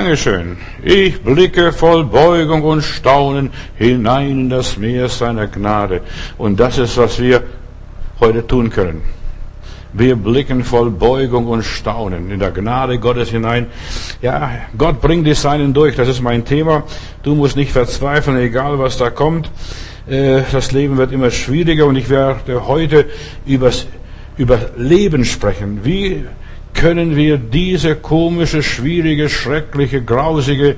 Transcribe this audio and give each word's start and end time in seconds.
Dankeschön. 0.00 0.56
Ich 0.82 1.20
blicke 1.20 1.72
voll 1.72 2.04
Beugung 2.04 2.62
und 2.62 2.80
Staunen 2.80 3.50
hinein 3.76 4.30
in 4.30 4.48
das 4.48 4.78
Meer 4.78 5.10
seiner 5.10 5.46
Gnade. 5.46 6.00
Und 6.38 6.58
das 6.58 6.78
ist, 6.78 6.96
was 6.96 7.20
wir 7.20 7.42
heute 8.18 8.46
tun 8.46 8.70
können. 8.70 9.02
Wir 9.92 10.16
blicken 10.16 10.64
voll 10.64 10.90
Beugung 10.90 11.48
und 11.48 11.64
Staunen 11.64 12.30
in 12.30 12.38
der 12.38 12.50
Gnade 12.50 12.98
Gottes 12.98 13.28
hinein. 13.28 13.66
Ja, 14.22 14.50
Gott 14.78 15.02
bringt 15.02 15.26
die 15.26 15.34
Seinen 15.34 15.74
durch. 15.74 15.96
Das 15.96 16.08
ist 16.08 16.22
mein 16.22 16.46
Thema. 16.46 16.84
Du 17.22 17.34
musst 17.34 17.56
nicht 17.56 17.72
verzweifeln, 17.72 18.38
egal 18.38 18.78
was 18.78 18.96
da 18.96 19.10
kommt. 19.10 19.50
Äh, 20.08 20.40
das 20.50 20.72
Leben 20.72 20.96
wird 20.96 21.12
immer 21.12 21.30
schwieriger 21.30 21.84
und 21.84 21.96
ich 21.96 22.08
werde 22.08 22.66
heute 22.66 23.04
übers, 23.44 23.86
über 24.38 24.60
Leben 24.78 25.26
sprechen. 25.26 25.80
Wie 25.84 26.24
können 26.74 27.16
wir 27.16 27.38
diese 27.38 27.96
komische, 27.96 28.62
schwierige, 28.62 29.28
schreckliche, 29.28 30.02
grausige 30.02 30.76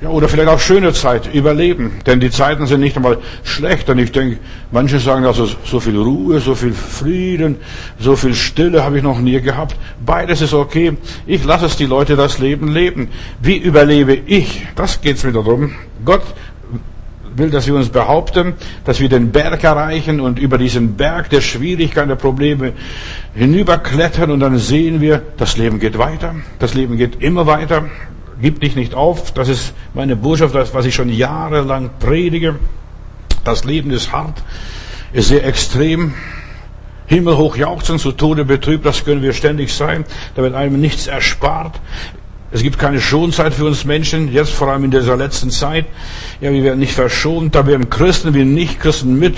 ja, 0.00 0.10
oder 0.10 0.28
vielleicht 0.28 0.48
auch 0.48 0.60
schöne 0.60 0.92
Zeit 0.92 1.34
überleben. 1.34 1.92
Denn 2.06 2.20
die 2.20 2.30
Zeiten 2.30 2.66
sind 2.66 2.80
nicht 2.80 2.96
einmal 2.96 3.18
schlecht. 3.42 3.90
Und 3.90 3.98
ich 3.98 4.12
denke, 4.12 4.38
manche 4.70 5.00
sagen 5.00 5.24
also, 5.24 5.48
so 5.64 5.80
viel 5.80 5.96
Ruhe, 5.98 6.38
so 6.38 6.54
viel 6.54 6.72
Frieden, 6.72 7.56
so 7.98 8.14
viel 8.14 8.34
Stille 8.34 8.84
habe 8.84 8.98
ich 8.98 9.02
noch 9.02 9.18
nie 9.18 9.40
gehabt. 9.40 9.76
Beides 10.04 10.40
ist 10.40 10.54
okay. 10.54 10.96
Ich 11.26 11.44
lasse 11.44 11.66
es 11.66 11.76
die 11.76 11.86
Leute 11.86 12.14
das 12.14 12.38
Leben 12.38 12.68
leben. 12.68 13.08
Wie 13.42 13.56
überlebe 13.56 14.14
ich? 14.14 14.66
Das 14.76 15.00
geht 15.00 15.16
es 15.16 15.24
mir 15.24 15.32
darum. 15.32 15.74
Gott 16.04 16.22
will, 17.38 17.50
dass 17.50 17.66
wir 17.66 17.74
uns 17.74 17.88
behaupten, 17.88 18.54
dass 18.84 19.00
wir 19.00 19.08
den 19.08 19.32
Berg 19.32 19.64
erreichen 19.64 20.20
und 20.20 20.38
über 20.38 20.58
diesen 20.58 20.96
Berg 20.96 21.30
der 21.30 21.40
Schwierigkeiten, 21.40 22.08
der 22.08 22.16
Probleme 22.16 22.72
hinüberklettern 23.34 24.30
und 24.30 24.40
dann 24.40 24.58
sehen 24.58 25.00
wir, 25.00 25.22
das 25.36 25.56
Leben 25.56 25.78
geht 25.78 25.98
weiter. 25.98 26.34
Das 26.58 26.74
Leben 26.74 26.96
geht 26.96 27.22
immer 27.22 27.46
weiter. 27.46 27.84
Gib 28.40 28.60
dich 28.60 28.76
nicht 28.76 28.94
auf. 28.94 29.32
Das 29.32 29.48
ist 29.48 29.74
meine 29.94 30.16
Botschaft, 30.16 30.54
das, 30.54 30.74
was 30.74 30.86
ich 30.86 30.94
schon 30.94 31.08
jahrelang 31.08 31.90
predige. 31.98 32.56
Das 33.44 33.64
Leben 33.64 33.90
ist 33.90 34.12
hart, 34.12 34.42
ist 35.12 35.28
sehr 35.28 35.44
extrem. 35.46 36.14
Himmelhoch 37.06 37.56
jauchzen, 37.56 37.98
zu 37.98 38.12
Tode 38.12 38.44
betrübt, 38.44 38.84
das 38.84 39.02
können 39.02 39.22
wir 39.22 39.32
ständig 39.32 39.72
sein. 39.72 40.04
Da 40.34 40.42
wird 40.42 40.54
einem 40.54 40.78
nichts 40.78 41.06
erspart. 41.06 41.80
Es 42.50 42.62
gibt 42.62 42.78
keine 42.78 43.00
Schonzeit 43.00 43.52
für 43.52 43.66
uns 43.66 43.84
Menschen, 43.84 44.32
jetzt 44.32 44.52
vor 44.52 44.68
allem 44.68 44.84
in 44.84 44.90
dieser 44.90 45.16
letzten 45.16 45.50
Zeit. 45.50 45.84
Ja, 46.40 46.50
wir 46.50 46.62
werden 46.62 46.78
nicht 46.78 46.94
verschont, 46.94 47.54
da 47.54 47.66
werden 47.66 47.90
Christen 47.90 48.32
wie 48.32 48.44
Nicht-Christen 48.44 49.18
mit 49.18 49.36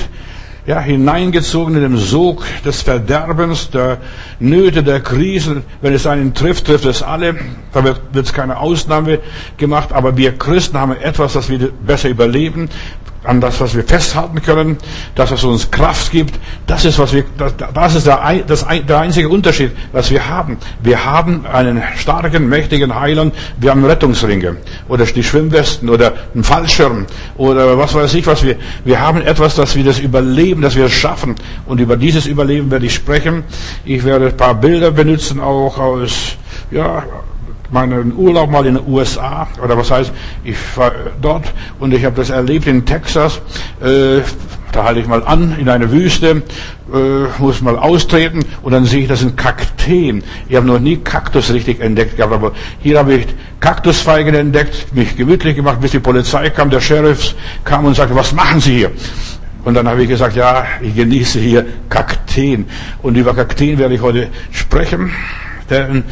ja, 0.66 0.78
hineingezogen 0.80 1.74
in 1.74 1.80
den 1.80 1.96
Sog 1.96 2.44
des 2.64 2.82
Verderbens, 2.82 3.70
der 3.70 3.98
Nöte, 4.38 4.84
der 4.84 5.00
Krisen. 5.00 5.64
Wenn 5.80 5.94
es 5.94 6.06
einen 6.06 6.34
trifft, 6.34 6.66
trifft 6.66 6.84
es 6.84 7.02
alle. 7.02 7.34
Da 7.72 7.82
wird 7.82 8.00
es 8.14 8.32
keine 8.32 8.58
Ausnahme 8.58 9.18
gemacht. 9.56 9.92
Aber 9.92 10.16
wir 10.16 10.38
Christen 10.38 10.78
haben 10.78 10.92
etwas, 10.92 11.32
das 11.32 11.48
wir 11.48 11.72
besser 11.72 12.10
überleben 12.10 12.68
an 13.24 13.40
das, 13.40 13.60
was 13.60 13.74
wir 13.74 13.84
festhalten 13.84 14.40
können, 14.40 14.78
das, 15.14 15.30
was 15.30 15.44
uns 15.44 15.70
Kraft 15.70 16.10
gibt, 16.10 16.38
das 16.66 16.84
ist, 16.84 16.98
was 16.98 17.12
wir, 17.12 17.24
das, 17.36 17.54
das 17.74 17.94
ist 17.94 18.06
der, 18.06 18.42
das, 18.46 18.66
der 18.66 18.98
einzige 18.98 19.28
Unterschied, 19.28 19.72
was 19.92 20.10
wir 20.10 20.28
haben. 20.28 20.56
Wir 20.82 21.04
haben 21.04 21.44
einen 21.46 21.82
starken, 21.96 22.48
mächtigen 22.48 22.98
Heiland, 22.98 23.34
wir 23.58 23.70
haben 23.70 23.84
Rettungsringe 23.84 24.56
oder 24.88 25.04
die 25.04 25.22
Schwimmwesten 25.22 25.90
oder 25.90 26.14
einen 26.34 26.44
Fallschirm 26.44 27.06
oder 27.36 27.76
was 27.76 27.94
weiß 27.94 28.14
ich 28.14 28.26
was 28.26 28.42
wir, 28.42 28.56
wir 28.84 29.00
haben 29.00 29.20
etwas, 29.22 29.56
dass 29.56 29.76
wir 29.76 29.84
das 29.84 29.98
überleben, 29.98 30.62
dass 30.62 30.76
wir 30.76 30.86
es 30.86 30.92
schaffen 30.92 31.34
und 31.66 31.80
über 31.80 31.96
dieses 31.96 32.26
Überleben 32.26 32.70
werde 32.70 32.86
ich 32.86 32.94
sprechen. 32.94 33.44
Ich 33.84 34.04
werde 34.04 34.28
ein 34.28 34.36
paar 34.36 34.54
Bilder 34.54 34.90
benutzen, 34.90 35.40
auch 35.40 35.78
aus, 35.78 36.36
ja, 36.70 37.02
meinen 37.70 38.16
Urlaub 38.16 38.50
mal 38.50 38.66
in 38.66 38.74
den 38.74 38.86
USA, 38.86 39.48
oder 39.62 39.76
was 39.76 39.90
heißt, 39.90 40.12
ich 40.44 40.56
war 40.76 40.92
dort 41.20 41.52
und 41.78 41.92
ich 41.94 42.04
habe 42.04 42.16
das 42.16 42.30
erlebt 42.30 42.66
in 42.66 42.84
Texas. 42.84 43.40
Äh, 43.80 44.20
da 44.72 44.84
halte 44.84 45.00
ich 45.00 45.06
mal 45.06 45.24
an 45.24 45.56
in 45.58 45.68
eine 45.68 45.90
Wüste, 45.90 46.42
äh, 46.92 47.42
muss 47.42 47.60
mal 47.60 47.76
austreten 47.76 48.40
und 48.62 48.72
dann 48.72 48.84
sehe 48.84 49.02
ich, 49.02 49.08
das 49.08 49.20
sind 49.20 49.36
Kakteen. 49.36 50.22
Ich 50.48 50.56
habe 50.56 50.66
noch 50.66 50.78
nie 50.78 50.96
Kaktus 50.98 51.52
richtig 51.52 51.80
entdeckt 51.80 52.16
gehabt, 52.16 52.32
aber 52.32 52.52
hier 52.80 52.98
habe 52.98 53.14
ich 53.14 53.26
Kaktusfeigen 53.58 54.34
entdeckt, 54.34 54.94
mich 54.94 55.16
gemütlich 55.16 55.56
gemacht, 55.56 55.80
bis 55.80 55.90
die 55.90 55.98
Polizei 55.98 56.50
kam, 56.50 56.70
der 56.70 56.80
Sheriff 56.80 57.34
kam 57.64 57.84
und 57.84 57.94
sagte, 57.94 58.14
was 58.14 58.32
machen 58.32 58.60
Sie 58.60 58.78
hier? 58.78 58.92
Und 59.64 59.74
dann 59.74 59.86
habe 59.88 60.02
ich 60.02 60.08
gesagt, 60.08 60.36
ja, 60.36 60.64
ich 60.80 60.94
genieße 60.94 61.38
hier 61.38 61.66
Kakteen. 61.88 62.66
Und 63.02 63.16
über 63.16 63.34
Kakteen 63.34 63.78
werde 63.78 63.94
ich 63.94 64.00
heute 64.00 64.28
sprechen. 64.52 65.12
Denn 65.70 66.02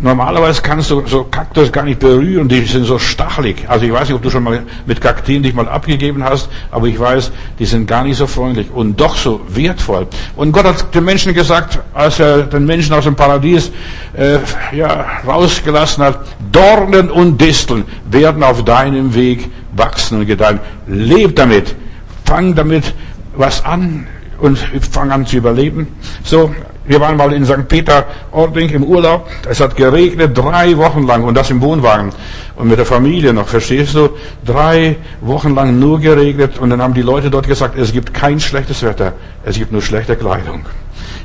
normalerweise 0.00 0.60
kannst 0.62 0.90
du 0.90 1.06
so 1.06 1.24
Kaktus 1.24 1.70
gar 1.70 1.84
nicht 1.84 2.00
berühren, 2.00 2.48
die 2.48 2.64
sind 2.64 2.84
so 2.84 2.98
stachelig. 2.98 3.64
Also 3.68 3.86
ich 3.86 3.92
weiß 3.92 4.08
nicht, 4.08 4.16
ob 4.16 4.22
du 4.22 4.30
schon 4.30 4.42
mal 4.42 4.62
mit 4.84 5.00
Kakteen 5.00 5.44
dich 5.44 5.54
mal 5.54 5.68
abgegeben 5.68 6.24
hast, 6.24 6.48
aber 6.72 6.88
ich 6.88 6.98
weiß, 6.98 7.30
die 7.58 7.66
sind 7.66 7.86
gar 7.86 8.02
nicht 8.02 8.16
so 8.16 8.26
freundlich 8.26 8.68
und 8.72 9.00
doch 9.00 9.16
so 9.16 9.40
wertvoll. 9.48 10.08
Und 10.34 10.50
Gott 10.50 10.64
hat 10.64 10.92
den 10.94 11.04
Menschen 11.04 11.32
gesagt, 11.32 11.78
als 11.94 12.18
er 12.18 12.42
den 12.42 12.66
Menschen 12.66 12.92
aus 12.92 13.04
dem 13.04 13.14
Paradies 13.14 13.70
äh, 14.16 14.38
ja, 14.72 15.06
rausgelassen 15.26 16.02
hat, 16.02 16.26
Dornen 16.50 17.10
und 17.10 17.40
Disteln 17.40 17.84
werden 18.10 18.42
auf 18.42 18.64
deinem 18.64 19.14
Weg 19.14 19.48
wachsen 19.72 20.18
und 20.18 20.26
gedeihen. 20.26 20.58
Leb 20.88 21.36
damit, 21.36 21.76
fang 22.24 22.54
damit 22.56 22.92
was 23.36 23.64
an 23.64 24.06
und 24.40 24.58
fang 24.90 25.10
an 25.12 25.26
zu 25.26 25.36
überleben. 25.36 25.86
So, 26.24 26.52
wir 26.84 27.00
waren 27.00 27.16
mal 27.16 27.32
in 27.32 27.44
St. 27.44 27.68
Peter-Ording 27.68 28.70
im 28.70 28.84
Urlaub. 28.84 29.28
Es 29.48 29.60
hat 29.60 29.76
geregnet 29.76 30.36
drei 30.36 30.76
Wochen 30.76 31.06
lang 31.06 31.24
und 31.24 31.34
das 31.34 31.50
im 31.50 31.60
Wohnwagen. 31.60 32.10
Und 32.56 32.68
mit 32.68 32.78
der 32.78 32.86
Familie 32.86 33.32
noch, 33.32 33.48
verstehst 33.48 33.94
du? 33.94 34.10
Drei 34.44 34.96
Wochen 35.20 35.54
lang 35.54 35.78
nur 35.78 36.00
geregnet 36.00 36.58
und 36.58 36.70
dann 36.70 36.80
haben 36.82 36.94
die 36.94 37.02
Leute 37.02 37.30
dort 37.30 37.46
gesagt, 37.46 37.78
es 37.78 37.92
gibt 37.92 38.14
kein 38.14 38.40
schlechtes 38.40 38.82
Wetter, 38.82 39.12
es 39.44 39.56
gibt 39.56 39.72
nur 39.72 39.82
schlechte 39.82 40.16
Kleidung. 40.16 40.64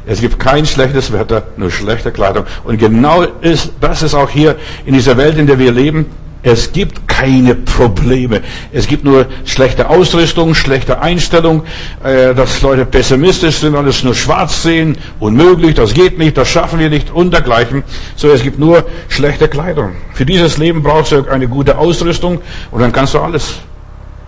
Es 0.06 0.22
gibt 0.22 0.40
kein 0.40 0.66
schlechtes 0.66 1.12
Wetter, 1.12 1.44
nur 1.58 1.72
schlechte 1.72 2.12
Kleidung. 2.12 2.46
Und 2.64 2.78
genau 2.78 3.24
ist, 3.42 3.72
das 3.82 4.04
ist 4.04 4.14
auch 4.14 4.30
hier 4.30 4.56
in 4.86 4.94
dieser 4.94 5.18
Welt, 5.18 5.38
in 5.38 5.48
der 5.48 5.58
wir 5.58 5.72
leben. 5.72 6.06
Es 6.46 6.72
gibt 6.72 7.08
keine 7.08 7.56
Probleme. 7.56 8.42
Es 8.72 8.86
gibt 8.88 9.04
nur 9.04 9.26
schlechte 9.46 9.90
Ausrüstung, 9.90 10.54
schlechte 10.54 11.02
Einstellung, 11.02 11.64
äh, 12.04 12.36
dass 12.36 12.62
Leute 12.62 12.86
pessimistisch 12.86 13.56
sind, 13.56 13.76
alles 13.76 14.04
nur 14.04 14.14
schwarz 14.14 14.62
sehen, 14.62 14.96
unmöglich, 15.20 15.74
das 15.74 15.96
geht 15.96 16.20
nicht, 16.20 16.38
das 16.38 16.48
schaffen 16.48 16.78
wir 16.78 16.92
nicht 16.92 17.10
und 17.10 17.34
dergleichen. 17.34 17.84
So, 18.16 18.30
es 18.30 18.44
gibt 18.44 18.60
nur 18.60 18.86
schlechte 19.10 19.48
Kleidung. 19.48 19.94
Für 20.14 20.24
dieses 20.24 20.60
Leben 20.60 20.84
brauchst 20.84 21.14
du 21.14 21.28
eine 21.28 21.48
gute 21.48 21.80
Ausrüstung 21.80 22.40
und 22.70 22.80
dann 22.80 22.92
kannst 22.92 23.16
du 23.16 23.20
alles. 23.20 23.56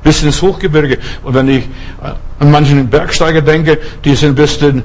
Bis 0.01 0.23
ins 0.23 0.41
Hochgebirge. 0.41 0.97
Und 1.23 1.35
wenn 1.35 1.47
ich 1.49 1.65
an 2.39 2.49
manchen 2.49 2.87
Bergsteiger 2.87 3.41
denke, 3.43 3.77
die 4.03 4.15
sind 4.15 4.35
bis 4.35 4.57
den, 4.57 4.81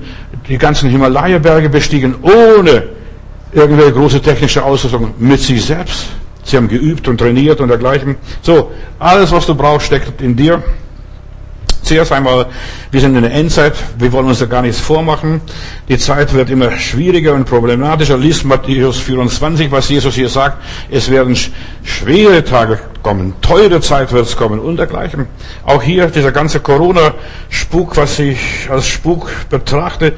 die 0.49 0.59
ganzen 0.59 0.91
Himalaya-Berge 0.91 1.71
bestiegen, 1.71 2.15
ohne 2.21 2.83
irgendwelche 3.55 3.93
große 3.93 4.21
technische 4.21 4.63
Ausrüstung, 4.63 5.15
mit 5.19 5.41
sich 5.41 5.65
selbst. 5.65 6.09
Sie 6.45 6.57
haben 6.57 6.69
geübt 6.69 7.09
und 7.09 7.19
trainiert 7.19 7.61
und 7.61 7.69
dergleichen. 7.69 8.17
So, 8.43 8.73
alles, 8.99 9.31
was 9.33 9.47
du 9.47 9.55
brauchst, 9.55 9.87
steckt 9.87 10.21
in 10.21 10.37
dir. 10.37 10.63
Zuerst 11.83 12.13
einmal, 12.13 12.47
wir 12.93 13.01
sind 13.01 13.17
in 13.17 13.23
der 13.23 13.33
Endzeit, 13.33 13.75
wir 13.99 14.13
wollen 14.13 14.27
uns 14.27 14.39
da 14.39 14.47
gar 14.47 14.63
nichts 14.63 14.81
vormachen. 14.81 15.41
Die 15.89 15.99
Zeit 15.99 16.33
wird 16.33 16.49
immer 16.49 16.71
schwieriger 16.79 17.35
und 17.35 17.45
problematischer. 17.45 18.17
Lies 18.17 18.45
Matthäus 18.45 18.99
24, 18.99 19.71
was 19.73 19.89
Jesus 19.89 20.15
hier 20.15 20.29
sagt. 20.29 20.63
Es 20.91 21.11
werden 21.11 21.37
schwere 21.83 22.45
Tage 22.45 22.79
kommen, 23.03 23.35
teure 23.41 23.81
Zeit 23.81 24.13
wird 24.13 24.27
es 24.27 24.37
kommen 24.37 24.61
und 24.61 24.77
dergleichen. 24.77 25.27
Auch 25.67 25.83
hier, 25.83 26.07
dieser 26.07 26.31
ganze 26.31 26.61
Corona-Spuk, 26.61 27.97
was 27.97 28.21
ich 28.21 28.39
als 28.71 28.87
Spuk 28.87 29.29
betrachte, 29.51 30.13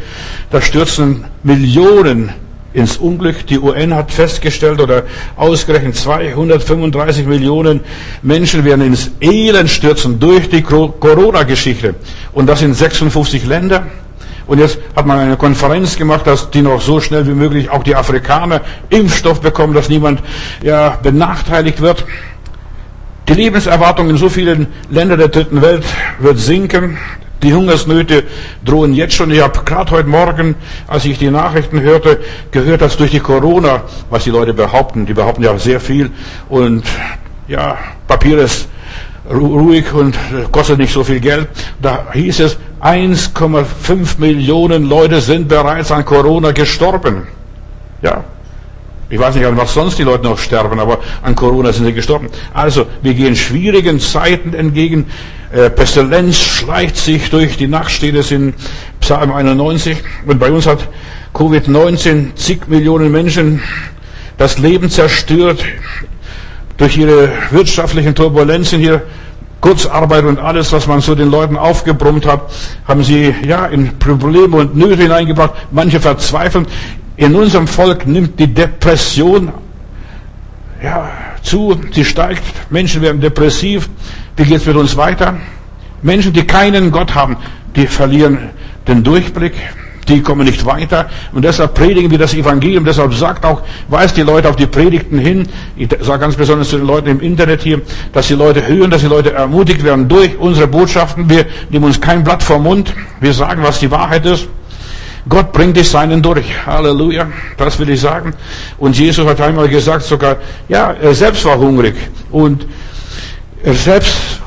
da 0.51 0.61
stürzen 0.61 1.25
Millionen 1.43 2.35
ins 2.75 2.97
Unglück. 2.99 3.47
Die 3.47 3.59
UN 3.59 3.95
hat 3.95 4.13
festgestellt 4.13 4.81
oder 4.81 5.05
ausgerechnet 5.37 5.97
235 5.97 7.27
Millionen 7.27 7.81
Menschen 8.23 8.65
werden 8.65 8.85
ins 8.85 9.13
Elend 9.21 9.71
stürzen 9.71 10.21
durch 10.21 10.51
die 10.51 10.63
Corona-Geschichte. 10.63 11.95
Und 12.33 12.47
das 12.47 12.61
in 12.61 12.75
56 12.75 13.47
Ländern. 13.47 13.91
Und 14.47 14.59
jetzt 14.59 14.79
hat 14.95 15.07
man 15.07 15.19
eine 15.19 15.37
Konferenz 15.39 15.97
gemacht, 15.97 16.27
dass 16.27 16.51
die 16.51 16.61
noch 16.61 16.83
so 16.83 17.01
schnell 17.01 17.27
wie 17.27 17.33
möglich 17.33 17.71
auch 17.71 17.83
die 17.83 17.97
Afrikaner 17.97 18.61
Impfstoff 18.91 19.41
bekommen, 19.41 19.73
dass 19.73 19.89
niemand 19.89 20.21
ja, 20.63 20.99
benachteiligt 21.03 21.81
wird. 21.81 22.05
Die 23.29 23.35
Lebenserwartung 23.35 24.11
in 24.11 24.19
so 24.19 24.29
vielen 24.29 24.67
Ländern 24.91 25.19
der 25.19 25.29
dritten 25.29 25.63
Welt 25.63 25.85
wird 26.19 26.39
sinken. 26.39 26.99
Die 27.43 27.53
Hungersnöte 27.53 28.25
drohen 28.65 28.95
jetzt 28.95 29.15
schon. 29.15 29.31
Ich 29.31 29.41
habe 29.43 29.61
gerade 29.65 29.91
heute 29.91 30.09
Morgen, 30.09 30.55
als 30.87 31.05
ich 31.05 31.19
die 31.19 31.31
Nachrichten 31.31 31.81
hörte, 31.81 32.21
gehört, 32.51 32.81
dass 32.81 32.97
durch 32.97 33.11
die 33.11 33.21
Corona, 33.21 33.83
was 34.09 34.25
die 34.25 34.31
Leute 34.31 34.55
behaupten, 34.55 35.05
die 35.05 35.15
behaupten 35.15 35.43
ja 35.43 35.59
sehr 35.59 35.81
viel 35.81 36.11
und 36.49 36.85
ja, 37.47 37.77
Papier 38.09 38.39
ist 38.39 38.69
ruhig 39.31 39.93
und 39.93 40.17
kostet 40.53 40.79
nicht 40.79 40.93
so 40.93 41.05
viel 41.05 41.21
Geld. 41.21 41.49
Da 41.83 42.07
hieß 42.13 42.41
es, 42.41 42.57
1,5 42.83 44.19
Millionen 44.19 44.89
Leute 44.89 45.21
sind 45.21 45.49
bereits 45.49 45.91
an 45.93 46.05
Corona 46.05 46.53
gestorben. 46.53 47.27
Ja, 48.03 48.25
Ich 49.11 49.19
weiß 49.19 49.35
nicht, 49.35 49.47
an 49.47 49.57
was 49.57 49.75
sonst 49.75 49.99
die 49.99 50.03
Leute 50.03 50.25
noch 50.25 50.39
sterben, 50.39 50.81
aber 50.81 50.99
an 51.23 51.35
Corona 51.35 51.73
sind 51.73 51.85
sie 51.85 51.93
gestorben. 51.93 52.29
Also, 52.53 52.87
wir 53.03 53.15
gehen 53.15 53.37
schwierigen 53.37 54.01
Zeiten 54.01 54.55
entgegen. 54.55 55.07
Äh, 55.55 55.71
Pestilenz 55.71 56.39
schleicht 56.39 56.97
sich 56.97 57.31
durch 57.31 57.57
die 57.57 57.69
Nachtstädte, 57.69 58.25
sind 58.25 58.57
Psalm 58.99 59.31
91. 59.31 59.99
Und 60.27 60.41
bei 60.41 60.51
uns 60.51 60.67
hat 60.67 60.89
Covid-19 61.33 62.35
zig 62.35 62.67
Millionen 62.67 63.13
Menschen 63.13 63.63
das 64.37 64.59
Leben 64.59 64.91
zerstört 64.91 65.65
durch 66.77 66.97
ihre 66.97 67.29
wirtschaftlichen 67.53 68.17
Turbulenzen 68.17 68.81
hier. 68.81 69.03
Kurzarbeit 69.61 70.25
und 70.25 70.41
alles, 70.41 70.73
was 70.73 70.89
man 70.89 71.01
so 71.01 71.15
den 71.15 71.31
Leuten 71.31 71.57
aufgebrummt 71.57 72.27
hat, 72.27 72.51
haben 72.87 73.05
sie 73.05 73.33
ja 73.47 73.67
in 73.67 73.97
Probleme 74.01 74.57
und 74.57 74.75
Nöte 74.75 75.03
hineingebracht. 75.03 75.53
Manche 75.71 76.01
verzweifeln. 76.01 76.67
In 77.17 77.37
unserem 77.37 77.69
Volk 77.69 78.09
nimmt 78.09 78.41
die 78.41 78.53
Depression 78.53 79.53
ja, 80.83 81.11
zu, 81.43 81.81
sie 81.93 82.05
steigt. 82.05 82.43
Menschen 82.71 83.03
werden 83.03 83.21
depressiv. 83.21 83.89
Wie 84.37 84.45
geht 84.45 84.59
es 84.59 84.67
mit 84.67 84.77
uns 84.77 84.97
weiter? 84.97 85.35
Menschen, 86.03 86.33
die 86.33 86.45
keinen 86.45 86.91
Gott 86.91 87.15
haben, 87.15 87.37
die 87.77 87.87
verlieren 87.87 88.51
den 88.87 89.03
Durchblick 89.03 89.55
die 90.09 90.23
kommen 90.23 90.47
nicht 90.47 90.65
weiter. 90.65 91.09
Und 91.33 91.45
deshalb 91.45 91.75
predigen 91.75 92.11
wir 92.11 92.19
das 92.19 92.35
Evangelium. 92.35 92.85
Deshalb 92.85 93.15
sagt 93.15 93.45
auch, 93.45 93.63
weist 93.89 94.17
die 94.17 94.23
Leute 94.23 94.49
auf 94.49 94.57
die 94.57 94.67
Predigten 94.67 95.19
hin. 95.19 95.49
Ich 95.77 95.89
sage 96.01 96.21
ganz 96.21 96.37
besonders 96.37 96.69
zu 96.69 96.77
den 96.77 96.87
Leuten 96.87 97.09
im 97.09 97.21
Internet 97.21 97.63
hier, 97.63 97.81
dass 98.13 98.29
die 98.29 98.35
Leute 98.35 98.67
hören, 98.67 98.91
dass 98.91 99.03
die 99.03 99.09
Leute 99.09 99.33
ermutigt 99.33 99.83
werden 99.85 100.09
durch 100.09 100.37
unsere 100.39 100.67
Botschaften. 100.67 101.29
Wir 101.29 101.47
nehmen 101.71 101.85
uns 101.87 102.01
kein 102.01 102.25
Blatt 102.25 102.43
vom 102.43 102.63
Mund. 102.63 102.93
Wir 103.21 103.33
sagen, 103.33 103.63
was 103.63 103.81
die 103.81 103.91
Wahrheit 103.91 104.27
ist. 104.27 104.49
Gott 105.27 105.53
bringt 105.53 105.77
die 105.77 105.83
Seinen 105.83 106.21
durch. 106.21 106.45
Halleluja. 106.67 107.27
Das 107.57 107.79
will 107.79 107.89
ich 107.89 108.01
sagen. 108.01 108.35
Und 108.77 108.99
Jesus 108.99 109.27
hat 109.27 109.41
einmal 109.41 109.69
gesagt 109.69 110.05
sogar, 110.05 110.37
ja, 110.69 110.93
er 110.93 111.15
selbst 111.15 111.45
war 111.47 111.57
hungrig. 111.57 111.95
Und 112.31 112.67
er 113.65 113.75
selbst 113.75 114.41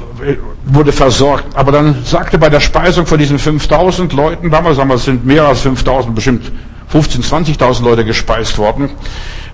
wurde 0.66 0.92
versorgt. 0.92 1.56
Aber 1.56 1.72
dann 1.72 2.04
sagte 2.04 2.38
bei 2.38 2.50
der 2.50 2.60
Speisung 2.60 3.06
von 3.06 3.18
diesen 3.18 3.40
5000 3.40 4.14
Leuten, 4.14 4.50
damals 4.50 4.78
haben 4.78 4.90
wir, 4.90 4.98
sind 4.98 5.26
mehr 5.26 5.44
als 5.44 5.62
5000, 5.62 6.16
bestimmt 6.16 6.52
15, 6.90 7.24
20.000 7.24 7.84
Leute 7.84 8.06
gespeist 8.06 8.58
worden, 8.58 8.90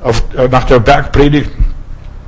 auf, 0.02 0.24
äh, 0.38 0.48
nach 0.48 0.66
der 0.66 0.80
Bergpredigt, 0.80 1.50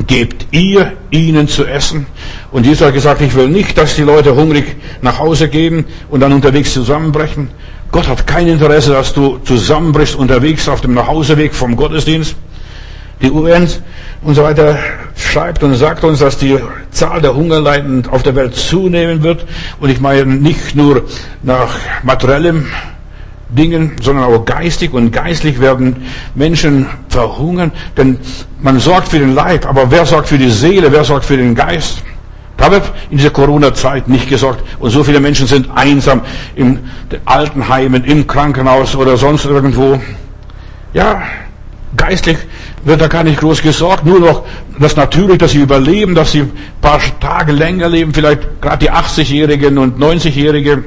gebt 0.07 0.47
ihr 0.51 0.93
ihnen 1.09 1.47
zu 1.47 1.65
essen. 1.65 2.05
Und 2.51 2.65
Jesus 2.65 2.85
hat 2.85 2.93
gesagt, 2.93 3.21
ich 3.21 3.33
will 3.35 3.47
nicht, 3.47 3.77
dass 3.77 3.95
die 3.95 4.01
Leute 4.01 4.35
hungrig 4.35 4.75
nach 5.01 5.19
Hause 5.19 5.47
gehen 5.47 5.85
und 6.09 6.19
dann 6.19 6.33
unterwegs 6.33 6.73
zusammenbrechen. 6.73 7.49
Gott 7.91 8.07
hat 8.07 8.27
kein 8.27 8.47
Interesse, 8.47 8.91
dass 8.91 9.13
du 9.13 9.37
zusammenbrichst 9.39 10.15
unterwegs 10.15 10.67
auf 10.67 10.81
dem 10.81 10.93
Nachhauseweg 10.93 11.53
vom 11.53 11.75
Gottesdienst. 11.75 12.35
Die 13.21 13.31
UN 13.31 13.69
und 14.21 14.35
so 14.35 14.43
weiter 14.43 14.77
schreibt 15.15 15.63
und 15.63 15.75
sagt 15.75 16.03
uns, 16.03 16.19
dass 16.19 16.37
die 16.37 16.57
Zahl 16.91 17.21
der 17.21 17.35
Hungerleidenden 17.35 18.11
auf 18.11 18.23
der 18.23 18.35
Welt 18.35 18.55
zunehmen 18.55 19.23
wird. 19.23 19.45
Und 19.79 19.89
ich 19.89 19.99
meine 19.99 20.25
nicht 20.25 20.75
nur 20.75 21.03
nach 21.41 21.77
materiellem 22.03 22.67
Dingen, 23.49 23.93
sondern 24.01 24.25
auch 24.25 24.43
geistig 24.45 24.93
und 24.93 25.11
geistlich 25.11 25.61
werden 25.61 26.07
Menschen 26.33 26.87
verhungern, 27.09 27.71
denn 27.95 28.17
man 28.61 28.79
sorgt 28.79 29.09
für 29.09 29.19
den 29.19 29.35
Leib, 29.35 29.67
aber 29.67 29.91
wer 29.91 30.05
sorgt 30.05 30.29
für 30.29 30.37
die 30.37 30.49
Seele, 30.49 30.91
wer 30.91 31.03
sorgt 31.03 31.25
für 31.25 31.37
den 31.37 31.53
Geist? 31.53 32.01
Da 32.57 32.71
wird 32.71 32.83
in 33.09 33.17
dieser 33.17 33.31
Corona-Zeit 33.31 34.07
nicht 34.07 34.29
gesorgt. 34.29 34.63
Und 34.79 34.89
so 34.89 35.03
viele 35.03 35.19
Menschen 35.19 35.45
sind 35.45 35.69
einsam 35.75 36.21
in 36.55 36.79
Altenheimen, 37.25 38.05
im 38.05 38.25
Krankenhaus 38.25 38.95
oder 38.95 39.17
sonst 39.17 39.45
irgendwo. 39.45 39.99
Ja, 40.93 41.21
geistlich 41.97 42.37
wird 42.85 43.01
da 43.01 43.07
gar 43.07 43.23
nicht 43.23 43.39
groß 43.39 43.61
gesorgt, 43.61 44.05
nur 44.05 44.19
noch 44.19 44.43
das 44.79 44.95
natürlich, 44.95 45.39
dass 45.39 45.51
sie 45.51 45.61
überleben, 45.61 46.13
dass 46.15 46.31
sie 46.31 46.41
ein 46.41 46.51
paar 46.81 47.01
Tage 47.19 47.51
länger 47.51 47.89
leben, 47.89 48.13
vielleicht 48.13 48.61
gerade 48.61 48.77
die 48.77 48.91
80-Jährigen 48.91 49.77
und 49.77 49.99
90-Jährige. 49.99 50.83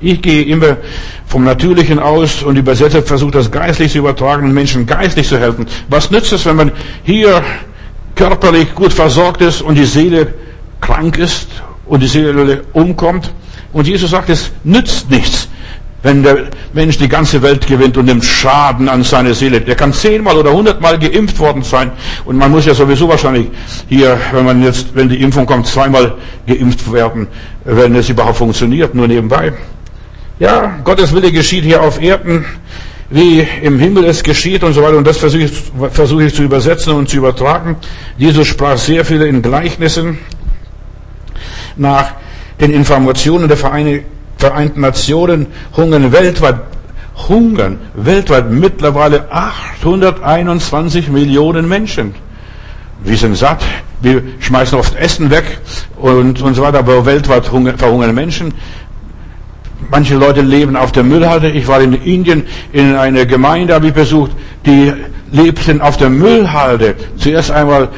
Ich 0.00 0.20
gehe 0.22 0.42
immer 0.42 0.78
vom 1.26 1.44
Natürlichen 1.44 1.98
aus 1.98 2.42
und 2.42 2.56
übersetze, 2.56 3.02
versuche 3.02 3.32
das 3.32 3.50
geistlich 3.50 3.92
zu 3.92 3.98
übertragen 3.98 4.44
und 4.44 4.54
Menschen 4.54 4.86
geistlich 4.86 5.28
zu 5.28 5.38
helfen. 5.38 5.66
Was 5.88 6.10
nützt 6.10 6.32
es, 6.32 6.46
wenn 6.46 6.56
man 6.56 6.72
hier 7.04 7.42
körperlich 8.14 8.74
gut 8.74 8.92
versorgt 8.92 9.42
ist 9.42 9.60
und 9.60 9.76
die 9.76 9.84
Seele 9.84 10.32
krank 10.80 11.18
ist 11.18 11.48
und 11.86 12.02
die 12.02 12.08
Seele 12.08 12.62
umkommt? 12.72 13.32
Und 13.72 13.86
Jesus 13.86 14.10
sagt, 14.10 14.30
es 14.30 14.50
nützt 14.62 15.10
nichts 15.10 15.48
wenn 16.04 16.22
der 16.22 16.36
Mensch 16.74 16.98
die 16.98 17.08
ganze 17.08 17.40
Welt 17.42 17.66
gewinnt 17.66 17.96
und 17.96 18.04
nimmt 18.04 18.24
Schaden 18.24 18.90
an 18.90 19.02
seine 19.02 19.34
Seele. 19.34 19.62
Der 19.62 19.74
kann 19.74 19.92
zehnmal 19.92 20.36
oder 20.36 20.52
hundertmal 20.52 20.98
geimpft 20.98 21.38
worden 21.38 21.62
sein. 21.62 21.90
Und 22.26 22.36
man 22.36 22.50
muss 22.50 22.66
ja 22.66 22.74
sowieso 22.74 23.08
wahrscheinlich 23.08 23.48
hier, 23.88 24.18
wenn 24.32 24.44
man 24.44 24.62
jetzt, 24.62 24.94
wenn 24.94 25.08
die 25.08 25.20
Impfung 25.22 25.46
kommt, 25.46 25.66
zweimal 25.66 26.14
geimpft 26.46 26.92
werden, 26.92 27.26
wenn 27.64 27.96
es 27.96 28.10
überhaupt 28.10 28.36
funktioniert, 28.36 28.94
nur 28.94 29.08
nebenbei. 29.08 29.54
Ja, 30.38 30.78
Gottes 30.84 31.14
Wille 31.14 31.32
geschieht 31.32 31.64
hier 31.64 31.82
auf 31.82 32.00
Erden, 32.00 32.44
wie 33.08 33.46
im 33.62 33.78
Himmel 33.78 34.04
es 34.04 34.22
geschieht 34.22 34.62
und 34.62 34.74
so 34.74 34.82
weiter. 34.82 34.98
Und 34.98 35.06
das 35.06 35.16
versuche 35.16 35.44
ich, 35.44 35.52
versuche 35.90 36.24
ich 36.24 36.34
zu 36.34 36.42
übersetzen 36.42 36.92
und 36.92 37.08
zu 37.08 37.16
übertragen. 37.16 37.76
Jesus 38.18 38.46
sprach 38.46 38.76
sehr 38.76 39.06
viele 39.06 39.26
in 39.26 39.40
Gleichnissen 39.40 40.18
nach 41.76 42.12
den 42.60 42.72
Informationen 42.72 43.48
der 43.48 43.56
Vereinigten 43.56 44.13
Vereinten 44.44 44.82
Nationen 44.82 45.46
hungern 45.74 46.12
weltweit, 46.12 46.56
hungern 47.30 47.78
weltweit 47.94 48.50
mittlerweile 48.50 49.32
821 49.32 51.08
Millionen 51.08 51.66
Menschen. 51.66 52.14
Wir 53.02 53.16
sind 53.16 53.36
satt, 53.38 53.62
wir 54.02 54.22
schmeißen 54.40 54.78
oft 54.78 54.96
Essen 54.96 55.30
weg 55.30 55.44
und, 55.96 56.42
und 56.42 56.52
so 56.52 56.60
weiter, 56.60 56.80
aber 56.80 57.06
weltweit 57.06 57.46
verhungern 57.46 58.14
Menschen. 58.14 58.52
Manche 59.90 60.16
Leute 60.16 60.42
leben 60.42 60.76
auf 60.76 60.92
der 60.92 61.04
Müllhalde. 61.04 61.50
Ich 61.50 61.66
war 61.66 61.80
in 61.80 61.94
Indien 61.94 62.44
in 62.74 62.96
einer 62.96 63.24
Gemeinde, 63.24 63.72
habe 63.72 63.86
ich 63.86 63.94
besucht, 63.94 64.32
die 64.66 64.92
lebten 65.32 65.80
auf 65.80 65.96
der 65.96 66.10
Müllhalde. 66.10 66.96
Zuerst 67.16 67.50
einmal 67.50 67.88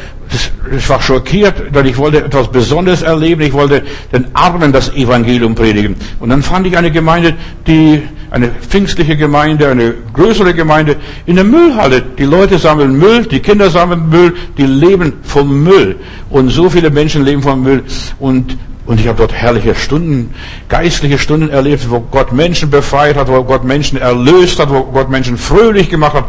ich 0.77 0.89
war 0.89 1.01
schockiert, 1.01 1.75
denn 1.75 1.87
ich 1.87 1.97
wollte 1.97 2.25
etwas 2.25 2.51
Besonderes 2.51 3.03
erleben. 3.03 3.43
Ich 3.43 3.53
wollte 3.53 3.83
den 4.13 4.27
Armen 4.35 4.73
das 4.73 4.93
Evangelium 4.95 5.55
predigen. 5.55 5.95
Und 6.19 6.31
dann 6.31 6.43
fand 6.43 6.67
ich 6.67 6.77
eine 6.77 6.91
Gemeinde, 6.91 7.35
die, 7.67 8.03
eine 8.31 8.49
pfingstliche 8.49 9.17
Gemeinde, 9.17 9.69
eine 9.69 9.95
größere 10.13 10.55
Gemeinde, 10.55 10.97
in 11.27 11.37
der 11.37 11.45
Müllhalle. 11.45 12.03
Die 12.19 12.25
Leute 12.25 12.59
sammeln 12.59 12.99
Müll, 12.99 13.27
die 13.27 13.41
Kinder 13.41 13.71
sammeln 13.71 14.09
Müll, 14.09 14.35
die 14.59 14.67
leben 14.67 15.15
vom 15.23 15.63
Müll. 15.63 15.97
Und 16.31 16.51
so 16.51 16.69
viele 16.69 16.91
Menschen 16.91 17.25
leben 17.25 17.43
vom 17.43 17.63
Müll. 17.63 17.85
Und 18.19 18.57
und 18.87 19.01
ich 19.01 19.09
habe 19.09 19.19
dort 19.19 19.33
herrliche 19.33 19.75
Stunden, 19.75 20.33
geistliche 20.69 21.19
Stunden 21.19 21.51
erlebt, 21.51 21.91
wo 21.91 21.99
Gott 21.99 22.33
Menschen 22.33 22.71
befreit 22.71 23.17
hat, 23.17 23.27
wo 23.27 23.43
Gott 23.43 23.65
Menschen 23.65 23.99
erlöst 23.99 24.61
hat, 24.61 24.71
wo 24.71 24.85
Gott 24.85 25.11
Menschen 25.11 25.37
fröhlich 25.37 25.91
gemacht 25.91 26.15
hat 26.15 26.27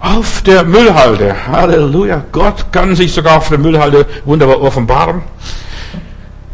auf 0.00 0.42
der 0.42 0.64
Müllhalde. 0.64 1.34
Halleluja. 1.46 2.24
Gott 2.32 2.72
kann 2.72 2.94
sich 2.94 3.12
sogar 3.12 3.38
auf 3.38 3.48
der 3.48 3.58
Müllhalde 3.58 4.06
wunderbar 4.24 4.60
offenbaren. 4.60 5.22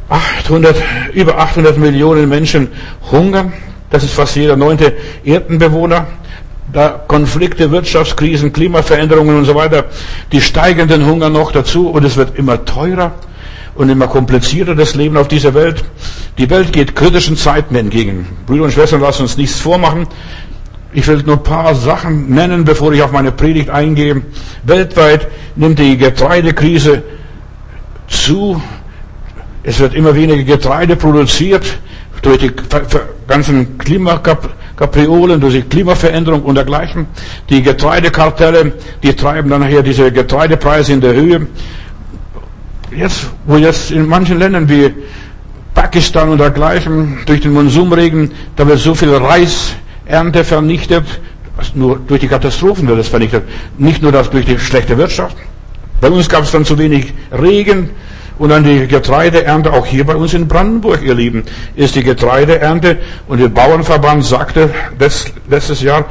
800, 0.08 0.76
über 1.14 1.38
800 1.38 1.78
Millionen 1.78 2.28
Menschen 2.28 2.68
hungern. 3.10 3.52
Das 3.90 4.04
ist 4.04 4.14
fast 4.14 4.36
jeder 4.36 4.56
neunte 4.56 4.94
Erdenbewohner. 5.24 6.06
Da 6.72 6.88
Konflikte, 7.06 7.70
Wirtschaftskrisen, 7.70 8.52
Klimaveränderungen 8.52 9.36
und 9.38 9.44
so 9.44 9.54
weiter. 9.54 9.84
Die 10.32 10.40
steigenden 10.40 11.06
Hunger 11.06 11.30
noch 11.30 11.52
dazu 11.52 11.90
und 11.90 12.04
es 12.04 12.16
wird 12.16 12.36
immer 12.36 12.64
teurer 12.64 13.12
und 13.74 13.88
immer 13.88 14.08
komplizierter 14.08 14.74
das 14.74 14.94
Leben 14.94 15.16
auf 15.16 15.28
dieser 15.28 15.54
Welt. 15.54 15.84
Die 16.38 16.50
Welt 16.50 16.72
geht 16.72 16.96
kritischen 16.96 17.36
Zeiten 17.36 17.74
entgegen. 17.76 18.26
Brüder 18.46 18.64
und 18.64 18.72
Schwestern, 18.72 19.00
lassen 19.00 19.22
uns 19.22 19.36
nichts 19.36 19.60
vormachen. 19.60 20.06
Ich 20.96 21.08
will 21.08 21.24
nur 21.26 21.36
ein 21.36 21.42
paar 21.42 21.74
Sachen 21.74 22.32
nennen, 22.32 22.64
bevor 22.64 22.92
ich 22.92 23.02
auf 23.02 23.10
meine 23.10 23.32
Predigt 23.32 23.68
eingehe. 23.68 24.22
Weltweit 24.62 25.26
nimmt 25.56 25.80
die 25.80 25.96
Getreidekrise 25.96 27.02
zu. 28.06 28.62
Es 29.64 29.80
wird 29.80 29.94
immer 29.94 30.14
weniger 30.14 30.44
Getreide 30.44 30.94
produziert 30.94 31.78
durch 32.22 32.38
die 32.38 32.52
ganzen 33.26 33.76
Klimakapriolen, 33.76 35.40
durch 35.40 35.54
die 35.54 35.62
Klimaveränderung 35.62 36.42
und 36.42 36.54
dergleichen. 36.54 37.06
Die 37.50 37.60
Getreidekartelle, 37.60 38.74
die 39.02 39.14
treiben 39.14 39.50
dann 39.50 39.62
nachher 39.62 39.82
diese 39.82 40.12
Getreidepreise 40.12 40.92
in 40.92 41.00
der 41.00 41.14
Höhe. 41.14 41.48
Jetzt, 42.96 43.26
wo 43.46 43.56
jetzt 43.56 43.90
in 43.90 44.06
manchen 44.06 44.38
Ländern 44.38 44.68
wie 44.68 44.94
Pakistan 45.74 46.28
und 46.28 46.38
dergleichen 46.38 47.18
durch 47.26 47.40
den 47.40 47.52
Monsumregen, 47.52 48.30
da 48.54 48.64
wird 48.64 48.78
so 48.78 48.94
viel 48.94 49.12
Reis 49.12 49.74
Ernte 50.06 50.44
vernichtet, 50.44 51.04
nur 51.74 51.98
durch 52.06 52.20
die 52.20 52.28
Katastrophen 52.28 52.86
wird 52.88 52.98
es 52.98 53.08
vernichtet. 53.08 53.44
Nicht 53.78 54.02
nur 54.02 54.12
das 54.12 54.30
durch 54.30 54.44
die 54.44 54.58
schlechte 54.58 54.98
Wirtschaft. 54.98 55.36
Bei 56.00 56.10
uns 56.10 56.28
gab 56.28 56.42
es 56.42 56.50
dann 56.50 56.64
zu 56.64 56.76
wenig 56.78 57.14
Regen 57.32 57.90
und 58.38 58.48
dann 58.48 58.64
die 58.64 58.86
Getreideernte, 58.86 59.72
auch 59.72 59.86
hier 59.86 60.04
bei 60.04 60.16
uns 60.16 60.34
in 60.34 60.48
Brandenburg, 60.48 61.02
ihr 61.02 61.14
Lieben, 61.14 61.44
ist 61.76 61.94
die 61.94 62.02
Getreideernte 62.02 62.98
und 63.28 63.40
der 63.40 63.48
Bauernverband 63.48 64.24
sagte 64.24 64.70
letztes 65.48 65.80
Jahr, 65.80 66.06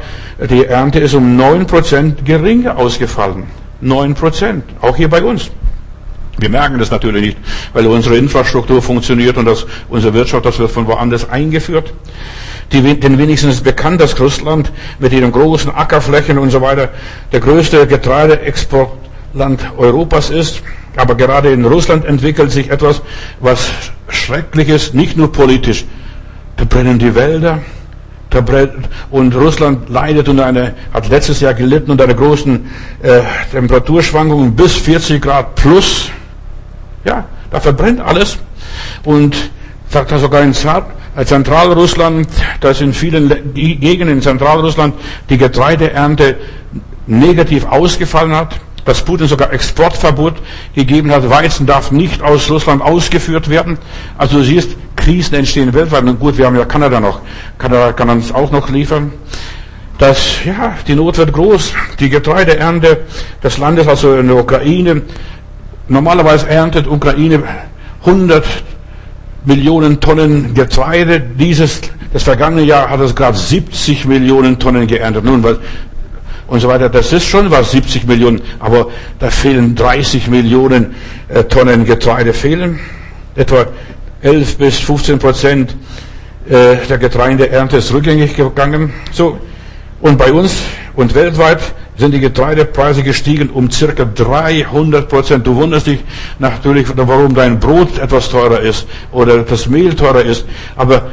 die 0.50 0.64
Ernte 0.64 1.00
ist 1.00 1.14
um 1.14 1.36
neun 1.36 1.66
Prozent 1.66 2.24
geringer 2.24 2.76
ausgefallen. 2.76 3.44
neun 3.80 4.14
Prozent. 4.14 4.64
Auch 4.80 4.96
hier 4.96 5.08
bei 5.08 5.22
uns. 5.22 5.50
Wir 6.38 6.48
merken 6.48 6.78
das 6.78 6.90
natürlich 6.90 7.22
nicht, 7.22 7.38
weil 7.72 7.86
unsere 7.86 8.16
Infrastruktur 8.16 8.82
funktioniert 8.82 9.36
und 9.36 9.44
das, 9.44 9.66
unsere 9.88 10.14
Wirtschaft, 10.14 10.44
das 10.44 10.58
wird 10.58 10.70
von 10.70 10.86
woanders 10.86 11.28
eingeführt. 11.28 11.92
Die, 12.72 12.98
den 12.98 13.18
wenigsten 13.18 13.50
ist 13.50 13.62
bekannt, 13.62 14.00
dass 14.00 14.18
Russland 14.18 14.72
mit 14.98 15.12
ihren 15.12 15.32
großen 15.32 15.74
Ackerflächen 15.74 16.38
und 16.38 16.50
so 16.50 16.60
weiter 16.60 16.88
der 17.32 17.40
größte 17.40 17.86
Getreideexportland 17.86 19.60
Europas 19.76 20.30
ist. 20.30 20.62
Aber 20.96 21.14
gerade 21.14 21.52
in 21.52 21.64
Russland 21.64 22.04
entwickelt 22.04 22.50
sich 22.52 22.70
etwas, 22.70 23.02
was 23.40 23.70
schrecklich 24.08 24.68
ist, 24.68 24.94
nicht 24.94 25.16
nur 25.16 25.32
politisch. 25.32 25.84
Da 26.56 26.64
brennen 26.64 26.98
die 26.98 27.14
Wälder, 27.14 27.60
und 29.10 29.34
Russland 29.36 29.88
leidet 29.88 30.28
unter 30.28 30.46
einer, 30.46 30.72
hat 30.92 31.08
letztes 31.08 31.40
Jahr 31.40 31.54
gelitten 31.54 31.90
unter 31.92 32.04
einer 32.04 32.14
großen 32.14 32.68
äh, 33.02 33.20
Temperaturschwankungen 33.52 34.56
bis 34.56 34.72
40 34.74 35.22
Grad 35.22 35.54
plus. 35.54 36.10
Ja, 37.04 37.26
da 37.50 37.60
verbrennt 37.60 38.00
alles. 38.00 38.38
Und 39.04 39.36
sagt 39.88 40.10
er 40.10 40.18
sogar 40.18 40.42
in 40.42 40.52
Zentralrussland, 41.24 42.28
dass 42.60 42.80
in 42.80 42.92
vielen 42.92 43.54
Gegenden 43.54 44.16
in 44.16 44.22
Zentralrussland 44.22 44.94
die 45.30 45.38
Getreideernte 45.38 46.36
negativ 47.06 47.66
ausgefallen 47.66 48.34
hat, 48.34 48.56
dass 48.84 49.02
Putin 49.02 49.28
sogar 49.28 49.52
Exportverbot 49.52 50.34
gegeben 50.74 51.10
hat. 51.10 51.28
Weizen 51.30 51.66
darf 51.66 51.90
nicht 51.90 52.22
aus 52.22 52.50
Russland 52.50 52.82
ausgeführt 52.82 53.48
werden. 53.48 53.78
Also 54.18 54.38
du 54.38 54.44
siehst, 54.44 54.70
Krisen 54.96 55.34
entstehen 55.34 55.72
weltweit. 55.72 56.02
Und 56.02 56.18
gut, 56.18 56.36
wir 56.36 56.46
haben 56.46 56.56
ja 56.56 56.64
Kanada 56.64 57.00
noch. 57.00 57.20
Kanada 57.58 57.92
kann 57.92 58.10
uns 58.10 58.32
auch 58.32 58.50
noch 58.50 58.68
liefern. 58.68 59.12
Das, 59.98 60.44
ja, 60.44 60.76
die 60.86 60.94
Not 60.94 61.18
wird 61.18 61.32
groß. 61.32 61.72
Die 62.00 62.10
Getreideernte 62.10 63.02
des 63.42 63.58
Landes, 63.58 63.86
also 63.86 64.16
in 64.16 64.26
der 64.26 64.36
Ukraine, 64.36 65.02
Normalerweise 65.88 66.48
erntet 66.48 66.86
Ukraine 66.86 67.42
100 68.06 68.44
Millionen 69.44 70.00
Tonnen 70.00 70.54
Getreide. 70.54 71.20
Dieses, 71.20 71.80
das 72.12 72.22
vergangene 72.22 72.62
Jahr 72.62 72.90
hat 72.90 73.00
es 73.00 73.14
gerade 73.14 73.36
70 73.36 74.06
Millionen 74.06 74.58
Tonnen 74.58 74.86
geerntet. 74.86 75.24
Nun, 75.24 75.42
was, 75.42 75.58
und 76.46 76.60
so 76.60 76.68
weiter. 76.68 76.88
Das 76.88 77.12
ist 77.12 77.24
schon 77.24 77.50
was, 77.50 77.72
70 77.72 78.06
Millionen, 78.06 78.40
aber 78.58 78.88
da 79.18 79.30
fehlen 79.30 79.74
30 79.74 80.28
Millionen 80.28 80.94
äh, 81.28 81.44
Tonnen 81.44 81.84
Getreide 81.84 82.32
fehlen. 82.32 82.78
Etwa 83.34 83.66
11 84.22 84.58
bis 84.58 84.78
15 84.78 85.18
Prozent 85.18 85.76
äh, 86.48 86.76
der 86.88 86.98
Getreideernte 86.98 87.78
ist 87.78 87.92
rückgängig 87.92 88.36
gegangen. 88.36 88.92
So. 89.12 89.38
Und 90.00 90.18
bei 90.18 90.32
uns 90.32 90.56
und 90.96 91.14
weltweit 91.14 91.60
sind 91.96 92.12
die 92.12 92.20
Getreidepreise 92.20 93.02
gestiegen 93.02 93.50
um 93.50 93.70
circa 93.70 94.04
300 94.04 95.08
Prozent. 95.08 95.46
Du 95.46 95.54
wunderst 95.54 95.86
dich 95.86 96.00
natürlich, 96.38 96.86
warum 96.94 97.34
dein 97.34 97.60
Brot 97.60 97.98
etwas 97.98 98.28
teurer 98.28 98.60
ist 98.60 98.86
oder 99.12 99.38
das 99.38 99.68
Mehl 99.68 99.94
teurer 99.94 100.22
ist. 100.22 100.44
Aber 100.76 101.10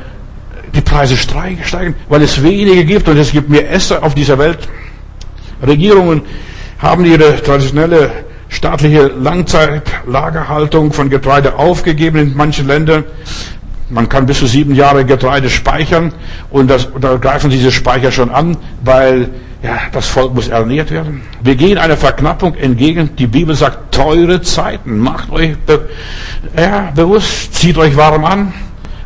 die 0.73 0.81
Preise 0.81 1.17
steigen, 1.17 1.95
weil 2.09 2.21
es 2.21 2.41
weniger 2.41 2.83
gibt 2.83 3.07
und 3.07 3.17
es 3.17 3.31
gibt 3.31 3.49
mehr 3.49 3.69
Esser 3.71 4.03
auf 4.03 4.15
dieser 4.15 4.37
Welt. 4.37 4.59
Regierungen 5.65 6.21
haben 6.79 7.05
ihre 7.05 7.41
traditionelle 7.41 8.09
staatliche 8.49 9.07
Langzeitlagerhaltung 9.07 10.91
von 10.91 11.09
Getreide 11.09 11.55
aufgegeben 11.55 12.17
in 12.17 12.35
manchen 12.35 12.67
Ländern. 12.67 13.03
Man 13.89 14.09
kann 14.09 14.25
bis 14.25 14.39
zu 14.39 14.47
sieben 14.47 14.73
Jahre 14.73 15.05
Getreide 15.05 15.49
speichern 15.49 16.13
und 16.49 16.69
das, 16.69 16.87
da 16.99 17.17
greifen 17.17 17.49
diese 17.49 17.71
Speicher 17.71 18.11
schon 18.11 18.29
an, 18.29 18.57
weil 18.83 19.29
ja, 19.63 19.77
das 19.91 20.07
Volk 20.07 20.33
muss 20.33 20.47
ernährt 20.47 20.89
werden. 20.89 21.21
Wir 21.43 21.55
gehen 21.55 21.77
einer 21.77 21.97
Verknappung 21.97 22.55
entgegen. 22.55 23.11
Die 23.17 23.27
Bibel 23.27 23.55
sagt, 23.55 23.93
teure 23.93 24.41
Zeiten. 24.41 24.97
Macht 24.97 25.31
euch 25.31 25.55
be 25.57 25.87
ja, 26.57 26.91
bewusst, 26.95 27.53
zieht 27.53 27.77
euch 27.77 27.95
warm 27.95 28.25
an 28.25 28.53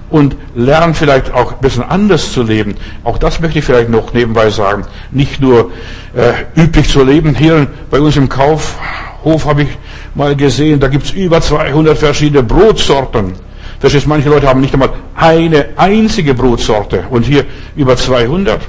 und 0.09 0.37
lernt 0.55 0.95
vielleicht 0.95 1.33
auch 1.33 1.53
ein 1.53 1.59
bisschen 1.59 1.83
anders 1.83 2.31
zu 2.31 2.43
leben. 2.43 2.75
Auch 3.03 3.17
das 3.17 3.41
möchte 3.41 3.59
ich 3.59 3.65
vielleicht 3.65 3.89
noch 3.89 4.13
nebenbei 4.13 4.49
sagen. 4.49 4.85
Nicht 5.11 5.41
nur 5.41 5.71
äh, 6.15 6.59
üblich 6.61 6.87
zu 6.89 7.03
leben. 7.03 7.35
Hier 7.35 7.67
bei 7.91 7.99
uns 7.99 8.15
im 8.15 8.29
Kaufhof 8.29 9.45
habe 9.45 9.63
ich 9.63 9.69
mal 10.13 10.37
gesehen, 10.37 10.79
da 10.79 10.87
gibt 10.87 11.05
es 11.05 11.11
über 11.11 11.41
200 11.41 11.97
verschiedene 11.97 12.43
Brotsorten. 12.43 13.33
Verstehst, 13.79 14.07
manche 14.07 14.29
Leute 14.29 14.47
haben 14.47 14.61
nicht 14.61 14.73
einmal 14.73 14.91
eine 15.15 15.65
einzige 15.75 16.33
Brotsorte 16.33 17.03
und 17.09 17.23
hier 17.25 17.43
über 17.75 17.97
200 17.97 18.61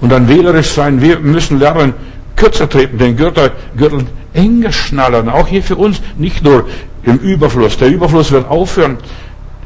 und 0.00 0.10
dann 0.10 0.28
wählerisch 0.28 0.68
sein. 0.68 1.00
Wir 1.00 1.18
müssen 1.20 1.58
lernen, 1.58 1.94
kürzer 2.36 2.68
treten, 2.68 2.98
den 2.98 3.16
Gürtel, 3.16 3.52
Gürtel 3.76 4.06
enger 4.32 4.72
schnallern. 4.72 5.28
Auch 5.28 5.46
hier 5.46 5.62
für 5.62 5.76
uns, 5.76 6.00
nicht 6.18 6.42
nur 6.44 6.66
im 7.04 7.18
Überfluss. 7.18 7.76
Der 7.76 7.88
Überfluss 7.88 8.32
wird 8.32 8.48
aufhören. 8.48 8.98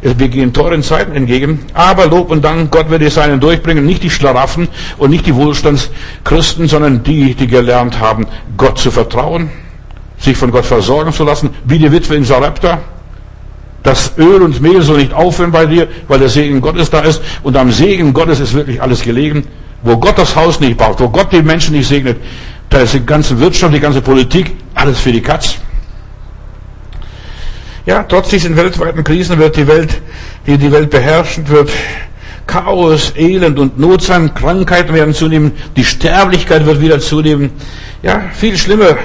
Wir 0.01 0.29
gehen 0.29 0.53
teuren 0.53 0.85
Zeiten 0.85 1.13
entgegen, 1.17 1.59
aber 1.75 2.07
Lob 2.07 2.31
und 2.31 2.45
Dank, 2.45 2.71
Gott 2.71 2.89
wird 2.89 3.03
die 3.03 3.09
Seinen 3.09 3.41
durchbringen, 3.41 3.85
nicht 3.85 4.05
die 4.05 4.11
Schlaraffen 4.11 4.69
und 4.97 5.11
nicht 5.11 5.27
die 5.27 5.35
Wohlstandschristen, 5.35 6.69
sondern 6.69 7.03
die, 7.03 7.35
die 7.35 7.49
gelernt 7.49 7.99
haben, 7.99 8.27
Gott 8.57 8.79
zu 8.79 8.93
vertrauen, 8.93 9.51
sich 10.17 10.37
von 10.37 10.53
Gott 10.53 10.67
versorgen 10.67 11.13
zu 11.13 11.25
lassen, 11.25 11.51
wie 11.65 11.79
die 11.79 11.91
Witwe 11.91 12.15
in 12.15 12.23
Sarepta. 12.23 12.79
Das 13.83 14.13
Öl 14.19 14.43
und 14.43 14.61
Mehl 14.61 14.83
soll 14.83 14.99
nicht 14.99 15.13
aufhören 15.13 15.51
bei 15.51 15.67
dir, 15.67 15.89
weil 16.07 16.21
der 16.21 16.29
Segen 16.29 16.61
Gottes 16.61 16.91
da 16.91 17.01
ist 17.01 17.21
und 17.43 17.57
am 17.57 17.73
Segen 17.73 18.13
Gottes 18.13 18.39
ist 18.39 18.55
wirklich 18.55 18.81
alles 18.81 19.03
gelegen. 19.03 19.49
Wo 19.83 19.97
Gott 19.97 20.19
das 20.19 20.35
Haus 20.35 20.61
nicht 20.61 20.77
baut, 20.77 20.99
wo 21.01 21.09
Gott 21.09 21.33
die 21.33 21.43
Menschen 21.43 21.75
nicht 21.75 21.89
segnet, 21.89 22.19
da 22.69 22.81
ist 22.81 22.95
die 22.95 23.05
ganze 23.05 23.39
Wirtschaft, 23.39 23.75
die 23.75 23.81
ganze 23.81 24.01
Politik, 24.01 24.57
alles 24.75 24.99
für 24.99 25.13
die 25.13 25.23
Katz. 25.23 25.57
Ja, 27.87 28.03
trotz 28.03 28.29
diesen 28.29 28.57
weltweiten 28.57 29.03
Krisen 29.03 29.39
wird 29.39 29.57
die 29.57 29.67
Welt, 29.67 30.03
die 30.47 30.59
die 30.59 30.71
Welt 30.71 30.91
beherrschen, 30.91 31.49
wird 31.49 31.71
Chaos, 32.47 33.13
Elend 33.17 33.59
und 33.59 33.79
Not 33.79 34.03
sein, 34.03 34.35
Krankheiten 34.35 34.93
werden 34.95 35.15
zunehmen, 35.15 35.53
die 35.77 35.85
Sterblichkeit 35.85 36.67
wird 36.67 36.81
wieder 36.81 36.99
zunehmen. 37.01 37.51
Ja, 38.03 38.23
viel 38.35 38.59
schlimmer, 38.59 38.97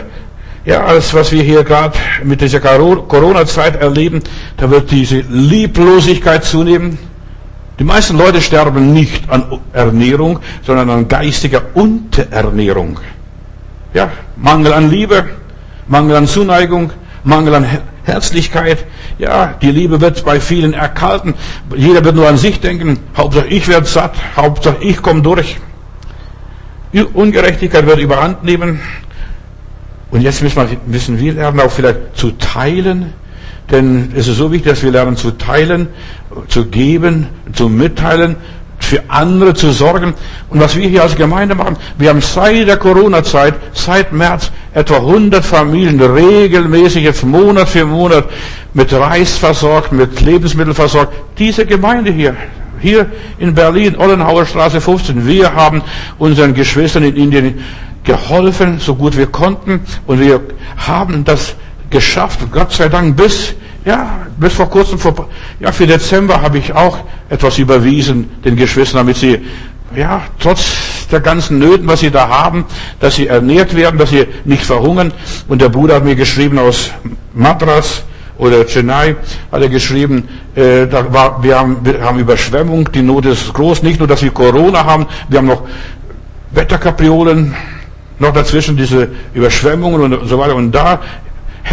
ja, 0.65 0.83
als 0.83 1.13
was 1.13 1.31
wir 1.31 1.43
hier 1.43 1.63
gerade 1.63 1.97
mit 2.23 2.41
dieser 2.41 2.59
Corona-Zeit 2.59 3.81
erleben, 3.81 4.21
da 4.57 4.69
wird 4.69 4.91
diese 4.91 5.19
Lieblosigkeit 5.29 6.43
zunehmen. 6.43 6.97
Die 7.79 7.83
meisten 7.83 8.17
Leute 8.17 8.41
sterben 8.41 8.93
nicht 8.93 9.29
an 9.29 9.59
Ernährung, 9.73 10.39
sondern 10.65 10.89
an 10.89 11.07
geistiger 11.07 11.61
Unterernährung. 11.73 12.99
Ja, 13.93 14.11
Mangel 14.37 14.73
an 14.73 14.89
Liebe, 14.89 15.25
Mangel 15.87 16.15
an 16.15 16.27
Zuneigung, 16.27 16.91
Mangel 17.23 17.55
an 17.55 17.65
Herzlichkeit. 18.03 18.85
Ja, 19.17 19.55
die 19.61 19.71
Liebe 19.71 20.01
wird 20.01 20.23
bei 20.25 20.39
vielen 20.39 20.73
erkalten. 20.73 21.33
Jeder 21.75 22.03
wird 22.03 22.15
nur 22.15 22.27
an 22.27 22.37
sich 22.37 22.59
denken. 22.59 22.99
Hauptsache 23.15 23.47
ich 23.47 23.67
werde 23.67 23.85
satt. 23.85 24.15
Hauptsache 24.35 24.77
ich 24.81 25.01
komme 25.01 25.21
durch. 25.21 25.57
Ungerechtigkeit 27.13 27.85
wird 27.87 27.99
überhand 27.99 28.43
nehmen. 28.43 28.79
Und 30.11 30.21
jetzt 30.21 30.43
müssen 30.43 31.19
wir, 31.19 31.33
lernen, 31.33 31.59
auch 31.59 31.71
vielleicht 31.71 32.15
zu 32.15 32.31
teilen. 32.31 33.13
Denn 33.71 34.11
es 34.15 34.27
ist 34.27 34.37
so 34.37 34.51
wichtig, 34.51 34.71
dass 34.71 34.83
wir 34.83 34.91
lernen 34.91 35.15
zu 35.15 35.31
teilen, 35.31 35.87
zu 36.47 36.65
geben, 36.65 37.27
zu 37.53 37.69
mitteilen, 37.69 38.35
für 38.83 39.01
andere 39.07 39.53
zu 39.53 39.71
sorgen. 39.71 40.13
Und 40.49 40.59
was 40.59 40.75
wir 40.75 40.87
hier 40.87 41.03
als 41.03 41.15
Gemeinde 41.15 41.55
machen, 41.55 41.77
wir 41.97 42.09
haben 42.09 42.21
seit 42.21 42.67
der 42.67 42.77
Corona-Zeit, 42.77 43.55
seit 43.73 44.11
März, 44.11 44.51
etwa 44.73 44.97
100 44.97 45.43
Familien 45.43 46.01
regelmäßig 46.01 47.03
jetzt 47.03 47.25
Monat 47.25 47.69
für 47.69 47.85
Monat 47.85 48.25
mit 48.73 48.91
Reis 48.93 49.37
versorgt, 49.37 49.91
mit 49.91 50.19
Lebensmitteln 50.21 50.75
versorgt. 50.75 51.13
Diese 51.39 51.65
Gemeinde 51.65 52.11
hier, 52.11 52.35
hier 52.81 53.05
in 53.39 53.53
Berlin, 53.53 53.95
Ollenhauer 53.97 54.45
Straße 54.45 54.81
15, 54.81 55.25
wir 55.25 55.53
haben 55.53 55.81
unseren 56.19 56.53
Geschwistern 56.53 57.03
in 57.03 57.15
Indien 57.15 57.63
geholfen, 58.03 58.79
so 58.79 58.95
gut 58.95 59.15
wir 59.17 59.27
konnten. 59.27 59.79
Und 60.05 60.19
wir 60.19 60.41
haben 60.75 61.23
das 61.23 61.55
geschafft, 61.93 62.39
Gott 62.51 62.73
sei 62.73 62.89
Dank, 62.89 63.15
bis, 63.15 63.53
ja, 63.85 64.27
bis 64.37 64.53
vor 64.53 64.69
kurzem, 64.69 64.99
vor, 64.99 65.29
ja, 65.61 65.71
für 65.71 65.87
Dezember 65.87 66.41
habe 66.41 66.57
ich 66.57 66.73
auch 66.73 66.97
etwas 67.29 67.57
überwiesen 67.57 68.29
den 68.43 68.57
Geschwistern, 68.57 68.97
damit 68.97 69.15
sie, 69.15 69.39
ja, 69.95 70.23
trotz 70.39 71.07
der 71.11 71.21
ganzen 71.21 71.59
Nöten, 71.59 71.87
was 71.87 72.01
sie 72.01 72.11
da 72.11 72.27
haben, 72.27 72.65
dass 72.99 73.15
sie 73.15 73.27
ernährt 73.27 73.75
werden, 73.75 73.97
dass 73.97 74.09
sie 74.09 74.27
nicht 74.43 74.65
verhungern. 74.65 75.13
Und 75.47 75.61
der 75.61 75.69
Bruder 75.69 75.95
hat 75.95 76.03
mir 76.03 76.15
geschrieben 76.15 76.59
aus 76.59 76.89
Madras, 77.33 78.03
oder 78.37 78.65
Chennai 78.65 79.15
hat 79.51 79.61
er 79.61 79.69
geschrieben, 79.69 80.27
äh, 80.55 80.87
da 80.87 81.13
war, 81.13 81.43
wir, 81.43 81.59
haben, 81.59 81.77
wir 81.83 82.01
haben 82.01 82.19
Überschwemmung, 82.19 82.91
die 82.91 83.03
Not 83.03 83.25
ist 83.25 83.53
groß, 83.53 83.83
nicht 83.83 83.99
nur, 83.99 84.07
dass 84.07 84.23
wir 84.23 84.31
Corona 84.31 84.83
haben, 84.83 85.05
wir 85.29 85.37
haben 85.37 85.47
noch 85.47 85.63
Wetterkapriolen, 86.51 87.53
noch 88.19 88.33
dazwischen 88.33 88.75
diese 88.75 89.09
Überschwemmungen 89.33 90.13
und 90.13 90.27
so 90.27 90.37
weiter. 90.37 90.55
Und 90.55 90.71
da 90.71 90.99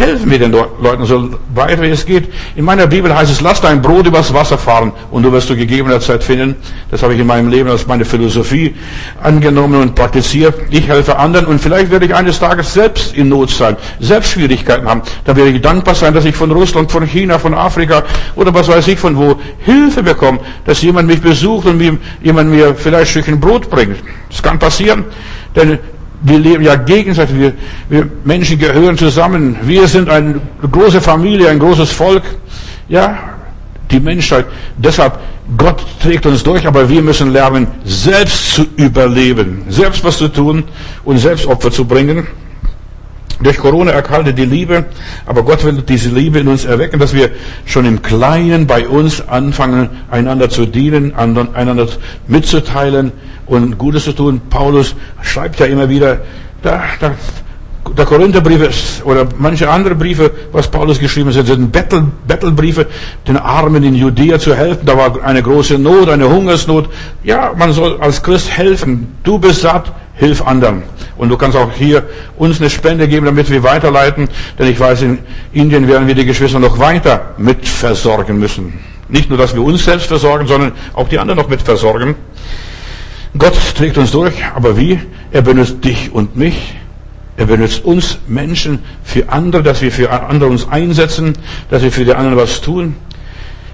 helfen 0.01 0.31
wir 0.31 0.39
den 0.39 0.51
Leuten 0.51 1.05
so 1.05 1.29
weit 1.53 1.81
wie 1.81 1.89
es 1.89 2.05
geht. 2.05 2.31
In 2.55 2.65
meiner 2.65 2.87
Bibel 2.87 3.15
heißt 3.15 3.31
es, 3.31 3.41
lass 3.41 3.61
dein 3.61 3.81
Brot 3.81 4.07
übers 4.07 4.33
Wasser 4.33 4.57
fahren 4.57 4.91
und 5.11 5.23
du 5.23 5.31
wirst 5.31 5.47
zu 5.47 5.55
gegebener 5.55 5.99
Zeit 5.99 6.23
finden. 6.23 6.55
Das 6.89 7.03
habe 7.03 7.13
ich 7.13 7.19
in 7.19 7.27
meinem 7.27 7.49
Leben 7.49 7.69
als 7.69 7.85
meine 7.85 8.03
Philosophie 8.03 8.75
angenommen 9.21 9.79
und 9.79 9.95
praktiziert. 9.95 10.55
Ich 10.71 10.87
helfe 10.87 11.17
anderen 11.17 11.45
und 11.45 11.59
vielleicht 11.59 11.91
werde 11.91 12.05
ich 12.05 12.15
eines 12.15 12.39
Tages 12.39 12.73
selbst 12.73 13.13
in 13.15 13.29
Not 13.29 13.51
sein, 13.51 13.77
selbst 13.99 14.31
Schwierigkeiten 14.31 14.87
haben. 14.87 15.03
Da 15.23 15.35
werde 15.35 15.51
ich 15.51 15.61
dankbar 15.61 15.93
sein, 15.93 16.13
dass 16.13 16.25
ich 16.25 16.35
von 16.35 16.51
Russland, 16.51 16.91
von 16.91 17.05
China, 17.05 17.37
von 17.37 17.53
Afrika 17.53 18.03
oder 18.35 18.53
was 18.53 18.67
weiß 18.67 18.87
ich 18.87 18.99
von 18.99 19.15
wo 19.15 19.39
Hilfe 19.59 20.01
bekomme, 20.01 20.39
dass 20.65 20.81
jemand 20.81 21.07
mich 21.07 21.21
besucht 21.21 21.67
und 21.67 21.99
jemand 22.23 22.49
mir 22.49 22.73
vielleicht 22.73 23.01
ein 23.01 23.07
Stückchen 23.07 23.39
Brot 23.39 23.69
bringt. 23.69 23.97
Das 24.29 24.41
kann 24.41 24.57
passieren, 24.57 25.05
denn 25.55 25.77
wir 26.21 26.39
leben 26.39 26.63
ja 26.63 26.75
gegenseitig, 26.75 27.37
wir, 27.37 27.53
wir 27.89 28.09
Menschen 28.23 28.59
gehören 28.59 28.97
zusammen. 28.97 29.57
Wir 29.63 29.87
sind 29.87 30.09
eine 30.09 30.39
große 30.71 31.01
Familie, 31.01 31.49
ein 31.49 31.59
großes 31.59 31.91
Volk. 31.91 32.23
Ja, 32.87 33.17
die 33.89 33.99
Menschheit. 33.99 34.45
Deshalb, 34.77 35.19
Gott 35.57 35.83
trägt 36.01 36.25
uns 36.25 36.43
durch, 36.43 36.65
aber 36.65 36.87
wir 36.89 37.01
müssen 37.01 37.31
lernen, 37.31 37.67
selbst 37.83 38.55
zu 38.55 38.65
überleben, 38.77 39.63
selbst 39.69 40.03
was 40.03 40.17
zu 40.17 40.27
tun 40.27 40.63
und 41.03 41.17
selbst 41.17 41.45
Opfer 41.45 41.71
zu 41.71 41.85
bringen. 41.85 42.27
Durch 43.41 43.57
Corona 43.57 43.91
erkaltet 43.91 44.37
die 44.37 44.45
Liebe, 44.45 44.85
aber 45.25 45.43
Gott 45.43 45.63
will 45.63 45.81
diese 45.81 46.09
Liebe 46.09 46.39
in 46.39 46.47
uns 46.47 46.65
erwecken, 46.65 46.99
dass 46.99 47.13
wir 47.13 47.31
schon 47.65 47.85
im 47.85 48.01
Kleinen 48.01 48.67
bei 48.67 48.87
uns 48.87 49.27
anfangen, 49.27 49.89
einander 50.09 50.49
zu 50.49 50.65
dienen, 50.65 51.15
einander 51.15 51.87
mitzuteilen 52.27 53.11
und 53.45 53.77
Gutes 53.77 54.03
zu 54.05 54.13
tun. 54.13 54.41
Paulus 54.49 54.95
schreibt 55.21 55.59
ja 55.59 55.65
immer 55.65 55.89
wieder, 55.89 56.19
da, 56.61 56.83
da, 56.99 57.15
der 57.97 58.05
Korintherbrief 58.05 59.01
oder 59.05 59.27
manche 59.37 59.69
andere 59.69 59.95
Briefe, 59.95 60.31
was 60.51 60.67
Paulus 60.69 60.99
geschrieben 60.99 61.33
hat, 61.33 61.45
sind 61.45 61.71
Battle, 61.71 62.07
Battlebriefe, 62.27 62.87
den 63.27 63.37
Armen 63.37 63.83
in 63.83 63.95
Judäa 63.95 64.39
zu 64.39 64.55
helfen. 64.55 64.85
Da 64.85 64.97
war 64.97 65.23
eine 65.23 65.41
große 65.41 65.77
Not, 65.77 66.09
eine 66.09 66.29
Hungersnot. 66.29 66.89
Ja, 67.23 67.53
man 67.57 67.73
soll 67.73 67.97
als 67.99 68.21
Christ 68.21 68.49
helfen. 68.49 69.15
Du 69.23 69.39
bist 69.39 69.61
satt, 69.61 69.91
hilf 70.21 70.43
anderen. 70.43 70.83
Und 71.17 71.29
du 71.29 71.35
kannst 71.35 71.57
auch 71.57 71.71
hier 71.73 72.03
uns 72.37 72.61
eine 72.61 72.69
Spende 72.69 73.07
geben, 73.07 73.25
damit 73.25 73.49
wir 73.49 73.63
weiterleiten. 73.63 74.29
Denn 74.57 74.67
ich 74.67 74.79
weiß, 74.79 75.01
in 75.01 75.17
Indien 75.51 75.87
werden 75.87 76.07
wir 76.07 76.13
die 76.13 76.25
Geschwister 76.25 76.59
noch 76.59 76.77
weiter 76.77 77.33
mitversorgen 77.37 78.37
müssen. 78.39 78.79
Nicht 79.09 79.29
nur, 79.29 79.37
dass 79.39 79.55
wir 79.55 79.63
uns 79.63 79.83
selbst 79.83 80.05
versorgen, 80.05 80.45
sondern 80.45 80.73
auch 80.93 81.09
die 81.09 81.17
anderen 81.17 81.39
noch 81.39 81.49
mitversorgen. 81.49 82.15
Gott 83.35 83.55
trägt 83.75 83.97
uns 83.97 84.11
durch, 84.11 84.33
aber 84.55 84.77
wie? 84.77 84.99
Er 85.31 85.41
benutzt 85.41 85.83
dich 85.83 86.13
und 86.13 86.35
mich. 86.35 86.75
Er 87.35 87.47
benutzt 87.47 87.83
uns 87.83 88.19
Menschen 88.27 88.79
für 89.03 89.27
andere, 89.29 89.63
dass 89.63 89.81
wir 89.81 89.91
für 89.91 90.11
andere 90.11 90.49
uns 90.51 90.69
einsetzen, 90.69 91.33
dass 91.71 91.81
wir 91.81 91.91
für 91.91 92.05
die 92.05 92.13
anderen 92.13 92.37
was 92.37 92.61
tun. 92.61 92.95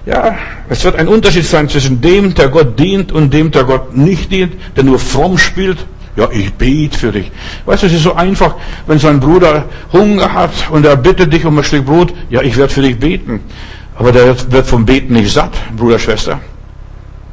Ja, 0.06 0.36
es 0.70 0.82
wird 0.82 0.96
ein 0.96 1.08
Unterschied 1.08 1.44
sein 1.44 1.68
zwischen 1.68 2.00
dem, 2.00 2.32
der 2.34 2.48
Gott 2.48 2.78
dient 2.78 3.12
und 3.12 3.34
dem, 3.34 3.50
der 3.50 3.64
Gott 3.64 3.94
nicht 3.94 4.32
dient, 4.32 4.54
der 4.76 4.84
nur 4.84 4.98
fromm 4.98 5.36
spielt 5.36 5.76
ja, 6.18 6.28
ich 6.32 6.52
bete 6.54 6.98
für 6.98 7.12
dich. 7.12 7.30
Weißt 7.64 7.84
du, 7.84 7.86
es 7.86 7.92
ist 7.92 8.02
so 8.02 8.12
einfach, 8.14 8.56
wenn 8.88 8.98
sein 8.98 9.20
Bruder 9.20 9.66
Hunger 9.92 10.32
hat 10.32 10.50
und 10.72 10.84
er 10.84 10.96
bittet 10.96 11.32
dich 11.32 11.44
um 11.44 11.56
ein 11.56 11.62
Stück 11.62 11.86
Brot. 11.86 12.12
Ja, 12.28 12.42
ich 12.42 12.56
werde 12.56 12.72
für 12.72 12.82
dich 12.82 12.98
beten. 12.98 13.40
Aber 13.96 14.10
der 14.10 14.34
wird 14.50 14.66
vom 14.66 14.84
Beten 14.84 15.12
nicht 15.12 15.32
satt, 15.32 15.52
Bruder, 15.76 15.96
Schwester. 15.96 16.40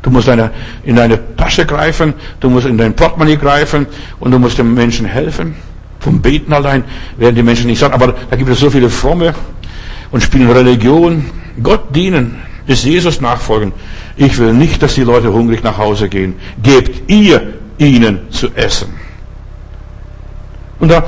Du 0.03 0.11
musst 0.11 0.27
in 0.27 0.95
deine 0.95 1.35
Tasche 1.35 1.65
greifen, 1.65 2.13
du 2.39 2.51
musst 2.51 2.67
in 2.67 2.77
dein 2.77 2.95
Portemonnaie 2.95 3.37
greifen 3.37 3.87
und 4.19 4.29
du 4.29 4.37
musst 4.37 4.59
dem 4.59 4.75
Menschen 4.75 5.07
helfen. 5.07 5.55
Vom 5.99 6.21
Beten 6.21 6.53
allein 6.53 6.83
werden 7.17 7.35
die 7.35 7.41
Menschen 7.41 7.65
nicht 7.65 7.79
satt. 7.79 7.91
Aber 7.91 8.13
da 8.29 8.35
gibt 8.35 8.51
es 8.51 8.59
so 8.59 8.69
viele 8.69 8.91
Fromme 8.91 9.33
und 10.11 10.21
spielen 10.21 10.51
Religion. 10.51 11.25
Gott 11.63 11.95
dienen 11.95 12.35
ist 12.67 12.83
Jesus 12.83 13.19
nachfolgen. 13.19 13.71
Ich 14.15 14.37
will 14.37 14.53
nicht, 14.53 14.83
dass 14.83 14.93
die 14.93 15.03
Leute 15.03 15.33
hungrig 15.33 15.63
nach 15.63 15.79
Hause 15.79 16.07
gehen. 16.07 16.35
Gebt 16.61 17.09
ihr 17.09 17.64
ihnen 17.77 18.31
zu 18.31 18.49
essen. 18.55 18.93
Und 20.79 20.91
da 20.91 21.03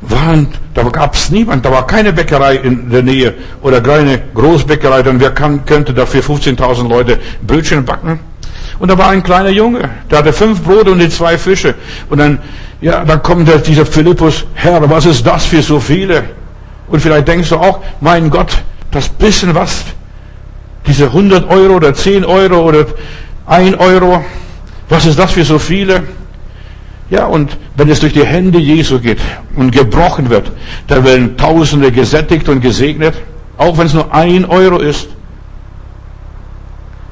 waren, 0.00 0.48
da 0.74 0.82
gab 0.82 1.14
es 1.14 1.30
niemand, 1.30 1.64
da 1.64 1.70
war 1.70 1.86
keine 1.86 2.12
Bäckerei 2.12 2.56
in 2.56 2.90
der 2.90 3.02
Nähe 3.02 3.34
oder 3.62 3.80
keine 3.80 4.20
Großbäckerei, 4.34 5.02
denn 5.02 5.20
wer 5.20 5.30
kann, 5.30 5.64
könnte 5.64 5.94
dafür 5.94 6.22
15.000 6.22 6.88
Leute 6.88 7.18
Brötchen 7.46 7.84
backen? 7.84 8.20
Und 8.78 8.90
da 8.90 8.98
war 8.98 9.10
ein 9.10 9.22
kleiner 9.22 9.50
Junge, 9.50 9.88
der 10.10 10.18
hatte 10.18 10.32
fünf 10.32 10.62
Brote 10.62 10.90
und 10.90 10.98
die 10.98 11.08
zwei 11.08 11.38
Fische. 11.38 11.74
Und 12.10 12.18
dann, 12.18 12.38
ja, 12.80 13.04
dann 13.04 13.22
kommt 13.22 13.48
der, 13.48 13.58
dieser 13.58 13.86
Philippus, 13.86 14.44
Herr, 14.54 14.88
was 14.90 15.06
ist 15.06 15.26
das 15.26 15.46
für 15.46 15.62
so 15.62 15.78
viele? 15.78 16.24
Und 16.88 17.00
vielleicht 17.00 17.28
denkst 17.28 17.48
du 17.48 17.56
auch, 17.56 17.80
mein 18.00 18.30
Gott, 18.30 18.62
das 18.90 19.08
bisschen 19.08 19.54
was, 19.54 19.84
diese 20.86 21.06
100 21.06 21.48
Euro 21.48 21.74
oder 21.74 21.94
10 21.94 22.24
Euro 22.24 22.60
oder 22.60 22.86
1 23.46 23.76
Euro, 23.78 24.24
was 24.94 25.06
ist 25.06 25.18
das 25.18 25.32
für 25.32 25.44
so 25.44 25.58
viele? 25.58 26.04
Ja, 27.10 27.26
und 27.26 27.56
wenn 27.76 27.88
es 27.88 27.98
durch 28.00 28.12
die 28.12 28.24
Hände 28.24 28.58
Jesu 28.58 29.00
geht 29.00 29.18
und 29.56 29.72
gebrochen 29.72 30.30
wird, 30.30 30.52
dann 30.86 31.04
werden 31.04 31.36
Tausende 31.36 31.90
gesättigt 31.90 32.48
und 32.48 32.60
gesegnet, 32.60 33.14
auch 33.58 33.76
wenn 33.76 33.86
es 33.86 33.92
nur 33.92 34.14
ein 34.14 34.44
Euro 34.44 34.78
ist. 34.78 35.08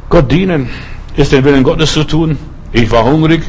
Gott 0.08 0.30
dienen 0.30 0.70
ist 1.16 1.32
den 1.32 1.44
Willen 1.44 1.64
Gottes 1.64 1.92
zu 1.92 2.04
tun. 2.04 2.38
Ich 2.72 2.90
war 2.90 3.04
hungrig 3.04 3.42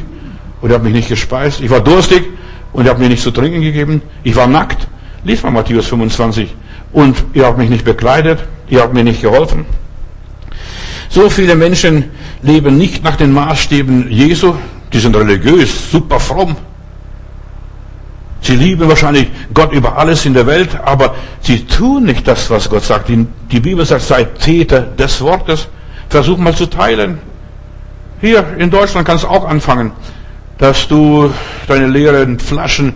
und 0.60 0.72
hat 0.72 0.82
mich 0.82 0.94
nicht 0.94 1.08
gespeist. 1.08 1.60
Ich 1.60 1.70
war 1.70 1.80
durstig 1.80 2.24
und 2.72 2.88
hat 2.88 2.98
mir 2.98 3.08
nicht 3.08 3.22
zu 3.22 3.30
trinken 3.30 3.62
gegeben. 3.62 4.02
Ich 4.24 4.34
war 4.34 4.48
nackt. 4.48 4.88
Lies 5.22 5.42
mal 5.44 5.50
Matthäus 5.50 5.86
25. 5.86 6.54
Und 6.92 7.16
ihr 7.34 7.46
habt 7.46 7.58
mich 7.58 7.70
nicht 7.70 7.84
bekleidet. 7.84 8.40
Ihr 8.68 8.80
habt 8.82 8.94
mir 8.94 9.04
nicht 9.04 9.22
geholfen. 9.22 9.64
So 11.08 11.30
viele 11.30 11.54
Menschen 11.54 12.10
leben 12.42 12.78
nicht 12.78 13.04
nach 13.04 13.16
den 13.16 13.32
Maßstäben 13.32 14.10
Jesu. 14.10 14.54
Die 14.92 14.98
sind 14.98 15.16
religiös, 15.16 15.90
super 15.90 16.20
fromm. 16.20 16.56
Sie 18.44 18.56
lieben 18.56 18.86
wahrscheinlich 18.88 19.28
Gott 19.54 19.72
über 19.72 19.96
alles 19.96 20.26
in 20.26 20.34
der 20.34 20.46
Welt, 20.46 20.78
aber 20.84 21.14
sie 21.40 21.64
tun 21.64 22.04
nicht 22.04 22.28
das, 22.28 22.50
was 22.50 22.68
Gott 22.68 22.84
sagt. 22.84 23.08
Die, 23.08 23.60
Bibel 23.60 23.86
sagt, 23.86 24.02
sei 24.02 24.24
Täter 24.24 24.82
des 24.82 25.20
Wortes. 25.22 25.66
Versuch 26.10 26.36
mal 26.36 26.54
zu 26.54 26.66
teilen. 26.66 27.18
Hier 28.20 28.44
in 28.58 28.70
Deutschland 28.70 29.06
kannst 29.06 29.24
du 29.24 29.28
auch 29.28 29.48
anfangen, 29.48 29.92
dass 30.58 30.86
du 30.86 31.30
deine 31.66 31.86
leeren 31.86 32.38
Flaschen 32.38 32.92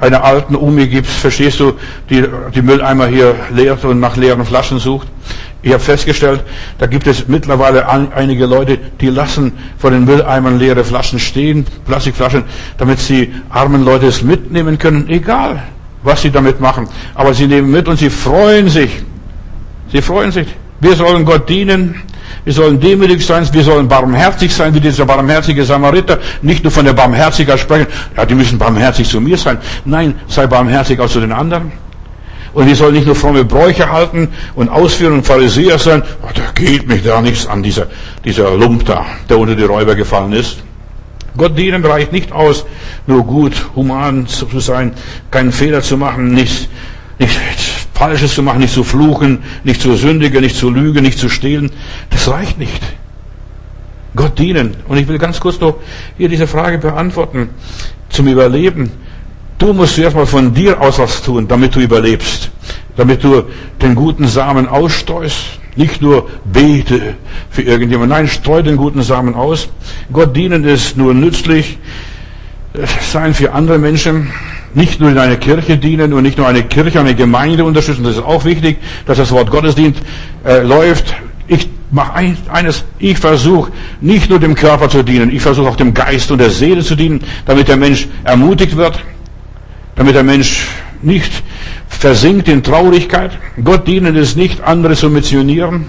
einer 0.00 0.24
alten 0.24 0.56
Omi 0.56 0.86
gibst, 0.86 1.12
verstehst 1.12 1.60
du, 1.60 1.74
die 2.08 2.24
die 2.54 2.62
Mülleimer 2.62 3.06
hier 3.06 3.34
leert 3.50 3.84
und 3.84 4.00
nach 4.00 4.16
leeren 4.16 4.44
Flaschen 4.44 4.78
sucht. 4.78 5.08
Ich 5.62 5.72
habe 5.72 5.82
festgestellt, 5.82 6.42
da 6.78 6.86
gibt 6.86 7.06
es 7.06 7.28
mittlerweile 7.28 7.88
einige 7.88 8.46
Leute, 8.46 8.78
die 9.00 9.10
lassen 9.10 9.52
vor 9.78 9.92
den 9.92 10.04
Mülleimern 10.04 10.58
leere 10.58 10.82
Flaschen 10.82 11.20
stehen, 11.20 11.64
Plastikflaschen, 11.86 12.44
damit 12.78 12.98
sie 12.98 13.32
armen 13.48 13.84
Leute 13.84 14.06
es 14.06 14.22
mitnehmen 14.22 14.76
können, 14.78 15.08
egal 15.08 15.62
was 16.02 16.22
sie 16.22 16.30
damit 16.30 16.60
machen. 16.60 16.88
Aber 17.14 17.32
sie 17.32 17.46
nehmen 17.46 17.70
mit 17.70 17.86
und 17.88 17.96
sie 17.96 18.10
freuen 18.10 18.68
sich. 18.68 18.90
Sie 19.92 20.02
freuen 20.02 20.32
sich. 20.32 20.48
Wir 20.80 20.96
sollen 20.96 21.24
Gott 21.24 21.48
dienen. 21.48 21.94
Wir 22.44 22.52
sollen 22.52 22.80
demütig 22.80 23.24
sein, 23.24 23.46
wir 23.52 23.62
sollen 23.62 23.86
barmherzig 23.86 24.52
sein, 24.52 24.74
wie 24.74 24.80
dieser 24.80 25.04
barmherzige 25.04 25.64
Samariter. 25.64 26.18
Nicht 26.40 26.64
nur 26.64 26.72
von 26.72 26.84
der 26.84 26.92
Barmherzigkeit 26.92 27.60
sprechen, 27.60 27.86
ja, 28.16 28.24
die 28.24 28.34
müssen 28.34 28.58
barmherzig 28.58 29.08
zu 29.08 29.20
mir 29.20 29.38
sein. 29.38 29.58
Nein, 29.84 30.14
sei 30.26 30.48
barmherzig 30.48 30.98
auch 30.98 31.08
zu 31.08 31.20
den 31.20 31.30
anderen. 31.30 31.70
Und 32.54 32.66
wir 32.66 32.76
sollen 32.76 32.94
nicht 32.94 33.06
nur 33.06 33.14
fromme 33.14 33.44
Bräuche 33.44 33.90
halten 33.90 34.28
und 34.54 34.68
ausführen 34.68 35.14
und 35.14 35.26
Pharisäer 35.26 35.78
sein. 35.78 36.02
Oh, 36.22 36.28
da 36.34 36.42
geht 36.54 36.86
mich 36.86 37.02
da 37.02 37.20
nichts 37.20 37.46
an, 37.46 37.62
dieser, 37.62 37.86
dieser 38.24 38.56
Lump 38.56 38.84
da, 38.84 39.06
der 39.28 39.38
unter 39.38 39.56
die 39.56 39.64
Räuber 39.64 39.94
gefallen 39.94 40.32
ist. 40.32 40.62
Gott 41.36 41.56
dienen 41.56 41.84
reicht 41.84 42.12
nicht 42.12 42.30
aus, 42.30 42.66
nur 43.06 43.24
gut, 43.24 43.52
human 43.74 44.26
zu 44.26 44.60
sein, 44.60 44.92
keinen 45.30 45.50
Fehler 45.50 45.80
zu 45.80 45.96
machen, 45.96 46.34
nichts, 46.34 46.68
nichts 47.18 47.38
Falsches 47.94 48.34
zu 48.34 48.42
machen, 48.42 48.60
nicht 48.60 48.74
zu 48.74 48.84
fluchen, 48.84 49.38
nicht 49.64 49.80
zu 49.80 49.94
sündigen, 49.94 50.42
nicht 50.42 50.56
zu 50.56 50.70
lügen, 50.70 51.02
nicht 51.02 51.18
zu 51.18 51.28
stehlen. 51.28 51.70
Das 52.10 52.28
reicht 52.28 52.58
nicht. 52.58 52.82
Gott 54.14 54.38
dienen. 54.38 54.76
Und 54.88 54.98
ich 54.98 55.08
will 55.08 55.18
ganz 55.18 55.40
kurz 55.40 55.60
noch 55.60 55.76
hier 56.18 56.28
diese 56.28 56.46
Frage 56.46 56.78
beantworten 56.78 57.50
zum 58.08 58.26
Überleben. 58.26 58.90
Du 59.62 59.72
musst 59.72 59.94
zuerst 59.94 60.16
mal 60.16 60.26
von 60.26 60.52
dir 60.52 60.80
aus 60.80 60.98
was 60.98 61.22
tun, 61.22 61.46
damit 61.46 61.76
du 61.76 61.78
überlebst. 61.78 62.50
Damit 62.96 63.22
du 63.22 63.44
den 63.80 63.94
guten 63.94 64.26
Samen 64.26 64.66
ausstreust. 64.66 65.36
Nicht 65.76 66.02
nur 66.02 66.28
bete 66.44 67.14
für 67.48 67.62
irgendjemand. 67.62 68.10
Nein, 68.10 68.26
streu 68.26 68.60
den 68.62 68.76
guten 68.76 69.02
Samen 69.02 69.36
aus. 69.36 69.68
Gott 70.12 70.34
dienen 70.34 70.64
ist 70.64 70.96
nur 70.96 71.14
nützlich 71.14 71.78
sein 73.12 73.34
für 73.34 73.52
andere 73.52 73.78
Menschen. 73.78 74.32
Nicht 74.74 74.98
nur 74.98 75.10
in 75.10 75.18
einer 75.18 75.36
Kirche 75.36 75.78
dienen 75.78 76.12
und 76.12 76.24
nicht 76.24 76.38
nur 76.38 76.48
eine 76.48 76.64
Kirche, 76.64 76.98
eine 76.98 77.14
Gemeinde 77.14 77.62
unterstützen. 77.62 78.02
Das 78.02 78.16
ist 78.16 78.24
auch 78.24 78.44
wichtig, 78.44 78.78
dass 79.06 79.18
das 79.18 79.30
Wort 79.30 79.48
Gottesdienst 79.48 80.02
äh, 80.44 80.62
läuft. 80.62 81.14
Ich 81.46 81.68
mache 81.92 82.14
ein, 82.14 82.36
eines, 82.52 82.82
ich 82.98 83.16
versuche 83.16 83.70
nicht 84.00 84.28
nur 84.28 84.40
dem 84.40 84.56
Körper 84.56 84.88
zu 84.88 85.04
dienen, 85.04 85.30
ich 85.30 85.42
versuche 85.42 85.68
auch 85.68 85.76
dem 85.76 85.94
Geist 85.94 86.32
und 86.32 86.38
der 86.38 86.50
Seele 86.50 86.82
zu 86.82 86.96
dienen, 86.96 87.20
damit 87.46 87.68
der 87.68 87.76
Mensch 87.76 88.08
ermutigt 88.24 88.76
wird, 88.76 88.98
damit 89.94 90.14
der 90.14 90.22
Mensch 90.22 90.66
nicht 91.02 91.42
versinkt 91.88 92.48
in 92.48 92.62
Traurigkeit. 92.62 93.32
Gott 93.62 93.86
dienen 93.86 94.16
ist 94.16 94.36
nicht, 94.36 94.62
andere 94.62 94.94
zu 94.94 95.10
missionieren. 95.10 95.86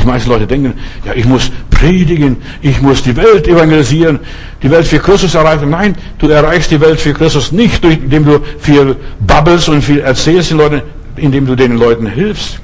Die 0.00 0.06
meisten 0.06 0.30
Leute 0.30 0.46
denken, 0.46 0.74
ja, 1.04 1.12
ich 1.14 1.24
muss 1.24 1.50
predigen, 1.70 2.36
ich 2.62 2.80
muss 2.80 3.02
die 3.02 3.16
Welt 3.16 3.48
evangelisieren, 3.48 4.20
die 4.62 4.70
Welt 4.70 4.86
für 4.86 4.98
Christus 4.98 5.34
erreichen. 5.34 5.70
Nein, 5.70 5.96
du 6.18 6.28
erreichst 6.28 6.70
die 6.70 6.80
Welt 6.80 7.00
für 7.00 7.12
Christus 7.12 7.52
nicht, 7.52 7.84
indem 7.84 8.24
du 8.24 8.40
viel 8.60 8.96
babbelst 9.20 9.68
und 9.68 9.82
viel 9.82 10.00
erzählst 10.00 10.50
den 10.50 10.58
Leuten, 10.58 10.82
indem 11.16 11.46
du 11.46 11.56
den 11.56 11.76
Leuten 11.76 12.06
hilfst. 12.06 12.60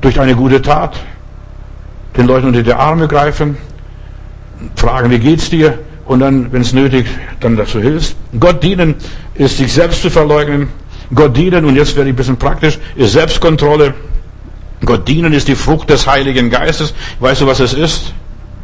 Durch 0.00 0.20
eine 0.20 0.36
gute 0.36 0.62
Tat. 0.62 0.96
Den 2.16 2.26
Leuten 2.26 2.46
unter 2.48 2.62
die 2.62 2.72
Arme 2.72 3.08
greifen, 3.08 3.56
fragen, 4.76 5.10
wie 5.10 5.18
geht's 5.18 5.50
dir? 5.50 5.78
Und 6.08 6.20
dann, 6.20 6.50
wenn 6.52 6.62
es 6.62 6.72
nötig, 6.72 7.06
dann 7.38 7.56
dazu 7.56 7.80
hilfst. 7.80 8.16
Gott 8.40 8.62
dienen 8.62 8.94
ist 9.34 9.58
sich 9.58 9.70
selbst 9.72 10.00
zu 10.00 10.08
verleugnen. 10.08 10.68
Gott 11.14 11.36
dienen, 11.36 11.66
und 11.66 11.76
jetzt 11.76 11.96
werde 11.96 12.08
ich 12.08 12.14
ein 12.14 12.16
bisschen 12.16 12.38
praktisch, 12.38 12.78
ist 12.96 13.12
Selbstkontrolle. 13.12 13.94
Gott 14.84 15.06
dienen 15.06 15.34
ist 15.34 15.48
die 15.48 15.54
Frucht 15.54 15.90
des 15.90 16.06
Heiligen 16.06 16.48
Geistes. 16.48 16.94
Weißt 17.20 17.42
du, 17.42 17.46
was 17.46 17.60
es 17.60 17.74
ist? 17.74 18.14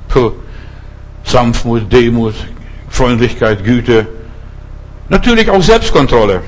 Puh. 0.08 0.32
Sanftmut, 1.24 1.92
Demut, 1.92 2.34
Freundlichkeit, 2.88 3.62
Güte. 3.62 4.06
Natürlich 5.10 5.50
auch 5.50 5.62
Selbstkontrolle. 5.62 6.40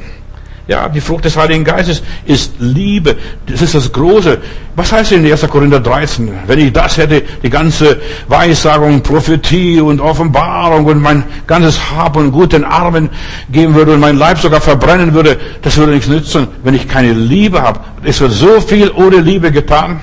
Ja, 0.69 0.89
die 0.89 1.01
Frucht 1.01 1.25
des 1.25 1.37
Heiligen 1.37 1.63
Geistes 1.63 2.03
ist 2.25 2.55
Liebe. 2.59 3.15
Das 3.47 3.63
ist 3.63 3.77
das 3.77 3.93
Große. 3.93 4.39
Was 4.75 4.91
heißt 4.91 5.13
in 5.13 5.25
1. 5.25 5.47
Korinther 5.47 5.79
13? 5.79 6.29
Wenn 6.49 6.59
ich 6.59 6.73
das 6.73 6.97
hätte, 6.97 7.23
die 7.41 7.51
ganze 7.51 8.01
Weissagung, 8.27 9.01
Prophetie 9.01 9.81
und 9.81 10.01
Offenbarung 10.01 10.87
und 10.87 11.01
mein 11.01 11.23
ganzes 11.47 11.93
Hab 11.93 12.17
und 12.17 12.33
Gut 12.33 12.53
den 12.53 12.65
Armen 12.65 13.11
geben 13.49 13.77
würde 13.77 13.95
und 13.95 14.01
mein 14.01 14.19
Leib 14.19 14.39
sogar 14.39 14.61
verbrennen 14.61 15.15
würde, 15.15 15.39
das 15.63 15.77
würde 15.77 15.93
nichts 15.93 16.09
nützen, 16.09 16.49
wenn 16.65 16.75
ich 16.75 16.89
keine 16.89 17.13
Liebe 17.13 17.63
habe. 17.63 17.79
Es 18.03 18.21
wird 18.21 18.33
so 18.33 18.61
viel 18.61 18.91
ohne 18.91 19.19
Liebe 19.19 19.53
getan. 19.53 20.01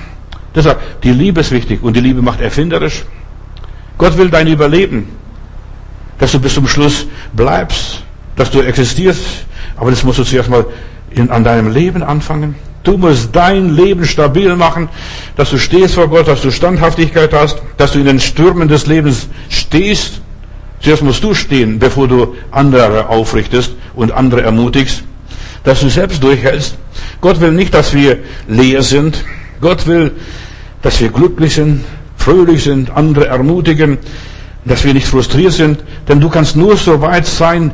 Deshalb, 0.55 1.01
die 1.01 1.11
Liebe 1.11 1.41
ist 1.41 1.51
wichtig 1.51 1.83
und 1.83 1.97
die 1.97 2.01
Liebe 2.01 2.21
macht 2.21 2.39
erfinderisch. 2.39 3.03
Gott 3.97 4.17
will 4.17 4.29
dein 4.29 4.47
Überleben, 4.47 5.09
dass 6.19 6.31
du 6.31 6.39
bis 6.39 6.53
zum 6.53 6.69
Schluss 6.69 7.05
bleibst, 7.33 8.01
dass 8.37 8.49
du 8.49 8.61
existierst 8.61 9.45
aber 9.77 9.89
das 9.89 10.03
musst 10.03 10.19
du 10.19 10.23
zuerst 10.23 10.49
mal 10.49 10.65
in, 11.11 11.29
an 11.29 11.43
deinem 11.43 11.71
Leben 11.71 12.03
anfangen. 12.03 12.55
Du 12.83 12.97
musst 12.97 13.29
dein 13.33 13.75
Leben 13.75 14.05
stabil 14.05 14.55
machen, 14.55 14.89
dass 15.37 15.51
du 15.51 15.57
stehst 15.57 15.95
vor 15.95 16.09
Gott, 16.09 16.27
dass 16.27 16.41
du 16.41 16.51
Standhaftigkeit 16.51 17.33
hast, 17.33 17.61
dass 17.77 17.93
du 17.93 17.99
in 17.99 18.05
den 18.05 18.19
Stürmen 18.19 18.67
des 18.67 18.87
Lebens 18.87 19.27
stehst. 19.49 20.21
Zuerst 20.81 21.01
musst 21.01 21.23
du 21.23 21.33
stehen, 21.33 21.79
bevor 21.79 22.09
du 22.09 22.35
andere 22.51 23.07
aufrichtest 23.07 23.73
und 23.95 24.11
andere 24.11 24.41
ermutigst, 24.41 25.03
dass 25.63 25.79
du 25.79 25.89
selbst 25.89 26.21
durchhältst. 26.21 26.75
Gott 27.21 27.39
will 27.39 27.53
nicht, 27.53 27.73
dass 27.73 27.93
wir 27.93 28.19
leer 28.49 28.83
sind. 28.83 29.23
Gott 29.61 29.87
will, 29.87 30.11
dass 30.81 30.99
wir 30.99 31.07
glücklich 31.07 31.53
sind, 31.53 31.85
fröhlich 32.17 32.65
sind, 32.65 32.89
andere 32.91 33.27
ermutigen, 33.27 33.97
dass 34.65 34.83
wir 34.83 34.93
nicht 34.93 35.07
frustriert 35.07 35.53
sind. 35.53 35.79
Denn 36.09 36.19
du 36.19 36.27
kannst 36.29 36.57
nur 36.57 36.75
so 36.75 36.99
weit 36.99 37.25
sein, 37.25 37.71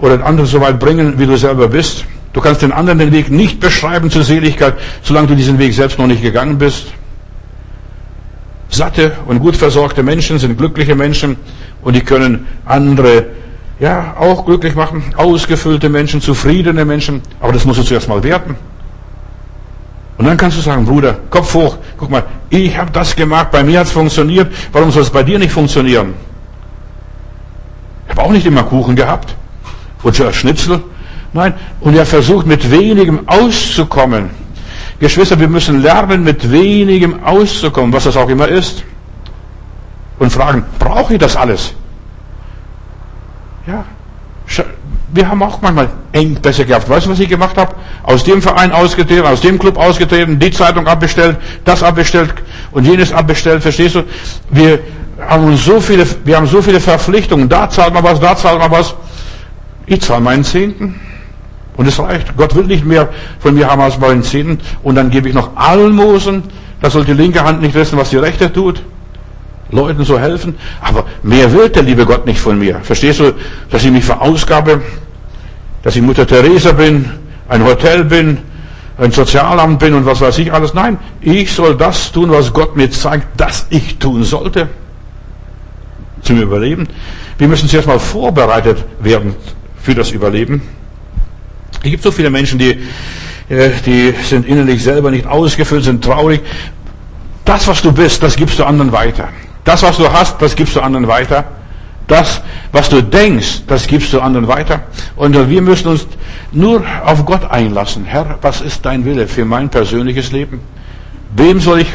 oder 0.00 0.24
andere 0.24 0.46
so 0.46 0.60
weit 0.60 0.78
bringen, 0.78 1.18
wie 1.18 1.26
du 1.26 1.36
selber 1.36 1.68
bist. 1.68 2.04
Du 2.32 2.40
kannst 2.40 2.62
den 2.62 2.72
anderen 2.72 2.98
den 2.98 3.12
Weg 3.12 3.30
nicht 3.30 3.60
beschreiben 3.60 4.10
zur 4.10 4.22
Seligkeit, 4.22 4.74
solange 5.02 5.28
du 5.28 5.36
diesen 5.36 5.58
Weg 5.58 5.74
selbst 5.74 5.98
noch 5.98 6.06
nicht 6.06 6.22
gegangen 6.22 6.58
bist. 6.58 6.86
Satte 8.68 9.12
und 9.26 9.40
gut 9.40 9.56
versorgte 9.56 10.02
Menschen 10.02 10.38
sind 10.38 10.56
glückliche 10.56 10.94
Menschen 10.94 11.36
und 11.82 11.96
die 11.96 12.02
können 12.02 12.46
andere 12.64 13.26
ja 13.80 14.14
auch 14.16 14.44
glücklich 14.46 14.76
machen. 14.76 15.02
Ausgefüllte 15.16 15.88
Menschen, 15.88 16.20
zufriedene 16.20 16.84
Menschen, 16.84 17.20
aber 17.40 17.52
das 17.52 17.64
musst 17.64 17.80
du 17.80 17.82
zuerst 17.82 18.08
mal 18.08 18.22
werten. 18.22 18.54
Und 20.18 20.26
dann 20.26 20.36
kannst 20.36 20.58
du 20.58 20.62
sagen, 20.62 20.84
Bruder, 20.84 21.16
Kopf 21.30 21.54
hoch, 21.54 21.78
guck 21.96 22.10
mal, 22.10 22.22
ich 22.50 22.76
habe 22.76 22.90
das 22.92 23.16
gemacht, 23.16 23.50
bei 23.50 23.64
mir 23.64 23.80
hat 23.80 23.86
es 23.86 23.92
funktioniert, 23.92 24.52
warum 24.70 24.90
soll 24.90 25.02
es 25.02 25.10
bei 25.10 25.22
dir 25.22 25.38
nicht 25.38 25.50
funktionieren? 25.50 26.14
Ich 28.04 28.10
habe 28.10 28.22
auch 28.22 28.30
nicht 28.30 28.46
immer 28.46 28.62
Kuchen 28.64 28.94
gehabt. 28.94 29.34
Oder 30.02 30.32
Schnitzel? 30.32 30.82
Nein. 31.32 31.54
Und 31.80 31.96
er 31.96 32.06
versucht 32.06 32.46
mit 32.46 32.70
wenigem 32.70 33.28
auszukommen. 33.28 34.30
Geschwister, 34.98 35.38
wir 35.38 35.48
müssen 35.48 35.82
lernen, 35.82 36.24
mit 36.24 36.50
wenigem 36.50 37.24
auszukommen, 37.24 37.92
was 37.92 38.04
das 38.04 38.16
auch 38.16 38.28
immer 38.28 38.48
ist. 38.48 38.84
Und 40.18 40.30
fragen, 40.30 40.64
brauche 40.78 41.14
ich 41.14 41.18
das 41.18 41.36
alles? 41.36 41.74
Ja. 43.66 43.84
Wir 45.12 45.28
haben 45.28 45.42
auch 45.42 45.60
manchmal 45.60 45.88
Engpässe 46.12 46.64
gehabt. 46.64 46.88
Weißt 46.88 47.06
du, 47.06 47.10
was 47.10 47.18
ich 47.18 47.28
gemacht 47.28 47.56
habe? 47.56 47.74
Aus 48.02 48.22
dem 48.22 48.42
Verein 48.42 48.70
ausgetreten, 48.70 49.26
aus 49.26 49.40
dem 49.40 49.58
Club 49.58 49.76
ausgetreten, 49.76 50.38
die 50.38 50.50
Zeitung 50.50 50.86
abbestellt, 50.86 51.36
das 51.64 51.82
abbestellt 51.82 52.34
und 52.70 52.84
jenes 52.84 53.12
abbestellt. 53.12 53.62
Verstehst 53.62 53.96
du? 53.96 54.04
Wir 54.50 54.80
haben 55.26 55.56
so 55.56 55.80
viele, 55.80 56.06
wir 56.24 56.36
haben 56.36 56.46
so 56.46 56.62
viele 56.62 56.80
Verpflichtungen. 56.80 57.48
Da 57.48 57.68
zahlt 57.68 57.92
man 57.92 58.04
was, 58.04 58.20
da 58.20 58.36
zahlt 58.36 58.58
man 58.58 58.70
was. 58.70 58.94
Ich 59.90 60.00
zahle 60.02 60.20
meinen 60.20 60.44
Zehnten. 60.44 60.94
Und 61.76 61.88
es 61.88 61.98
reicht. 61.98 62.36
Gott 62.36 62.54
will 62.54 62.64
nicht 62.64 62.84
mehr 62.84 63.08
von 63.40 63.54
mir 63.54 63.68
haben 63.68 63.82
als 63.82 63.98
meinen 63.98 64.22
Zehnten. 64.22 64.60
Und 64.84 64.94
dann 64.94 65.10
gebe 65.10 65.28
ich 65.28 65.34
noch 65.34 65.56
Almosen. 65.56 66.44
Da 66.80 66.90
soll 66.90 67.04
die 67.04 67.12
linke 67.12 67.42
Hand 67.42 67.60
nicht 67.60 67.74
wissen, 67.74 67.98
was 67.98 68.10
die 68.10 68.16
rechte 68.16 68.52
tut. 68.52 68.82
Leuten 69.72 70.04
so 70.04 70.16
helfen. 70.16 70.54
Aber 70.80 71.06
mehr 71.24 71.52
will 71.52 71.70
der 71.70 71.82
liebe 71.82 72.06
Gott 72.06 72.24
nicht 72.24 72.38
von 72.38 72.56
mir. 72.56 72.78
Verstehst 72.82 73.18
du, 73.18 73.32
dass 73.68 73.84
ich 73.84 73.90
mich 73.90 74.04
verausgabe? 74.04 74.80
Dass 75.82 75.96
ich 75.96 76.02
Mutter 76.02 76.24
Teresa 76.24 76.70
bin, 76.70 77.10
ein 77.48 77.64
Hotel 77.64 78.04
bin, 78.04 78.38
ein 78.96 79.10
Sozialamt 79.10 79.80
bin 79.80 79.94
und 79.94 80.06
was 80.06 80.20
weiß 80.20 80.38
ich 80.38 80.52
alles. 80.52 80.72
Nein, 80.72 80.98
ich 81.20 81.50
soll 81.50 81.76
das 81.76 82.12
tun, 82.12 82.30
was 82.30 82.52
Gott 82.52 82.76
mir 82.76 82.92
zeigt, 82.92 83.40
dass 83.40 83.66
ich 83.70 83.98
tun 83.98 84.22
sollte. 84.22 84.68
Zum 86.22 86.40
Überleben. 86.40 86.86
Wir 87.38 87.48
müssen 87.48 87.68
zuerst 87.68 87.88
mal 87.88 87.98
vorbereitet 87.98 88.84
werden 89.00 89.34
für 89.82 89.94
das 89.94 90.10
Überleben. 90.10 90.62
Es 91.82 91.90
gibt 91.90 92.02
so 92.02 92.10
viele 92.10 92.30
Menschen, 92.30 92.58
die, 92.58 92.78
äh, 93.48 93.70
die 93.86 94.14
sind 94.22 94.46
innerlich 94.46 94.82
selber 94.82 95.10
nicht 95.10 95.26
ausgefüllt, 95.26 95.84
sind 95.84 96.04
traurig. 96.04 96.40
Das, 97.44 97.66
was 97.66 97.82
du 97.82 97.92
bist, 97.92 98.22
das 98.22 98.36
gibst 98.36 98.58
du 98.58 98.64
anderen 98.64 98.92
weiter. 98.92 99.28
Das, 99.64 99.82
was 99.82 99.96
du 99.96 100.10
hast, 100.10 100.40
das 100.40 100.54
gibst 100.54 100.76
du 100.76 100.80
anderen 100.80 101.08
weiter. 101.08 101.44
Das, 102.06 102.42
was 102.72 102.88
du 102.88 103.02
denkst, 103.02 103.62
das 103.66 103.86
gibst 103.86 104.12
du 104.12 104.20
anderen 104.20 104.48
weiter. 104.48 104.80
Und 105.16 105.48
wir 105.48 105.62
müssen 105.62 105.88
uns 105.88 106.06
nur 106.52 106.84
auf 107.04 107.24
Gott 107.24 107.50
einlassen. 107.50 108.04
Herr, 108.04 108.38
was 108.42 108.60
ist 108.60 108.84
dein 108.84 109.04
Wille 109.04 109.28
für 109.28 109.44
mein 109.44 109.68
persönliches 109.68 110.32
Leben? 110.32 110.60
Wem 111.36 111.60
soll 111.60 111.80
ich 111.80 111.88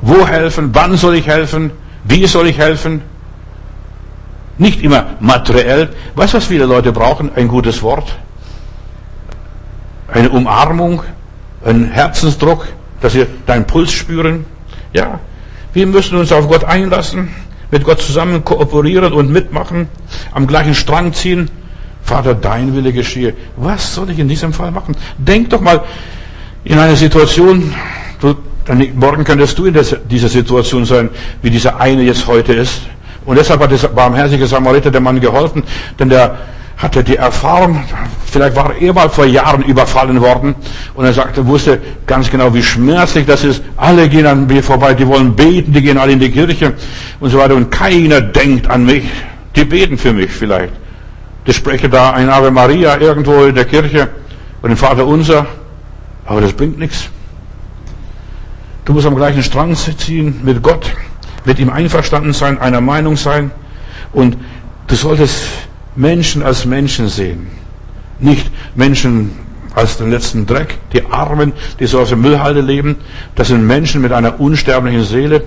wo 0.00 0.26
helfen? 0.26 0.70
Wann 0.72 0.96
soll 0.96 1.16
ich 1.16 1.26
helfen? 1.26 1.70
Wie 2.04 2.26
soll 2.26 2.48
ich 2.48 2.58
helfen? 2.58 3.02
Nicht 4.60 4.82
immer 4.82 5.06
materiell. 5.20 5.88
Weißt 6.16 6.34
du, 6.34 6.36
was 6.36 6.44
viele 6.44 6.66
Leute 6.66 6.92
brauchen? 6.92 7.30
Ein 7.34 7.48
gutes 7.48 7.80
Wort. 7.80 8.14
Eine 10.12 10.28
Umarmung. 10.28 11.02
Ein 11.64 11.90
Herzensdruck, 11.90 12.68
dass 13.00 13.14
sie 13.14 13.24
deinen 13.46 13.66
Puls 13.66 13.90
spüren. 13.90 14.44
Ja. 14.92 15.18
Wir 15.72 15.86
müssen 15.86 16.18
uns 16.18 16.30
auf 16.30 16.46
Gott 16.46 16.64
einlassen, 16.64 17.30
mit 17.70 17.84
Gott 17.84 18.02
zusammen 18.02 18.44
kooperieren 18.44 19.14
und 19.14 19.32
mitmachen, 19.32 19.88
am 20.32 20.46
gleichen 20.46 20.74
Strang 20.74 21.14
ziehen. 21.14 21.50
Vater, 22.02 22.34
dein 22.34 22.74
Wille 22.74 22.92
geschehe. 22.92 23.32
Was 23.56 23.94
soll 23.94 24.10
ich 24.10 24.18
in 24.18 24.28
diesem 24.28 24.52
Fall 24.52 24.72
machen? 24.72 24.94
Denk 25.16 25.48
doch 25.50 25.60
mal 25.62 25.84
in 26.64 26.78
eine 26.78 26.96
Situation, 26.96 27.72
du, 28.20 28.36
morgen 28.94 29.24
könntest 29.24 29.58
du 29.58 29.64
in 29.64 29.78
dieser 30.10 30.28
Situation 30.28 30.84
sein, 30.84 31.08
wie 31.40 31.48
dieser 31.48 31.80
eine 31.80 32.02
jetzt 32.02 32.26
heute 32.26 32.52
ist. 32.52 32.82
Und 33.30 33.36
deshalb 33.36 33.60
hat 33.62 33.70
der 33.70 33.86
barmherzige 33.86 34.44
Samariter 34.44 34.90
dem 34.90 35.04
Mann 35.04 35.20
geholfen, 35.20 35.62
denn 36.00 36.08
der 36.08 36.36
hatte 36.76 37.04
die 37.04 37.14
Erfahrung, 37.14 37.80
vielleicht 38.26 38.56
war 38.56 38.74
er 38.74 38.92
mal 38.92 39.08
vor 39.08 39.24
Jahren 39.24 39.62
überfallen 39.62 40.20
worden 40.20 40.56
und 40.94 41.04
er 41.04 41.12
sagte, 41.12 41.46
wusste 41.46 41.80
ganz 42.08 42.28
genau, 42.28 42.52
wie 42.52 42.62
schmerzlich 42.64 43.26
das 43.26 43.44
ist. 43.44 43.62
Alle 43.76 44.08
gehen 44.08 44.26
an 44.26 44.48
mir 44.48 44.64
vorbei, 44.64 44.94
die 44.94 45.06
wollen 45.06 45.36
beten, 45.36 45.72
die 45.72 45.80
gehen 45.80 45.96
alle 45.96 46.10
in 46.10 46.18
die 46.18 46.32
Kirche 46.32 46.72
und 47.20 47.30
so 47.30 47.38
weiter 47.38 47.54
und 47.54 47.70
keiner 47.70 48.20
denkt 48.20 48.68
an 48.68 48.84
mich. 48.84 49.04
Die 49.54 49.64
beten 49.64 49.96
für 49.96 50.12
mich 50.12 50.32
vielleicht. 50.32 50.72
Die 51.46 51.52
sprechen 51.52 51.88
da 51.88 52.10
ein 52.10 52.28
Ave 52.28 52.50
Maria 52.50 52.98
irgendwo 52.98 53.44
in 53.44 53.54
der 53.54 53.64
Kirche 53.64 54.08
und 54.60 54.70
den 54.70 54.76
Vater 54.76 55.06
Unser, 55.06 55.46
aber 56.26 56.40
das 56.40 56.52
bringt 56.52 56.80
nichts. 56.80 57.08
Du 58.84 58.92
musst 58.92 59.06
am 59.06 59.14
gleichen 59.14 59.44
Strang 59.44 59.76
ziehen 59.76 60.40
mit 60.42 60.60
Gott 60.64 60.90
mit 61.44 61.58
ihm 61.58 61.70
einverstanden 61.70 62.32
sein, 62.32 62.58
einer 62.58 62.80
Meinung 62.80 63.16
sein. 63.16 63.50
Und 64.12 64.36
du 64.86 64.94
solltest 64.94 65.46
Menschen 65.96 66.42
als 66.42 66.64
Menschen 66.64 67.08
sehen. 67.08 67.48
Nicht 68.18 68.50
Menschen 68.74 69.32
als 69.74 69.96
den 69.98 70.10
letzten 70.10 70.46
Dreck, 70.46 70.78
die 70.92 71.04
Armen, 71.06 71.52
die 71.78 71.86
so 71.86 72.00
aus 72.00 72.08
der 72.08 72.18
Müllhalde 72.18 72.60
leben. 72.60 72.96
Das 73.34 73.48
sind 73.48 73.66
Menschen 73.66 74.00
mit 74.00 74.12
einer 74.12 74.40
unsterblichen 74.40 75.04
Seele. 75.04 75.42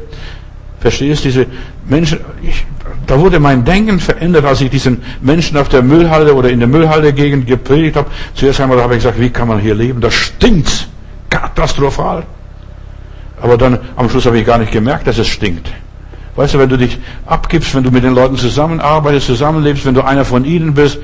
Verstehst 0.79 1.23
du, 1.23 1.29
diese 1.29 1.45
Menschen, 1.87 2.19
ich, 2.41 2.65
da 3.07 3.19
wurde 3.19 3.39
mein 3.39 3.63
Denken 3.63 3.99
verändert, 3.99 4.45
als 4.45 4.61
ich 4.61 4.69
diesen 4.69 5.01
Menschen 5.21 5.57
auf 5.57 5.69
der 5.69 5.81
Müllhalde 5.81 6.35
oder 6.35 6.49
in 6.49 6.59
der 6.59 6.67
Müllhalde-Gegend 6.67 7.47
gepredigt 7.47 7.95
habe. 7.95 8.09
Zuerst 8.33 8.59
einmal 8.59 8.81
habe 8.81 8.95
ich 8.95 8.99
gesagt, 8.99 9.19
wie 9.19 9.29
kann 9.29 9.47
man 9.47 9.59
hier 9.59 9.75
leben? 9.75 10.01
Das 10.01 10.13
stinkt. 10.13 10.87
Katastrophal. 11.29 12.23
Aber 13.41 13.57
dann 13.57 13.79
am 13.95 14.09
Schluss 14.09 14.25
habe 14.25 14.39
ich 14.39 14.45
gar 14.45 14.57
nicht 14.57 14.71
gemerkt, 14.71 15.07
dass 15.07 15.17
es 15.17 15.27
stinkt. 15.27 15.69
Weißt 16.35 16.55
du, 16.55 16.59
wenn 16.59 16.69
du 16.69 16.77
dich 16.77 16.97
abgibst, 17.27 17.75
wenn 17.75 17.83
du 17.83 17.91
mit 17.91 18.03
den 18.03 18.15
Leuten 18.15 18.37
zusammenarbeitest, 18.37 19.27
zusammenlebst, 19.27 19.85
wenn 19.85 19.93
du 19.93 20.01
einer 20.01 20.25
von 20.25 20.45
ihnen 20.45 20.73
bist, 20.73 20.97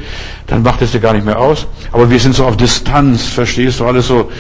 dann 0.47 0.63
macht 0.63 0.81
es 0.81 0.91
dir 0.91 0.99
gar 0.99 1.13
nicht 1.13 1.25
mehr 1.25 1.39
aus. 1.39 1.67
Aber 1.91 2.09
wir 2.09 2.19
sind 2.19 2.33
so 2.33 2.45
auf 2.45 2.57
Distanz, 2.57 3.25
verstehst 3.25 3.79
du, 3.79 3.85
alles 3.85 4.07
so 4.07 4.31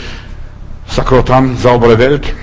sakrotan, 0.87 1.57
saubere 1.57 1.99
Welt. 1.99 2.33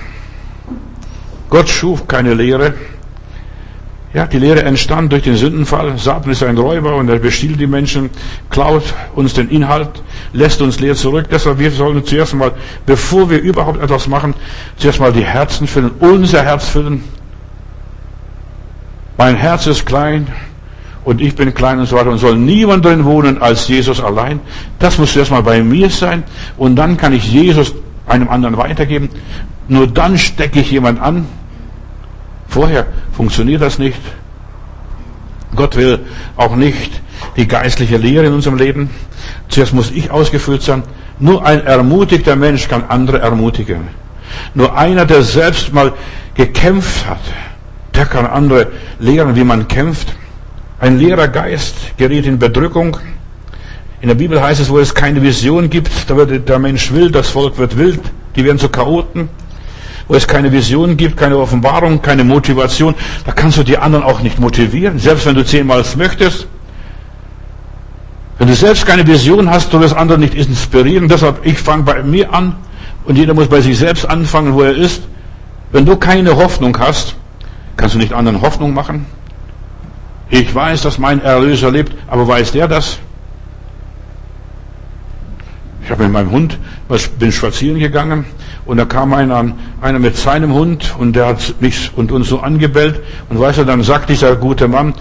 Gott 1.49 1.67
schuf 1.67 2.07
keine 2.07 2.33
Lehre. 2.33 2.73
Ja, 4.13 4.25
die 4.25 4.39
Lehre 4.39 4.63
entstand 4.63 5.11
durch 5.11 5.23
den 5.23 5.35
Sündenfall. 5.35 5.97
Satan 5.97 6.31
ist 6.31 6.41
ein 6.41 6.57
Räuber 6.57 6.95
und 6.95 7.09
er 7.09 7.19
bestiehlt 7.19 7.59
die 7.59 7.67
Menschen, 7.67 8.09
klaut 8.49 8.83
uns 9.15 9.33
den 9.33 9.49
Inhalt, 9.49 10.01
lässt 10.31 10.61
uns 10.61 10.79
leer 10.79 10.95
zurück. 10.95 11.27
Deshalb 11.29 11.59
wir 11.59 11.71
sollen 11.71 12.03
zuerst 12.05 12.33
mal, 12.33 12.53
bevor 12.85 13.29
wir 13.29 13.41
überhaupt 13.41 13.81
etwas 13.81 14.07
machen, 14.07 14.33
zuerst 14.77 15.01
mal 15.01 15.11
die 15.11 15.25
Herzen 15.25 15.67
füllen, 15.67 15.91
unser 15.99 16.43
Herz 16.43 16.69
füllen. 16.69 17.03
Mein 19.17 19.35
Herz 19.35 19.65
ist 19.65 19.85
klein 19.85 20.27
und 21.03 21.21
ich 21.21 21.35
bin 21.35 21.53
klein 21.53 21.79
und 21.79 21.87
so 21.87 21.95
weiter 21.95 22.11
und 22.11 22.19
soll 22.19 22.35
niemand 22.35 22.85
drin 22.85 23.03
wohnen 23.05 23.41
als 23.41 23.67
Jesus 23.67 24.01
allein. 24.01 24.39
Das 24.79 24.97
muss 24.97 25.13
zuerst 25.13 25.31
mal 25.31 25.41
bei 25.41 25.63
mir 25.63 25.89
sein 25.89 26.23
und 26.57 26.75
dann 26.75 26.97
kann 26.97 27.13
ich 27.13 27.31
Jesus 27.31 27.73
einem 28.07 28.29
anderen 28.29 28.57
weitergeben. 28.57 29.09
Nur 29.67 29.87
dann 29.87 30.17
stecke 30.17 30.59
ich 30.59 30.71
jemand 30.71 31.01
an. 31.01 31.25
Vorher 32.47 32.85
funktioniert 33.11 33.61
das 33.61 33.79
nicht. 33.79 33.99
Gott 35.55 35.75
will 35.75 35.99
auch 36.35 36.55
nicht 36.55 37.01
die 37.35 37.47
geistliche 37.47 37.97
Lehre 37.97 38.27
in 38.27 38.33
unserem 38.33 38.57
Leben. 38.57 38.89
Zuerst 39.49 39.73
muss 39.73 39.91
ich 39.91 40.11
ausgefüllt 40.11 40.61
sein. 40.61 40.83
Nur 41.19 41.45
ein 41.45 41.65
ermutigter 41.65 42.35
Mensch 42.35 42.67
kann 42.67 42.83
andere 42.87 43.19
ermutigen. 43.19 43.87
Nur 44.53 44.77
einer, 44.77 45.05
der 45.05 45.23
selbst 45.23 45.73
mal 45.73 45.93
gekämpft 46.35 47.07
hat, 47.07 47.19
der 47.97 48.05
kann 48.05 48.25
andere 48.27 48.67
lehren, 48.99 49.35
wie 49.35 49.43
man 49.43 49.67
kämpft. 49.67 50.15
Ein 50.79 50.99
leerer 50.99 51.27
Geist 51.27 51.97
gerät 51.97 52.27
in 52.27 52.37
Bedrückung. 52.37 52.95
In 54.01 54.07
der 54.09 54.15
Bibel 54.15 54.39
heißt 54.39 54.61
es, 54.61 54.69
wo 54.69 54.77
es 54.77 54.93
keine 54.93 55.21
Vision 55.23 55.69
gibt, 55.69 55.91
da 56.07 56.15
wird 56.15 56.47
der 56.47 56.59
Mensch 56.59 56.93
wild, 56.93 57.15
das 57.15 57.29
Volk 57.29 57.57
wird 57.57 57.75
wild, 57.77 57.99
die 58.35 58.45
werden 58.45 58.59
zu 58.59 58.69
Chaoten. 58.69 59.29
Wo 60.07 60.13
es 60.13 60.27
keine 60.27 60.51
Vision 60.51 60.95
gibt, 60.95 61.17
keine 61.17 61.37
Offenbarung, 61.37 62.01
keine 62.01 62.23
Motivation, 62.23 62.93
da 63.25 63.31
kannst 63.33 63.57
du 63.57 63.63
die 63.63 63.77
anderen 63.77 64.05
auch 64.05 64.21
nicht 64.21 64.39
motivieren, 64.39 64.99
selbst 64.99 65.25
wenn 65.25 65.35
du 65.35 65.43
zehnmal 65.43 65.81
es 65.81 65.95
möchtest. 65.95 66.47
Wenn 68.37 68.47
du 68.47 68.53
selbst 68.53 68.85
keine 68.85 69.05
Vision 69.05 69.49
hast, 69.49 69.73
du 69.73 69.79
wirst 69.79 69.95
andere 69.95 70.19
nicht 70.19 70.35
inspirieren. 70.35 71.09
Deshalb, 71.09 71.43
ich 71.43 71.57
fange 71.57 71.83
bei 71.83 72.03
mir 72.03 72.31
an 72.31 72.55
und 73.05 73.17
jeder 73.17 73.33
muss 73.33 73.47
bei 73.47 73.59
sich 73.59 73.77
selbst 73.77 74.07
anfangen, 74.07 74.53
wo 74.53 74.61
er 74.61 74.75
ist. 74.75 75.01
Wenn 75.71 75.85
du 75.85 75.97
keine 75.97 76.35
Hoffnung 76.35 76.77
hast, 76.79 77.15
kannst 77.77 77.95
du 77.95 77.99
nicht 77.99 78.13
anderen 78.13 78.41
Hoffnung 78.41 78.73
machen. 78.73 79.05
Ich 80.29 80.53
weiß, 80.53 80.81
dass 80.81 80.97
mein 80.97 81.21
Erlöser 81.21 81.71
lebt, 81.71 81.93
aber 82.07 82.27
weiß 82.27 82.51
der 82.51 82.67
das? 82.67 82.99
Ich 85.83 85.91
habe 85.91 86.03
mit 86.03 86.11
meinem 86.11 86.31
Hund, 86.31 86.57
bin 87.17 87.31
spazieren 87.31 87.79
gegangen 87.79 88.25
und 88.65 88.75
da 88.75 88.83
kam 88.83 89.13
einer, 89.13 89.53
einer 89.79 89.99
mit 89.99 90.17
seinem 90.17 90.53
Hund 90.53 90.93
und 90.99 91.15
der 91.15 91.27
hat 91.27 91.61
mich 91.61 91.91
und 91.95 92.11
uns 92.11 92.27
so 92.27 92.41
angebellt 92.41 92.99
und 93.29 93.39
weißt 93.39 93.59
du, 93.59 93.63
dann 93.63 93.81
sagt 93.83 94.09
dieser 94.09 94.35
gute 94.35 94.67
Mann, 94.67 94.93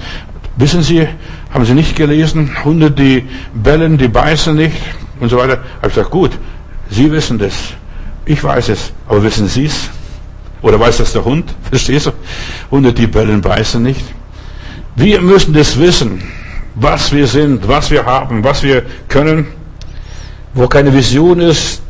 wissen 0.56 0.84
Sie, 0.84 1.08
haben 1.52 1.64
Sie 1.64 1.74
nicht 1.74 1.96
gelesen, 1.96 2.56
Hunde, 2.64 2.92
die 2.92 3.26
bellen, 3.52 3.98
die 3.98 4.06
beißen 4.06 4.54
nicht 4.54 4.76
und 5.18 5.28
so 5.28 5.38
weiter. 5.38 5.54
Ich 5.54 5.76
habe 5.78 5.88
gesagt, 5.88 6.10
gut, 6.10 6.30
Sie 6.88 7.10
wissen 7.10 7.38
das, 7.38 7.54
ich 8.24 8.44
weiß 8.44 8.68
es, 8.68 8.92
aber 9.08 9.24
wissen 9.24 9.48
Sie 9.48 9.64
es? 9.64 9.90
Oder 10.62 10.80
weiß 10.80 10.98
das 10.98 11.12
der 11.12 11.24
Hund? 11.24 11.54
Verstehst 11.70 12.06
du? 12.06 12.12
Hunde, 12.70 12.92
die 12.92 13.06
bellen, 13.06 13.40
beißen 13.40 13.82
nicht. 13.82 14.04
Wir 14.94 15.20
müssen 15.20 15.52
das 15.52 15.78
wissen, 15.78 16.22
was 16.74 17.12
wir 17.12 17.26
sind, 17.26 17.68
was 17.68 17.90
wir 17.90 18.06
haben, 18.06 18.42
was 18.44 18.62
wir 18.62 18.82
können. 19.08 19.46
Wo 20.54 20.66
keine 20.68 20.92
Vision 20.94 21.40
ist, 21.40 21.82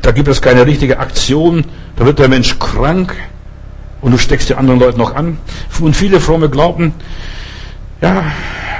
da 0.00 0.12
gibt 0.12 0.28
es 0.28 0.40
keine 0.40 0.64
richtige 0.64 0.98
Aktion, 0.98 1.64
da 1.96 2.06
wird 2.06 2.18
der 2.18 2.28
Mensch 2.28 2.58
krank 2.58 3.14
und 4.00 4.12
du 4.12 4.18
steckst 4.18 4.48
die 4.48 4.54
anderen 4.54 4.80
Leute 4.80 4.96
noch 4.98 5.14
an. 5.14 5.38
Und 5.80 5.94
viele 5.94 6.20
Fromme 6.20 6.48
glauben, 6.48 6.94
ja, 8.00 8.24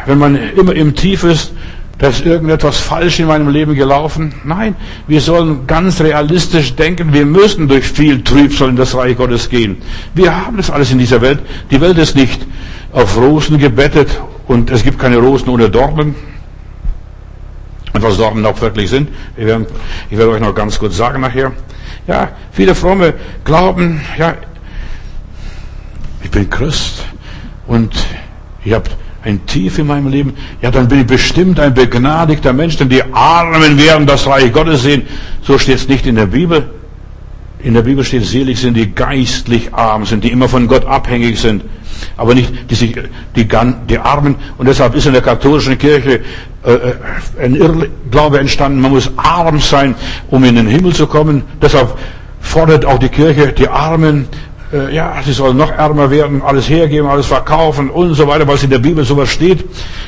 wenn 0.06 0.18
man 0.18 0.36
immer 0.36 0.74
im 0.74 0.94
Tief 0.94 1.24
ist, 1.24 1.52
da 1.98 2.08
ist 2.08 2.24
irgendetwas 2.24 2.78
falsch 2.78 3.18
in 3.18 3.26
meinem 3.26 3.48
Leben 3.48 3.74
gelaufen. 3.74 4.32
Nein, 4.44 4.76
wir 5.08 5.20
sollen 5.20 5.66
ganz 5.66 6.00
realistisch 6.00 6.76
denken, 6.76 7.12
wir 7.12 7.26
müssen 7.26 7.66
durch 7.66 7.86
viel 7.86 8.22
Trübsal 8.22 8.68
in 8.68 8.76
das 8.76 8.94
Reich 8.94 9.16
Gottes 9.16 9.48
gehen. 9.48 9.78
Wir 10.14 10.46
haben 10.46 10.56
das 10.56 10.70
alles 10.70 10.92
in 10.92 10.98
dieser 10.98 11.20
Welt. 11.20 11.40
Die 11.72 11.80
Welt 11.80 11.98
ist 11.98 12.14
nicht 12.14 12.46
auf 12.92 13.16
Rosen 13.16 13.58
gebettet 13.58 14.08
und 14.46 14.70
es 14.70 14.84
gibt 14.84 14.98
keine 15.00 15.18
Rosen 15.18 15.48
ohne 15.48 15.68
Dornen 15.68 16.14
und 17.92 18.02
was 18.02 18.16
Dornen 18.16 18.46
auch 18.46 18.60
wirklich 18.60 18.90
sind. 18.90 19.08
Ich 19.36 19.44
werde, 19.44 19.66
ich 20.08 20.16
werde 20.16 20.30
euch 20.32 20.40
noch 20.40 20.54
ganz 20.54 20.78
kurz 20.78 20.96
sagen 20.96 21.20
nachher. 21.20 21.52
Ja, 22.06 22.28
viele 22.52 22.76
Fromme 22.76 23.14
glauben, 23.44 24.00
ja, 24.16 24.34
ich 26.22 26.30
bin 26.30 26.48
Christ 26.48 27.04
und 27.66 27.92
ich 28.64 28.72
habe 28.72 28.88
ein 29.28 29.44
Tief 29.46 29.78
in 29.78 29.86
meinem 29.86 30.08
Leben, 30.08 30.34
ja, 30.62 30.70
dann 30.70 30.88
bin 30.88 31.00
ich 31.00 31.06
bestimmt 31.06 31.60
ein 31.60 31.74
begnadigter 31.74 32.52
Mensch, 32.52 32.76
denn 32.76 32.88
die 32.88 33.02
Armen 33.12 33.78
werden 33.78 34.06
das 34.06 34.26
Reich 34.26 34.52
Gottes 34.52 34.82
sehen. 34.82 35.02
So 35.42 35.58
steht 35.58 35.76
es 35.76 35.88
nicht 35.88 36.06
in 36.06 36.16
der 36.16 36.26
Bibel. 36.26 36.70
In 37.60 37.74
der 37.74 37.82
Bibel 37.82 38.04
steht, 38.04 38.24
selig 38.24 38.60
sind 38.60 38.74
die 38.74 38.94
geistlich 38.94 39.74
arm 39.74 40.06
sind, 40.06 40.22
die 40.22 40.30
immer 40.30 40.48
von 40.48 40.68
Gott 40.68 40.86
abhängig 40.86 41.40
sind, 41.40 41.64
aber 42.16 42.34
nicht 42.34 42.70
die, 42.70 42.74
sich, 42.74 42.96
die, 43.34 43.48
die 43.88 43.98
Armen. 43.98 44.36
Und 44.58 44.66
deshalb 44.66 44.94
ist 44.94 45.06
in 45.06 45.12
der 45.12 45.22
katholischen 45.22 45.76
Kirche 45.76 46.20
äh, 46.64 47.42
ein 47.42 47.56
Irrglaube 47.56 48.38
entstanden, 48.38 48.80
man 48.80 48.92
muss 48.92 49.10
arm 49.16 49.58
sein, 49.58 49.96
um 50.30 50.44
in 50.44 50.54
den 50.54 50.68
Himmel 50.68 50.94
zu 50.94 51.08
kommen. 51.08 51.42
Deshalb 51.60 51.98
fordert 52.40 52.84
auch 52.84 52.98
die 52.98 53.08
Kirche 53.08 53.48
die 53.48 53.68
Armen, 53.68 54.28
äh, 54.72 54.94
ja, 54.94 55.14
sie 55.24 55.32
sollen 55.32 55.56
noch 55.56 55.70
ärmer 55.70 56.10
werden, 56.10 56.42
alles 56.42 56.68
hergeben, 56.68 57.08
alles 57.08 57.26
verkaufen 57.26 57.90
und 57.90 58.14
so 58.14 58.26
weiter, 58.26 58.46
was 58.46 58.62
in 58.62 58.70
der 58.70 58.78
Bibel 58.78 59.04
sowas 59.04 59.30
steht. 59.30 59.64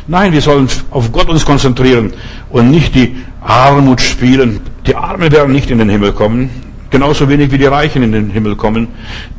Nein, 0.06 0.32
wir 0.32 0.40
sollen 0.40 0.68
auf 0.90 1.10
Gott 1.12 1.28
uns 1.28 1.44
konzentrieren 1.44 2.12
und 2.50 2.70
nicht 2.70 2.94
die 2.94 3.16
Armut 3.40 4.00
spielen. 4.00 4.60
Die 4.86 4.94
Armen 4.94 5.32
werden 5.32 5.52
nicht 5.52 5.70
in 5.70 5.78
den 5.78 5.88
Himmel 5.88 6.12
kommen. 6.12 6.50
Genauso 6.90 7.28
wenig 7.28 7.52
wie 7.52 7.58
die 7.58 7.66
Reichen 7.66 8.02
in 8.02 8.12
den 8.12 8.30
Himmel 8.30 8.56
kommen. 8.56 8.88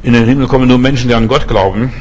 In 0.03 0.13
den 0.13 0.25
Himmel 0.25 0.47
kommen 0.47 0.67
nur 0.67 0.77
Menschen, 0.77 1.09
die 1.09 1.15
an 1.15 1.27
Gott 1.27 1.47
glauben. 1.47 1.91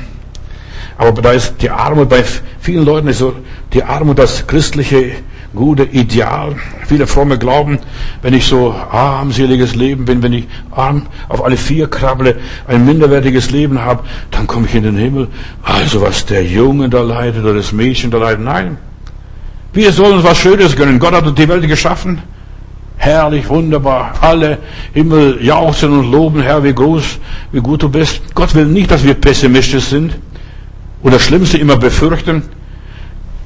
Aber 0.97 1.21
da 1.23 1.33
ist 1.33 1.55
die 1.61 1.71
Armut 1.71 2.09
bei 2.09 2.25
vielen 2.61 2.85
Leuten 2.85 3.09
ist 3.09 3.19
so, 3.19 3.35
die 3.73 3.83
Armut 3.83 4.19
das 4.19 4.47
christliche 4.47 5.13
gute 5.55 5.85
Ideal. 5.85 6.57
Viele 6.87 7.07
fromme 7.07 7.39
glauben, 7.39 7.79
wenn 8.23 8.35
ich 8.35 8.47
so 8.47 8.73
armseliges 8.73 9.75
Leben 9.75 10.05
bin, 10.05 10.23
wenn 10.23 10.33
ich 10.33 10.47
arm 10.71 11.07
auf 11.29 11.45
alle 11.45 11.57
vier 11.57 11.89
krabble, 11.89 12.37
ein 12.67 12.85
minderwertiges 12.85 13.51
Leben 13.51 13.81
habe, 13.81 14.05
dann 14.31 14.47
komme 14.47 14.67
ich 14.67 14.75
in 14.75 14.85
den 14.85 14.97
Himmel. 14.97 15.29
Also 15.63 16.01
was 16.01 16.27
der 16.27 16.45
Junge 16.45 16.89
da 16.89 17.03
leidet 17.03 17.45
oder 17.45 17.55
das 17.55 17.73
Mädchen 17.73 18.11
da 18.11 18.19
leidet, 18.19 18.45
nein. 18.45 18.79
Wir 19.73 19.93
sollen 19.93 20.15
uns 20.15 20.25
was 20.25 20.39
Schönes 20.39 20.75
gönnen. 20.77 20.99
Gott 20.99 21.15
hat 21.15 21.39
die 21.39 21.49
Welt 21.49 21.67
geschaffen 21.69 22.23
herrlich, 23.01 23.49
wunderbar. 23.49 24.13
Alle 24.21 24.59
Himmel 24.93 25.39
jauchzen 25.43 25.91
und 25.91 26.13
loben, 26.13 26.43
Herr, 26.43 26.63
wie 26.63 26.75
groß, 26.75 27.19
wie 27.51 27.61
gut 27.61 27.83
du 27.83 27.89
bist. 27.89 28.21
Gott 28.35 28.55
will 28.55 28.67
nicht, 28.67 28.91
dass 28.91 29.03
wir 29.03 29.15
pessimistisch 29.15 29.85
sind 29.85 30.15
oder 31.03 31.15
das 31.15 31.23
Schlimmste 31.23 31.57
immer 31.59 31.77
befürchten. 31.77 32.43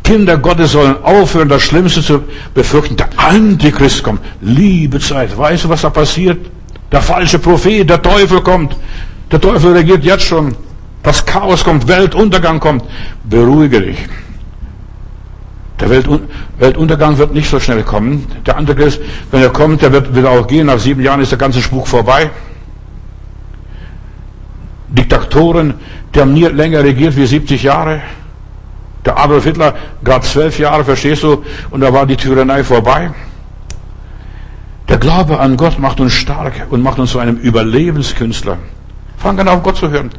Kinder 0.04 0.36
Gottes 0.36 0.72
sollen 0.72 1.02
aufhören, 1.02 1.48
das 1.48 1.62
Schlimmste 1.62 2.02
zu 2.02 2.22
befürchten. 2.52 2.94
Der 2.96 3.08
Antichrist 3.16 4.02
kommt. 4.02 4.20
Liebe 4.42 5.00
Zeit. 5.00 5.36
Weißt 5.36 5.64
du, 5.64 5.70
was 5.70 5.80
da 5.80 5.90
passiert? 5.90 6.38
Der 6.92 7.00
falsche 7.00 7.38
Prophet, 7.38 7.88
der 7.88 8.00
Teufel 8.00 8.42
kommt. 8.42 8.76
Der 9.32 9.40
Teufel 9.40 9.72
regiert 9.72 10.04
jetzt 10.04 10.24
schon. 10.24 10.54
Das 11.02 11.24
Chaos 11.24 11.64
kommt, 11.64 11.88
Weltuntergang 11.88 12.60
kommt. 12.60 12.84
Beruhige 13.24 13.80
dich. 13.80 13.98
Der 15.80 15.90
Weltuntergang 16.58 17.16
wird 17.18 17.32
nicht 17.32 17.48
so 17.48 17.58
schnell 17.58 17.82
kommen. 17.82 18.26
Der 18.46 18.58
Antichrist, 18.58 19.00
wenn 19.30 19.42
er 19.42 19.50
kommt, 19.50 19.80
der 19.82 19.90
wird 19.90 20.14
wieder 20.14 20.30
auch 20.30 20.46
gehen. 20.46 20.66
Nach 20.66 20.78
sieben 20.78 21.02
Jahren 21.02 21.20
ist 21.20 21.32
der 21.32 21.38
ganze 21.38 21.62
Spuk 21.62 21.88
vorbei. 21.88 22.30
Diktatoren, 24.88 25.74
die 26.14 26.20
haben 26.20 26.34
nie 26.34 26.44
länger 26.44 26.84
regiert 26.84 27.16
wie 27.16 27.26
70 27.26 27.62
Jahre. 27.62 28.02
Der 29.04 29.18
Adolf 29.18 29.44
Hitler, 29.44 29.74
gerade 30.02 30.24
zwölf 30.24 30.58
Jahre, 30.58 30.84
verstehst 30.84 31.22
du, 31.22 31.44
und 31.70 31.80
da 31.80 31.92
war 31.92 32.06
die 32.06 32.16
Tyrannei 32.16 32.64
vorbei. 32.64 33.10
Der 34.88 34.98
Glaube 34.98 35.38
an 35.40 35.56
Gott 35.56 35.78
macht 35.78 36.00
uns 36.00 36.12
stark 36.12 36.66
und 36.70 36.82
macht 36.82 36.98
uns 36.98 37.10
zu 37.12 37.18
einem 37.18 37.36
Überlebenskünstler. 37.36 38.58
Fang 39.16 39.38
an 39.38 39.48
auf 39.48 39.62
Gott 39.62 39.76
zu 39.76 39.90
hören. 39.90 40.10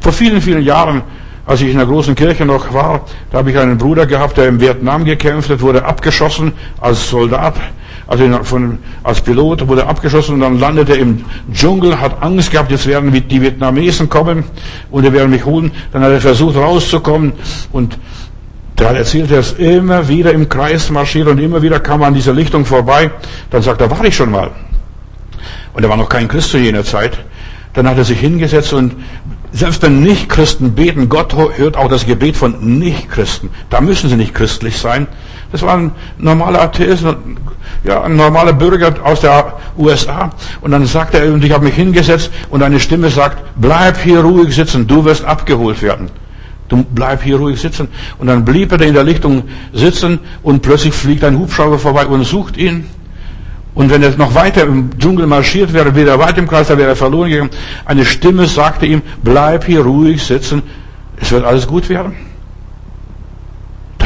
Vor 0.00 0.12
vielen, 0.12 0.40
vielen 0.40 0.62
Jahren, 0.62 1.02
als 1.46 1.60
ich 1.60 1.70
in 1.70 1.76
der 1.76 1.86
großen 1.86 2.14
Kirche 2.14 2.44
noch 2.44 2.72
war, 2.72 3.04
da 3.30 3.38
habe 3.38 3.50
ich 3.50 3.58
einen 3.58 3.78
Bruder 3.78 4.06
gehabt, 4.06 4.36
der 4.36 4.48
im 4.48 4.60
Vietnam 4.60 5.04
gekämpft 5.04 5.50
hat, 5.50 5.60
wurde 5.60 5.84
abgeschossen 5.84 6.52
als 6.80 7.08
Soldat, 7.08 7.54
also 8.06 8.24
von, 8.44 8.78
als 9.02 9.20
Pilot 9.20 9.66
wurde 9.66 9.86
abgeschossen 9.86 10.34
und 10.34 10.40
dann 10.40 10.60
landete 10.60 10.92
er 10.92 10.98
im 10.98 11.24
Dschungel, 11.52 12.00
hat 12.00 12.22
Angst 12.22 12.52
gehabt, 12.52 12.70
jetzt 12.70 12.86
werden 12.86 13.12
die 13.12 13.42
Vietnamesen 13.42 14.08
kommen 14.08 14.44
und 14.92 15.04
die 15.04 15.12
werden 15.12 15.30
mich 15.30 15.44
holen. 15.44 15.72
Dann 15.92 16.02
hat 16.02 16.12
er 16.12 16.20
versucht 16.20 16.56
rauszukommen 16.56 17.32
und 17.72 17.98
hat 18.84 18.96
erzählt, 18.96 19.30
er 19.30 19.40
ist 19.40 19.58
immer 19.58 20.06
wieder 20.06 20.32
im 20.32 20.48
Kreis 20.48 20.90
marschiert 20.90 21.28
und 21.28 21.38
immer 21.38 21.62
wieder 21.62 21.80
kam 21.80 22.02
er 22.02 22.08
an 22.08 22.14
dieser 22.14 22.34
Lichtung 22.34 22.64
vorbei. 22.64 23.10
Dann 23.50 23.62
sagt 23.62 23.80
er, 23.80 23.90
war 23.90 24.04
ich 24.04 24.14
schon 24.14 24.30
mal. 24.30 24.50
Und 25.72 25.82
er 25.82 25.88
war 25.88 25.96
noch 25.96 26.08
kein 26.08 26.28
Christ 26.28 26.50
zu 26.50 26.58
jener 26.58 26.84
Zeit. 26.84 27.18
Dann 27.72 27.88
hat 27.88 27.96
er 27.96 28.04
sich 28.04 28.20
hingesetzt 28.20 28.72
und 28.72 28.94
selbst 29.52 29.82
wenn 29.82 30.02
Nicht-Christen 30.02 30.74
beten, 30.74 31.08
Gott 31.08 31.34
hört 31.34 31.76
auch 31.76 31.88
das 31.88 32.04
Gebet 32.04 32.36
von 32.36 32.78
Nicht-Christen. 32.78 33.50
Da 33.70 33.80
müssen 33.80 34.10
sie 34.10 34.16
nicht 34.16 34.34
christlich 34.34 34.78
sein. 34.78 35.06
Das 35.52 35.62
war 35.62 35.76
ein 35.76 35.92
normaler 36.18 36.60
Atheist, 36.60 37.04
ja, 37.84 38.02
ein 38.02 38.16
normaler 38.16 38.52
Bürger 38.52 38.94
aus 39.02 39.20
der 39.20 39.54
USA. 39.78 40.32
Und 40.60 40.72
dann 40.72 40.84
sagt 40.86 41.14
er, 41.14 41.32
und 41.32 41.44
ich 41.44 41.52
habe 41.52 41.64
mich 41.64 41.74
hingesetzt 41.74 42.30
und 42.50 42.62
eine 42.62 42.80
Stimme 42.80 43.08
sagt, 43.08 43.42
bleib 43.56 43.98
hier 43.98 44.20
ruhig 44.20 44.54
sitzen, 44.54 44.86
du 44.86 45.04
wirst 45.04 45.24
abgeholt 45.24 45.80
werden. 45.82 46.10
Du 46.68 46.84
bleib 46.94 47.22
hier 47.22 47.36
ruhig 47.36 47.60
sitzen. 47.60 47.88
Und 48.18 48.26
dann 48.26 48.44
blieb 48.44 48.72
er 48.72 48.80
in 48.80 48.94
der 48.94 49.04
Lichtung 49.04 49.44
sitzen 49.72 50.18
und 50.42 50.62
plötzlich 50.62 50.94
fliegt 50.94 51.24
ein 51.24 51.38
Hubschrauber 51.38 51.78
vorbei 51.78 52.06
und 52.06 52.24
sucht 52.24 52.56
ihn. 52.56 52.86
Und 53.74 53.90
wenn 53.90 54.02
er 54.02 54.16
noch 54.16 54.34
weiter 54.34 54.62
im 54.62 54.98
Dschungel 54.98 55.26
marschiert 55.26 55.72
wäre, 55.72 55.94
wieder 55.94 56.18
weit 56.18 56.38
im 56.38 56.48
Kreis, 56.48 56.68
da 56.68 56.78
wäre 56.78 56.90
er 56.90 56.96
verloren 56.96 57.28
gegangen. 57.28 57.50
Eine 57.84 58.04
Stimme 58.06 58.46
sagte 58.46 58.86
ihm, 58.86 59.02
bleib 59.22 59.66
hier 59.66 59.82
ruhig 59.82 60.22
sitzen, 60.22 60.62
es 61.20 61.30
wird 61.30 61.44
alles 61.44 61.66
gut 61.66 61.88
werden. 61.88 62.14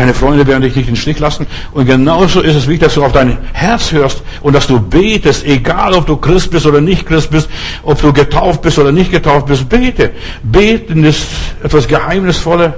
Deine 0.01 0.15
Freunde 0.15 0.47
werden 0.47 0.63
dich 0.63 0.75
nicht 0.75 0.89
in 0.89 0.95
den 0.95 0.97
Stich 0.97 1.19
lassen. 1.19 1.47
Und 1.73 1.85
genauso 1.85 2.41
ist 2.41 2.57
es 2.57 2.67
wichtig, 2.67 2.85
dass 2.85 2.95
du 2.95 3.05
auf 3.05 3.13
dein 3.13 3.37
Herz 3.53 3.93
hörst 3.93 4.23
und 4.41 4.55
dass 4.55 4.67
du 4.67 4.81
betest, 4.81 5.45
egal 5.45 5.93
ob 5.93 6.07
du 6.07 6.17
Christ 6.17 6.51
bist 6.51 6.65
oder 6.65 6.81
nicht 6.81 7.05
Christ 7.05 7.31
bist, 7.31 7.51
ob 7.83 8.01
du 8.01 8.11
getauft 8.11 8.63
bist 8.63 8.79
oder 8.79 8.93
nicht 8.93 9.11
getauft 9.11 9.45
bist. 9.45 9.69
Bete. 9.69 10.13
Beten 10.43 11.05
ist 11.05 11.27
etwas 11.63 11.87
Geheimnisvolles. 11.87 12.73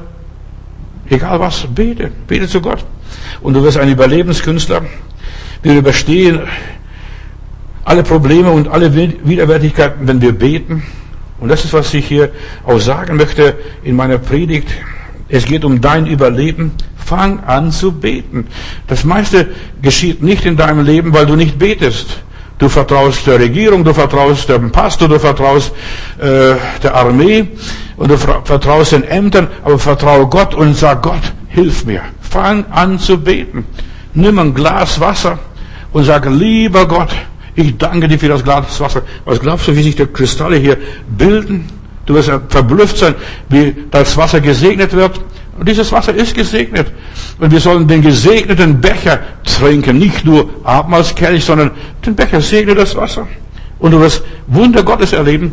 Egal 1.10 1.38
was, 1.38 1.64
bete. 1.72 2.10
Bete 2.26 2.48
zu 2.48 2.60
Gott. 2.60 2.84
Und 3.40 3.54
du 3.54 3.62
wirst 3.62 3.78
ein 3.78 3.88
Überlebenskünstler. 3.88 4.82
Wir 5.62 5.76
überstehen 5.76 6.40
alle 7.84 8.02
Probleme 8.02 8.50
und 8.50 8.66
alle 8.66 8.92
Widerwärtigkeiten, 8.96 10.08
wenn 10.08 10.20
wir 10.20 10.32
beten. 10.32 10.82
Und 11.38 11.50
das 11.50 11.64
ist, 11.64 11.72
was 11.72 11.94
ich 11.94 12.04
hier 12.04 12.32
auch 12.66 12.80
sagen 12.80 13.16
möchte 13.16 13.54
in 13.84 13.94
meiner 13.94 14.18
Predigt. 14.18 14.66
Es 15.28 15.44
geht 15.46 15.64
um 15.64 15.80
dein 15.80 16.06
Überleben. 16.08 16.72
Fang 17.12 17.40
an 17.40 17.70
zu 17.70 17.92
beten. 17.92 18.46
Das 18.86 19.04
meiste 19.04 19.48
geschieht 19.82 20.22
nicht 20.22 20.46
in 20.46 20.56
deinem 20.56 20.82
Leben, 20.82 21.12
weil 21.12 21.26
du 21.26 21.36
nicht 21.36 21.58
betest. 21.58 22.06
Du 22.56 22.70
vertraust 22.70 23.26
der 23.26 23.38
Regierung, 23.38 23.84
du 23.84 23.92
vertraust 23.92 24.48
dem 24.48 24.72
Pastor, 24.72 25.08
du 25.08 25.18
vertraust 25.18 25.72
äh, 26.18 26.54
der 26.82 26.94
Armee 26.94 27.48
und 27.98 28.10
du 28.10 28.16
vertraust 28.16 28.92
den 28.92 29.04
Ämtern, 29.04 29.48
aber 29.62 29.78
vertraue 29.78 30.26
Gott 30.26 30.54
und 30.54 30.74
sag 30.74 31.02
Gott, 31.02 31.20
hilf 31.48 31.84
mir. 31.84 32.00
Fang 32.22 32.64
an 32.70 32.98
zu 32.98 33.18
beten. 33.18 33.66
Nimm 34.14 34.38
ein 34.38 34.54
Glas 34.54 34.98
Wasser 34.98 35.38
und 35.92 36.04
sag, 36.04 36.24
lieber 36.30 36.86
Gott, 36.88 37.10
ich 37.54 37.76
danke 37.76 38.08
dir 38.08 38.18
für 38.18 38.28
das 38.28 38.42
Glas 38.42 38.80
Wasser. 38.80 39.02
Was 39.26 39.38
glaubst 39.38 39.68
du, 39.68 39.76
wie 39.76 39.82
sich 39.82 39.96
die 39.96 40.06
Kristalle 40.06 40.56
hier 40.56 40.78
bilden? 41.08 41.68
Du 42.06 42.14
wirst 42.14 42.32
verblüfft 42.48 42.96
sein, 42.96 43.14
wie 43.50 43.76
das 43.90 44.16
Wasser 44.16 44.40
gesegnet 44.40 44.94
wird. 44.94 45.20
Und 45.58 45.68
dieses 45.68 45.92
Wasser 45.92 46.14
ist 46.14 46.34
gesegnet. 46.34 46.90
Und 47.38 47.50
wir 47.50 47.60
sollen 47.60 47.86
den 47.86 48.02
gesegneten 48.02 48.80
Becher 48.80 49.20
trinken. 49.44 49.98
Nicht 49.98 50.24
nur 50.24 50.48
Abmahlskelch, 50.64 51.44
sondern 51.44 51.70
den 52.04 52.14
Becher 52.14 52.40
segnet 52.40 52.78
das 52.78 52.96
Wasser. 52.96 53.26
Und 53.78 53.90
du 53.90 54.00
wirst 54.00 54.22
Wunder 54.46 54.82
Gottes 54.82 55.12
erleben. 55.12 55.52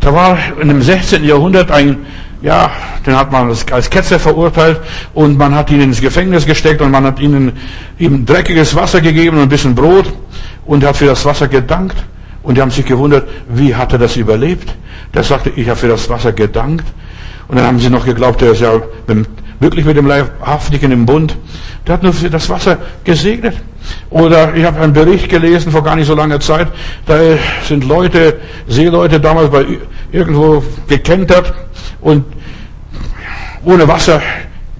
Da 0.00 0.14
war 0.14 0.38
in 0.60 0.68
dem 0.68 0.82
16. 0.82 1.24
Jahrhundert 1.24 1.70
ein, 1.70 2.04
ja, 2.42 2.70
den 3.06 3.16
hat 3.16 3.32
man 3.32 3.48
als 3.48 3.90
Ketzer 3.90 4.18
verurteilt 4.18 4.80
und 5.14 5.38
man 5.38 5.54
hat 5.54 5.70
ihn 5.70 5.80
ins 5.80 6.00
Gefängnis 6.00 6.44
gesteckt 6.44 6.82
und 6.82 6.90
man 6.90 7.04
hat 7.04 7.18
ihnen 7.20 7.52
ihm 7.98 8.26
dreckiges 8.26 8.74
Wasser 8.74 9.00
gegeben 9.00 9.38
und 9.38 9.44
ein 9.44 9.48
bisschen 9.48 9.74
Brot 9.74 10.12
und 10.66 10.82
er 10.82 10.90
hat 10.90 10.98
für 10.98 11.06
das 11.06 11.24
Wasser 11.24 11.48
gedankt. 11.48 11.96
Und 12.42 12.56
die 12.56 12.60
haben 12.60 12.70
sich 12.70 12.84
gewundert, 12.84 13.26
wie 13.48 13.74
hat 13.74 13.94
er 13.94 13.98
das 13.98 14.16
überlebt? 14.16 14.74
Der 15.14 15.22
sagte, 15.22 15.50
ich 15.56 15.66
habe 15.68 15.78
für 15.78 15.88
das 15.88 16.08
Wasser 16.10 16.32
gedankt. 16.32 16.84
Und 17.48 17.56
dann 17.56 17.66
haben 17.66 17.78
sie 17.78 17.90
noch 17.90 18.04
geglaubt, 18.04 18.42
er 18.42 18.52
ist 18.52 18.60
ja 18.60 18.80
wirklich 19.60 19.84
mit 19.84 19.96
dem 19.96 20.06
Leibhaftigen 20.06 20.92
im 20.92 21.06
Bund. 21.06 21.36
Der 21.86 21.94
hat 21.94 22.02
nur 22.02 22.12
das 22.12 22.48
Wasser 22.48 22.78
gesegnet. 23.04 23.54
Oder 24.10 24.54
ich 24.54 24.64
habe 24.64 24.80
einen 24.80 24.92
Bericht 24.92 25.28
gelesen 25.28 25.70
vor 25.70 25.82
gar 25.82 25.96
nicht 25.96 26.06
so 26.06 26.14
langer 26.14 26.40
Zeit. 26.40 26.68
Da 27.06 27.18
sind 27.66 27.84
Leute, 27.84 28.40
Seeleute 28.66 29.20
damals 29.20 29.50
bei 29.50 29.66
irgendwo 30.10 30.62
gekentert 30.88 31.52
und 32.00 32.24
ohne 33.64 33.86
Wasser 33.88 34.22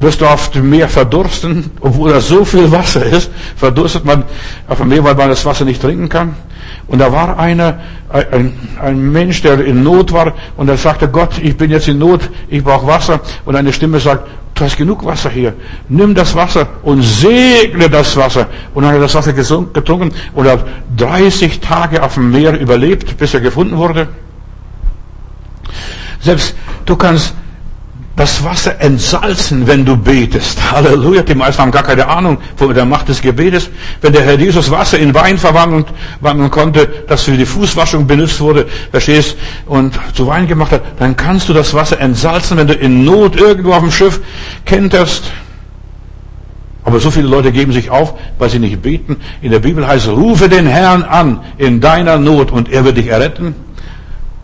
wirst 0.00 0.20
du 0.20 0.26
auf 0.26 0.50
dem 0.50 0.70
Meer 0.70 0.88
verdursten, 0.88 1.70
obwohl 1.80 2.10
da 2.10 2.20
so 2.20 2.44
viel 2.44 2.70
Wasser 2.70 3.04
ist, 3.04 3.30
verdurstet 3.56 4.04
man 4.04 4.24
auf 4.68 4.78
dem 4.78 4.88
Meer, 4.88 5.04
weil 5.04 5.14
man 5.14 5.28
das 5.28 5.44
Wasser 5.44 5.64
nicht 5.64 5.80
trinken 5.80 6.08
kann. 6.08 6.36
Und 6.86 6.98
da 6.98 7.10
war 7.12 7.38
einer, 7.38 7.80
ein, 8.10 8.52
ein 8.80 9.12
Mensch, 9.12 9.42
der 9.42 9.64
in 9.64 9.82
Not 9.82 10.12
war, 10.12 10.34
und 10.56 10.68
er 10.68 10.76
sagte, 10.76 11.08
Gott, 11.08 11.38
ich 11.42 11.56
bin 11.56 11.70
jetzt 11.70 11.88
in 11.88 11.98
Not, 11.98 12.28
ich 12.48 12.62
brauche 12.62 12.86
Wasser. 12.86 13.20
Und 13.44 13.56
eine 13.56 13.72
Stimme 13.72 13.98
sagt, 14.00 14.28
du 14.54 14.64
hast 14.64 14.76
genug 14.76 15.04
Wasser 15.04 15.30
hier. 15.30 15.54
Nimm 15.88 16.14
das 16.14 16.34
Wasser 16.34 16.66
und 16.82 17.02
segne 17.02 17.88
das 17.88 18.16
Wasser. 18.16 18.46
Und 18.74 18.82
dann 18.82 18.92
hat 18.92 18.98
er 18.98 19.02
das 19.02 19.14
Wasser 19.14 19.32
getrunken 19.32 20.12
und 20.34 20.46
hat 20.46 20.64
30 20.96 21.60
Tage 21.60 22.02
auf 22.02 22.14
dem 22.14 22.30
Meer 22.30 22.58
überlebt, 22.58 23.16
bis 23.16 23.34
er 23.34 23.40
gefunden 23.40 23.76
wurde. 23.76 24.08
Selbst 26.20 26.54
du 26.86 26.96
kannst 26.96 27.34
das 28.16 28.44
Wasser 28.44 28.80
entsalzen, 28.80 29.66
wenn 29.66 29.84
du 29.84 29.96
betest. 29.96 30.58
Halleluja. 30.70 31.22
Die 31.22 31.34
meisten 31.34 31.62
haben 31.62 31.72
gar 31.72 31.82
keine 31.82 32.06
Ahnung 32.06 32.38
von 32.54 32.72
der 32.72 32.84
Macht 32.84 33.08
des 33.08 33.20
Gebetes. 33.20 33.70
Wenn 34.02 34.12
der 34.12 34.22
Herr 34.22 34.38
Jesus 34.38 34.70
Wasser 34.70 34.98
in 34.98 35.12
Wein 35.14 35.36
verwandeln 35.36 36.50
konnte, 36.50 36.88
das 37.08 37.22
für 37.24 37.36
die 37.36 37.46
Fußwaschung 37.46 38.06
benutzt 38.06 38.40
wurde, 38.40 38.66
verstehst, 38.92 39.36
und 39.66 39.98
zu 40.14 40.28
Wein 40.28 40.46
gemacht 40.46 40.70
hat, 40.70 40.82
dann 40.98 41.16
kannst 41.16 41.48
du 41.48 41.52
das 41.52 41.74
Wasser 41.74 42.00
entsalzen, 42.00 42.56
wenn 42.56 42.68
du 42.68 42.74
in 42.74 43.04
Not 43.04 43.36
irgendwo 43.36 43.72
auf 43.72 43.80
dem 43.80 43.90
Schiff 43.90 44.20
kenterst. 44.64 45.32
Aber 46.84 47.00
so 47.00 47.10
viele 47.10 47.26
Leute 47.26 47.50
geben 47.50 47.72
sich 47.72 47.90
auf, 47.90 48.14
weil 48.38 48.50
sie 48.50 48.60
nicht 48.60 48.80
beten. 48.80 49.16
In 49.42 49.50
der 49.50 49.58
Bibel 49.58 49.84
heißt, 49.84 50.06
rufe 50.06 50.48
den 50.48 50.66
Herrn 50.66 51.02
an 51.02 51.40
in 51.58 51.80
deiner 51.80 52.18
Not 52.18 52.52
und 52.52 52.70
er 52.70 52.84
wird 52.84 52.96
dich 52.96 53.08
erretten. 53.08 53.56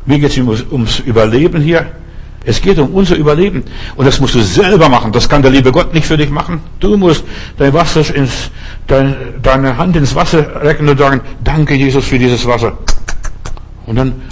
Mir 0.07 0.19
geht 0.19 0.37
es 0.37 0.39
ums 0.73 0.99
Überleben 0.99 1.61
hier. 1.61 1.87
Es 2.45 2.61
geht 2.63 2.79
um 2.79 2.95
unser 2.95 3.17
Überleben. 3.17 3.65
Und 3.97 4.07
das 4.07 4.21
musst 4.21 4.35
du 4.35 4.41
selber 4.41 4.89
machen. 4.89 5.13
Das 5.13 5.29
kann 5.29 5.43
der 5.43 5.51
liebe 5.51 5.73
Gott 5.73 5.93
nicht 5.93 6.07
für 6.07 6.17
dich 6.17 6.31
machen. 6.31 6.61
Du 6.81 6.97
musst 6.97 7.25
dein 7.59 7.73
Wasser 7.75 8.15
ins, 8.15 8.51
dein, 8.87 9.15
deine 9.43 9.77
Hand 9.77 9.97
ins 9.97 10.15
Wasser 10.15 10.63
recken 10.63 10.89
und 10.89 10.99
sagen, 10.99 11.21
danke 11.45 11.75
Jesus 11.75 12.07
für 12.07 12.19
dieses 12.19 12.47
Wasser. 12.47 12.79
Und 13.87 13.97
dann 13.97 14.23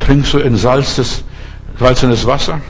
trinkst 0.00 0.34
du 0.34 0.38
in 0.38 0.56
salztes, 0.56 1.24
salzenes 1.78 2.26
Wasser. 2.26 2.60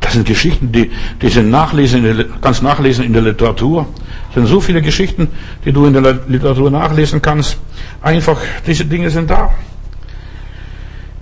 Das 0.00 0.14
sind 0.14 0.26
Geschichten, 0.26 0.72
die, 0.72 0.90
die 1.20 1.28
sind 1.28 1.50
nachlesen, 1.50 2.24
kannst 2.40 2.62
nachlesen 2.62 3.04
in 3.04 3.12
der 3.12 3.22
Literatur. 3.22 3.86
Es 4.30 4.34
sind 4.34 4.46
so 4.46 4.60
viele 4.60 4.82
Geschichten, 4.82 5.28
die 5.64 5.72
du 5.72 5.86
in 5.86 5.92
der 5.92 6.18
Literatur 6.26 6.70
nachlesen 6.70 7.22
kannst. 7.22 7.58
Einfach, 8.00 8.38
diese 8.66 8.84
Dinge 8.84 9.10
sind 9.10 9.30
da. 9.30 9.50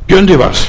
Gönn 0.08 0.26
dir 0.26 0.38
was. 0.38 0.68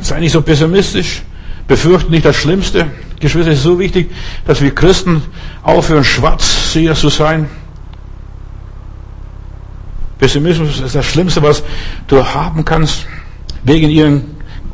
Sei 0.00 0.20
nicht 0.20 0.32
so 0.32 0.42
pessimistisch. 0.42 1.22
Befürchte 1.66 2.10
nicht 2.10 2.24
das 2.24 2.36
Schlimmste. 2.36 2.86
Geschwister, 3.20 3.52
es 3.52 3.58
ist 3.58 3.64
so 3.64 3.78
wichtig, 3.78 4.10
dass 4.46 4.60
wir 4.60 4.74
Christen 4.74 5.22
aufhören, 5.62 6.04
Schwarzseher 6.04 6.94
zu 6.94 7.10
sein. 7.10 7.48
Pessimismus 10.18 10.80
ist 10.80 10.94
das 10.94 11.06
Schlimmste, 11.06 11.42
was 11.42 11.62
du 12.08 12.24
haben 12.24 12.64
kannst. 12.64 13.06
Wegen 13.62 13.90
ihrem 13.90 14.22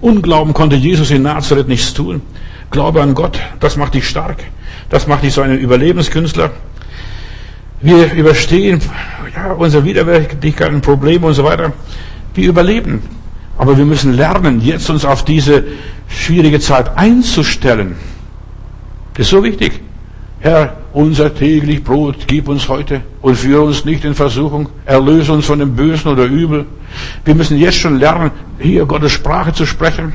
Unglauben 0.01 0.55
konnte 0.55 0.77
Jesus 0.77 1.11
in 1.11 1.23
Nazareth 1.23 1.69
nichts 1.69 1.93
tun. 1.93 2.23
Glaube 2.71 3.03
an 3.03 3.15
Gott, 3.15 3.39
das 3.61 3.77
macht 3.77 3.95
dich 3.95 4.09
stark. 4.09 4.39
Das 4.89 5.07
macht 5.07 5.23
dich 5.23 5.35
so 5.35 5.43
einen 5.43 5.59
Überlebenskünstler. 5.59 6.51
Wir 7.81 8.13
überstehen 8.13 8.81
ja, 9.35 9.53
unsere 9.53 9.85
Widerwärtigkeiten, 9.85 10.81
Probleme 10.81 11.27
und 11.27 11.35
so 11.35 11.44
weiter. 11.44 11.73
Wir 12.35 12.48
überleben. 12.48 13.03
Aber 13.59 13.77
wir 13.79 13.85
müssen 13.85 14.15
lernen, 14.15 14.61
jetzt 14.61 14.90
uns 14.90 15.04
auf 15.04 15.25
diese 15.25 15.65
schwierige 16.09 16.61
Zeit 16.61 16.96
einzustellen. 16.96 17.96
Das 19.15 19.27
ist 19.27 19.31
so 19.31 19.42
wichtig. 19.42 19.81
Herr, 20.40 20.77
unser 20.92 21.35
täglich 21.35 21.83
Brot 21.83 22.27
gib 22.27 22.48
uns 22.48 22.69
heute 22.69 23.00
und 23.23 23.37
führe 23.37 23.63
uns 23.63 23.85
nicht 23.85 24.04
in 24.04 24.15
Versuchung, 24.15 24.69
erlöse 24.85 25.33
uns 25.33 25.46
von 25.46 25.59
dem 25.59 25.75
Bösen 25.75 26.09
oder 26.09 26.25
Übel. 26.25 26.67
Wir 27.25 27.35
müssen 27.35 27.57
jetzt 27.57 27.79
schon 27.79 27.98
lernen, 27.98 28.31
hier 28.59 28.85
Gottes 28.85 29.13
Sprache 29.13 29.52
zu 29.52 29.65
sprechen. 29.65 30.13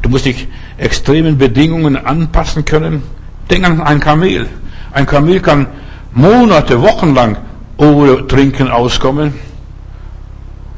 Du 0.00 0.08
musst 0.08 0.24
dich 0.24 0.48
extremen 0.78 1.38
Bedingungen 1.38 1.96
anpassen 1.96 2.64
können. 2.64 3.02
Denk 3.50 3.64
an 3.64 3.80
ein 3.80 4.00
Kamel. 4.00 4.48
Ein 4.92 5.06
Kamel 5.06 5.40
kann 5.40 5.66
Monate, 6.12 6.80
Wochen 6.82 7.14
lang 7.14 7.36
ohne 7.76 8.26
Trinken 8.26 8.68
auskommen. 8.68 9.34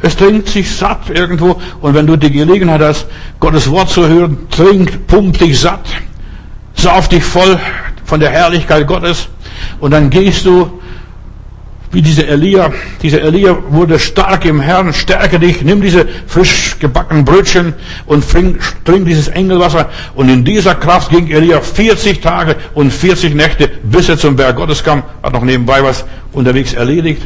Es 0.04 0.16
trinkt 0.16 0.50
sich 0.50 0.70
satt 0.70 1.08
irgendwo 1.08 1.58
und 1.80 1.94
wenn 1.94 2.06
du 2.06 2.16
die 2.16 2.30
Gelegenheit 2.30 2.82
hast, 2.82 3.06
Gottes 3.40 3.70
Wort 3.70 3.88
zu 3.88 4.06
hören, 4.06 4.36
trinkt, 4.50 5.06
pumpt 5.06 5.40
dich 5.40 5.58
satt, 5.58 5.86
sauf 6.74 7.08
dich 7.08 7.24
voll 7.24 7.58
von 8.04 8.20
der 8.20 8.28
Herrlichkeit 8.28 8.86
Gottes 8.86 9.28
und 9.80 9.92
dann 9.92 10.10
gehst 10.10 10.44
du 10.44 10.78
wie 11.90 12.02
dieser 12.02 12.28
Elia. 12.28 12.70
Dieser 13.00 13.22
Elia 13.22 13.56
wurde 13.70 13.98
stark 13.98 14.44
im 14.44 14.60
Herrn, 14.60 14.92
stärke 14.92 15.38
dich, 15.38 15.62
nimm 15.62 15.80
diese 15.80 16.06
frisch 16.26 16.76
gebackenen 16.78 17.24
Brötchen 17.24 17.72
und 18.04 18.28
trink, 18.30 18.60
trink 18.84 19.06
dieses 19.06 19.28
Engelwasser. 19.28 19.88
Und 20.14 20.28
in 20.28 20.44
dieser 20.44 20.74
Kraft 20.74 21.12
ging 21.12 21.30
Elia 21.30 21.62
40 21.62 22.20
Tage 22.20 22.56
und 22.74 22.92
40 22.92 23.34
Nächte, 23.34 23.70
bis 23.84 24.10
er 24.10 24.18
zum 24.18 24.36
Berg 24.36 24.56
Gottes 24.56 24.84
kam, 24.84 25.02
hat 25.22 25.32
noch 25.32 25.44
nebenbei 25.44 25.82
was 25.82 26.04
unterwegs 26.32 26.74
erledigt. 26.74 27.22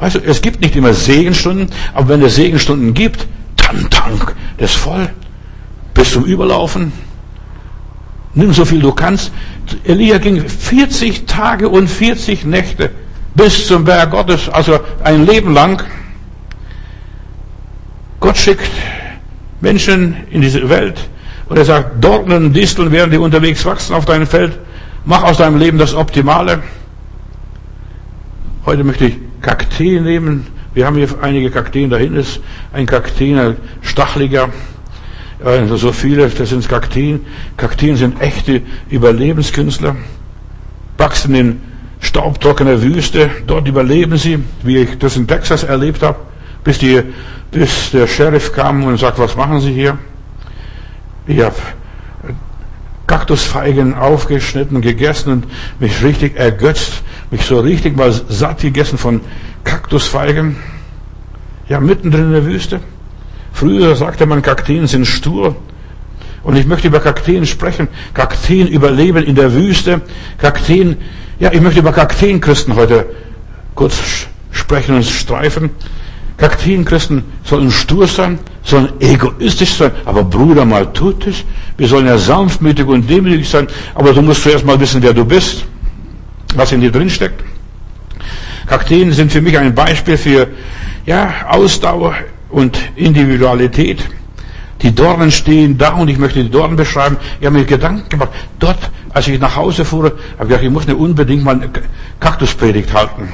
Weißt 0.00 0.16
du, 0.16 0.20
es 0.20 0.40
gibt 0.40 0.62
nicht 0.62 0.74
immer 0.76 0.94
Segenstunden, 0.94 1.68
aber 1.94 2.08
wenn 2.08 2.22
es 2.22 2.34
Segenstunden 2.34 2.94
gibt, 2.94 3.26
dann 3.56 3.88
tank 3.90 4.34
das 4.56 4.72
voll. 4.72 5.10
Bis 5.92 6.12
zum 6.12 6.24
Überlaufen. 6.24 6.92
Nimm 8.34 8.52
so 8.54 8.64
viel 8.64 8.80
du 8.80 8.92
kannst. 8.92 9.30
Elia 9.84 10.18
ging 10.18 10.48
40 10.48 11.26
Tage 11.26 11.68
und 11.68 11.88
40 11.88 12.44
Nächte 12.46 12.90
bis 13.34 13.66
zum 13.66 13.84
Berg 13.84 14.10
Gottes, 14.10 14.48
also 14.48 14.80
ein 15.04 15.26
Leben 15.26 15.52
lang. 15.52 15.82
Gott 18.20 18.36
schickt 18.36 18.70
Menschen 19.60 20.16
in 20.30 20.40
diese 20.40 20.68
Welt 20.68 21.08
und 21.48 21.56
er 21.56 21.64
sagt, 21.64 22.02
Dornen 22.02 22.46
und 22.46 22.52
Disteln 22.54 22.90
werden 22.90 23.10
dir 23.10 23.20
unterwegs 23.20 23.64
wachsen 23.64 23.94
auf 23.94 24.04
deinem 24.04 24.26
Feld. 24.26 24.58
Mach 25.04 25.22
aus 25.22 25.38
deinem 25.38 25.58
Leben 25.58 25.78
das 25.78 25.94
Optimale. 25.94 26.62
Heute 28.66 28.84
möchte 28.84 29.06
ich 29.06 29.16
Kakteen 29.40 30.04
nehmen. 30.04 30.46
Wir 30.74 30.86
haben 30.86 30.96
hier 30.96 31.08
einige 31.20 31.50
Kakteen, 31.50 31.90
dahin 31.90 32.14
ist 32.14 32.40
ein 32.72 32.86
Kakteen, 32.86 33.38
ein 33.38 33.56
stachliger, 33.82 34.50
also 35.44 35.76
so 35.76 35.92
viele, 35.92 36.28
das 36.28 36.50
sind 36.50 36.68
Kakteen. 36.68 37.26
Kakteen 37.56 37.96
sind 37.96 38.20
echte 38.20 38.62
Überlebenskünstler, 38.88 39.96
wachsen 40.98 41.34
in 41.34 41.60
staubtrockener 42.00 42.82
Wüste, 42.82 43.30
dort 43.46 43.66
überleben 43.66 44.16
sie, 44.16 44.42
wie 44.62 44.78
ich 44.78 44.98
das 44.98 45.16
in 45.16 45.26
Texas 45.26 45.64
erlebt 45.64 46.02
habe, 46.02 46.18
bis, 46.64 46.78
die, 46.78 47.02
bis 47.50 47.90
der 47.90 48.06
Sheriff 48.06 48.52
kam 48.52 48.84
und 48.84 48.98
sagt, 48.98 49.18
was 49.18 49.36
machen 49.36 49.60
Sie 49.60 49.72
hier? 49.72 49.98
Ich 51.26 51.40
habe 51.40 51.56
Kaktusfeigen 53.10 53.94
aufgeschnitten, 53.94 54.82
gegessen 54.82 55.32
und 55.32 55.46
mich 55.80 56.00
richtig 56.04 56.36
ergötzt, 56.36 57.02
mich 57.32 57.44
so 57.44 57.58
richtig 57.58 57.96
mal 57.96 58.12
satt 58.12 58.60
gegessen 58.60 58.98
von 58.98 59.20
Kaktusfeigen. 59.64 60.54
Ja, 61.68 61.80
mittendrin 61.80 62.26
in 62.26 62.32
der 62.32 62.44
Wüste. 62.44 62.78
Früher 63.52 63.96
sagte 63.96 64.26
man, 64.26 64.42
Kakteen 64.42 64.86
sind 64.86 65.06
stur. 65.06 65.56
Und 66.44 66.54
ich 66.54 66.66
möchte 66.66 66.86
über 66.86 67.00
Kakteen 67.00 67.46
sprechen. 67.46 67.88
Kakteen 68.14 68.68
überleben 68.68 69.24
in 69.24 69.34
der 69.34 69.54
Wüste. 69.54 70.02
Kakteen, 70.38 70.96
ja, 71.40 71.52
ich 71.52 71.60
möchte 71.60 71.80
über 71.80 71.90
Kakteenchristen 71.90 72.76
heute 72.76 73.06
kurz 73.74 73.98
sprechen 74.52 74.94
und 74.94 75.04
streifen. 75.04 75.70
Kakteenchristen 76.36 77.24
sollen 77.42 77.72
stur 77.72 78.06
sein, 78.06 78.38
sollen 78.62 78.90
egoistisch 79.00 79.74
sein, 79.74 79.92
aber 80.04 80.24
Bruder, 80.24 80.64
mal 80.64 80.92
tut 80.92 81.26
es. 81.26 81.44
Wir 81.76 81.88
sollen 81.88 82.06
ja 82.06 82.18
sanftmütig 82.18 82.86
und 82.86 83.08
demütig 83.08 83.48
sein, 83.48 83.66
aber 83.94 84.12
du 84.12 84.22
musst 84.22 84.42
zuerst 84.42 84.64
mal 84.64 84.78
wissen, 84.78 85.02
wer 85.02 85.14
du 85.14 85.24
bist, 85.24 85.64
was 86.54 86.72
in 86.72 86.80
dir 86.80 86.92
drin 86.92 87.08
steckt. 87.08 87.42
Kakteen 88.66 89.12
sind 89.12 89.32
für 89.32 89.40
mich 89.40 89.58
ein 89.58 89.74
Beispiel 89.74 90.16
für, 90.16 90.48
ja, 91.06 91.32
Ausdauer 91.48 92.14
und 92.50 92.78
Individualität. 92.96 94.04
Die 94.82 94.94
Dornen 94.94 95.30
stehen 95.30 95.76
da 95.76 95.90
und 95.94 96.08
ich 96.08 96.18
möchte 96.18 96.42
die 96.42 96.50
Dornen 96.50 96.76
beschreiben. 96.76 97.16
Ich 97.40 97.46
habe 97.46 97.58
mir 97.58 97.64
Gedanken 97.64 98.08
gemacht. 98.08 98.30
Dort, 98.58 98.90
als 99.12 99.28
ich 99.28 99.38
nach 99.38 99.56
Hause 99.56 99.84
fuhr, 99.84 100.04
habe 100.04 100.14
ich 100.14 100.48
gedacht, 100.48 100.62
ich 100.62 100.70
muss 100.70 100.84
eine 100.84 100.96
unbedingt 100.96 101.44
mal 101.44 101.56
eine 101.56 101.70
Kaktuspredigt 102.18 102.92
halten. 102.94 103.28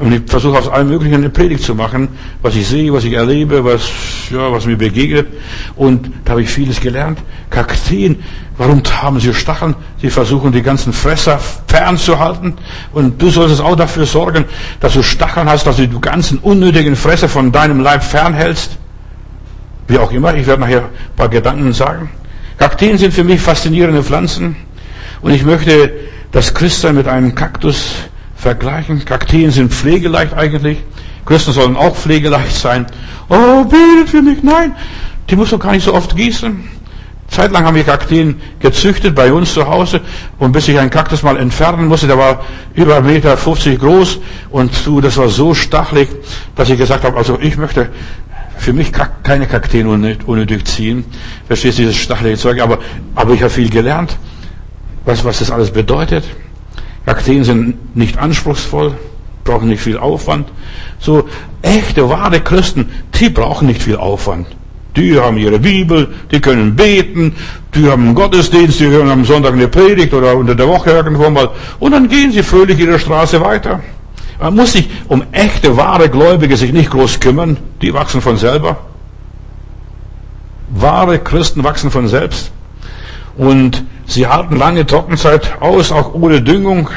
Und 0.00 0.12
ich 0.12 0.22
versuche 0.26 0.58
aus 0.58 0.68
allem 0.68 0.88
Möglichen 0.88 1.16
eine 1.16 1.30
Predigt 1.30 1.64
zu 1.64 1.74
machen, 1.74 2.08
was 2.40 2.54
ich 2.54 2.68
sehe, 2.68 2.92
was 2.92 3.04
ich 3.04 3.14
erlebe, 3.14 3.64
was, 3.64 3.82
ja, 4.30 4.50
was 4.52 4.64
mir 4.64 4.76
begegnet. 4.76 5.26
Und 5.74 6.10
da 6.24 6.32
habe 6.32 6.42
ich 6.42 6.50
vieles 6.50 6.80
gelernt. 6.80 7.18
Kakteen, 7.50 8.22
warum 8.56 8.82
haben 8.84 9.18
sie 9.18 9.34
Stacheln? 9.34 9.74
Sie 10.00 10.10
versuchen 10.10 10.52
die 10.52 10.62
ganzen 10.62 10.92
Fresser 10.92 11.40
fernzuhalten. 11.66 12.54
Und 12.92 13.20
du 13.20 13.30
solltest 13.30 13.60
auch 13.60 13.74
dafür 13.74 14.06
sorgen, 14.06 14.44
dass 14.78 14.94
du 14.94 15.02
Stacheln 15.02 15.48
hast, 15.48 15.66
dass 15.66 15.76
du 15.76 15.88
die 15.88 16.00
ganzen 16.00 16.38
unnötigen 16.38 16.94
Fresser 16.94 17.28
von 17.28 17.50
deinem 17.50 17.80
Leib 17.80 18.04
fernhältst. 18.04 18.78
Wie 19.88 19.98
auch 19.98 20.12
immer, 20.12 20.34
ich 20.34 20.46
werde 20.46 20.60
nachher 20.60 20.82
ein 20.82 21.16
paar 21.16 21.28
Gedanken 21.28 21.72
sagen. 21.72 22.10
Kakteen 22.56 22.98
sind 22.98 23.14
für 23.14 23.24
mich 23.24 23.40
faszinierende 23.40 24.04
Pflanzen. 24.04 24.54
Und 25.22 25.32
ich 25.32 25.44
möchte 25.44 25.92
das 26.30 26.54
Christsein 26.54 26.94
mit 26.94 27.08
einem 27.08 27.34
Kaktus 27.34 27.94
vergleichen. 28.38 29.04
Kakteen 29.04 29.50
sind 29.50 29.72
pflegeleicht 29.72 30.32
eigentlich. 30.32 30.78
Christen 31.26 31.52
sollen 31.52 31.76
auch 31.76 31.94
pflegeleicht 31.94 32.56
sein. 32.56 32.86
Oh, 33.28 33.64
betet 33.64 34.08
für 34.08 34.22
mich. 34.22 34.42
Nein, 34.42 34.74
die 35.28 35.36
muss 35.36 35.50
doch 35.50 35.58
gar 35.58 35.72
nicht 35.72 35.84
so 35.84 35.92
oft 35.92 36.16
gießen. 36.16 36.78
Zeitlang 37.28 37.66
haben 37.66 37.76
wir 37.76 37.84
Kakteen 37.84 38.40
gezüchtet 38.58 39.14
bei 39.14 39.30
uns 39.30 39.52
zu 39.52 39.68
Hause 39.68 40.00
und 40.38 40.52
bis 40.52 40.66
ich 40.68 40.78
einen 40.78 40.88
Kaktus 40.88 41.22
mal 41.22 41.36
entfernen 41.36 41.86
musste, 41.86 42.06
der 42.06 42.16
war 42.16 42.42
über 42.74 42.96
1,50 42.96 43.02
Meter 43.02 43.36
groß 43.76 44.18
und 44.48 44.70
du, 44.86 45.02
das 45.02 45.18
war 45.18 45.28
so 45.28 45.52
stachelig, 45.52 46.08
dass 46.56 46.70
ich 46.70 46.78
gesagt 46.78 47.04
habe, 47.04 47.18
also 47.18 47.38
ich 47.38 47.58
möchte 47.58 47.90
für 48.56 48.72
mich 48.72 48.92
keine 49.22 49.46
Kakteen 49.46 49.86
unnötig 49.86 50.66
ziehen. 50.66 51.04
Verstehst 51.46 51.78
du 51.78 51.82
dieses 51.82 51.96
stachelige 51.98 52.38
Zeug? 52.38 52.62
Aber, 52.62 52.78
aber 53.14 53.34
ich 53.34 53.42
habe 53.42 53.50
viel 53.50 53.68
gelernt, 53.68 54.16
was, 55.04 55.22
was 55.22 55.40
das 55.40 55.50
alles 55.50 55.70
bedeutet. 55.70 56.24
Kakteen 57.08 57.42
sind 57.42 57.96
nicht 57.96 58.18
anspruchsvoll, 58.18 58.92
brauchen 59.42 59.68
nicht 59.68 59.80
viel 59.80 59.96
Aufwand. 59.96 60.46
So 60.98 61.26
echte, 61.62 62.06
wahre 62.06 62.40
Christen, 62.40 62.90
die 63.18 63.30
brauchen 63.30 63.66
nicht 63.66 63.82
viel 63.82 63.96
Aufwand. 63.96 64.46
Die 64.94 65.18
haben 65.18 65.38
ihre 65.38 65.58
Bibel, 65.58 66.08
die 66.30 66.38
können 66.38 66.76
beten, 66.76 67.34
die 67.74 67.88
haben 67.88 68.04
einen 68.08 68.14
Gottesdienst, 68.14 68.78
die 68.78 68.88
hören 68.88 69.08
am 69.08 69.24
Sonntag 69.24 69.54
eine 69.54 69.68
Predigt 69.68 70.12
oder 70.12 70.36
unter 70.36 70.54
der 70.54 70.68
Woche 70.68 70.90
irgendwo 70.90 71.30
mal 71.30 71.48
und 71.80 71.92
dann 71.92 72.10
gehen 72.10 72.30
sie 72.30 72.42
fröhlich 72.42 72.78
ihre 72.78 72.98
Straße 72.98 73.40
weiter. 73.40 73.80
Man 74.38 74.56
muss 74.56 74.72
sich 74.72 74.90
um 75.08 75.22
echte, 75.32 75.78
wahre 75.78 76.10
Gläubige 76.10 76.58
sich 76.58 76.74
nicht 76.74 76.90
groß 76.90 77.20
kümmern, 77.20 77.56
die 77.80 77.94
wachsen 77.94 78.20
von 78.20 78.36
selber. 78.36 78.76
Wahre 80.68 81.18
Christen 81.20 81.64
wachsen 81.64 81.90
von 81.90 82.06
selbst. 82.06 82.52
Und 83.38 83.82
sie 84.08 84.26
halten 84.26 84.56
lange 84.56 84.84
Trockenzeit 84.84 85.60
aus, 85.60 85.92
auch 85.92 86.14
ohne 86.14 86.42
Düngung, 86.42 86.90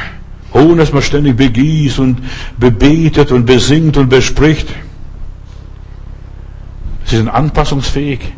ohne 0.53 0.77
dass 0.77 0.91
man 0.91 1.03
ständig 1.03 1.37
begießt 1.37 1.99
und 1.99 2.21
bebetet 2.57 3.31
und 3.31 3.45
besingt 3.45 3.97
und 3.97 4.09
bespricht. 4.09 4.67
Sie 7.05 7.17
sind 7.17 7.29
anpassungsfähig. 7.29 8.33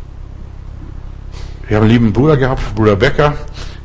Ich 1.68 1.74
habe 1.74 1.86
einen 1.86 1.90
lieben 1.90 2.12
Bruder 2.12 2.36
gehabt, 2.36 2.74
Bruder 2.74 2.96
Becker, 2.96 3.34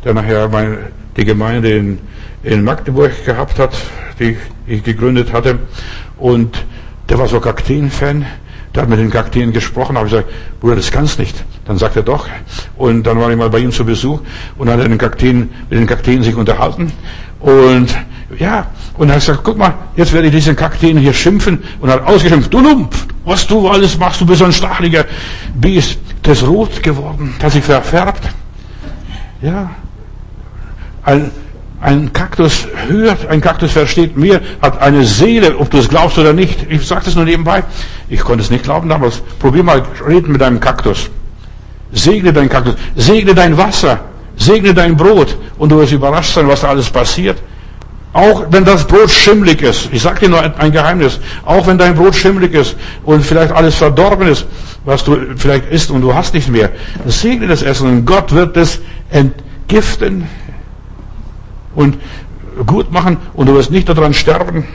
der 0.03 0.13
nachher 0.13 0.49
meine, 0.49 0.77
die 1.15 1.23
Gemeinde 1.23 1.69
in, 1.69 1.99
in 2.43 2.63
Magdeburg 2.63 3.23
gehabt 3.25 3.57
hat, 3.59 3.77
die 4.19 4.37
ich 4.67 4.83
gegründet 4.83 5.31
hatte. 5.31 5.59
Und 6.17 6.65
der 7.07 7.19
war 7.19 7.27
so 7.27 7.39
Kakteen-Fan. 7.39 8.25
Der 8.73 8.83
hat 8.83 8.89
mit 8.89 8.99
den 8.99 9.09
Kakteen 9.09 9.53
gesprochen, 9.53 9.97
habe 9.97 10.07
ich 10.07 10.13
gesagt, 10.13 10.29
Bruder, 10.59 10.75
das 10.75 10.91
kannst 10.91 11.19
nicht. 11.19 11.43
Dann 11.69 11.77
sagt 11.77 11.95
er 11.95 12.01
doch. 12.01 12.27
Und 12.77 13.03
dann 13.03 13.19
war 13.19 13.29
ich 13.29 13.37
mal 13.37 13.51
bei 13.51 13.59
ihm 13.59 13.71
zu 13.71 13.85
Besuch 13.85 14.21
und 14.57 14.71
hat 14.71 14.79
er 14.79 14.87
den 14.87 14.97
Kakteen, 14.97 15.51
mit 15.69 15.77
den 15.77 15.85
Kakteen 15.85 16.23
sich 16.23 16.33
unterhalten. 16.33 16.91
Und 17.39 17.95
ja, 18.39 18.65
und 18.97 19.09
er 19.09 19.15
hat 19.15 19.21
gesagt, 19.21 19.41
guck 19.43 19.59
mal, 19.59 19.75
jetzt 19.95 20.11
werde 20.11 20.29
ich 20.29 20.33
diesen 20.33 20.55
Kakteen 20.55 20.97
hier 20.97 21.13
schimpfen 21.13 21.61
und 21.79 21.91
hat 21.91 22.03
ausgeschimpft, 22.07 22.51
du 22.51 22.59
Lumpf, 22.59 23.05
was 23.23 23.45
du 23.45 23.67
alles 23.67 23.99
machst, 23.99 24.19
du 24.19 24.25
bist 24.25 24.39
so 24.39 24.45
ein 24.45 24.51
stacheliger 24.51 25.05
Biest. 25.53 25.99
Das 26.23 26.39
ist 26.39 26.47
rot 26.47 26.81
geworden, 26.81 27.35
das 27.37 27.53
sich 27.53 27.63
verfärbt. 27.63 28.23
Ja, 29.43 29.69
ein, 31.03 31.29
ein 31.81 32.11
Kaktus 32.13 32.67
hört, 32.87 33.27
ein 33.27 33.41
Kaktus 33.41 33.73
versteht 33.73 34.17
mehr, 34.17 34.41
hat 34.59 34.81
eine 34.81 35.05
Seele, 35.05 35.55
ob 35.55 35.69
du 35.69 35.77
es 35.77 35.87
glaubst 35.87 36.17
oder 36.17 36.33
nicht. 36.33 36.65
Ich 36.67 36.87
sage 36.87 37.05
das 37.05 37.13
nur 37.13 37.25
nebenbei. 37.25 37.63
Ich 38.09 38.21
konnte 38.21 38.43
es 38.43 38.49
nicht 38.49 38.63
glauben 38.63 38.89
damals. 38.89 39.21
Probier 39.37 39.61
mal 39.61 39.83
reden 40.07 40.31
mit 40.31 40.41
deinem 40.41 40.59
Kaktus. 40.59 41.11
Segne 41.91 42.33
dein 42.33 42.49
Kaktus. 42.49 42.75
Segne 42.95 43.33
dein 43.33 43.57
Wasser. 43.57 43.99
Segne 44.37 44.73
dein 44.73 44.95
Brot. 44.95 45.37
Und 45.57 45.69
du 45.69 45.79
wirst 45.79 45.93
überrascht 45.93 46.33
sein, 46.33 46.47
was 46.47 46.61
da 46.61 46.69
alles 46.69 46.89
passiert. 46.89 47.37
Auch 48.11 48.45
wenn 48.49 48.65
das 48.65 48.87
Brot 48.87 49.11
schimmlig 49.11 49.61
ist, 49.61 49.89
ich 49.91 50.01
sage 50.01 50.21
dir 50.21 50.29
nur 50.29 50.59
ein 50.59 50.71
Geheimnis, 50.71 51.19
auch 51.45 51.67
wenn 51.67 51.77
dein 51.77 51.93
Brot 51.93 52.15
schimmlig 52.15 52.55
ist 52.55 52.75
und 53.03 53.23
vielleicht 53.23 53.51
alles 53.51 53.75
verdorben 53.75 54.27
ist, 54.27 54.47
was 54.83 55.03
du 55.03 55.15
vielleicht 55.37 55.69
isst 55.69 55.91
und 55.91 56.01
du 56.01 56.15
hast 56.15 56.33
nicht 56.33 56.49
mehr, 56.49 56.71
segne 57.05 57.45
das 57.45 57.61
Essen 57.61 57.87
und 57.87 58.05
Gott 58.05 58.31
wird 58.31 58.57
es 58.57 58.79
entgiften 59.11 60.27
und 61.75 61.97
gut 62.65 62.91
machen 62.91 63.17
und 63.35 63.45
du 63.45 63.53
wirst 63.53 63.69
nicht 63.69 63.87
daran 63.87 64.15
sterben. 64.15 64.65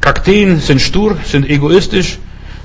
Kakteen 0.00 0.58
sind 0.58 0.80
stur, 0.80 1.18
sind 1.24 1.48
egoistisch. 1.48 2.18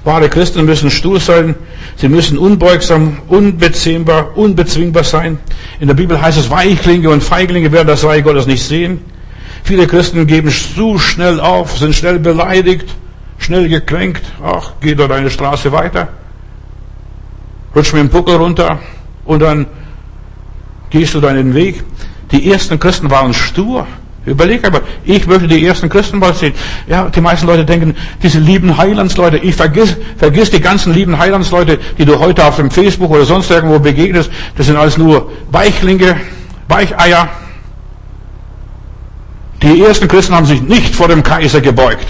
Wahre 0.06 0.30
Christen 0.30 0.66
müssen 0.66 0.92
stur 0.92 1.20
sein. 1.20 1.56
Sie 1.98 2.08
müssen 2.08 2.38
unbeugsam, 2.38 3.18
unbezähmbar, 3.28 4.38
unbezwingbar 4.38 5.04
sein. 5.04 5.40
In 5.80 5.88
der 5.88 5.96
Bibel 5.96 6.22
heißt 6.22 6.38
es, 6.38 6.50
Weichlinge 6.50 7.10
und 7.10 7.24
Feiglinge 7.24 7.72
werden 7.72 7.88
das 7.88 8.04
Reich 8.04 8.24
Gottes 8.24 8.46
nicht 8.46 8.64
sehen. 8.64 9.02
Viele 9.64 9.88
Christen 9.88 10.28
geben 10.28 10.52
zu 10.52 11.00
schnell 11.00 11.40
auf, 11.40 11.76
sind 11.80 11.96
schnell 11.96 12.20
beleidigt, 12.20 12.88
schnell 13.40 13.68
gekränkt. 13.68 14.24
Ach, 14.44 14.74
geh 14.80 14.94
doch 14.94 15.08
deine 15.08 15.32
Straße 15.32 15.72
weiter. 15.72 16.10
Rutsch 17.76 17.92
mir 17.92 18.00
den 18.00 18.10
Puckel 18.10 18.36
runter 18.36 18.78
und 19.26 19.42
dann 19.42 19.66
gehst 20.92 21.16
du 21.16 21.20
deinen 21.20 21.56
Weg. 21.56 21.84
Die 22.32 22.52
ersten 22.52 22.80
Christen 22.80 23.10
waren 23.10 23.34
stur. 23.34 23.88
Überleg 24.26 24.66
aber, 24.66 24.82
ich 25.04 25.28
möchte 25.28 25.48
die 25.48 25.66
ersten 25.66 25.88
Christen 25.88 26.18
mal 26.18 26.34
sehen. 26.34 26.54
Ja, 26.88 27.10
die 27.10 27.22
meisten 27.22 27.46
Leute 27.46 27.64
denken, 27.64 27.96
diese 28.24 28.40
lieben 28.40 28.76
Heilandsleute, 28.76 29.38
ich 29.38 29.56
vergiss, 29.56 29.96
vergiss 30.18 30.50
die 30.50 30.60
ganzen 30.60 30.94
lieben 30.94 31.18
Heilandsleute, 31.18 31.78
die 31.98 32.06
du 32.06 32.20
heute 32.20 32.44
auf 32.44 32.56
dem 32.56 32.72
Facebook 32.72 33.12
oder 33.12 33.26
sonst 33.26 33.52
irgendwo 33.52 33.78
begegnest, 33.78 34.32
das 34.58 34.66
sind 34.66 34.78
alles 34.78 34.98
nur 34.98 35.32
Weichlinge, 35.52 36.16
Weicheier. 36.68 37.30
Die 39.62 39.84
ersten 39.84 40.08
Christen 40.08 40.34
haben 40.34 40.46
sich 40.46 40.62
nicht 40.62 40.96
vor 40.96 41.08
dem 41.08 41.22
Kaiser 41.22 41.62
gebeugt. 41.62 42.08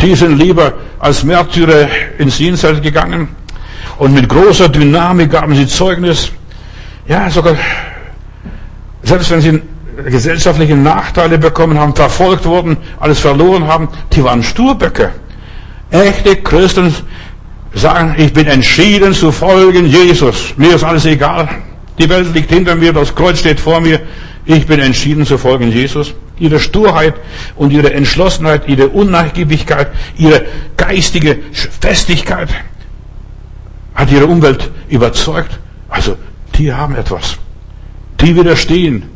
Die 0.00 0.14
sind 0.14 0.38
lieber 0.38 0.74
als 0.98 1.24
Märtyrer 1.24 1.88
ins 2.18 2.38
Jenseits 2.38 2.82
gegangen 2.82 3.28
und 3.98 4.12
mit 4.12 4.28
großer 4.28 4.68
Dynamik 4.68 5.30
gaben 5.30 5.54
sie 5.54 5.66
Zeugnis. 5.66 6.30
Ja, 7.08 7.30
sogar, 7.30 7.56
selbst 9.02 9.30
wenn 9.30 9.40
sie 9.40 9.62
gesellschaftliche 10.06 10.76
Nachteile 10.76 11.38
bekommen 11.38 11.78
haben, 11.78 11.94
verfolgt 11.94 12.44
wurden, 12.44 12.76
alles 13.00 13.20
verloren 13.20 13.66
haben, 13.66 13.88
die 14.12 14.24
waren 14.24 14.42
Sturböcke. 14.42 15.10
Echte 15.90 16.36
Christen 16.36 16.94
sagen, 17.74 18.14
ich 18.16 18.32
bin 18.32 18.46
entschieden 18.46 19.12
zu 19.12 19.32
folgen 19.32 19.86
Jesus. 19.86 20.54
Mir 20.56 20.74
ist 20.74 20.84
alles 20.84 21.04
egal. 21.04 21.48
Die 21.98 22.08
Welt 22.08 22.34
liegt 22.34 22.50
hinter 22.50 22.74
mir, 22.74 22.92
das 22.92 23.14
Kreuz 23.14 23.40
steht 23.40 23.60
vor 23.60 23.80
mir. 23.80 24.00
Ich 24.44 24.66
bin 24.66 24.80
entschieden 24.80 25.24
zu 25.24 25.38
folgen 25.38 25.70
Jesus. 25.70 26.14
Ihre 26.38 26.58
Sturheit 26.58 27.14
und 27.56 27.70
ihre 27.70 27.92
Entschlossenheit, 27.92 28.68
ihre 28.68 28.88
Unnachgiebigkeit, 28.88 29.88
ihre 30.16 30.46
geistige 30.76 31.38
Festigkeit 31.80 32.48
hat 33.94 34.10
ihre 34.10 34.26
Umwelt 34.26 34.70
überzeugt. 34.88 35.58
Also, 35.88 36.16
die 36.56 36.72
haben 36.72 36.96
etwas. 36.96 37.36
Die 38.20 38.34
widerstehen 38.34 39.11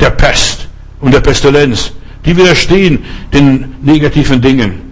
der 0.00 0.10
Pest 0.10 0.68
und 1.00 1.12
der 1.12 1.20
Pestilenz. 1.20 1.92
Die 2.24 2.36
widerstehen 2.36 3.04
den 3.32 3.74
negativen 3.82 4.40
Dingen. 4.40 4.82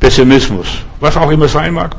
Pessimismus, 0.00 0.66
was 0.98 1.16
auch 1.16 1.30
immer 1.30 1.46
sein 1.46 1.74
mag. 1.74 1.94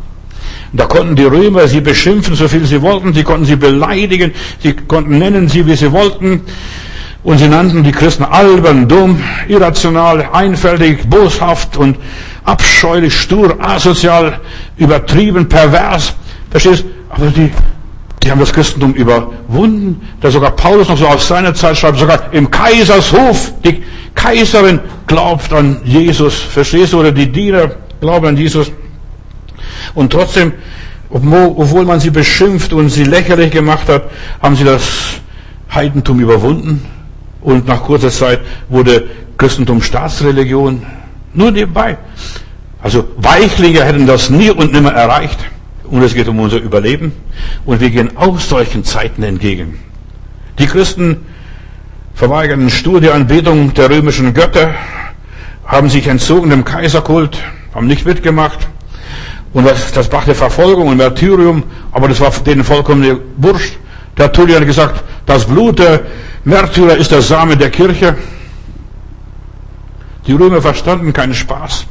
Da 0.74 0.86
konnten 0.86 1.16
die 1.16 1.24
Römer 1.26 1.68
sie 1.68 1.82
beschimpfen, 1.82 2.36
so 2.36 2.48
viel 2.48 2.66
sie 2.66 2.82
wollten. 2.82 3.14
Sie 3.14 3.24
konnten 3.24 3.46
sie 3.46 3.56
beleidigen. 3.56 4.32
Sie 4.60 4.74
konnten 4.74 5.20
nennen 5.20 5.48
sie, 5.50 5.66
wie 5.66 5.76
sie 5.76 5.92
wollten. 5.92 6.42
Und 7.24 7.38
sie 7.38 7.48
nannten 7.48 7.84
die 7.84 7.92
Christen 7.92 8.24
albern, 8.24 8.88
dumm, 8.88 9.22
irrational, 9.48 10.28
einfältig, 10.34 11.08
boshaft 11.08 11.78
und 11.78 11.98
abscheulich, 12.46 13.14
stur, 13.14 13.58
asozial, 13.60 14.40
übertrieben, 14.78 15.48
pervers. 15.48 16.16
Verstehst? 16.50 16.86
Aber 17.10 17.28
die 17.28 17.52
die 18.24 18.30
haben 18.30 18.40
das 18.40 18.54
Christentum 18.54 18.94
überwunden. 18.94 20.02
Da 20.22 20.30
sogar 20.30 20.52
Paulus 20.52 20.90
noch 20.90 20.98
so 20.98 21.08
auf 21.08 21.24
seiner 21.24 21.54
Zeit 21.54 21.78
schreibt, 21.78 21.98
sogar 21.98 22.32
im 22.34 22.52
Kaisershof, 22.52 23.54
die 23.66 23.84
Kaiserin 24.14 24.80
glaubt 25.08 25.52
an 25.54 25.82
Jesus. 25.84 26.36
Verstehst 26.36 26.94
du? 26.94 27.00
Oder 27.00 27.12
die 27.12 27.32
Diener 27.32 27.72
glauben 28.00 28.28
an 28.28 28.38
Jesus. 28.38 28.72
Und 29.96 30.12
trotzdem, 30.12 30.54
obwohl 31.10 31.86
man 31.86 32.00
sie 32.00 32.12
beschimpft 32.12 32.74
und 32.74 32.90
sie 32.90 33.04
lächerlich 33.04 33.52
gemacht 33.52 33.90
hat, 33.90 34.04
haben 34.42 34.56
sie 34.56 34.64
das 34.64 34.84
Heidentum 35.74 36.20
überwunden. 36.20 36.86
Und 37.42 37.68
nach 37.68 37.84
kurzer 37.84 38.12
Zeit 38.12 38.42
wurde 38.70 39.10
Christentum 39.38 39.82
Staatsreligion. 39.82 40.86
Nur 41.34 41.52
nebenbei. 41.52 41.98
Also 42.84 43.08
Weichlinge 43.18 43.84
hätten 43.84 44.06
das 44.06 44.30
nie 44.30 44.52
und 44.52 44.74
nimmer 44.74 44.94
erreicht. 44.94 45.40
Und 45.92 46.02
es 46.02 46.16
geht 46.16 46.30
um 46.30 46.40
unser 46.40 46.58
Überleben. 46.58 47.12
Und 47.66 47.82
wir 47.82 47.90
gehen 47.90 48.16
auch 48.16 48.40
solchen 48.40 48.84
Zeiten 48.86 49.24
entgegen. 49.24 49.78
Die 50.58 50.66
Christen 50.66 51.18
verweigern 52.16 52.70
stur 52.70 53.02
die 53.02 53.10
Anbetung 53.10 53.74
der 53.74 53.90
römischen 53.90 54.34
Götter, 54.34 54.74
haben 55.66 55.90
sich 55.90 56.08
entzogen 56.08 56.50
dem 56.50 56.64
Kaiserkult, 56.64 57.38
haben 57.76 57.88
nicht 57.88 58.06
mitgemacht. 58.06 58.68
Und 59.54 59.68
das, 59.68 59.92
das 59.92 60.08
brachte 60.08 60.34
Verfolgung 60.34 60.88
und 60.88 60.98
Märtyrium, 60.98 61.64
aber 61.92 62.08
das 62.08 62.22
war 62.22 62.32
denen 62.32 62.64
vollkommen 62.64 63.20
wurscht. 63.38 63.78
Der 64.18 64.32
Tullian 64.32 64.62
hat 64.62 64.68
gesagt, 64.68 65.04
das 65.26 65.46
Blut 65.46 65.80
der 65.80 66.02
Märtyrer 66.46 66.96
ist 66.96 67.12
der 67.12 67.22
Same 67.22 67.58
der 67.58 67.70
Kirche. 67.70 68.16
Die 70.26 70.34
Römer 70.34 70.62
verstanden 70.62 71.12
keinen 71.12 71.34
Spaß, 71.34 71.86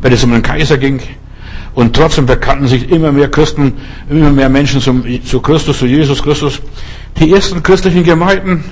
wenn 0.00 0.12
es 0.12 0.24
um 0.24 0.32
den 0.32 0.42
Kaiser 0.42 0.76
ging. 0.76 1.00
Und 1.78 1.94
trotzdem 1.94 2.26
bekannten 2.26 2.66
sich 2.66 2.90
immer 2.90 3.12
mehr 3.12 3.30
Christen, 3.30 3.74
immer 4.10 4.30
mehr 4.30 4.48
Menschen 4.48 4.80
zum, 4.80 5.04
zu 5.24 5.40
Christus, 5.40 5.78
zu 5.78 5.86
Jesus 5.86 6.20
Christus. 6.20 6.60
Die 7.20 7.32
ersten 7.32 7.62
christlichen 7.62 8.02
Gemeinden, 8.02 8.64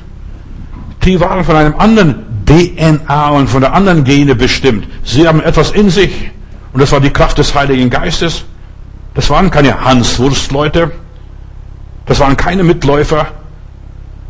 die 1.05 1.21
waren 1.21 1.45
von 1.45 1.55
einem 1.55 1.77
anderen 1.77 2.25
DNA 2.47 3.29
und 3.29 3.49
von 3.49 3.61
der 3.61 3.75
anderen 3.75 4.03
Gene 4.03 4.35
bestimmt. 4.35 4.89
Sie 5.05 5.29
haben 5.29 5.41
etwas 5.41 5.71
in 5.71 5.89
sich 5.89 6.33
und 6.73 6.81
das 6.81 6.91
war 6.91 6.99
die 6.99 7.11
Kraft 7.11 7.39
des 7.39 7.55
Heiligen 7.55 7.91
Geistes. 7.91 8.45
Das 9.15 9.31
waren 9.31 9.53
keine 9.53 9.85
Hanswurstleute. 9.85 10.91
Das 12.07 12.19
waren 12.19 12.37
keine 12.37 12.65
Mitläufer, 12.65 13.29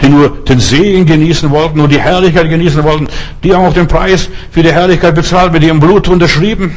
die 0.03 0.11
nur 0.11 0.29
den 0.29 0.61
Segen 0.61 1.07
genießen 1.07 1.51
wollten, 1.51 1.79
nur 1.79 1.89
die 1.89 1.99
Herrlichkeit 1.99 2.51
genießen 2.51 2.85
wollten. 2.85 3.09
Die 3.43 3.55
haben 3.55 3.65
auch 3.65 3.73
den 3.73 3.89
Preis 3.89 4.29
für 4.51 4.63
die 4.63 4.71
Herrlichkeit 4.71 5.15
bezahlt, 5.15 5.55
mit 5.55 5.63
ihrem 5.63 5.81
Blut 5.81 6.09
unterschrieben. 6.09 6.77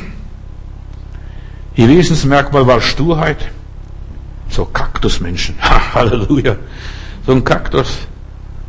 Ihr 1.80 1.88
Wesensmerkmal 1.88 2.68
war 2.68 2.82
Sturheit. 2.82 3.38
So 4.50 4.66
Kaktusmenschen. 4.66 5.56
Halleluja. 5.94 6.58
So 7.26 7.32
ein 7.32 7.42
Kaktus. 7.46 8.00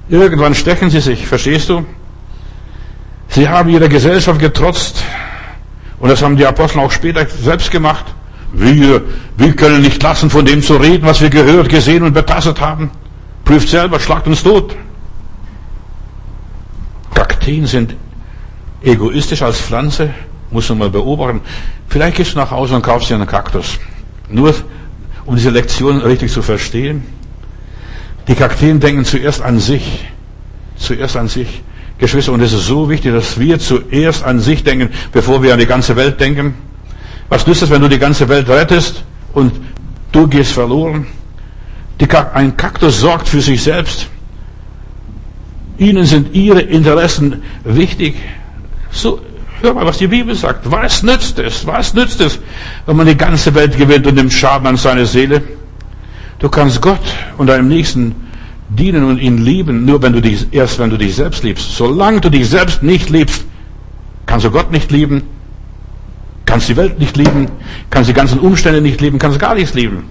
Irgendwann 0.09 0.55
stechen 0.55 0.91
sie 0.91 1.01
sich, 1.01 1.27
verstehst 1.27 1.69
du? 1.71 1.85
Sie 3.27 3.49
haben 3.49 3.69
ihrer 3.69 3.89
Gesellschaft 3.89 4.39
getrotzt. 4.39 5.03
Und 5.99 6.09
das 6.09 6.23
haben 6.23 6.37
die 6.37 6.47
Apostel 6.47 6.79
auch 6.79 6.93
später 6.93 7.27
selbst 7.27 7.73
gemacht. 7.73 8.05
Wir, 8.53 9.03
wir 9.37 9.57
können 9.57 9.83
nicht 9.83 10.01
lassen, 10.01 10.31
von 10.31 10.45
dem 10.45 10.63
zu 10.63 10.77
reden, 10.77 11.05
was 11.05 11.21
wir 11.21 11.31
gehört, 11.31 11.69
gesehen 11.69 12.05
und 12.05 12.13
betastet 12.13 12.61
haben. 12.61 12.93
Prüft 13.45 13.71
selber, 13.71 13.99
schlagt 13.99 14.29
uns 14.29 14.45
tot. 14.45 14.77
Kakteen 17.13 17.67
sind 17.67 17.97
egoistisch 18.83 19.43
als 19.43 19.61
Pflanze, 19.61 20.11
muss 20.53 20.69
man 20.69 20.79
mal 20.79 20.91
beobachten. 20.91 21.41
Vielleicht 21.91 22.17
gehst 22.17 22.35
du 22.35 22.39
nach 22.39 22.53
Hause 22.53 22.77
und 22.77 22.83
kaufst 22.83 23.11
dir 23.11 23.17
einen 23.17 23.27
Kaktus. 23.27 23.79
Nur 24.29 24.55
um 25.27 25.35
diese 25.35 25.51
Lektion 25.51 26.01
richtig 26.01 26.33
zu 26.33 26.41
verstehen. 26.41 27.03
Die 28.29 28.35
Kakteen 28.37 28.79
denken 28.79 29.05
zuerst 29.05 29.43
an 29.43 29.59
sich. 29.59 30.07
Zuerst 30.77 31.17
an 31.17 31.27
sich. 31.27 31.63
Geschwister, 31.99 32.33
und 32.33 32.41
es 32.41 32.53
ist 32.53 32.67
so 32.67 32.89
wichtig, 32.89 33.13
dass 33.13 33.39
wir 33.39 33.59
zuerst 33.59 34.25
an 34.25 34.39
sich 34.39 34.63
denken, 34.63 34.91
bevor 35.13 35.43
wir 35.43 35.53
an 35.53 35.59
die 35.59 35.67
ganze 35.67 35.97
Welt 35.97 36.21
denken. 36.21 36.55
Was 37.29 37.47
nützt 37.47 37.63
es, 37.63 37.71
wenn 37.71 37.83
du 37.83 37.89
die 37.89 37.99
ganze 37.99 38.29
Welt 38.29 38.49
rettest 38.49 39.03
und 39.35 39.53
du 40.13 40.27
gehst 40.29 40.53
verloren? 40.53 41.07
ein 42.33 42.57
Kaktus 42.57 43.01
sorgt 43.01 43.29
für 43.29 43.43
sich 43.43 43.63
selbst. 43.63 44.09
Ihnen 45.77 46.07
sind 46.07 46.35
ihre 46.35 46.61
Interessen 46.61 47.43
wichtig. 47.65 48.15
So, 48.91 49.21
Hör 49.63 49.75
mal, 49.75 49.85
was 49.87 49.99
die 49.99 50.07
Bibel 50.07 50.35
sagt. 50.35 50.71
Was 50.71 51.03
nützt 51.03 51.39
es? 51.39 51.67
Was 51.67 51.93
nützt 51.95 52.21
es, 52.21 52.39
wenn 52.87 52.97
man 52.97 53.07
die 53.07 53.17
ganze 53.17 53.55
Welt 53.55 53.77
gewinnt 53.77 54.07
und 54.07 54.15
nimmt 54.15 54.33
Schaden 54.33 54.67
an 54.67 54.77
seine 54.77 55.07
Seele? 55.07 55.43
Du 56.39 56.49
kannst 56.49 56.81
Gott 56.81 57.03
und 57.37 57.49
deinem 57.49 57.69
Nächsten 57.69 58.15
dienen 58.71 59.05
und 59.05 59.19
ihn 59.19 59.39
lieben, 59.39 59.85
nur 59.85 60.01
wenn 60.03 60.13
du 60.13 60.23
dich, 60.23 60.47
erst 60.53 60.79
wenn 60.79 60.89
du 60.91 60.97
dich 60.97 61.15
selbst 61.15 61.43
liebst. 61.43 61.77
Solange 61.77 62.21
du 62.21 62.31
dich 62.31 62.49
selbst 62.49 62.83
nicht 62.83 63.11
liebst, 63.11 63.45
kannst 64.25 64.47
du 64.47 64.51
Gott 64.51 64.71
nicht 64.71 64.91
lieben, 64.91 65.23
kannst 66.47 66.69
die 66.69 66.77
Welt 66.77 66.99
nicht 66.99 67.17
lieben, 67.17 67.49
kannst 67.91 68.09
die 68.09 68.15
ganzen 68.15 68.39
Umstände 68.39 68.81
nicht 68.81 69.01
lieben, 69.01 69.19
kannst 69.19 69.39
gar 69.39 69.55
nichts 69.55 69.75
lieben. 69.75 70.05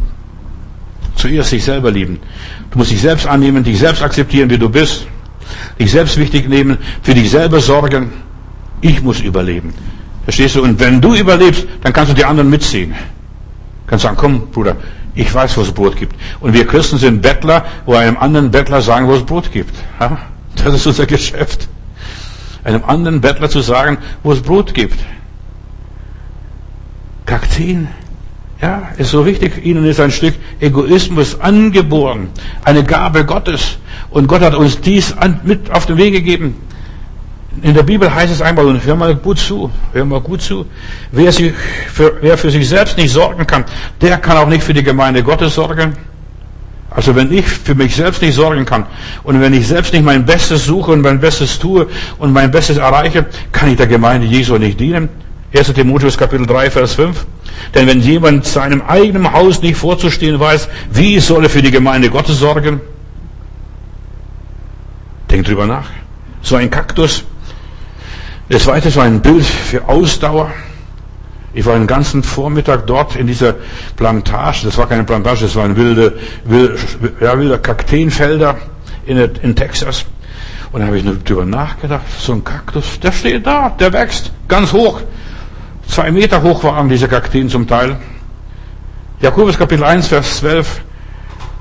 Zuerst 1.16 1.50
sich 1.50 1.64
selber 1.64 1.90
lieben. 1.90 2.20
Du 2.70 2.78
musst 2.78 2.92
dich 2.92 3.02
selbst 3.02 3.26
annehmen, 3.26 3.64
dich 3.64 3.80
selbst 3.80 4.04
akzeptieren, 4.04 4.50
wie 4.50 4.58
du 4.58 4.70
bist. 4.70 5.08
dich 5.80 5.92
selbst 5.92 6.18
wichtig 6.18 6.48
nehmen, 6.48 6.78
für 7.02 7.14
dich 7.14 7.30
selber 7.30 7.60
sorgen. 7.60 8.12
Ich 8.82 9.02
muss 9.02 9.20
überleben. 9.20 9.74
Verstehst 10.24 10.56
du? 10.56 10.64
Und 10.64 10.80
wenn 10.80 11.02
du 11.02 11.16
überlebst, 11.16 11.66
dann 11.82 11.94
kannst 11.94 12.12
du 12.12 12.16
die 12.16 12.26
anderen 12.26 12.50
mitziehen. 12.50 12.94
Kannst 13.88 14.04
sagen, 14.04 14.18
komm, 14.18 14.48
Bruder, 14.52 14.76
ich 15.16 15.34
weiß, 15.34 15.58
wo 15.58 15.62
es 15.62 15.72
Brot 15.72 15.96
gibt. 15.98 16.16
Und 16.40 16.54
wir 16.54 16.66
Christen 16.68 16.98
sind 16.98 17.22
Bettler, 17.22 17.66
wo 17.86 17.96
einem 17.96 18.18
anderen 18.18 18.52
Bettler 18.52 18.82
sagen, 18.82 19.08
wo 19.08 19.16
es 19.16 19.24
Brot 19.24 19.52
gibt. 19.52 19.74
Das 20.56 20.74
ist 20.74 20.86
unser 20.86 21.06
Geschäft. 21.06 21.68
Einem 22.64 22.84
anderen 22.86 23.22
Bettler 23.22 23.50
zu 23.50 23.62
sagen, 23.62 23.98
wo 24.24 24.32
es 24.32 24.42
Brot 24.42 24.74
gibt. 24.74 25.00
Kakteen, 27.26 27.88
ja, 28.62 28.90
ist 28.98 29.12
so 29.12 29.26
wichtig. 29.26 29.66
Ihnen 29.66 29.86
ist 29.86 30.00
ein 30.00 30.12
Stück 30.12 30.36
Egoismus 30.60 31.40
angeboren. 31.40 32.30
Eine 32.64 32.84
Gabe 32.84 33.26
Gottes. 33.26 33.78
Und 34.10 34.28
Gott 34.28 34.42
hat 34.42 34.56
uns 34.56 34.82
dies 34.82 35.16
mit 35.44 35.72
auf 35.72 35.86
den 35.86 35.98
Weg 35.98 36.14
gegeben. 36.14 36.56
In 37.62 37.74
der 37.74 37.84
Bibel 37.84 38.14
heißt 38.14 38.32
es 38.32 38.42
einmal, 38.42 38.66
und 38.66 38.86
hör 38.86 38.96
mal 38.96 39.16
gut 39.16 39.40
zu, 39.40 39.70
hör 39.94 40.06
mal 40.06 40.22
gut 40.22 40.42
zu, 40.42 40.66
wer, 41.12 41.32
sich 41.32 41.54
für, 41.92 42.18
wer 42.22 42.38
für 42.38 42.52
sich 42.52 42.68
selbst 42.68 42.98
nicht 42.98 43.12
sorgen 43.12 43.46
kann, 43.46 43.66
der 44.02 44.18
kann 44.18 44.38
auch 44.38 44.48
nicht 44.48 44.64
für 44.64 44.74
die 44.74 44.84
Gemeinde 44.84 45.24
Gottes 45.24 45.56
sorgen. 45.56 45.94
Also 46.90 47.16
wenn 47.16 47.32
ich 47.32 47.46
für 47.46 47.76
mich 47.76 47.96
selbst 47.96 48.22
nicht 48.22 48.36
sorgen 48.36 48.66
kann 48.66 48.86
und 49.24 49.40
wenn 49.42 49.54
ich 49.54 49.68
selbst 49.68 49.94
nicht 49.94 50.04
mein 50.04 50.26
Bestes 50.26 50.66
suche 50.66 50.92
und 50.92 51.02
mein 51.02 51.20
Bestes 51.20 51.60
tue 51.60 51.88
und 52.18 52.34
mein 52.34 52.50
Bestes 52.50 52.78
erreiche, 52.78 53.26
kann 53.52 53.70
ich 53.70 53.78
der 53.78 53.88
Gemeinde 53.88 54.26
Jesu 54.26 54.58
nicht 54.58 54.80
dienen. 54.80 55.10
1. 55.54 55.74
Timotheus 55.74 56.18
Kapitel 56.18 56.46
3, 56.46 56.70
Vers 56.72 56.94
5. 56.94 57.26
Denn 57.74 57.88
wenn 57.88 58.02
jemand 58.02 58.46
seinem 58.46 58.82
eigenen 58.82 59.32
Haus 59.32 59.62
nicht 59.62 59.78
vorzustehen 59.78 60.40
weiß, 60.40 60.70
wie 60.92 61.20
soll 61.20 61.44
er 61.44 61.50
für 61.50 61.62
die 61.62 61.72
Gemeinde 61.72 62.10
Gottes 62.10 62.40
sorgen? 62.40 62.82
Denk 65.30 65.46
drüber 65.46 65.66
nach. 65.66 65.90
So 66.42 66.56
ein 66.56 66.70
Kaktus. 66.70 67.24
Das 68.50 68.64
zweite 68.64 68.90
so 68.90 69.00
ein 69.00 69.22
Bild 69.22 69.46
für 69.46 69.88
Ausdauer. 69.88 70.52
Ich 71.54 71.66
war 71.68 71.76
den 71.76 71.86
ganzen 71.86 72.24
Vormittag 72.24 72.88
dort 72.88 73.16
in 73.16 73.28
dieser 73.28 73.54
Plantage. 73.96 74.62
Das 74.66 74.78
war 74.78 74.88
keine 74.88 75.04
Plantage, 75.04 75.42
das 75.42 75.56
waren 75.56 75.76
wilde, 75.76 76.18
wilde, 76.46 76.76
ja, 77.22 77.38
wilde 77.38 77.60
Kakteenfelder 77.60 78.58
in, 79.06 79.18
in 79.18 79.56
Texas. 79.56 80.06
Und 80.72 80.82
da 80.82 80.88
habe 80.88 80.98
ich 80.98 81.04
nur 81.04 81.16
drüber 81.16 81.46
nachgedacht. 81.46 82.06
So 82.20 82.34
ein 82.34 82.44
Kaktus, 82.44 83.00
der 83.00 83.12
steht 83.12 83.46
da, 83.46 83.70
der 83.70 83.94
wächst 83.94 84.32
ganz 84.48 84.74
hoch. 84.74 85.02
Zwei 85.88 86.12
Meter 86.12 86.42
hoch 86.42 86.64
waren 86.64 86.90
diese 86.90 87.08
Kakteen 87.08 87.50
zum 87.50 87.68
Teil. 87.68 87.98
Jakobus 89.22 89.60
Kapitel 89.60 89.84
1, 89.84 90.08
Vers 90.08 90.38
12 90.38 90.82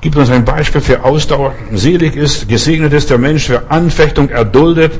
gibt 0.01 0.15
uns 0.15 0.29
ein 0.29 0.45
Beispiel 0.45 0.81
für 0.81 1.03
Ausdauer. 1.03 1.53
Selig 1.73 2.15
ist, 2.15 2.47
gesegnet 2.47 2.93
ist 2.93 3.09
der 3.09 3.17
Mensch, 3.17 3.45
für 3.45 3.69
Anfechtung 3.69 4.29
erduldet, 4.29 4.99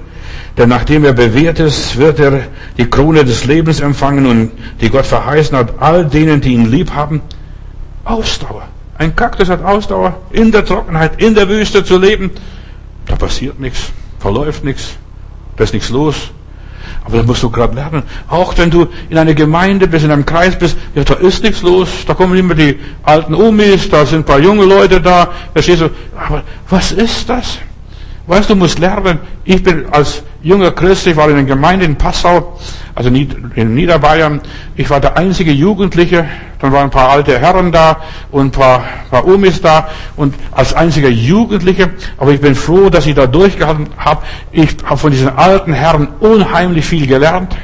denn 0.57 0.69
nachdem 0.69 1.05
er 1.05 1.13
bewährt 1.13 1.59
ist, 1.59 1.97
wird 1.97 2.19
er 2.19 2.41
die 2.77 2.89
Krone 2.89 3.23
des 3.23 3.45
Lebens 3.45 3.79
empfangen 3.79 4.25
und 4.25 4.51
die 4.81 4.89
Gott 4.89 5.05
verheißen 5.05 5.57
hat, 5.57 5.73
all 5.79 6.05
denen, 6.05 6.41
die 6.41 6.53
ihn 6.53 6.69
lieb 6.69 6.93
haben. 6.93 7.21
Ausdauer. 8.03 8.67
Ein 8.97 9.15
Kaktus 9.15 9.49
hat 9.49 9.63
Ausdauer, 9.63 10.17
in 10.31 10.51
der 10.51 10.65
Trockenheit, 10.65 11.21
in 11.21 11.33
der 11.33 11.47
Wüste 11.47 11.85
zu 11.85 11.97
leben. 11.97 12.31
Da 13.05 13.15
passiert 13.15 13.59
nichts, 13.59 13.91
verläuft 14.19 14.65
nichts, 14.65 14.97
da 15.55 15.63
ist 15.63 15.73
nichts 15.73 15.89
los. 15.89 16.31
Aber 17.03 17.17
das 17.17 17.25
musst 17.25 17.43
du 17.43 17.49
gerade 17.49 17.75
lernen. 17.75 18.03
Auch 18.27 18.57
wenn 18.57 18.69
du 18.69 18.87
in 19.09 19.17
einer 19.17 19.33
Gemeinde 19.33 19.87
bist, 19.87 20.05
in 20.05 20.11
einem 20.11 20.25
Kreis 20.25 20.57
bist, 20.57 20.77
ja, 20.95 21.03
da 21.03 21.15
ist 21.15 21.43
nichts 21.43 21.61
los. 21.61 21.89
Da 22.05 22.13
kommen 22.13 22.37
immer 22.37 22.55
die 22.55 22.77
alten 23.03 23.33
Umis, 23.33 23.89
da 23.89 24.05
sind 24.05 24.19
ein 24.19 24.25
paar 24.25 24.39
junge 24.39 24.65
Leute 24.65 25.01
da. 25.01 25.29
Verstehst 25.53 25.81
du? 25.81 25.89
Aber 26.15 26.43
was 26.69 26.91
ist 26.91 27.29
das? 27.29 27.59
Weißt 28.29 28.47
du, 28.47 28.55
musst 28.55 28.77
lernen. 28.77 29.17
Ich 29.43 29.63
bin 29.63 29.87
als 29.89 30.21
junger 30.43 30.69
Christ, 30.69 31.07
ich 31.07 31.15
war 31.15 31.27
in 31.29 31.35
einer 31.35 31.47
Gemeinde 31.47 31.85
in 31.85 31.95
Passau, 31.95 32.59
also 32.93 33.09
in 33.09 33.73
Niederbayern. 33.73 34.39
Ich 34.75 34.87
war 34.87 34.99
der 34.99 35.17
einzige 35.17 35.51
Jugendliche. 35.51 36.29
Dann 36.59 36.71
waren 36.71 36.83
ein 36.83 36.89
paar 36.91 37.09
alte 37.09 37.39
Herren 37.39 37.71
da 37.71 37.97
und 38.29 38.45
ein 38.45 38.51
paar, 38.51 38.83
paar 39.09 39.25
Umis 39.25 39.61
da 39.61 39.89
und 40.15 40.35
als 40.51 40.75
einziger 40.75 41.09
Jugendliche. 41.09 41.89
Aber 42.17 42.31
ich 42.31 42.39
bin 42.39 42.53
froh, 42.53 42.91
dass 42.91 43.07
ich 43.07 43.15
da 43.15 43.25
durchgehalten 43.25 43.87
habe. 43.97 44.21
Ich 44.51 44.77
habe 44.85 44.97
von 44.97 45.09
diesen 45.09 45.29
alten 45.29 45.73
Herren 45.73 46.09
unheimlich 46.19 46.85
viel 46.85 47.07
gelernt. 47.07 47.57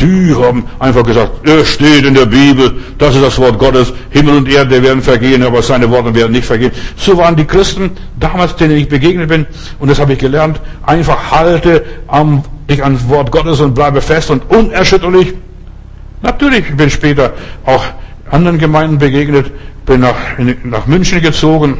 Die 0.00 0.34
haben 0.34 0.64
einfach 0.78 1.04
gesagt, 1.04 1.46
es 1.46 1.68
steht 1.68 2.06
in 2.06 2.14
der 2.14 2.24
Bibel, 2.24 2.72
das 2.96 3.14
ist 3.14 3.22
das 3.22 3.38
Wort 3.38 3.58
Gottes, 3.58 3.92
Himmel 4.08 4.36
und 4.38 4.48
Erde 4.48 4.82
werden 4.82 5.02
vergehen, 5.02 5.42
aber 5.42 5.62
seine 5.62 5.90
Worte 5.90 6.14
werden 6.14 6.32
nicht 6.32 6.46
vergehen. 6.46 6.72
So 6.96 7.18
waren 7.18 7.36
die 7.36 7.44
Christen 7.44 7.90
damals, 8.18 8.56
denen 8.56 8.78
ich 8.78 8.88
begegnet 8.88 9.28
bin, 9.28 9.46
und 9.78 9.88
das 9.88 10.00
habe 10.00 10.14
ich 10.14 10.18
gelernt, 10.18 10.58
einfach 10.86 11.30
halte 11.30 11.84
am, 12.06 12.42
dich 12.68 12.82
ans 12.82 13.06
Wort 13.08 13.30
Gottes 13.30 13.60
und 13.60 13.74
bleibe 13.74 14.00
fest 14.00 14.30
und 14.30 14.50
unerschütterlich. 14.50 15.34
Natürlich, 16.22 16.70
ich 16.70 16.76
bin 16.76 16.88
später 16.88 17.34
auch 17.66 17.84
anderen 18.30 18.58
Gemeinden 18.58 18.98
begegnet, 18.98 19.50
bin 19.84 20.00
nach, 20.00 20.14
nach 20.64 20.86
München 20.86 21.20
gezogen, 21.20 21.76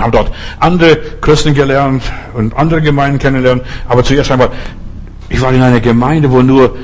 habe 0.00 0.10
dort 0.10 0.32
andere 0.58 0.96
Christen 1.20 1.54
gelernt 1.54 2.02
und 2.34 2.56
andere 2.56 2.82
Gemeinden 2.82 3.20
kennengelernt, 3.20 3.62
aber 3.88 4.02
zuerst 4.02 4.30
einmal, 4.32 4.50
ich 5.28 5.40
war 5.40 5.52
in 5.52 5.62
einer 5.62 5.80
Gemeinde, 5.80 6.30
wo 6.30 6.42
nur 6.42 6.76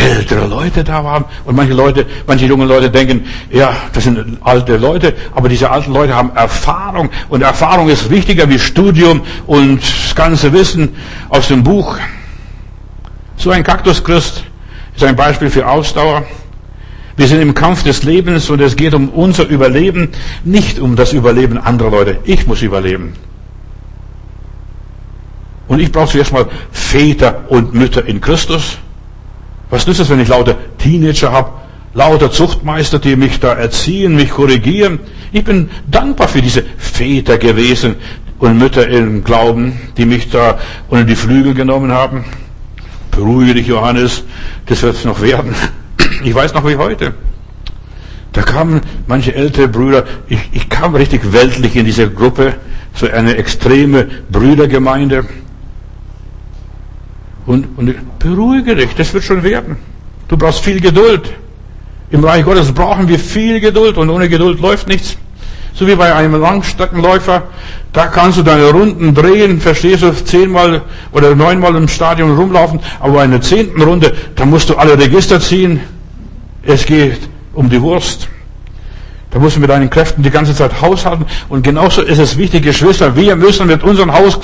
ältere 0.00 0.46
Leute 0.46 0.82
da 0.82 1.04
waren. 1.04 1.24
Und 1.44 1.56
manche 1.56 1.74
Leute, 1.74 2.06
manche 2.26 2.46
junge 2.46 2.64
Leute 2.64 2.90
denken, 2.90 3.26
ja, 3.50 3.74
das 3.92 4.04
sind 4.04 4.38
alte 4.40 4.76
Leute, 4.76 5.14
aber 5.34 5.48
diese 5.48 5.70
alten 5.70 5.92
Leute 5.92 6.14
haben 6.14 6.34
Erfahrung. 6.34 7.10
Und 7.28 7.42
Erfahrung 7.42 7.88
ist 7.88 8.10
wichtiger 8.10 8.48
wie 8.48 8.58
Studium 8.58 9.22
und 9.46 9.82
das 9.82 10.14
ganze 10.14 10.52
Wissen 10.52 10.96
aus 11.28 11.48
dem 11.48 11.62
Buch. 11.62 11.98
So 13.36 13.50
ein 13.50 13.62
Kaktuschrist 13.62 14.44
ist 14.94 15.04
ein 15.04 15.16
Beispiel 15.16 15.50
für 15.50 15.66
Ausdauer. 15.66 16.24
Wir 17.16 17.26
sind 17.26 17.42
im 17.42 17.54
Kampf 17.54 17.82
des 17.82 18.02
Lebens 18.02 18.48
und 18.48 18.60
es 18.60 18.76
geht 18.76 18.94
um 18.94 19.10
unser 19.10 19.46
Überleben, 19.46 20.10
nicht 20.44 20.78
um 20.78 20.96
das 20.96 21.12
Überleben 21.12 21.58
anderer 21.58 21.90
Leute. 21.90 22.18
Ich 22.24 22.46
muss 22.46 22.62
überleben. 22.62 23.12
Und 25.68 25.80
ich 25.80 25.92
brauche 25.92 26.10
zuerst 26.10 26.32
mal 26.32 26.46
Väter 26.72 27.44
und 27.48 27.74
Mütter 27.74 28.04
in 28.04 28.20
Christus. 28.20 28.78
Was 29.70 29.86
nützt 29.86 30.00
es, 30.00 30.10
wenn 30.10 30.20
ich 30.20 30.28
lauter 30.28 30.56
Teenager 30.78 31.32
habe, 31.32 31.50
lauter 31.94 32.30
Zuchtmeister, 32.30 32.98
die 32.98 33.16
mich 33.16 33.38
da 33.40 33.54
erziehen, 33.54 34.16
mich 34.16 34.30
korrigieren? 34.30 34.98
Ich 35.32 35.44
bin 35.44 35.70
dankbar 35.88 36.28
für 36.28 36.42
diese 36.42 36.64
Väter 36.76 37.38
gewesen 37.38 37.94
und 38.40 38.58
Mütter 38.58 38.88
im 38.88 39.22
Glauben, 39.22 39.78
die 39.96 40.06
mich 40.06 40.28
da 40.28 40.58
unter 40.88 41.04
die 41.04 41.14
Flügel 41.14 41.54
genommen 41.54 41.92
haben. 41.92 42.24
Beruhige 43.12 43.54
dich, 43.54 43.68
Johannes, 43.68 44.24
das 44.66 44.82
wird 44.82 45.04
noch 45.04 45.20
werden. 45.22 45.54
Ich 46.24 46.34
weiß 46.34 46.52
noch 46.52 46.66
wie 46.66 46.76
heute. 46.76 47.14
Da 48.32 48.42
kamen 48.42 48.82
manche 49.06 49.34
ältere 49.34 49.68
Brüder, 49.68 50.04
ich, 50.28 50.38
ich 50.52 50.68
kam 50.68 50.94
richtig 50.94 51.32
weltlich 51.32 51.76
in 51.76 51.84
diese 51.84 52.10
Gruppe, 52.10 52.54
so 52.94 53.08
eine 53.08 53.36
extreme 53.36 54.06
Brüdergemeinde. 54.30 55.24
Und, 57.50 57.66
und 57.76 57.96
beruhige 58.20 58.76
dich, 58.76 58.94
das 58.94 59.12
wird 59.12 59.24
schon 59.24 59.42
werden. 59.42 59.76
Du 60.28 60.36
brauchst 60.36 60.60
viel 60.60 60.80
Geduld. 60.80 61.32
Im 62.12 62.22
Reich 62.22 62.44
Gottes 62.44 62.70
brauchen 62.70 63.08
wir 63.08 63.18
viel 63.18 63.58
Geduld 63.58 63.96
und 63.96 64.08
ohne 64.08 64.28
Geduld 64.28 64.60
läuft 64.60 64.86
nichts. 64.86 65.16
So 65.74 65.84
wie 65.88 65.96
bei 65.96 66.14
einem 66.14 66.40
Langstreckenläufer, 66.40 67.42
da 67.92 68.06
kannst 68.06 68.38
du 68.38 68.44
deine 68.44 68.70
Runden 68.70 69.12
drehen, 69.16 69.60
verstehst 69.60 70.04
du, 70.04 70.12
zehnmal 70.12 70.82
oder 71.10 71.34
neunmal 71.34 71.74
im 71.74 71.88
Stadion 71.88 72.36
rumlaufen, 72.36 72.78
aber 73.00 73.14
bei 73.14 73.22
einer 73.22 73.40
zehnten 73.40 73.82
Runde, 73.82 74.14
da 74.36 74.46
musst 74.46 74.70
du 74.70 74.76
alle 74.76 74.96
Register 74.96 75.40
ziehen. 75.40 75.80
Es 76.62 76.86
geht 76.86 77.18
um 77.52 77.68
die 77.68 77.82
Wurst. 77.82 78.28
Da 79.30 79.38
musst 79.38 79.56
du 79.56 79.60
mit 79.60 79.70
deinen 79.70 79.88
Kräften 79.88 80.22
die 80.22 80.30
ganze 80.30 80.54
Zeit 80.54 80.80
haushalten. 80.80 81.24
Und 81.48 81.62
genauso 81.62 82.02
ist 82.02 82.18
es 82.18 82.36
wichtig, 82.36 82.64
Geschwister, 82.64 83.14
wir 83.14 83.36
müssen 83.36 83.68
mit 83.68 83.82
unseren, 83.84 84.12
Haus, 84.12 84.38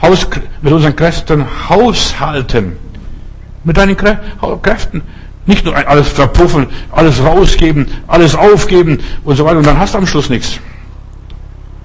Haus, 0.00 0.26
mit 0.62 0.72
unseren 0.72 0.94
Kräften 0.94 1.44
haushalten. 1.68 2.76
Mit 3.64 3.76
deinen 3.76 3.96
Kräften. 3.96 5.02
Nicht 5.46 5.64
nur 5.64 5.74
alles 5.74 6.08
verpuffen, 6.08 6.68
alles 6.92 7.22
rausgeben, 7.22 7.88
alles 8.06 8.36
aufgeben 8.36 9.00
und 9.24 9.36
so 9.36 9.44
weiter. 9.44 9.58
Und 9.58 9.66
dann 9.66 9.78
hast 9.78 9.94
du 9.94 9.98
am 9.98 10.06
Schluss 10.06 10.28
nichts. 10.28 10.60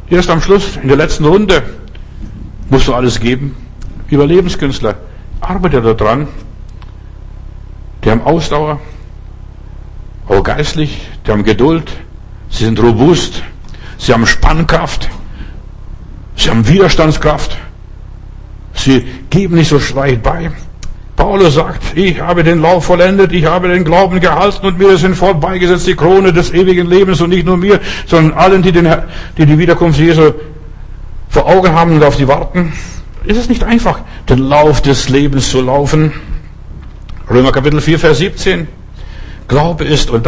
Erst 0.10 0.30
am 0.30 0.40
Schluss, 0.40 0.78
in 0.80 0.88
der 0.88 0.98
letzten 0.98 1.26
Runde, 1.26 1.64
musst 2.70 2.88
du 2.88 2.94
alles 2.94 3.20
geben. 3.20 3.56
Überlebenskünstler, 4.10 4.96
arbeite 5.42 5.82
daran. 5.82 6.28
Die 8.04 8.12
haben 8.12 8.22
Ausdauer, 8.22 8.80
auch 10.28 10.44
geistlich, 10.44 11.08
die 11.26 11.32
haben 11.32 11.44
Geduld, 11.44 11.92
Sie 12.50 12.66
sind 12.66 12.80
robust. 12.80 13.44
Sie 13.98 14.14
haben 14.14 14.26
Spannkraft. 14.26 15.10
Sie 16.36 16.50
haben 16.50 16.68
Widerstandskraft. 16.68 17.58
Sie 18.74 19.06
geben 19.30 19.56
nicht 19.56 19.70
so 19.70 19.80
schweig 19.80 20.22
bei. 20.22 20.52
Paulus 21.16 21.56
sagt, 21.56 21.98
ich 21.98 22.20
habe 22.20 22.44
den 22.44 22.62
Lauf 22.62 22.86
vollendet, 22.86 23.32
ich 23.32 23.46
habe 23.46 23.70
den 23.70 23.86
Glauben 23.86 24.20
gehalten 24.20 24.66
und 24.66 24.78
mir 24.78 24.98
hinfort 24.98 25.40
beigesetzt 25.40 25.88
die 25.88 25.96
Krone 25.96 26.34
des 26.34 26.54
ewigen 26.54 26.90
Lebens 26.90 27.22
und 27.22 27.30
nicht 27.30 27.46
nur 27.46 27.56
mir, 27.56 27.80
sondern 28.06 28.38
allen, 28.38 28.62
die, 28.62 28.74
den, 28.74 28.94
die 29.38 29.46
die 29.46 29.58
Wiederkunft 29.58 29.98
Jesu 29.98 30.34
vor 31.30 31.46
Augen 31.48 31.72
haben 31.72 31.96
und 31.96 32.04
auf 32.04 32.18
die 32.18 32.28
warten, 32.28 32.74
ist 33.24 33.38
es 33.38 33.48
nicht 33.48 33.64
einfach, 33.64 34.00
den 34.28 34.40
Lauf 34.40 34.82
des 34.82 35.08
Lebens 35.08 35.50
zu 35.50 35.62
laufen. 35.62 36.12
Römer 37.30 37.52
Kapitel 37.52 37.80
4, 37.80 37.98
Vers 37.98 38.18
17. 38.18 38.68
Glaube 39.48 39.86
ist, 39.86 40.10
und 40.10 40.26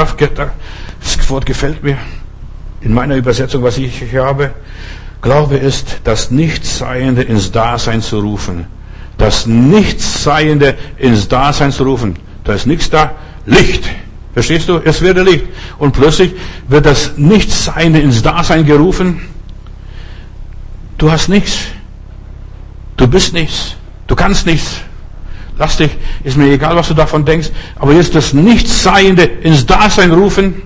das 1.01 1.29
Wort 1.29 1.45
gefällt 1.45 1.83
mir 1.83 1.97
in 2.81 2.93
meiner 2.93 3.15
Übersetzung, 3.15 3.63
was 3.63 3.77
ich 3.77 4.15
habe. 4.15 4.51
Glaube 5.21 5.57
ist, 5.57 6.01
das 6.03 6.31
Nichtseiende 6.31 7.23
ins 7.23 7.51
Dasein 7.51 8.01
zu 8.01 8.19
rufen. 8.19 8.65
Das 9.17 9.47
Nichtseiende 9.47 10.75
ins 10.97 11.27
Dasein 11.27 11.71
zu 11.71 11.83
rufen. 11.83 12.15
Da 12.43 12.53
ist 12.53 12.67
nichts 12.67 12.89
da. 12.89 13.15
Licht. 13.45 13.89
Verstehst 14.33 14.69
du? 14.69 14.77
Es 14.77 15.01
werde 15.01 15.23
Licht. 15.23 15.45
Und 15.79 15.93
plötzlich 15.93 16.33
wird 16.67 16.85
das 16.85 17.17
Nichtseiende 17.17 17.99
ins 17.99 18.21
Dasein 18.21 18.65
gerufen. 18.65 19.21
Du 20.97 21.11
hast 21.11 21.29
nichts. 21.29 21.65
Du 22.95 23.07
bist 23.07 23.33
nichts. 23.33 23.75
Du 24.05 24.15
kannst 24.15 24.45
nichts. 24.45 24.81
Lass 25.59 25.77
dich, 25.77 25.91
ist 26.23 26.37
mir 26.37 26.51
egal, 26.51 26.75
was 26.75 26.87
du 26.87 26.93
davon 26.93 27.25
denkst, 27.25 27.49
aber 27.77 27.93
jetzt 27.93 28.13
das 28.13 28.33
Nichtseiende 28.33 29.23
ins 29.23 29.65
Dasein 29.65 30.11
rufen. 30.11 30.61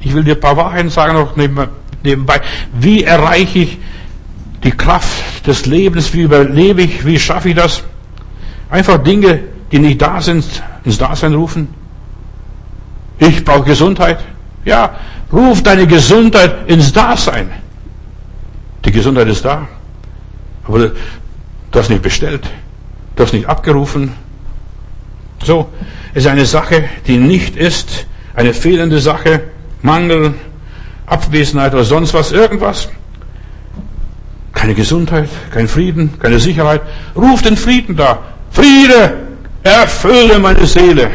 Ich 0.00 0.14
will 0.14 0.24
dir 0.24 0.34
ein 0.34 0.40
paar 0.40 0.56
Wahrheiten 0.56 0.90
sagen 0.90 1.14
noch 1.14 1.36
nebenbei. 1.36 2.40
Wie 2.72 3.04
erreiche 3.04 3.60
ich 3.60 3.78
die 4.62 4.70
Kraft 4.70 5.46
des 5.46 5.66
Lebens? 5.66 6.12
Wie 6.12 6.22
überlebe 6.22 6.82
ich? 6.82 7.04
Wie 7.04 7.18
schaffe 7.18 7.50
ich 7.50 7.54
das? 7.54 7.82
Einfach 8.70 9.02
Dinge, 9.02 9.40
die 9.72 9.78
nicht 9.78 10.00
da 10.00 10.20
sind, 10.20 10.44
ins 10.84 10.98
Dasein 10.98 11.34
rufen. 11.34 11.68
Ich 13.18 13.44
brauche 13.44 13.64
Gesundheit. 13.64 14.18
Ja, 14.64 14.96
ruf 15.32 15.62
deine 15.62 15.86
Gesundheit 15.86 16.68
ins 16.68 16.92
Dasein. 16.92 17.50
Die 18.84 18.92
Gesundheit 18.92 19.28
ist 19.28 19.44
da. 19.44 19.66
Aber 20.64 20.78
du 20.78 21.78
hast 21.78 21.90
nicht 21.90 22.02
bestellt. 22.02 22.44
Du 23.14 23.22
hast 23.22 23.32
nicht 23.32 23.48
abgerufen. 23.48 24.12
So, 25.44 25.68
ist 26.14 26.26
eine 26.26 26.46
Sache, 26.46 26.84
die 27.06 27.16
nicht 27.16 27.56
ist, 27.56 28.06
eine 28.34 28.52
fehlende 28.52 29.00
Sache, 29.00 29.44
Mangel, 29.82 30.34
Abwesenheit 31.06 31.72
oder 31.74 31.84
sonst 31.84 32.14
was, 32.14 32.32
irgendwas. 32.32 32.88
Keine 34.52 34.74
Gesundheit, 34.74 35.28
kein 35.52 35.68
Frieden, 35.68 36.18
keine 36.18 36.40
Sicherheit. 36.40 36.82
Ruf 37.14 37.42
den 37.42 37.56
Frieden 37.56 37.96
da. 37.96 38.18
Friede, 38.50 39.14
erfülle 39.62 40.38
meine 40.38 40.66
Seele. 40.66 41.10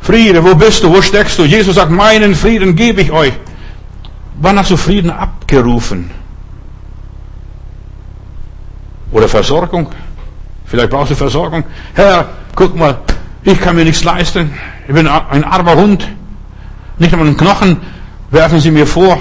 Friede, 0.00 0.42
wo 0.42 0.54
bist 0.54 0.82
du? 0.82 0.90
Wo 0.90 1.02
steckst 1.02 1.38
du? 1.38 1.44
Jesus 1.44 1.74
sagt, 1.74 1.90
meinen 1.90 2.34
Frieden 2.34 2.74
gebe 2.74 3.02
ich 3.02 3.12
euch. 3.12 3.34
Wann 4.40 4.58
hast 4.58 4.70
du 4.70 4.76
Frieden 4.76 5.10
abgerufen? 5.10 6.10
Oder 9.12 9.28
Versorgung. 9.28 9.88
Vielleicht 10.64 10.90
brauchst 10.90 11.10
du 11.10 11.16
Versorgung. 11.16 11.64
Herr, 11.94 12.28
guck 12.54 12.74
mal, 12.74 12.98
ich 13.42 13.60
kann 13.60 13.76
mir 13.76 13.84
nichts 13.84 14.02
leisten. 14.04 14.54
Ich 14.88 14.94
bin 14.94 15.06
ein 15.06 15.44
armer 15.44 15.74
Hund. 15.74 16.08
Nicht 17.00 17.12
einmal 17.14 17.28
einen 17.28 17.36
Knochen 17.36 17.78
werfen 18.30 18.60
sie 18.60 18.70
mir 18.70 18.86
vor. 18.86 19.18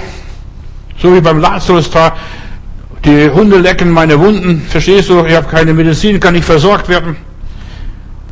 So 1.01 1.15
wie 1.15 1.21
beim 1.21 1.39
Lazarus 1.39 1.89
da. 1.89 2.13
Die 3.05 3.29
Hunde 3.29 3.57
lecken 3.57 3.89
meine 3.89 4.19
Wunden. 4.19 4.61
Verstehst 4.69 5.09
du? 5.09 5.25
Ich 5.25 5.33
habe 5.33 5.47
keine 5.47 5.73
Medizin, 5.73 6.19
kann 6.19 6.33
nicht 6.33 6.43
versorgt 6.43 6.89
werden. 6.89 7.15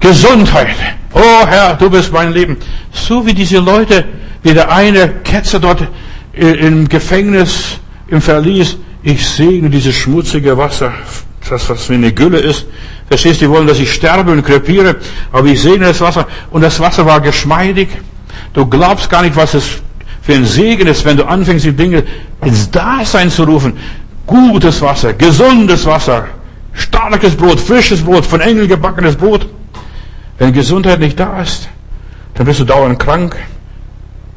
Gesundheit. 0.02 0.76
Oh 1.14 1.48
Herr, 1.48 1.76
du 1.76 1.90
bist 1.90 2.12
mein 2.12 2.34
Leben. 2.34 2.58
So 2.92 3.26
wie 3.26 3.34
diese 3.34 3.60
Leute, 3.60 4.04
wie 4.44 4.54
der 4.54 4.70
eine 4.70 5.22
Ketzer 5.24 5.62
dort 5.62 5.88
im 6.34 6.90
Gefängnis, 6.90 7.80
im 8.10 8.22
Verlies. 8.22 8.76
Ich 9.02 9.26
segne 9.26 9.70
dieses 9.70 9.96
schmutzige 9.96 10.58
Wasser 10.58 10.92
das, 11.50 11.70
was 11.70 11.90
wie 11.90 11.94
eine 11.94 12.12
Gülle 12.12 12.40
ist. 12.40 12.66
Verstehst 13.08 13.40
du, 13.40 13.46
die 13.46 13.52
wollen, 13.52 13.68
dass 13.68 13.80
ich 13.80 13.94
sterbe 13.94 14.34
und 14.34 14.44
krepiere, 14.44 14.98
aber 15.32 15.48
ich 15.48 15.62
segne 15.62 15.86
das 15.86 16.02
Wasser 16.02 16.28
und 16.52 16.62
das 16.62 16.78
Wasser 16.82 17.06
war 17.06 17.22
geschmeidig. 17.22 17.88
Du 18.54 18.66
glaubst 18.66 19.10
gar 19.10 19.22
nicht, 19.22 19.36
was 19.36 19.54
es 19.54 19.82
für 20.22 20.34
ein 20.34 20.46
Segen 20.46 20.88
ist, 20.88 21.06
wenn 21.06 21.18
du 21.18 21.26
anfängst, 21.26 21.66
die 21.66 21.72
Dinge 21.72 22.04
ins 22.44 22.70
Dasein 22.70 23.30
zu 23.30 23.44
rufen. 23.44 23.78
Gutes 24.26 24.82
Wasser, 24.82 25.14
gesundes 25.14 25.86
Wasser, 25.86 26.26
starkes 26.74 27.36
Brot, 27.36 27.60
frisches 27.60 28.02
Brot, 28.02 28.26
von 28.26 28.42
Engeln 28.42 28.68
gebackenes 28.68 29.16
Brot. 29.16 29.48
Wenn 30.38 30.54
Gesundheit 30.54 31.00
nicht 31.00 31.20
da 31.20 31.42
ist, 31.42 31.70
dann 32.34 32.46
bist 32.46 32.60
du 32.60 32.66
dauernd 32.66 33.00
krank. 33.00 33.36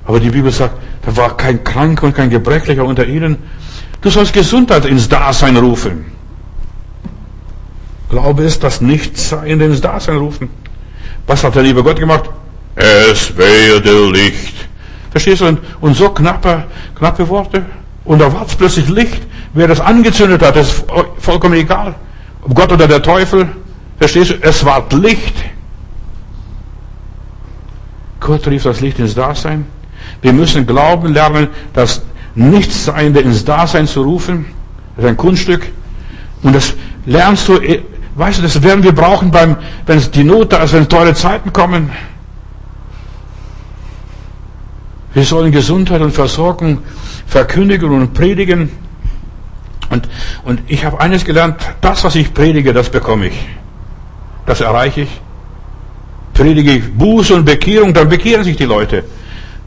Aber 0.06 0.20
die 0.20 0.30
Bibel 0.30 0.50
sagt, 0.50 0.74
da 1.04 1.16
war 1.16 1.36
kein 1.36 1.62
Kranker 1.64 2.06
und 2.06 2.14
kein 2.14 2.30
Gebrechlicher 2.30 2.84
unter 2.84 3.06
ihnen. 3.06 3.38
Du 4.00 4.10
sollst 4.10 4.32
Gesundheit 4.32 4.86
ins 4.86 5.08
Dasein 5.08 5.56
rufen. 5.56 6.06
Glaube 8.08 8.42
ist 8.42 8.64
das 8.64 8.80
Nichtsein 8.80 9.60
ins 9.60 9.80
Dasein 9.80 10.16
rufen. 10.16 10.48
Was 11.26 11.44
hat 11.44 11.54
der 11.54 11.62
liebe 11.62 11.82
Gott 11.82 11.98
gemacht? 11.98 12.30
Es 12.74 13.36
werde 13.36 14.10
Licht. 14.10 14.54
Verstehst 15.10 15.42
du? 15.42 15.58
Und 15.80 15.94
so 15.94 16.10
knappe, 16.10 16.64
knappe 16.94 17.28
Worte. 17.28 17.64
Und 18.04 18.20
da 18.20 18.32
war 18.32 18.46
es 18.46 18.54
plötzlich 18.54 18.88
Licht. 18.88 19.22
Wer 19.52 19.68
das 19.68 19.80
angezündet 19.80 20.42
hat, 20.42 20.56
ist 20.56 20.84
vollkommen 21.18 21.54
egal. 21.54 21.94
Ob 22.42 22.54
Gott 22.54 22.72
oder 22.72 22.86
der 22.86 23.02
Teufel. 23.02 23.48
Verstehst 23.98 24.30
du? 24.30 24.34
Es 24.40 24.64
war 24.64 24.84
Licht. 24.92 25.34
Gott 28.20 28.46
rief 28.46 28.62
das 28.62 28.80
Licht 28.80 28.98
ins 28.98 29.14
Dasein. 29.14 29.66
Wir 30.22 30.32
müssen 30.32 30.66
glauben 30.66 31.12
lernen, 31.12 31.48
das 31.72 32.02
Nichtseinende 32.34 33.20
ins 33.20 33.44
Dasein 33.44 33.86
zu 33.86 34.02
rufen. 34.02 34.46
Das 34.94 35.04
ist 35.04 35.10
ein 35.10 35.16
Kunststück. 35.16 35.68
Und 36.42 36.54
das 36.54 36.74
lernst 37.06 37.48
du 37.48 37.58
Weißt 38.14 38.38
du, 38.38 38.42
das 38.42 38.62
werden 38.62 38.82
wir 38.82 38.92
brauchen 38.92 39.30
beim, 39.30 39.56
wenn 39.86 39.98
es 39.98 40.10
die 40.10 40.24
Not 40.24 40.52
da 40.52 40.64
ist, 40.64 40.72
wenn 40.72 40.88
teure 40.88 41.14
Zeiten 41.14 41.52
kommen. 41.52 41.90
Wir 45.12 45.24
sollen 45.24 45.50
Gesundheit 45.50 46.00
und 46.00 46.12
Versorgung 46.12 46.78
verkündigen 47.26 47.90
und 47.90 48.14
predigen. 48.14 48.70
Und, 49.90 50.08
und 50.44 50.62
ich 50.68 50.84
habe 50.84 51.00
eines 51.00 51.24
gelernt, 51.24 51.56
das, 51.80 52.04
was 52.04 52.14
ich 52.14 52.32
predige, 52.32 52.72
das 52.72 52.88
bekomme 52.88 53.26
ich. 53.26 53.38
Das 54.46 54.60
erreiche 54.60 55.02
ich. 55.02 55.20
Predige 56.32 56.72
ich 56.72 56.92
Buße 56.94 57.34
und 57.34 57.44
Bekehrung, 57.44 57.92
dann 57.92 58.08
bekehren 58.08 58.44
sich 58.44 58.56
die 58.56 58.64
Leute. 58.64 59.04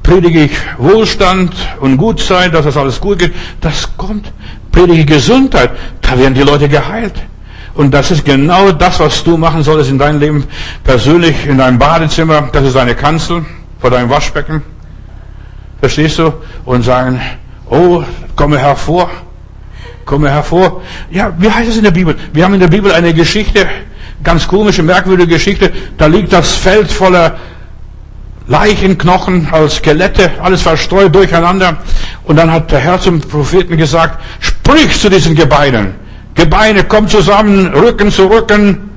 Predige 0.02 0.46
ich 0.46 0.52
Wohlstand 0.78 1.54
und 1.82 1.98
Gutsein, 1.98 2.52
dass 2.52 2.66
das 2.66 2.78
alles 2.78 3.00
gut 3.00 3.20
geht, 3.20 3.34
das 3.62 3.90
kommt. 3.98 4.32
Predige 4.72 5.06
Gesundheit, 5.06 5.72
da 6.02 6.18
werden 6.18 6.34
die 6.34 6.42
Leute 6.42 6.68
geheilt. 6.68 7.14
Und 7.76 7.94
das 7.94 8.12
ist 8.12 8.24
genau 8.24 8.72
das, 8.72 9.00
was 9.00 9.24
du 9.24 9.38
machen 9.38 9.64
solltest 9.64 9.90
in 9.90 9.98
deinem 9.98 10.20
Leben 10.20 10.46
persönlich, 10.84 11.46
in 11.46 11.58
deinem 11.58 11.80
Badezimmer. 11.80 12.50
Das 12.52 12.64
ist 12.64 12.76
deine 12.76 12.96
Kanzel 12.96 13.46
vor 13.80 13.90
deinem 13.90 14.10
Waschbecken. 14.10 14.73
Verstehst 15.84 16.18
du? 16.18 16.32
Und 16.64 16.84
sagen, 16.84 17.20
oh, 17.70 18.02
komme 18.38 18.58
hervor. 18.58 19.12
Komme 20.06 20.30
hervor. 20.30 20.82
Ja, 21.12 21.34
wie 21.38 21.52
heißt 21.52 21.72
es 21.72 21.76
in 21.76 21.84
der 21.84 21.92
Bibel? 21.92 22.16
Wir 22.32 22.46
haben 22.46 22.54
in 22.54 22.62
der 22.62 22.70
Bibel 22.70 22.90
eine 22.94 23.14
Geschichte, 23.14 23.68
ganz 24.24 24.48
komische, 24.48 24.82
merkwürdige 24.82 25.34
Geschichte. 25.34 25.74
Da 25.98 26.06
liegt 26.06 26.32
das 26.32 26.54
Feld 26.54 26.90
voller 26.90 27.36
Leichenknochen 28.48 29.50
als 29.52 29.76
Skelette, 29.76 30.32
alles 30.42 30.62
verstreut 30.62 31.14
durcheinander. 31.14 31.76
Und 32.24 32.38
dann 32.38 32.50
hat 32.50 32.72
der 32.72 32.80
Herr 32.80 33.02
zum 33.02 33.20
Propheten 33.20 33.76
gesagt, 33.76 34.24
sprich 34.40 34.98
zu 35.02 35.10
diesen 35.10 35.36
Gebeinen. 35.36 35.96
Gebeine 36.34 36.86
kommen 36.86 37.10
zusammen, 37.10 37.74
Rücken 37.74 38.10
zu 38.10 38.28
Rücken, 38.28 38.90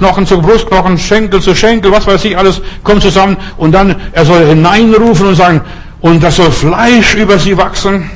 Brustknochen 0.00 0.26
zu 0.26 0.40
Brustknochen, 0.40 0.98
Schenkel 0.98 1.42
zu 1.42 1.54
Schenkel, 1.54 1.92
was 1.92 2.06
weiß 2.06 2.24
ich 2.24 2.36
alles, 2.36 2.62
kommt 2.82 3.02
zusammen 3.02 3.36
und 3.58 3.72
dann, 3.72 3.94
er 4.12 4.24
soll 4.24 4.46
hineinrufen 4.46 5.26
und 5.26 5.34
sagen, 5.34 5.60
und 6.00 6.22
das 6.22 6.36
soll 6.36 6.50
Fleisch 6.50 7.14
über 7.14 7.38
sie 7.38 7.54
wachsen. 7.56 8.10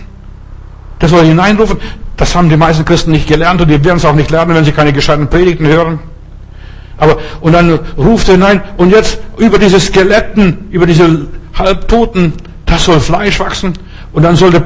Das 0.98 1.10
soll 1.10 1.26
hineinrufen. 1.26 1.76
Das 2.16 2.34
haben 2.34 2.48
die 2.48 2.56
meisten 2.56 2.86
Christen 2.86 3.10
nicht 3.10 3.28
gelernt 3.28 3.60
und 3.60 3.68
die 3.68 3.84
werden 3.84 3.98
es 3.98 4.04
auch 4.06 4.14
nicht 4.14 4.30
lernen, 4.30 4.54
wenn 4.54 4.64
sie 4.64 4.72
keine 4.72 4.94
gescheiten 4.94 5.28
Predigten 5.28 5.66
hören. 5.66 5.98
Aber, 6.96 7.18
und 7.42 7.52
dann 7.52 7.78
ruft 7.98 8.28
er 8.28 8.34
hinein, 8.34 8.62
und 8.78 8.90
jetzt 8.90 9.18
über 9.36 9.58
diese 9.58 9.78
Skeletten, 9.78 10.68
über 10.70 10.86
diese 10.86 11.26
Halbtoten, 11.58 12.32
das 12.64 12.86
soll 12.86 13.00
Fleisch 13.00 13.38
wachsen. 13.40 13.74
Und 14.14 14.22
dann 14.22 14.36
soll 14.36 14.52
der, 14.52 14.62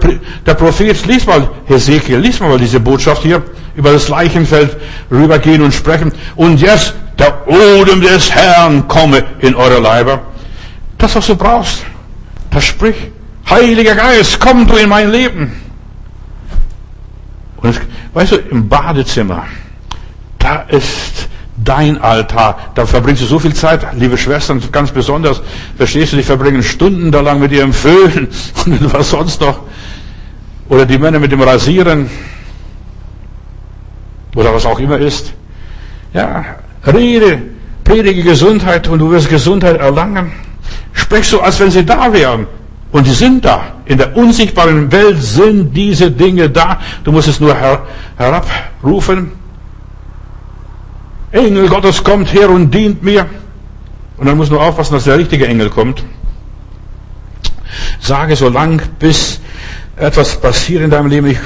der 0.46 0.54
Prophet, 0.54 1.06
lies 1.06 1.26
mal, 1.26 1.48
Hesekiel, 1.66 2.18
lies 2.18 2.38
mal 2.38 2.58
diese 2.58 2.78
Botschaft 2.78 3.22
hier, 3.22 3.42
über 3.74 3.92
das 3.92 4.08
Leichenfeld 4.08 4.76
rübergehen 5.10 5.62
und 5.62 5.72
sprechen. 5.72 6.12
Und 6.36 6.60
jetzt, 6.60 6.94
der 7.18 7.48
Odem 7.48 8.02
des 8.02 8.30
Herrn 8.30 8.86
komme 8.86 9.24
in 9.40 9.54
eure 9.54 9.80
Leiber. 9.80 10.20
Das, 10.98 11.14
was 11.14 11.26
du 11.26 11.34
brauchst, 11.34 11.82
das 12.50 12.64
sprich. 12.64 12.94
Heiliger 13.48 13.94
Geist, 13.94 14.38
komm 14.38 14.66
du 14.66 14.76
in 14.76 14.90
mein 14.90 15.10
Leben. 15.10 15.52
Und 17.56 17.70
es, 17.70 17.80
weißt 18.12 18.32
du, 18.32 18.36
im 18.36 18.68
Badezimmer, 18.68 19.46
da 20.38 20.60
ist 20.68 21.28
dein 21.64 22.00
Altar. 22.00 22.58
Da 22.74 22.86
verbringst 22.86 23.22
du 23.22 23.26
so 23.26 23.38
viel 23.38 23.54
Zeit, 23.54 23.86
liebe 23.94 24.16
Schwestern, 24.16 24.62
ganz 24.72 24.90
besonders, 24.90 25.42
verstehst 25.76 26.12
du, 26.12 26.16
die 26.16 26.22
verbringen 26.22 26.62
Stunden 26.62 27.10
da 27.10 27.20
lang 27.20 27.40
mit 27.40 27.52
ihrem 27.52 27.72
Föhn 27.72 28.28
und 28.66 28.92
was 28.92 29.10
sonst 29.10 29.40
noch. 29.40 29.60
Oder 30.68 30.86
die 30.86 30.98
Männer 30.98 31.18
mit 31.18 31.32
dem 31.32 31.40
Rasieren. 31.40 32.08
oder 34.34 34.54
was 34.54 34.66
auch 34.66 34.78
immer 34.78 34.98
ist. 34.98 35.32
Ja, 36.14 36.44
rede, 36.86 37.42
predige 37.84 38.22
Gesundheit 38.22 38.88
und 38.88 39.00
du 39.00 39.10
wirst 39.10 39.28
Gesundheit 39.28 39.80
erlangen. 39.80 40.32
Sprech 40.92 41.28
so, 41.28 41.40
als 41.40 41.58
wenn 41.60 41.70
sie 41.70 41.84
da 41.84 42.12
wären. 42.12 42.46
Und 42.90 43.06
die 43.06 43.12
sind 43.12 43.44
da. 43.44 43.60
In 43.84 43.98
der 43.98 44.16
unsichtbaren 44.16 44.90
Welt 44.90 45.20
sind 45.20 45.74
diese 45.74 46.10
Dinge 46.10 46.48
da. 46.48 46.80
Du 47.04 47.12
musst 47.12 47.28
es 47.28 47.38
nur 47.40 47.54
her 47.54 47.82
herabrufen. 48.16 49.32
Engel 51.32 51.68
Gottes 51.68 52.02
kommt 52.02 52.32
her 52.32 52.50
und 52.50 52.72
dient 52.72 53.02
mir. 53.02 53.26
Und 54.16 54.26
dann 54.26 54.36
muss 54.36 54.50
nur 54.50 54.60
aufpassen, 54.60 54.94
dass 54.94 55.04
der 55.04 55.18
richtige 55.18 55.46
Engel 55.46 55.70
kommt. 55.70 56.02
Sage 58.00 58.34
so 58.36 58.48
lang, 58.48 58.80
bis 58.98 59.40
etwas 59.96 60.40
passiert 60.40 60.82
in 60.82 60.90
deinem 60.90 61.08
Leben. 61.08 61.28
Ich 61.28 61.38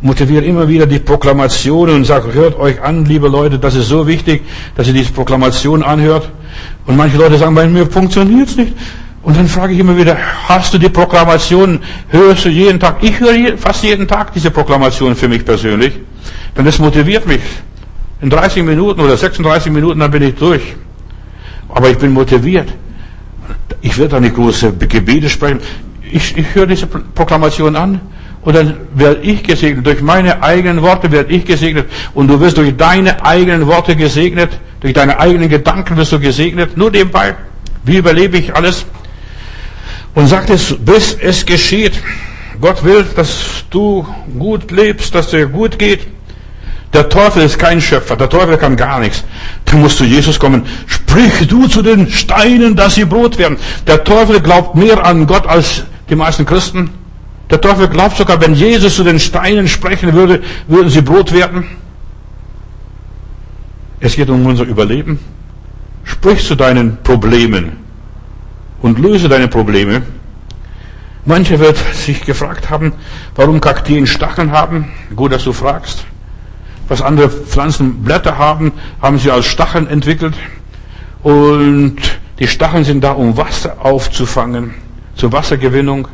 motiviere 0.00 0.44
immer 0.44 0.68
wieder 0.68 0.86
die 0.86 0.98
Proklamationen 0.98 1.96
und 1.96 2.04
sage, 2.04 2.34
hört 2.34 2.58
euch 2.58 2.82
an, 2.82 3.04
liebe 3.06 3.28
Leute, 3.28 3.58
das 3.58 3.74
ist 3.74 3.88
so 3.88 4.06
wichtig, 4.06 4.42
dass 4.74 4.86
ihr 4.86 4.92
diese 4.92 5.12
Proklamation 5.12 5.82
anhört. 5.82 6.30
Und 6.86 6.96
manche 6.96 7.16
Leute 7.16 7.38
sagen, 7.38 7.54
bei 7.54 7.66
mir 7.66 7.86
funktioniert 7.86 8.48
es 8.48 8.56
nicht. 8.56 8.74
Und 9.22 9.38
dann 9.38 9.48
frage 9.48 9.72
ich 9.72 9.78
immer 9.78 9.96
wieder, 9.96 10.18
hast 10.48 10.74
du 10.74 10.78
die 10.78 10.90
Proklamation, 10.90 11.80
hörst 12.08 12.44
du 12.44 12.50
jeden 12.50 12.78
Tag? 12.78 12.96
Ich 13.00 13.18
höre 13.18 13.56
fast 13.56 13.82
jeden 13.82 14.06
Tag 14.06 14.34
diese 14.34 14.50
Proklamation 14.50 15.16
für 15.16 15.28
mich 15.28 15.44
persönlich. 15.44 15.94
Denn 16.56 16.66
das 16.66 16.78
motiviert 16.78 17.26
mich. 17.26 17.40
In 18.20 18.30
30 18.30 18.62
Minuten 18.62 19.00
oder 19.00 19.16
36 19.16 19.72
Minuten, 19.72 20.00
dann 20.00 20.10
bin 20.10 20.22
ich 20.22 20.34
durch. 20.34 20.74
Aber 21.68 21.90
ich 21.90 21.98
bin 21.98 22.12
motiviert. 22.12 22.68
Ich 23.80 23.98
werde 23.98 24.12
da 24.12 24.20
nicht 24.20 24.34
große 24.34 24.72
Gebete 24.72 25.28
sprechen. 25.28 25.60
Ich, 26.10 26.36
ich 26.36 26.54
höre 26.54 26.66
diese 26.66 26.86
Proklamation 26.86 27.76
an 27.76 28.00
und 28.42 28.54
dann 28.54 28.76
werde 28.94 29.20
ich 29.22 29.42
gesegnet. 29.42 29.86
Durch 29.86 30.02
meine 30.02 30.42
eigenen 30.42 30.82
Worte 30.82 31.10
werde 31.10 31.32
ich 31.32 31.44
gesegnet. 31.44 31.86
Und 32.14 32.28
du 32.28 32.38
wirst 32.40 32.56
durch 32.56 32.76
deine 32.76 33.24
eigenen 33.24 33.66
Worte 33.66 33.96
gesegnet. 33.96 34.50
Durch 34.80 34.92
deine 34.92 35.18
eigenen 35.18 35.48
Gedanken 35.48 35.96
wirst 35.96 36.12
du 36.12 36.20
gesegnet. 36.20 36.76
Nur 36.76 36.90
nebenbei. 36.90 37.34
Wie 37.84 37.96
überlebe 37.96 38.38
ich 38.38 38.54
alles? 38.54 38.84
Und 40.14 40.28
sagt 40.28 40.50
es, 40.50 40.76
bis 40.78 41.14
es 41.14 41.44
geschieht. 41.44 41.94
Gott 42.60 42.84
will, 42.84 43.04
dass 43.16 43.64
du 43.70 44.06
gut 44.38 44.70
lebst, 44.70 45.14
dass 45.14 45.30
dir 45.30 45.46
gut 45.46 45.78
geht. 45.78 46.06
Der 46.94 47.08
Teufel 47.08 47.42
ist 47.42 47.58
kein 47.58 47.80
Schöpfer, 47.80 48.14
der 48.14 48.28
Teufel 48.28 48.56
kann 48.56 48.76
gar 48.76 49.00
nichts. 49.00 49.24
Da 49.64 49.76
musst 49.76 49.98
du 49.98 50.04
Jesus 50.04 50.38
kommen. 50.38 50.64
Sprich 50.86 51.48
du 51.48 51.66
zu 51.66 51.82
den 51.82 52.08
Steinen, 52.08 52.76
dass 52.76 52.94
sie 52.94 53.04
Brot 53.04 53.36
werden. 53.36 53.58
Der 53.88 54.04
Teufel 54.04 54.40
glaubt 54.40 54.76
mehr 54.76 55.04
an 55.04 55.26
Gott 55.26 55.44
als 55.46 55.82
die 56.08 56.14
meisten 56.14 56.46
Christen. 56.46 56.90
Der 57.50 57.60
Teufel 57.60 57.88
glaubt 57.88 58.16
sogar, 58.16 58.40
wenn 58.40 58.54
Jesus 58.54 58.94
zu 58.94 59.02
den 59.02 59.18
Steinen 59.18 59.66
sprechen 59.66 60.12
würde, 60.12 60.42
würden 60.68 60.88
sie 60.88 61.02
Brot 61.02 61.32
werden. 61.32 61.66
Es 63.98 64.14
geht 64.14 64.30
um 64.30 64.46
unser 64.46 64.64
Überleben. 64.64 65.18
Sprich 66.04 66.46
zu 66.46 66.54
deinen 66.54 67.02
Problemen 67.02 67.72
und 68.82 69.00
löse 69.00 69.28
deine 69.28 69.48
Probleme. 69.48 70.02
Manche 71.24 71.58
wird 71.58 71.78
sich 71.94 72.20
gefragt 72.20 72.70
haben, 72.70 72.92
warum 73.34 73.60
Kakteen 73.60 74.06
Stacheln 74.06 74.52
haben. 74.52 74.92
Gut, 75.16 75.32
dass 75.32 75.42
du 75.42 75.52
fragst. 75.52 76.04
Was 76.88 77.02
andere 77.02 77.28
Pflanzen 77.28 78.02
Blätter 78.02 78.38
haben, 78.38 78.72
haben 79.00 79.18
sie 79.18 79.30
als 79.30 79.46
Stacheln 79.46 79.86
entwickelt. 79.86 80.34
Und 81.22 81.96
die 82.38 82.46
Stacheln 82.46 82.84
sind 82.84 83.02
da, 83.02 83.12
um 83.12 83.36
Wasser 83.36 83.76
aufzufangen, 83.80 84.74
zur 85.16 85.32
Wassergewinnung. 85.32 86.08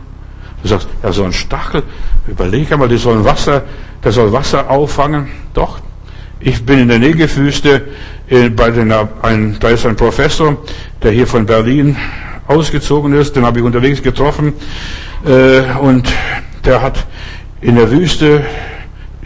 Du 0.62 0.68
sagst, 0.68 0.88
ja, 1.02 1.12
so 1.12 1.24
ein 1.24 1.32
Stachel, 1.32 1.82
überleg 2.26 2.70
einmal, 2.70 2.88
die 2.88 2.98
sollen 2.98 3.24
Wasser, 3.24 3.62
der 4.04 4.12
soll 4.12 4.32
Wasser 4.32 4.70
auffangen. 4.70 5.28
Doch. 5.54 5.80
Ich 6.38 6.64
bin 6.64 6.78
in 6.78 6.88
der 6.88 6.98
Negefüste, 6.98 7.88
äh, 8.28 8.48
bei 8.48 8.70
den, 8.70 8.92
ein, 9.22 9.56
da 9.60 9.68
ist 9.68 9.84
ein 9.84 9.96
Professor, 9.96 10.56
der 11.02 11.10
hier 11.10 11.26
von 11.26 11.44
Berlin 11.44 11.96
ausgezogen 12.46 13.12
ist, 13.12 13.36
den 13.36 13.44
habe 13.44 13.58
ich 13.58 13.64
unterwegs 13.64 14.02
getroffen 14.02 14.54
äh, 15.24 15.60
und 15.78 16.08
der 16.64 16.82
hat 16.82 17.06
in 17.60 17.76
der 17.76 17.90
Wüste 17.90 18.42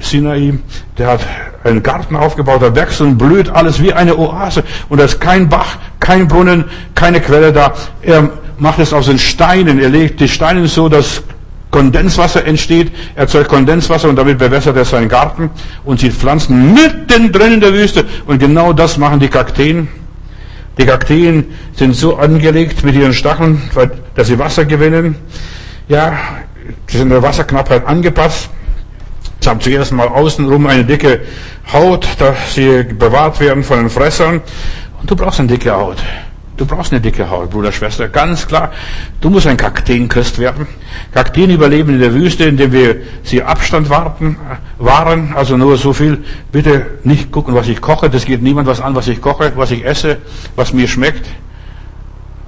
Sinai, 0.01 0.55
der 0.99 1.07
hat 1.07 1.21
einen 1.63 1.83
Garten 1.83 2.17
aufgebaut, 2.17 2.63
da 2.63 2.75
wächst 2.75 3.01
und 3.01 3.17
blüht 3.17 3.49
alles 3.49 3.81
wie 3.81 3.93
eine 3.93 4.17
Oase 4.19 4.65
und 4.89 4.99
da 4.99 5.05
ist 5.05 5.21
kein 5.21 5.49
Bach, 5.49 5.77
kein 6.01 6.29
Brunnen, 6.29 6.65
keine 6.95 7.21
Quelle 7.21 7.53
da. 7.53 7.73
Er 8.03 8.31
macht 8.59 8.79
es 8.81 8.93
aus 8.93 9.07
den 9.07 9.19
Steinen, 9.19 9.81
er 9.81 9.89
legt 9.89 10.21
die 10.21 10.29
Steine 10.29 10.67
so, 10.67 10.89
dass 10.89 11.23
Kondenswasser 11.71 12.45
entsteht, 12.45 12.93
erzeugt 13.17 13.49
Kondenswasser 13.49 14.09
und 14.09 14.17
damit 14.17 14.39
bewässert 14.39 14.77
er 14.77 14.85
seinen 14.85 15.09
Garten 15.09 15.51
und 15.85 16.01
sieht 16.01 16.13
Pflanzen 16.13 16.75
mittendrin 16.75 17.55
in 17.55 17.61
der 17.61 17.73
Wüste 17.73 18.05
und 18.27 18.39
genau 18.39 18.73
das 18.73 18.97
machen 18.97 19.21
die 19.21 19.29
Kakteen. 19.29 19.89
Die 20.79 20.87
Kakteen 20.87 21.47
sind 21.75 21.95
so 21.95 22.17
angelegt 22.17 22.85
mit 22.85 22.95
ihren 22.95 23.13
Stacheln, 23.13 23.63
dass 24.15 24.27
sie 24.27 24.39
Wasser 24.39 24.65
gewinnen. 24.65 25.17
Ja, 25.89 26.13
sie 26.89 26.99
sind 26.99 27.11
der 27.11 27.23
Wasserknappheit 27.23 27.87
angepasst. 27.87 28.51
Sie 29.45 29.51
haben 29.51 29.61
zuerst 29.61 29.93
mal 29.93 30.09
außenrum 30.09 30.67
eine 30.69 30.87
dicke 30.87 31.21
Haut, 31.71 32.09
dass 32.19 32.55
sie 32.55 32.83
bewahrt 32.83 33.41
werden 33.41 33.63
von 33.63 33.77
den 33.77 33.91
Fressern. 33.91 34.41
Und 34.99 35.11
du 35.11 35.15
brauchst 35.15 35.39
eine 35.39 35.51
dicke 35.51 35.71
Haut. 35.71 35.99
Du 36.57 36.65
brauchst 36.65 36.93
eine 36.93 37.03
dicke 37.03 37.29
Haut, 37.29 37.51
Bruder, 37.51 37.71
Schwester. 37.71 38.09
Ganz 38.09 38.47
klar. 38.47 38.73
Du 39.21 39.29
musst 39.29 39.47
ein 39.47 39.59
Kakteenchrist 39.59 40.39
werden. 40.39 40.67
Kakteen 41.13 41.51
überleben 41.51 41.93
in 41.93 42.01
der 42.01 42.15
Wüste, 42.15 42.45
indem 42.45 42.73
wir 42.73 43.03
sie 43.23 43.43
Abstand 43.43 43.91
warten, 43.91 44.39
wahren. 44.79 45.35
Also 45.37 45.59
nur 45.59 45.77
so 45.77 45.93
viel. 45.93 46.25
Bitte 46.51 47.01
nicht 47.05 47.31
gucken, 47.31 47.55
was 47.55 47.69
ich 47.69 47.83
koche. 47.83 48.09
Das 48.09 48.25
geht 48.25 48.41
niemand 48.41 48.67
was 48.67 48.81
an, 48.81 48.95
was 48.95 49.09
ich 49.09 49.21
koche, 49.21 49.53
was 49.57 49.73
ich 49.73 49.85
esse, 49.85 50.17
was 50.57 50.73
mir 50.73 50.89
schmeckt. 50.89 51.27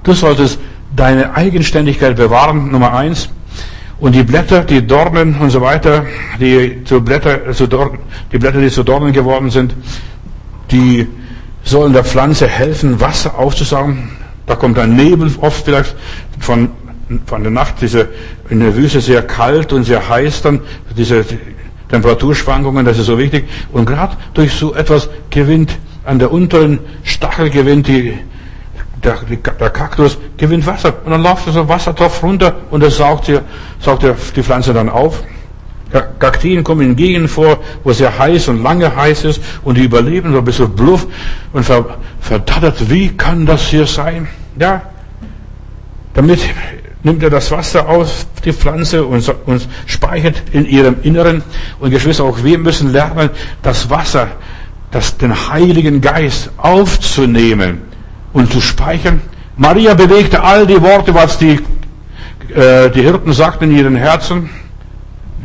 Du 0.01 0.13
solltest 0.13 0.57
deine 0.95 1.35
Eigenständigkeit 1.35 2.15
bewahren, 2.15 2.71
Nummer 2.71 2.91
eins. 2.95 3.29
Und 3.99 4.13
die 4.13 4.23
Blätter, 4.23 4.63
die 4.63 4.85
Dornen 4.85 5.35
und 5.35 5.49
so 5.49 5.61
weiter, 5.61 6.05
die 6.39 6.83
zu 6.83 7.01
Blätter, 7.01 7.51
zu 7.51 7.67
Dornen, 7.67 7.99
die 8.31 8.37
Blätter, 8.37 8.61
die 8.61 8.69
zu 8.69 8.83
Dornen 8.83 9.11
geworden 9.11 9.49
sind, 9.49 9.73
die 10.71 11.07
sollen 11.63 11.93
der 11.93 12.03
Pflanze 12.03 12.47
helfen, 12.47 12.99
Wasser 13.01 13.37
aufzusaugen. 13.37 14.09
Da 14.45 14.55
kommt 14.55 14.77
ein 14.77 14.95
Nebel 14.95 15.31
oft 15.41 15.65
vielleicht 15.65 15.95
von, 16.39 16.69
von 17.25 17.41
der 17.41 17.51
Nacht, 17.51 17.75
diese, 17.81 18.09
in 18.49 18.59
der 18.59 18.75
Wüste 18.75 19.01
sehr 19.01 19.23
kalt 19.23 19.73
und 19.73 19.83
sehr 19.83 20.07
heiß 20.07 20.43
dann, 20.43 20.61
diese 20.95 21.25
Temperaturschwankungen, 21.89 22.85
das 22.85 22.99
ist 22.99 23.07
so 23.07 23.17
wichtig. 23.17 23.45
Und 23.71 23.85
gerade 23.85 24.15
durch 24.33 24.53
so 24.53 24.75
etwas 24.75 25.09
gewinnt, 25.29 25.77
an 26.05 26.19
der 26.19 26.31
unteren 26.31 26.79
Stachel 27.03 27.49
gewinnt 27.49 27.87
die, 27.87 28.13
der, 29.03 29.17
der 29.59 29.69
Kaktus 29.69 30.17
gewinnt 30.37 30.65
Wasser. 30.65 30.93
Und 31.05 31.11
dann 31.11 31.23
läuft 31.23 31.51
so 31.51 31.61
ein 31.61 31.67
Wassertopf 31.67 32.23
runter 32.23 32.55
und 32.71 32.81
das 32.81 32.97
saugt, 32.97 33.25
sie, 33.25 33.39
saugt 33.79 34.03
die 34.35 34.43
Pflanze 34.43 34.73
dann 34.73 34.89
auf. 34.89 35.23
Kakteen 36.19 36.63
kommen 36.63 36.81
in 36.81 36.95
Gegenden 36.95 37.29
vor, 37.29 37.59
wo 37.83 37.91
es 37.91 37.99
sehr 37.99 38.17
heiß 38.17 38.49
und 38.49 38.61
lange 38.61 38.93
heiß 38.93 39.23
ist 39.23 39.41
und 39.63 39.77
die 39.77 39.85
überleben 39.85 40.33
so 40.33 40.39
ein 40.39 40.45
bisschen 40.45 40.75
bluff 40.75 41.07
und 41.53 41.65
verdattert. 42.19 42.89
Wie 42.89 43.09
kann 43.15 43.45
das 43.45 43.67
hier 43.67 43.85
sein? 43.85 44.27
Ja, 44.59 44.81
damit 46.13 46.39
nimmt 47.03 47.23
er 47.23 47.29
das 47.29 47.51
Wasser 47.51 47.87
aus, 47.87 48.27
die 48.43 48.51
Pflanze 48.51 49.05
und, 49.05 49.33
und 49.45 49.67
speichert 49.85 50.43
in 50.51 50.65
ihrem 50.65 50.97
Inneren. 51.03 51.41
Und 51.79 51.91
Geschwister, 51.91 52.25
auch 52.25 52.43
wir 52.43 52.57
müssen 52.57 52.91
lernen, 52.91 53.29
das 53.61 53.89
Wasser, 53.89 54.27
das, 54.91 55.17
den 55.17 55.49
Heiligen 55.49 56.01
Geist 56.01 56.49
aufzunehmen 56.57 57.86
und 58.37 58.51
zu 58.51 58.61
speichern. 58.61 59.21
Maria 59.57 59.95
bewegte 59.95 60.41
all 60.43 60.67
die 60.67 60.81
Worte, 60.81 61.13
was 61.13 61.37
die, 61.37 61.59
äh, 62.53 62.89
die 62.91 63.01
Hirten 63.01 63.33
sagten 63.33 63.65
in 63.65 63.77
ihren 63.77 63.95
Herzen. 63.95 64.49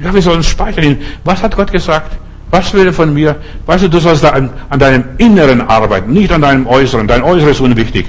Ja, 0.03 0.13
wir 0.13 0.21
sollen 0.21 0.43
speichern. 0.43 0.99
Was 1.25 1.43
hat 1.43 1.57
Gott 1.57 1.73
gesagt? 1.73 2.13
Was 2.51 2.75
will 2.75 2.87
er 2.87 2.93
von 2.93 3.15
mir? 3.15 3.37
Weißt 3.65 3.85
du, 3.85 3.89
du 3.89 3.99
sollst 3.99 4.25
an, 4.27 4.51
an 4.69 4.79
deinem 4.79 5.05
Inneren 5.17 5.63
arbeiten, 5.63 6.13
nicht 6.13 6.31
an 6.31 6.43
deinem 6.43 6.67
Äußeren. 6.67 7.09
Dein 7.09 7.23
Äußeres 7.23 7.53
ist 7.53 7.61
unwichtig. 7.61 8.07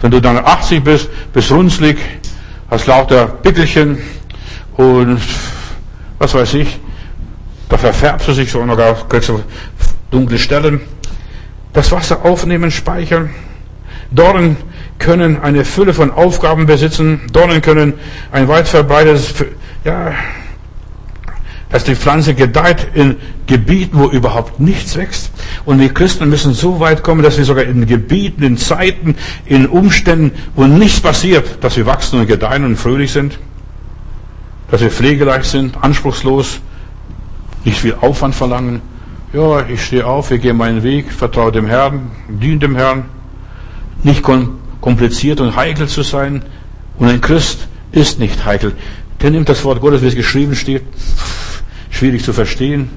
Wenn 0.00 0.10
du 0.10 0.20
dann 0.20 0.38
80 0.38 0.82
bist, 0.82 1.08
bist 1.32 1.52
runzlig, 1.52 1.98
hast 2.68 2.86
lauter 2.88 3.26
Pickelchen 3.26 3.98
und 4.76 5.20
was 6.18 6.34
weiß 6.34 6.54
ich, 6.54 6.80
da 7.68 7.78
verfärbst 7.78 8.26
du 8.26 8.32
sich 8.32 8.50
so 8.50 8.64
noch 8.66 9.08
kriegst 9.08 9.28
du 9.28 9.40
dunkle 10.10 10.38
Stellen. 10.38 10.80
Das 11.74 11.92
Wasser 11.92 12.24
aufnehmen, 12.24 12.70
speichern. 12.70 13.30
Dornen 14.10 14.56
können 14.98 15.40
eine 15.40 15.64
Fülle 15.64 15.92
von 15.92 16.10
Aufgaben 16.10 16.66
besitzen. 16.66 17.20
Dornen 17.32 17.60
können 17.60 17.94
ein 18.32 18.48
weit 18.48 18.66
verbreitetes 18.68 19.34
ja, 19.84 20.14
dass 21.74 21.82
die 21.82 21.96
Pflanze 21.96 22.34
gedeiht 22.34 22.86
in 22.94 23.16
Gebieten, 23.48 23.98
wo 23.98 24.08
überhaupt 24.08 24.60
nichts 24.60 24.96
wächst. 24.96 25.32
Und 25.64 25.80
wir 25.80 25.92
Christen 25.92 26.28
müssen 26.30 26.54
so 26.54 26.78
weit 26.78 27.02
kommen, 27.02 27.22
dass 27.22 27.36
wir 27.36 27.44
sogar 27.44 27.64
in 27.64 27.86
Gebieten, 27.86 28.44
in 28.44 28.56
Zeiten, 28.56 29.16
in 29.44 29.66
Umständen, 29.66 30.30
wo 30.54 30.66
nichts 30.66 31.00
passiert, 31.00 31.64
dass 31.64 31.76
wir 31.76 31.84
wachsen 31.84 32.20
und 32.20 32.28
gedeihen 32.28 32.64
und 32.64 32.76
fröhlich 32.76 33.10
sind. 33.10 33.38
Dass 34.70 34.82
wir 34.82 34.90
pflegeleicht 34.90 35.46
sind, 35.46 35.76
anspruchslos, 35.82 36.60
nicht 37.64 37.78
viel 37.78 37.96
Aufwand 38.00 38.36
verlangen. 38.36 38.80
Ja, 39.34 39.66
ich 39.66 39.86
stehe 39.86 40.06
auf, 40.06 40.30
ich 40.30 40.40
gehe 40.40 40.54
meinen 40.54 40.84
Weg, 40.84 41.10
vertraue 41.10 41.50
dem 41.50 41.66
Herrn, 41.66 42.12
diene 42.28 42.60
dem 42.60 42.76
Herrn. 42.76 43.06
Nicht 44.04 44.22
kompliziert 44.80 45.40
und 45.40 45.56
heikel 45.56 45.88
zu 45.88 46.02
sein. 46.02 46.44
Und 47.00 47.08
ein 47.08 47.20
Christ 47.20 47.66
ist 47.90 48.20
nicht 48.20 48.44
heikel. 48.44 48.76
Der 49.20 49.32
nimmt 49.32 49.48
das 49.48 49.64
Wort 49.64 49.80
Gottes, 49.80 50.02
wie 50.02 50.06
es 50.06 50.14
geschrieben 50.14 50.54
steht, 50.54 50.84
schwierig 51.90 52.22
zu 52.22 52.32
verstehen. 52.32 52.88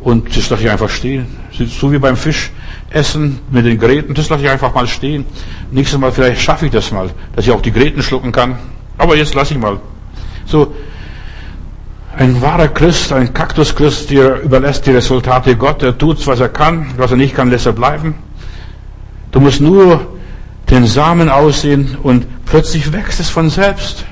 Und 0.00 0.36
das 0.36 0.50
lasse 0.50 0.64
ich 0.64 0.70
einfach 0.70 0.90
stehen. 0.90 1.26
So 1.52 1.92
wie 1.92 1.98
beim 2.00 2.16
Fischessen 2.16 3.38
mit 3.52 3.64
den 3.64 3.78
Gräten, 3.78 4.14
das 4.14 4.28
lasse 4.28 4.42
ich 4.42 4.50
einfach 4.50 4.74
mal 4.74 4.88
stehen. 4.88 5.24
Nächstes 5.70 6.00
Mal 6.00 6.10
vielleicht 6.10 6.40
schaffe 6.40 6.66
ich 6.66 6.72
das 6.72 6.90
mal, 6.90 7.10
dass 7.36 7.46
ich 7.46 7.52
auch 7.52 7.62
die 7.62 7.70
Gräten 7.70 8.02
schlucken 8.02 8.32
kann. 8.32 8.58
Aber 8.98 9.14
jetzt 9.14 9.34
lasse 9.36 9.54
ich 9.54 9.60
mal. 9.60 9.78
So, 10.46 10.74
ein 12.20 12.42
wahrer 12.42 12.68
Christ, 12.68 13.14
ein 13.14 13.32
Kaktuschrist, 13.32 14.10
der 14.10 14.42
überlässt 14.42 14.84
die 14.84 14.90
Resultate 14.90 15.56
Gott, 15.56 15.80
der 15.80 15.96
tut, 15.96 16.26
was 16.26 16.38
er 16.38 16.50
kann, 16.50 16.92
was 16.98 17.12
er 17.12 17.16
nicht 17.16 17.34
kann, 17.34 17.48
lässt 17.48 17.64
er 17.64 17.72
bleiben. 17.72 18.14
Du 19.32 19.40
musst 19.40 19.62
nur 19.62 20.06
den 20.68 20.86
Samen 20.86 21.30
aussehen 21.30 21.96
und 22.02 22.26
plötzlich 22.44 22.92
wächst 22.92 23.20
es 23.20 23.30
von 23.30 23.48
selbst, 23.48 24.04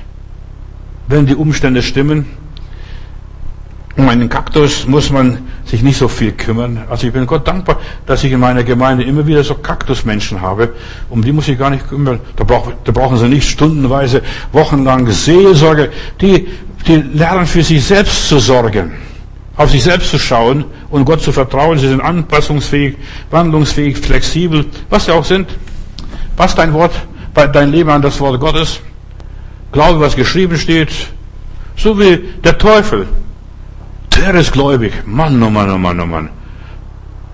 wenn 1.07 1.27
die 1.27 1.35
Umstände 1.35 1.83
stimmen. 1.83 2.25
Um 3.95 4.09
einen 4.09 4.27
Kaktus 4.27 4.87
muss 4.87 5.11
man 5.11 5.39
sich 5.65 5.83
nicht 5.83 5.97
so 5.97 6.07
viel 6.07 6.31
kümmern. 6.31 6.85
Also 6.89 7.05
ich 7.05 7.13
bin 7.13 7.27
Gott 7.27 7.47
dankbar, 7.47 7.77
dass 8.07 8.23
ich 8.23 8.31
in 8.31 8.39
meiner 8.39 8.63
Gemeinde 8.63 9.03
immer 9.03 9.27
wieder 9.27 9.43
so 9.43 9.53
Kaktusmenschen 9.53 10.41
habe. 10.41 10.73
Um 11.11 11.21
die 11.21 11.31
muss 11.31 11.47
ich 11.47 11.59
gar 11.59 11.69
nicht 11.69 11.87
kümmern. 11.87 12.21
Da 12.35 12.43
brauchen 12.43 13.17
sie 13.17 13.27
nicht 13.27 13.47
stundenweise, 13.47 14.23
wochenlang 14.51 15.05
Seelsorge. 15.11 15.91
Die, 16.21 16.47
die 16.87 16.95
lernen 16.95 17.45
für 17.45 17.63
sich 17.63 17.83
selbst 17.83 18.27
zu 18.27 18.39
sorgen, 18.39 18.93
auf 19.55 19.69
sich 19.71 19.83
selbst 19.83 20.09
zu 20.11 20.19
schauen 20.19 20.65
und 20.89 21.05
Gott 21.05 21.21
zu 21.21 21.31
vertrauen. 21.31 21.77
Sie 21.77 21.87
sind 21.87 22.01
anpassungsfähig, 22.01 22.95
wandlungsfähig, 23.29 23.97
flexibel, 23.97 24.65
was 24.89 25.05
sie 25.05 25.11
auch 25.11 25.25
sind. 25.25 25.49
Passt 26.35 26.57
dein 26.57 26.73
Wort, 26.73 26.93
dein 27.33 27.71
Leben 27.71 27.89
an 27.89 28.01
das 28.01 28.19
Wort 28.19 28.39
Gottes. 28.39 28.79
Glaube, 29.71 29.99
was 29.99 30.15
geschrieben 30.15 30.57
steht. 30.57 30.89
So 31.75 31.99
wie 31.99 32.19
der 32.43 32.57
Teufel. 32.57 33.07
Der 34.15 34.35
ist 34.35 34.51
gläubig. 34.51 34.93
Mann, 35.05 35.41
oh 35.43 35.49
Mann, 35.49 35.69
oh 35.69 35.77
Mann, 35.77 35.99
oh 35.99 36.05
Mann. 36.05 36.29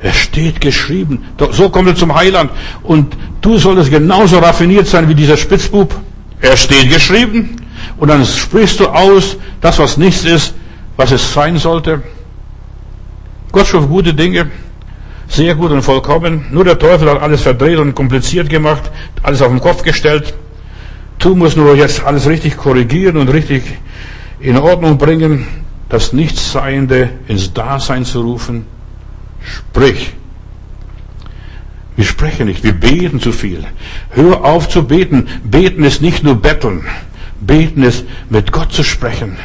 Es 0.01 0.15
steht 0.17 0.61
geschrieben. 0.61 1.23
So 1.51 1.69
kommt 1.69 1.87
er 1.87 1.95
zum 1.95 2.13
Heiland. 2.13 2.51
Und 2.83 3.15
du 3.41 3.57
solltest 3.57 3.89
genauso 3.89 4.39
raffiniert 4.39 4.87
sein 4.87 5.07
wie 5.07 5.15
dieser 5.15 5.37
Spitzbub. 5.37 5.95
Er 6.41 6.57
steht 6.57 6.91
geschrieben. 6.91 7.54
Und 7.97 8.09
dann 8.09 8.25
sprichst 8.25 8.79
du 8.79 8.87
aus, 8.87 9.37
das 9.61 9.79
was 9.79 9.97
nichts 9.97 10.23
ist, 10.25 10.53
was 10.97 11.11
es 11.11 11.33
sein 11.33 11.57
sollte. 11.57 12.01
Gott 13.51 13.67
schuf 13.67 13.87
gute 13.87 14.13
Dinge. 14.13 14.51
Sehr 15.27 15.55
gut 15.55 15.71
und 15.71 15.81
vollkommen. 15.81 16.45
Nur 16.51 16.63
der 16.63 16.77
Teufel 16.77 17.09
hat 17.09 17.21
alles 17.21 17.41
verdreht 17.41 17.79
und 17.79 17.95
kompliziert 17.95 18.49
gemacht, 18.49 18.91
alles 19.23 19.41
auf 19.41 19.49
den 19.49 19.59
Kopf 19.59 19.81
gestellt. 19.81 20.33
Du 21.19 21.35
musst 21.35 21.57
nur 21.57 21.75
jetzt 21.75 22.03
alles 22.03 22.27
richtig 22.27 22.57
korrigieren 22.57 23.17
und 23.17 23.29
richtig 23.29 23.63
in 24.39 24.57
Ordnung 24.57 24.97
bringen 24.97 25.47
das 25.89 26.13
Nichtsseiende 26.13 27.09
ins 27.27 27.53
Dasein 27.53 28.05
zu 28.05 28.21
rufen. 28.21 28.65
Sprich. 29.41 30.13
Wir 31.95 32.05
sprechen 32.05 32.47
nicht, 32.47 32.63
wir 32.63 32.73
beten 32.73 33.21
zu 33.21 33.31
viel. 33.31 33.63
Hör 34.09 34.43
auf 34.43 34.67
zu 34.67 34.83
beten. 34.83 35.27
Beten 35.43 35.83
ist 35.83 36.01
nicht 36.01 36.23
nur 36.23 36.35
betteln. 36.35 36.83
Beten 37.41 37.83
ist 37.83 38.05
mit 38.29 38.51
Gott 38.51 38.71
zu 38.71 38.83
sprechen, 38.83 39.37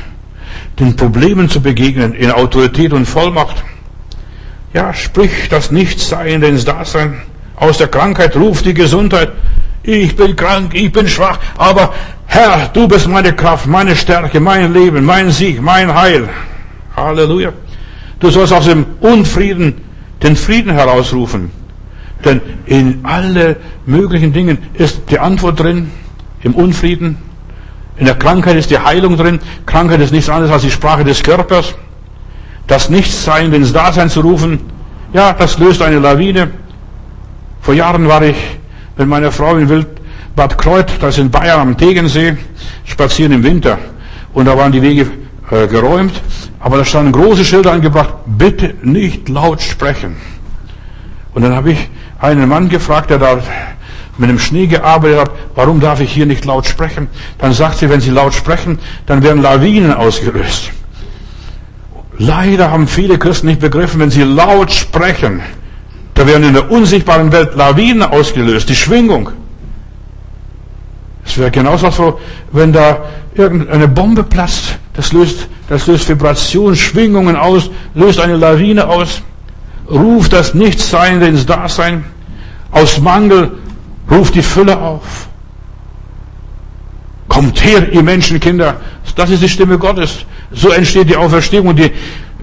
den 0.78 0.96
Problemen 0.96 1.48
zu 1.48 1.60
begegnen 1.60 2.14
in 2.14 2.30
Autorität 2.30 2.92
und 2.92 3.06
Vollmacht. 3.06 3.62
Ja, 4.72 4.94
sprich 4.94 5.48
das 5.48 5.70
Nichtsseiende 5.70 6.46
ins 6.46 6.64
Dasein. 6.64 7.22
Aus 7.56 7.78
der 7.78 7.88
Krankheit 7.88 8.36
ruft 8.36 8.64
die 8.64 8.74
Gesundheit. 8.74 9.32
Ich 9.82 10.14
bin 10.14 10.36
krank, 10.36 10.74
ich 10.74 10.92
bin 10.92 11.08
schwach, 11.08 11.38
aber 11.56 11.92
Herr, 12.26 12.70
du 12.72 12.86
bist 12.86 13.08
meine 13.08 13.34
Kraft, 13.34 13.66
meine 13.66 13.96
Stärke, 13.96 14.38
mein 14.38 14.72
Leben, 14.72 15.04
mein 15.04 15.30
Sieg, 15.30 15.60
mein 15.60 15.92
Heil. 15.92 16.28
Halleluja. 16.96 17.52
Du 18.20 18.30
sollst 18.30 18.52
aus 18.52 18.66
dem 18.66 18.86
Unfrieden 19.00 19.74
den 20.22 20.36
Frieden 20.36 20.72
herausrufen. 20.72 21.50
Denn 22.24 22.40
in 22.66 23.00
alle 23.02 23.56
möglichen 23.86 24.32
Dingen 24.32 24.58
ist 24.74 25.02
die 25.10 25.18
Antwort 25.18 25.58
drin, 25.58 25.90
im 26.42 26.54
Unfrieden. 26.54 27.16
In 27.96 28.06
der 28.06 28.14
Krankheit 28.14 28.56
ist 28.56 28.70
die 28.70 28.78
Heilung 28.78 29.16
drin. 29.16 29.40
Krankheit 29.66 30.00
ist 30.00 30.12
nichts 30.12 30.30
anderes 30.30 30.52
als 30.52 30.62
die 30.62 30.70
Sprache 30.70 31.04
des 31.04 31.22
Körpers. 31.22 31.74
Das 32.66 32.88
Nichtsein 32.88 33.52
ins 33.52 33.72
Dasein 33.72 34.08
zu 34.08 34.20
rufen, 34.20 34.60
ja, 35.12 35.32
das 35.32 35.58
löst 35.58 35.82
eine 35.82 35.98
Lawine. 35.98 36.50
Vor 37.60 37.74
Jahren 37.74 38.06
war 38.08 38.22
ich 38.22 38.36
mit 38.96 39.08
meiner 39.08 39.32
Frau 39.32 39.56
in 39.56 39.68
Wildbad 39.68 40.56
Kreuth, 40.56 40.92
das 41.00 41.16
ist 41.16 41.20
in 41.20 41.30
Bayern 41.30 41.60
am 41.60 41.76
Tegensee, 41.76 42.36
spazieren 42.84 43.32
im 43.32 43.42
Winter. 43.42 43.78
Und 44.32 44.46
da 44.46 44.56
waren 44.56 44.70
die 44.70 44.80
Wege 44.80 45.06
äh, 45.50 45.66
geräumt, 45.66 46.12
aber 46.60 46.78
da 46.78 46.84
standen 46.84 47.12
große 47.12 47.44
Schilder 47.44 47.72
angebracht, 47.72 48.14
bitte 48.26 48.74
nicht 48.82 49.28
laut 49.28 49.60
sprechen. 49.60 50.16
Und 51.34 51.42
dann 51.42 51.54
habe 51.54 51.72
ich 51.72 51.88
einen 52.20 52.48
Mann 52.48 52.68
gefragt, 52.68 53.10
der 53.10 53.18
da 53.18 53.38
mit 54.20 54.30
dem 54.30 54.38
Schnee 54.38 54.66
gearbeitet 54.66 55.18
hat, 55.18 55.30
warum 55.54 55.80
darf 55.80 56.00
ich 56.00 56.12
hier 56.12 56.26
nicht 56.26 56.44
laut 56.44 56.66
sprechen? 56.66 57.08
Dann 57.38 57.52
sagt 57.52 57.78
sie, 57.78 57.88
wenn 57.88 58.00
Sie 58.00 58.10
laut 58.10 58.34
sprechen, 58.34 58.78
dann 59.06 59.22
werden 59.22 59.42
Lawinen 59.42 59.92
ausgelöst. 59.92 60.70
Leider 62.18 62.70
haben 62.70 62.86
viele 62.86 63.18
Christen 63.18 63.46
nicht 63.46 63.60
begriffen, 63.60 63.98
wenn 63.98 64.10
sie 64.10 64.24
laut 64.24 64.70
sprechen, 64.70 65.40
da 66.12 66.26
werden 66.26 66.44
in 66.44 66.52
der 66.52 66.70
unsichtbaren 66.70 67.32
Welt 67.32 67.54
Lawinen 67.56 68.02
ausgelöst, 68.02 68.68
die 68.68 68.76
Schwingung. 68.76 69.30
Es 71.24 71.38
wäre 71.38 71.50
genauso 71.50 71.90
so, 71.90 72.20
wenn 72.52 72.74
da 72.74 73.04
irgendeine 73.34 73.88
Bombe 73.88 74.22
platzt, 74.22 74.76
das 74.92 75.14
löst, 75.14 75.48
das 75.70 75.86
löst 75.86 76.10
Vibrationen, 76.10 76.76
Schwingungen 76.76 77.36
aus, 77.36 77.70
löst 77.94 78.20
eine 78.20 78.36
Lawine 78.36 78.86
aus, 78.86 79.22
ruft 79.90 80.34
das 80.34 80.52
Nichtseinende 80.52 81.26
ins 81.26 81.46
Dasein. 81.46 82.04
Aus 82.70 83.00
Mangel 83.00 83.52
ruft 84.10 84.34
die 84.34 84.42
Fülle 84.42 84.78
auf. 84.78 85.28
Kommt 87.28 87.64
her, 87.64 87.92
ihr 87.92 88.02
Menschenkinder. 88.02 88.80
Das 89.14 89.30
ist 89.30 89.42
die 89.42 89.48
Stimme 89.48 89.78
Gottes. 89.78 90.24
So 90.50 90.70
entsteht 90.70 91.08
die 91.08 91.16
Auferstehung. 91.16 91.68
Und 91.68 91.78
die 91.78 91.92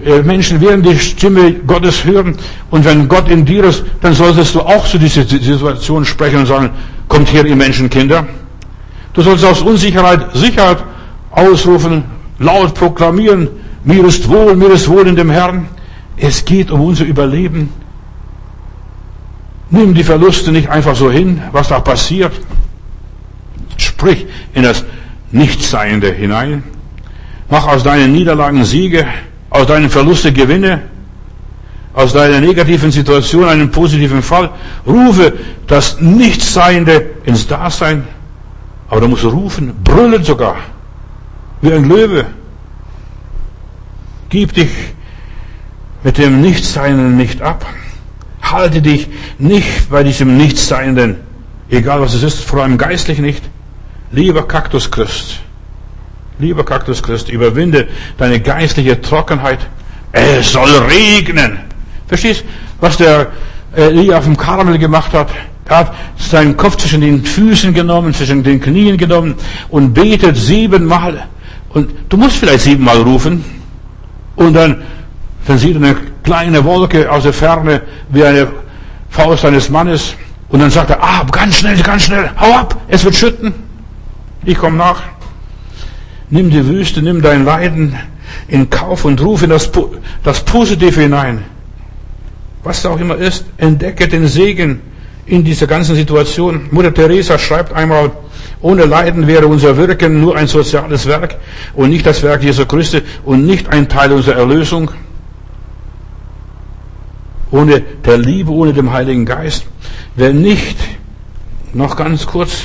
äh, 0.04 0.22
Menschen 0.22 0.60
werden 0.60 0.82
die 0.82 0.98
Stimme 0.98 1.52
Gottes 1.52 2.04
hören. 2.04 2.36
Und 2.70 2.84
wenn 2.84 3.06
Gott 3.08 3.28
in 3.28 3.44
dir 3.44 3.64
ist, 3.64 3.84
dann 4.00 4.14
solltest 4.14 4.54
du 4.54 4.60
auch 4.60 4.86
zu 4.86 4.98
dieser 4.98 5.24
Situation 5.24 6.04
sprechen 6.04 6.38
und 6.38 6.46
sagen, 6.46 6.70
kommt 7.06 7.32
her, 7.32 7.44
ihr 7.44 7.56
Menschenkinder. 7.56 8.26
Du 9.12 9.22
sollst 9.22 9.44
aus 9.44 9.62
Unsicherheit 9.62 10.34
Sicherheit 10.34 10.78
ausrufen, 11.30 12.04
laut 12.38 12.74
proklamieren, 12.74 13.48
mir 13.84 14.04
ist 14.04 14.28
wohl, 14.28 14.54
mir 14.54 14.70
ist 14.70 14.88
wohl 14.88 15.06
in 15.06 15.16
dem 15.16 15.30
Herrn. 15.30 15.68
Es 16.16 16.44
geht 16.44 16.70
um 16.70 16.80
unser 16.80 17.04
Überleben. 17.04 17.70
Nimm 19.70 19.94
die 19.94 20.04
Verluste 20.04 20.50
nicht 20.50 20.68
einfach 20.68 20.96
so 20.96 21.10
hin, 21.10 21.42
was 21.52 21.68
da 21.68 21.80
passiert. 21.80 22.32
Sprich 23.76 24.26
in 24.54 24.62
das 24.62 24.84
Nichtseiende 25.30 26.12
hinein. 26.12 26.62
Mach 27.50 27.66
aus 27.66 27.82
deinen 27.82 28.12
Niederlagen 28.12 28.64
Siege, 28.64 29.06
aus 29.50 29.66
deinen 29.66 29.90
Verluste 29.90 30.32
Gewinne, 30.32 30.82
aus 31.94 32.12
deiner 32.12 32.40
negativen 32.40 32.90
Situation 32.90 33.44
einen 33.44 33.70
positiven 33.70 34.22
Fall. 34.22 34.50
Rufe 34.86 35.34
das 35.66 36.00
Nichtseiende 36.00 37.10
ins 37.24 37.46
Dasein. 37.46 38.06
Aber 38.88 39.02
du 39.02 39.08
musst 39.08 39.24
rufen, 39.24 39.74
brüllen 39.84 40.24
sogar 40.24 40.56
wie 41.60 41.72
ein 41.72 41.84
Löwe. 41.84 42.26
Gib 44.30 44.54
dich 44.54 44.70
mit 46.02 46.18
dem 46.18 46.40
Nichtseinenden 46.40 47.16
nicht 47.16 47.42
ab. 47.42 47.66
Halte 48.50 48.80
dich 48.80 49.08
nicht 49.38 49.90
bei 49.90 50.02
diesem 50.02 50.36
Nichtseinenden, 50.36 51.16
egal 51.70 52.00
was 52.00 52.14
es 52.14 52.22
ist, 52.22 52.40
vor 52.40 52.62
allem 52.62 52.78
geistlich 52.78 53.18
nicht. 53.18 53.42
Lieber 54.10 54.46
Kaktuschrist, 54.48 55.40
lieber 56.38 56.64
Kaktuschrist, 56.64 57.28
überwinde 57.28 57.88
deine 58.16 58.40
geistliche 58.40 59.00
Trockenheit. 59.00 59.58
Es 60.12 60.52
soll 60.52 60.70
regnen. 60.88 61.58
Verstehst, 62.06 62.44
was 62.80 62.96
der 62.96 63.28
Elia 63.76 64.18
auf 64.18 64.24
dem 64.24 64.36
Karmel 64.36 64.78
gemacht 64.78 65.12
hat? 65.12 65.28
Er 65.66 65.78
hat 65.78 65.94
seinen 66.16 66.56
Kopf 66.56 66.76
zwischen 66.76 67.02
den 67.02 67.22
Füßen 67.24 67.74
genommen, 67.74 68.14
zwischen 68.14 68.42
den 68.42 68.60
Knien 68.60 68.96
genommen 68.96 69.34
und 69.68 69.92
betet 69.92 70.36
siebenmal. 70.36 71.26
Und 71.74 71.90
du 72.08 72.16
musst 72.16 72.36
vielleicht 72.36 72.64
siebenmal 72.64 73.02
rufen. 73.02 73.44
Und 74.36 74.54
dann, 74.54 74.82
dann 75.48 75.56
sieht 75.56 75.76
er 75.76 75.82
eine 75.82 75.96
kleine 76.22 76.62
Wolke 76.62 77.10
aus 77.10 77.22
der 77.22 77.32
Ferne 77.32 77.80
wie 78.10 78.22
eine 78.22 78.48
Faust 79.08 79.46
eines 79.46 79.70
Mannes. 79.70 80.14
Und 80.50 80.60
dann 80.60 80.70
sagt 80.70 80.90
er, 80.90 81.02
ah, 81.02 81.24
ganz 81.30 81.56
schnell, 81.56 81.76
ganz 81.82 82.04
schnell, 82.04 82.30
hau 82.38 82.52
ab, 82.52 82.76
es 82.88 83.02
wird 83.02 83.16
schütten. 83.16 83.54
Ich 84.44 84.58
komme 84.58 84.76
nach. 84.76 85.02
Nimm 86.28 86.50
die 86.50 86.66
Wüste, 86.66 87.00
nimm 87.00 87.22
dein 87.22 87.46
Leiden, 87.46 87.96
in 88.48 88.68
Kauf 88.68 89.06
und 89.06 89.22
ruf 89.22 89.42
in 89.42 89.48
das, 89.48 89.70
das 90.22 90.44
Positive 90.44 91.00
hinein. 91.00 91.44
Was 92.62 92.82
da 92.82 92.90
auch 92.90 93.00
immer 93.00 93.16
ist, 93.16 93.46
entdecke 93.56 94.06
den 94.06 94.28
Segen 94.28 94.80
in 95.24 95.44
dieser 95.44 95.66
ganzen 95.66 95.96
Situation. 95.96 96.68
Mutter 96.70 96.92
Teresa 96.92 97.38
schreibt 97.38 97.72
einmal, 97.72 98.10
ohne 98.60 98.84
Leiden 98.84 99.26
wäre 99.26 99.46
unser 99.46 99.78
Wirken 99.78 100.20
nur 100.20 100.36
ein 100.36 100.46
soziales 100.46 101.06
Werk 101.06 101.36
und 101.74 101.88
nicht 101.88 102.04
das 102.04 102.22
Werk 102.22 102.42
Jesu 102.42 102.66
Christi 102.66 103.00
und 103.24 103.46
nicht 103.46 103.70
ein 103.70 103.88
Teil 103.88 104.12
unserer 104.12 104.36
Erlösung. 104.36 104.90
Ohne 107.50 107.80
der 107.80 108.18
Liebe, 108.18 108.50
ohne 108.50 108.72
dem 108.72 108.92
Heiligen 108.92 109.24
Geist. 109.24 109.66
Wer 110.14 110.32
nicht, 110.32 110.76
noch 111.72 111.96
ganz 111.96 112.26
kurz, 112.26 112.64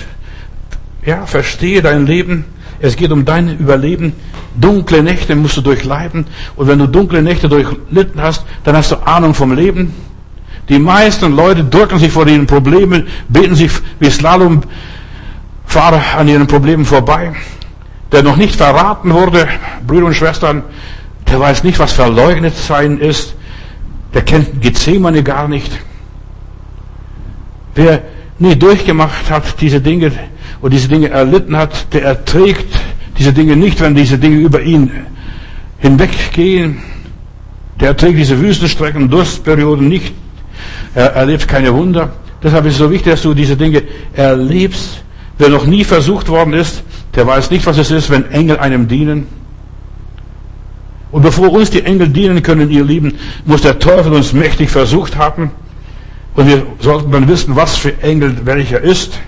ja, 1.06 1.26
verstehe 1.26 1.82
dein 1.82 2.06
Leben. 2.06 2.46
Es 2.80 2.96
geht 2.96 3.12
um 3.12 3.26
dein 3.26 3.58
Überleben. 3.60 4.14
Dunkle 4.56 5.04
Nächte 5.04 5.36
musst 5.36 5.58
du 5.58 5.62
durchleiden. 5.62 6.26
Und 6.56 6.68
wenn 6.68 6.80
du 6.80 6.88
dunkle 6.88 7.22
Nächte 7.22 7.50
durchlitten 7.50 8.22
hast, 8.22 8.46
dann 8.64 8.76
hast 8.76 8.92
du 8.92 8.96
Ahnung 9.08 9.34
vom 9.34 9.54
Leben. 9.54 9.94
Die 10.70 10.80
meisten 10.80 11.36
Leute 11.36 11.64
drücken 11.64 12.00
sich 12.00 12.12
vor 12.12 12.28
ihren 12.28 12.48
Problemen, 12.48 13.08
beten 13.28 13.56
sich 13.56 13.72
wie 14.00 14.10
Slalomfahrer 14.10 14.68
an 16.18 16.28
ihren 16.28 16.48
Problemen 16.48 16.86
vorbei. 16.86 17.34
Der 18.12 18.24
noch 18.24 18.38
nicht 18.38 18.56
verraten 18.56 19.12
wurde, 19.12 19.48
Brüder 19.86 20.06
und 20.06 20.14
Schwestern, 20.14 20.64
der 21.30 21.40
weiß 21.40 21.64
nicht, 21.64 21.80
was 21.80 21.94
verleugnet 21.94 22.56
sein 22.56 23.00
ist. 23.00 23.36
Der 24.14 24.22
kennt 24.22 24.62
Gethsemane 24.62 25.24
gar 25.24 25.48
nicht. 25.48 25.72
Wer 27.76 28.04
nie 28.40 28.56
durchgemacht 28.56 29.30
hat, 29.30 29.60
diese 29.62 29.82
Dinge, 29.82 30.12
und 30.62 30.72
diese 30.72 30.88
Dinge 30.88 31.10
erlitten 31.10 31.58
hat, 31.58 31.94
der 31.94 32.04
erträgt 32.04 32.74
diese 33.18 33.34
Dinge 33.34 33.56
nicht, 33.56 33.80
wenn 33.82 33.96
diese 33.96 34.18
Dinge 34.18 34.38
über 34.38 34.62
ihn 34.62 34.92
hinweggehen. 35.80 36.82
Der 37.80 37.90
erträgt 37.90 38.18
diese 38.18 38.40
Wüstenstrecken, 38.40 39.10
Durstperioden 39.10 39.88
nicht. 39.88 40.14
Er 40.96 41.14
erlebt 41.14 41.48
keine 41.48 41.74
Wunder. 41.74 42.14
Deshalb 42.42 42.66
ist 42.66 42.74
es 42.74 42.80
so 42.80 42.92
wichtig, 42.92 43.14
dass 43.14 43.22
du 43.22 43.34
diese 43.34 43.56
Dinge 43.56 43.84
erlebst. 44.14 45.04
Wer 45.38 45.50
noch 45.50 45.66
nie 45.66 45.84
versucht 45.84 46.30
worden 46.30 46.54
ist, 46.54 46.84
der 47.16 47.26
weiß 47.26 47.50
nicht, 47.50 47.66
was 47.66 47.78
es 47.78 47.90
ist, 47.90 48.10
wenn 48.10 48.30
Engel 48.32 48.58
einem 48.58 48.88
dienen. 48.88 49.28
Und 51.14 51.22
bevor 51.22 51.54
uns 51.54 51.70
die 51.70 51.84
Engel 51.86 52.10
dienen 52.10 52.42
können, 52.42 52.72
ihr 52.72 52.84
Lieben, 52.84 53.14
muss 53.46 53.62
der 53.62 53.78
Teufel 53.78 54.14
uns 54.14 54.34
mächtig 54.34 54.72
versucht 54.72 55.16
haben. 55.16 55.52
Und 56.34 56.48
wir 56.48 56.66
sollten 56.80 57.12
dann 57.12 57.28
wissen, 57.28 57.56
was 57.56 57.78
für 57.78 58.02
Engel 58.02 58.36
welcher 58.46 58.82
ist. 58.82 59.20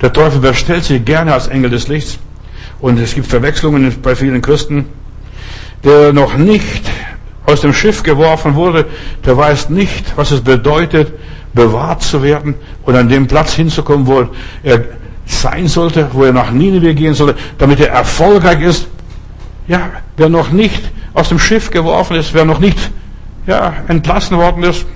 Der 0.00 0.10
Teufel 0.10 0.40
verstellt 0.40 0.84
sich 0.84 1.04
gerne 1.04 1.34
als 1.34 1.48
Engel 1.48 1.68
des 1.68 1.88
Lichts. 1.88 2.18
Und 2.80 2.98
es 2.98 3.14
gibt 3.14 3.26
Verwechslungen 3.26 3.94
bei 4.00 4.16
vielen 4.16 4.40
Christen. 4.40 4.86
Der 5.84 6.14
noch 6.14 6.38
nicht 6.38 6.88
aus 7.44 7.60
dem 7.60 7.74
Schiff 7.74 8.02
geworfen 8.02 8.54
wurde, 8.54 8.86
der 9.26 9.36
weiß 9.36 9.68
nicht, 9.68 10.16
was 10.16 10.30
es 10.30 10.40
bedeutet, 10.40 11.12
bewahrt 11.52 12.02
zu 12.02 12.22
werden 12.22 12.54
und 12.86 12.96
an 12.96 13.10
dem 13.10 13.26
Platz 13.26 13.52
hinzukommen, 13.52 14.06
wo 14.06 14.26
er 14.62 14.84
sein 15.26 15.68
sollte, 15.68 16.08
wo 16.12 16.24
er 16.24 16.32
nach 16.32 16.50
Nineveh 16.50 16.94
gehen 16.94 17.12
sollte, 17.12 17.38
damit 17.58 17.80
er 17.80 17.90
erfolgreich 17.90 18.62
ist. 18.62 18.88
Ja, 19.68 19.90
wer 20.16 20.30
noch 20.30 20.50
nicht 20.50 20.82
aus 21.12 21.28
dem 21.28 21.38
Schiff 21.38 21.70
geworfen 21.70 22.16
ist, 22.16 22.32
wer 22.32 22.46
noch 22.46 22.58
nicht 22.58 22.78
ja, 23.46 23.74
entlassen 23.86 24.38
worden 24.38 24.62
ist, 24.62 24.86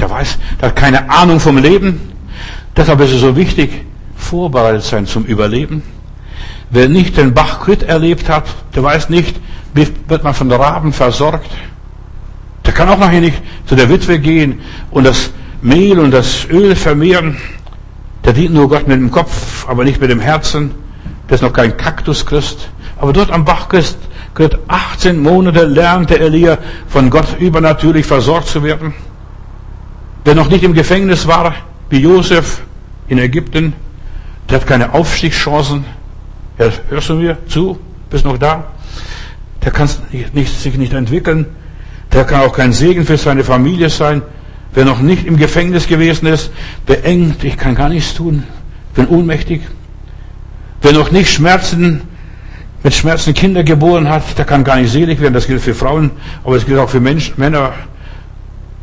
der 0.00 0.10
weiß, 0.10 0.38
der 0.60 0.68
hat 0.68 0.76
keine 0.76 1.10
Ahnung 1.10 1.38
vom 1.38 1.58
Leben. 1.58 2.00
Deshalb 2.76 3.00
ist 3.00 3.12
es 3.12 3.20
so 3.20 3.36
wichtig, 3.36 3.84
vorbereitet 4.16 4.82
sein 4.82 5.06
zum 5.06 5.24
Überleben. 5.24 5.82
Wer 6.70 6.88
nicht 6.88 7.18
den 7.18 7.34
Bachkrit 7.34 7.82
erlebt 7.82 8.28
hat, 8.28 8.46
der 8.74 8.82
weiß 8.82 9.10
nicht, 9.10 9.38
wie 9.74 9.86
wird 10.08 10.24
man 10.24 10.34
von 10.34 10.50
Raben 10.50 10.92
versorgt. 10.92 11.50
Der 12.64 12.72
kann 12.72 12.88
auch 12.88 12.98
nachher 12.98 13.20
nicht 13.20 13.40
zu 13.66 13.76
der 13.76 13.90
Witwe 13.90 14.18
gehen 14.18 14.60
und 14.90 15.04
das 15.04 15.30
Mehl 15.60 15.98
und 15.98 16.10
das 16.10 16.46
Öl 16.48 16.74
vermehren. 16.74 17.36
Der 18.24 18.32
dient 18.32 18.54
nur 18.54 18.68
Gott 18.68 18.88
mit 18.88 18.98
dem 18.98 19.10
Kopf, 19.10 19.68
aber 19.68 19.84
nicht 19.84 20.00
mit 20.00 20.10
dem 20.10 20.20
Herzen. 20.20 20.74
Der 21.28 21.34
ist 21.34 21.42
noch 21.42 21.52
kein 21.52 21.76
Kaktuschrist. 21.76 22.70
Aber 23.04 23.12
dort 23.12 23.30
am 23.32 23.44
Bachchrist, 23.44 23.98
18 24.66 25.22
Monate 25.22 25.66
lernte 25.66 26.18
Elia 26.18 26.56
von 26.88 27.10
Gott 27.10 27.38
übernatürlich 27.38 28.06
versorgt 28.06 28.48
zu 28.48 28.62
werden. 28.62 28.94
Wer 30.24 30.34
noch 30.34 30.48
nicht 30.48 30.64
im 30.64 30.72
Gefängnis 30.72 31.26
war, 31.26 31.54
wie 31.90 31.98
Josef 31.98 32.62
in 33.06 33.18
Ägypten, 33.18 33.74
der 34.48 34.58
hat 34.58 34.66
keine 34.66 34.94
Aufstiegschancen. 34.94 35.84
Hörst 36.56 37.10
du 37.10 37.16
mir 37.16 37.36
zu? 37.46 37.78
Bist 38.08 38.24
noch 38.24 38.38
da? 38.38 38.68
Der 39.62 39.70
kann 39.70 39.86
sich 39.86 40.78
nicht 40.78 40.94
entwickeln. 40.94 41.44
Der 42.10 42.24
kann 42.24 42.40
auch 42.40 42.54
kein 42.54 42.72
Segen 42.72 43.04
für 43.04 43.18
seine 43.18 43.44
Familie 43.44 43.90
sein. 43.90 44.22
Wer 44.72 44.86
noch 44.86 45.00
nicht 45.00 45.26
im 45.26 45.36
Gefängnis 45.36 45.88
gewesen 45.88 46.24
ist, 46.24 46.50
beengt, 46.86 47.44
ich 47.44 47.58
kann 47.58 47.74
gar 47.74 47.90
nichts 47.90 48.14
tun, 48.14 48.44
bin 48.94 49.08
ohnmächtig. 49.08 49.60
Wer 50.80 50.94
noch 50.94 51.10
nicht 51.10 51.30
Schmerzen, 51.30 52.00
mit 52.84 52.94
Schmerzen 52.94 53.32
Kinder 53.32 53.64
geboren 53.64 54.10
hat, 54.10 54.36
der 54.36 54.44
kann 54.44 54.62
gar 54.62 54.76
nicht 54.76 54.92
selig 54.92 55.18
werden. 55.18 55.32
Das 55.32 55.46
gilt 55.46 55.62
für 55.62 55.74
Frauen, 55.74 56.10
aber 56.44 56.56
es 56.56 56.66
gilt 56.66 56.78
auch 56.78 56.90
für 56.90 57.00
Menschen, 57.00 57.32
Männer, 57.38 57.72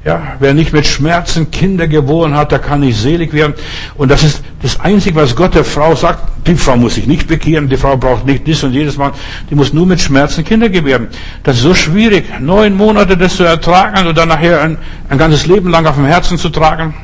ja, 0.03 0.33
wer 0.39 0.55
nicht 0.55 0.73
mit 0.73 0.87
Schmerzen 0.87 1.51
Kinder 1.51 1.87
geboren 1.87 2.33
hat, 2.35 2.51
der 2.51 2.57
kann 2.57 2.79
nicht 2.79 2.97
selig 2.97 3.31
werden. 3.31 3.53
Und 3.95 4.09
das 4.09 4.23
ist 4.23 4.41
das 4.63 4.79
Einzige, 4.79 5.15
was 5.15 5.35
Gott 5.35 5.53
der 5.53 5.63
Frau 5.63 5.93
sagt. 5.93 6.47
Die 6.47 6.55
Frau 6.55 6.75
muss 6.75 6.95
sich 6.95 7.05
nicht 7.05 7.27
bekehren, 7.27 7.69
die 7.69 7.77
Frau 7.77 7.95
braucht 7.95 8.25
nicht 8.25 8.47
dies 8.47 8.63
und 8.63 8.73
jedes 8.73 8.97
Mal. 8.97 9.11
Die 9.51 9.53
muss 9.53 9.71
nur 9.71 9.85
mit 9.85 10.01
Schmerzen 10.01 10.43
Kinder 10.43 10.69
gebären. 10.69 11.09
Das 11.43 11.57
ist 11.57 11.61
so 11.61 11.75
schwierig, 11.75 12.25
neun 12.39 12.75
Monate 12.75 13.15
das 13.15 13.35
zu 13.35 13.43
ertragen 13.43 14.07
und 14.07 14.17
dann 14.17 14.29
nachher 14.29 14.61
ein, 14.61 14.79
ein 15.09 15.19
ganzes 15.19 15.45
Leben 15.45 15.69
lang 15.69 15.85
auf 15.85 15.95
dem 15.95 16.05
Herzen 16.05 16.39
zu 16.39 16.49
tragen. 16.49 16.95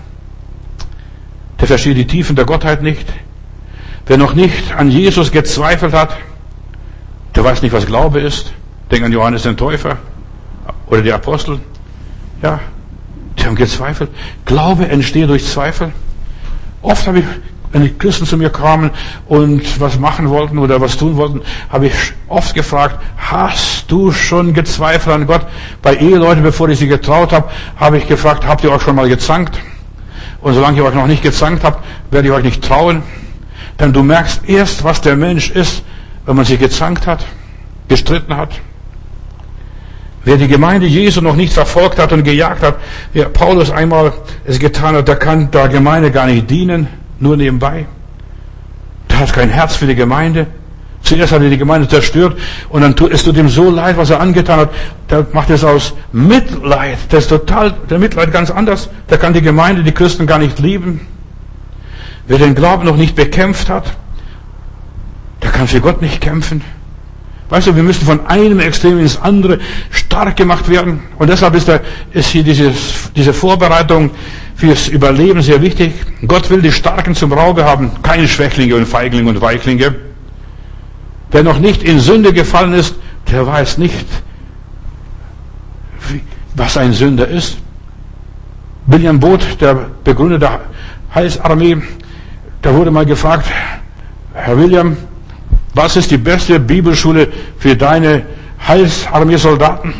Der 1.59 1.67
versteht 1.67 1.97
die 1.97 2.07
Tiefen 2.07 2.35
der 2.35 2.45
Gottheit 2.45 2.81
nicht. 2.81 3.05
Wer 4.07 4.17
noch 4.17 4.33
nicht 4.33 4.75
an 4.75 4.89
Jesus 4.89 5.31
gezweifelt 5.31 5.93
hat, 5.93 6.17
der 7.37 7.43
weiß 7.43 7.61
nicht, 7.61 7.71
was 7.71 7.85
Glaube 7.85 8.19
ist. 8.19 8.51
Denk 8.89 9.05
an 9.05 9.11
Johannes 9.11 9.43
den 9.43 9.55
Täufer 9.55 9.97
oder 10.87 11.03
die 11.03 11.13
Apostel. 11.13 11.59
Ja, 12.41 12.59
die 13.37 13.45
haben 13.45 13.55
gezweifelt. 13.55 14.09
Glaube 14.45 14.87
entsteht 14.87 15.29
durch 15.29 15.45
Zweifel. 15.45 15.91
Oft 16.81 17.05
habe 17.05 17.19
ich, 17.19 17.25
wenn 17.71 17.83
die 17.83 17.93
Christen 17.93 18.25
zu 18.25 18.37
mir 18.37 18.49
kamen 18.49 18.89
und 19.27 19.79
was 19.79 19.99
machen 19.99 20.29
wollten 20.29 20.57
oder 20.57 20.81
was 20.81 20.97
tun 20.97 21.15
wollten, 21.15 21.41
habe 21.69 21.87
ich 21.87 21.93
oft 22.27 22.55
gefragt, 22.55 22.97
hast 23.17 23.91
du 23.91 24.11
schon 24.11 24.55
gezweifelt 24.55 25.15
an 25.15 25.27
Gott? 25.27 25.45
Bei 25.83 25.95
Eheleuten, 25.95 26.41
bevor 26.41 26.69
ich 26.69 26.79
sie 26.79 26.87
getraut 26.87 27.33
habe, 27.33 27.51
habe 27.79 27.99
ich 27.99 28.07
gefragt, 28.07 28.47
habt 28.47 28.63
ihr 28.63 28.71
euch 28.71 28.81
schon 28.81 28.95
mal 28.95 29.09
gezankt? 29.09 29.59
Und 30.41 30.55
solange 30.55 30.77
ihr 30.77 30.85
euch 30.85 30.95
noch 30.95 31.05
nicht 31.05 31.21
gezankt 31.21 31.63
habt, 31.63 31.85
werde 32.09 32.29
ich 32.29 32.33
euch 32.33 32.43
nicht 32.43 32.63
trauen. 32.63 33.03
Denn 33.79 33.93
du 33.93 34.01
merkst 34.01 34.49
erst, 34.49 34.83
was 34.83 35.01
der 35.01 35.15
Mensch 35.15 35.51
ist, 35.51 35.83
wenn 36.27 36.35
man 36.35 36.45
sich 36.45 36.59
gezankt 36.59 37.07
hat, 37.07 37.25
gestritten 37.87 38.35
hat. 38.35 38.49
Wer 40.25 40.35
die 40.35 40.49
Gemeinde 40.49 40.85
Jesu 40.85 41.21
noch 41.21 41.37
nicht 41.37 41.53
verfolgt 41.53 41.97
hat 41.97 42.11
und 42.11 42.23
gejagt 42.23 42.61
hat, 42.61 42.75
wie 43.13 43.23
Paulus 43.23 43.71
einmal 43.71 44.11
es 44.45 44.59
getan 44.59 44.93
hat, 44.95 45.07
der 45.07 45.15
kann 45.15 45.49
der 45.51 45.69
Gemeinde 45.69 46.11
gar 46.11 46.27
nicht 46.27 46.49
dienen, 46.49 46.87
nur 47.19 47.37
nebenbei. 47.37 47.85
Der 49.09 49.19
hat 49.19 49.31
kein 49.31 49.49
Herz 49.49 49.77
für 49.77 49.87
die 49.87 49.95
Gemeinde. 49.95 50.47
Zuerst 51.01 51.31
hat 51.31 51.41
er 51.41 51.49
die 51.49 51.57
Gemeinde 51.57 51.87
zerstört 51.87 52.37
und 52.67 52.81
dann 52.81 52.97
tut 52.97 53.13
es 53.13 53.25
ihm 53.25 53.47
so 53.47 53.69
leid, 53.69 53.95
was 53.95 54.09
er 54.09 54.19
angetan 54.19 54.59
hat. 54.59 54.69
Der 55.09 55.25
macht 55.31 55.49
es 55.49 55.63
aus 55.63 55.93
Mitleid. 56.11 56.97
Der 57.09 57.19
ist 57.19 57.29
total, 57.29 57.73
der 57.89 57.99
Mitleid 57.99 58.33
ganz 58.33 58.51
anders. 58.51 58.89
Der 59.09 59.17
kann 59.17 59.31
die 59.31 59.41
Gemeinde, 59.41 59.83
die 59.83 59.93
Christen 59.93 60.27
gar 60.27 60.39
nicht 60.39 60.59
lieben. 60.59 61.07
Wer 62.27 62.39
den 62.39 62.53
Glauben 62.53 62.83
noch 62.85 62.97
nicht 62.97 63.15
bekämpft 63.15 63.69
hat, 63.69 63.93
der 65.47 65.53
kann 65.53 65.67
für 65.67 65.79
Gott 65.79 66.01
nicht 66.01 66.19
kämpfen. 66.19 66.61
Weißt 67.49 67.67
du, 67.67 67.75
wir 67.75 67.83
müssen 67.83 68.05
von 68.05 68.25
einem 68.27 68.59
Extrem 68.59 68.99
ins 68.99 69.17
andere 69.21 69.59
stark 69.89 70.35
gemacht 70.35 70.67
werden. 70.67 70.99
Und 71.17 71.29
deshalb 71.29 71.55
ist, 71.55 71.69
da, 71.69 71.79
ist 72.11 72.29
hier 72.31 72.43
dieses, 72.43 73.09
diese 73.15 73.31
Vorbereitung 73.31 74.11
fürs 74.55 74.89
Überleben 74.89 75.41
sehr 75.41 75.61
wichtig. 75.61 75.93
Gott 76.27 76.49
will 76.49 76.61
die 76.61 76.73
Starken 76.73 77.15
zum 77.15 77.31
Raube 77.31 77.63
haben, 77.63 77.91
keine 78.03 78.27
Schwächlinge 78.27 78.75
und 78.75 78.85
Feiglinge 78.85 79.29
und 79.29 79.39
Weichlinge. 79.39 79.95
Wer 81.31 81.43
noch 81.43 81.59
nicht 81.59 81.81
in 81.81 82.01
Sünde 82.01 82.33
gefallen 82.33 82.73
ist, 82.73 82.95
der 83.31 83.47
weiß 83.47 83.77
nicht, 83.77 84.05
was 86.55 86.75
ein 86.75 86.91
Sünder 86.91 87.29
ist. 87.29 87.57
William 88.85 89.17
Booth, 89.17 89.61
der 89.61 89.87
Begründer 90.03 90.39
der 90.39 90.59
Heilsarmee, 91.15 91.77
da 92.61 92.73
wurde 92.73 92.91
mal 92.91 93.05
gefragt, 93.05 93.49
Herr 94.33 94.57
William, 94.57 94.97
was 95.77 95.95
ist 95.95 96.11
die 96.11 96.17
beste 96.17 96.59
Bibelschule 96.59 97.27
für 97.59 97.75
deine 97.75 98.23
Heilsarmee-Soldaten? 98.67 99.93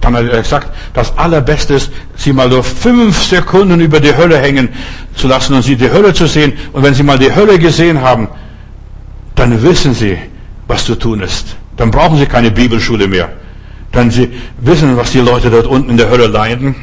Dann 0.00 0.16
hat 0.16 0.26
er 0.28 0.42
gesagt, 0.42 0.68
das 0.94 1.16
Allerbeste 1.16 1.74
ist, 1.74 1.90
sie 2.16 2.32
mal 2.32 2.48
nur 2.48 2.64
fünf 2.64 3.22
Sekunden 3.24 3.80
über 3.80 4.00
die 4.00 4.16
Hölle 4.16 4.38
hängen 4.38 4.68
zu 5.14 5.28
lassen 5.28 5.54
und 5.54 5.62
sie 5.62 5.76
die 5.76 5.90
Hölle 5.90 6.12
zu 6.12 6.26
sehen. 6.26 6.52
Und 6.72 6.82
wenn 6.82 6.94
sie 6.94 7.02
mal 7.02 7.18
die 7.18 7.34
Hölle 7.34 7.58
gesehen 7.58 8.00
haben, 8.00 8.28
dann 9.34 9.62
wissen 9.62 9.94
sie, 9.94 10.18
was 10.66 10.84
zu 10.84 10.94
tun 10.94 11.20
ist. 11.20 11.56
Dann 11.76 11.90
brauchen 11.90 12.18
sie 12.18 12.26
keine 12.26 12.50
Bibelschule 12.50 13.06
mehr. 13.06 13.28
Dann 13.92 14.10
sie 14.10 14.30
wissen, 14.58 14.96
was 14.96 15.12
die 15.12 15.20
Leute 15.20 15.50
dort 15.50 15.66
unten 15.66 15.90
in 15.90 15.96
der 15.96 16.08
Hölle 16.10 16.26
leiden. 16.26 16.74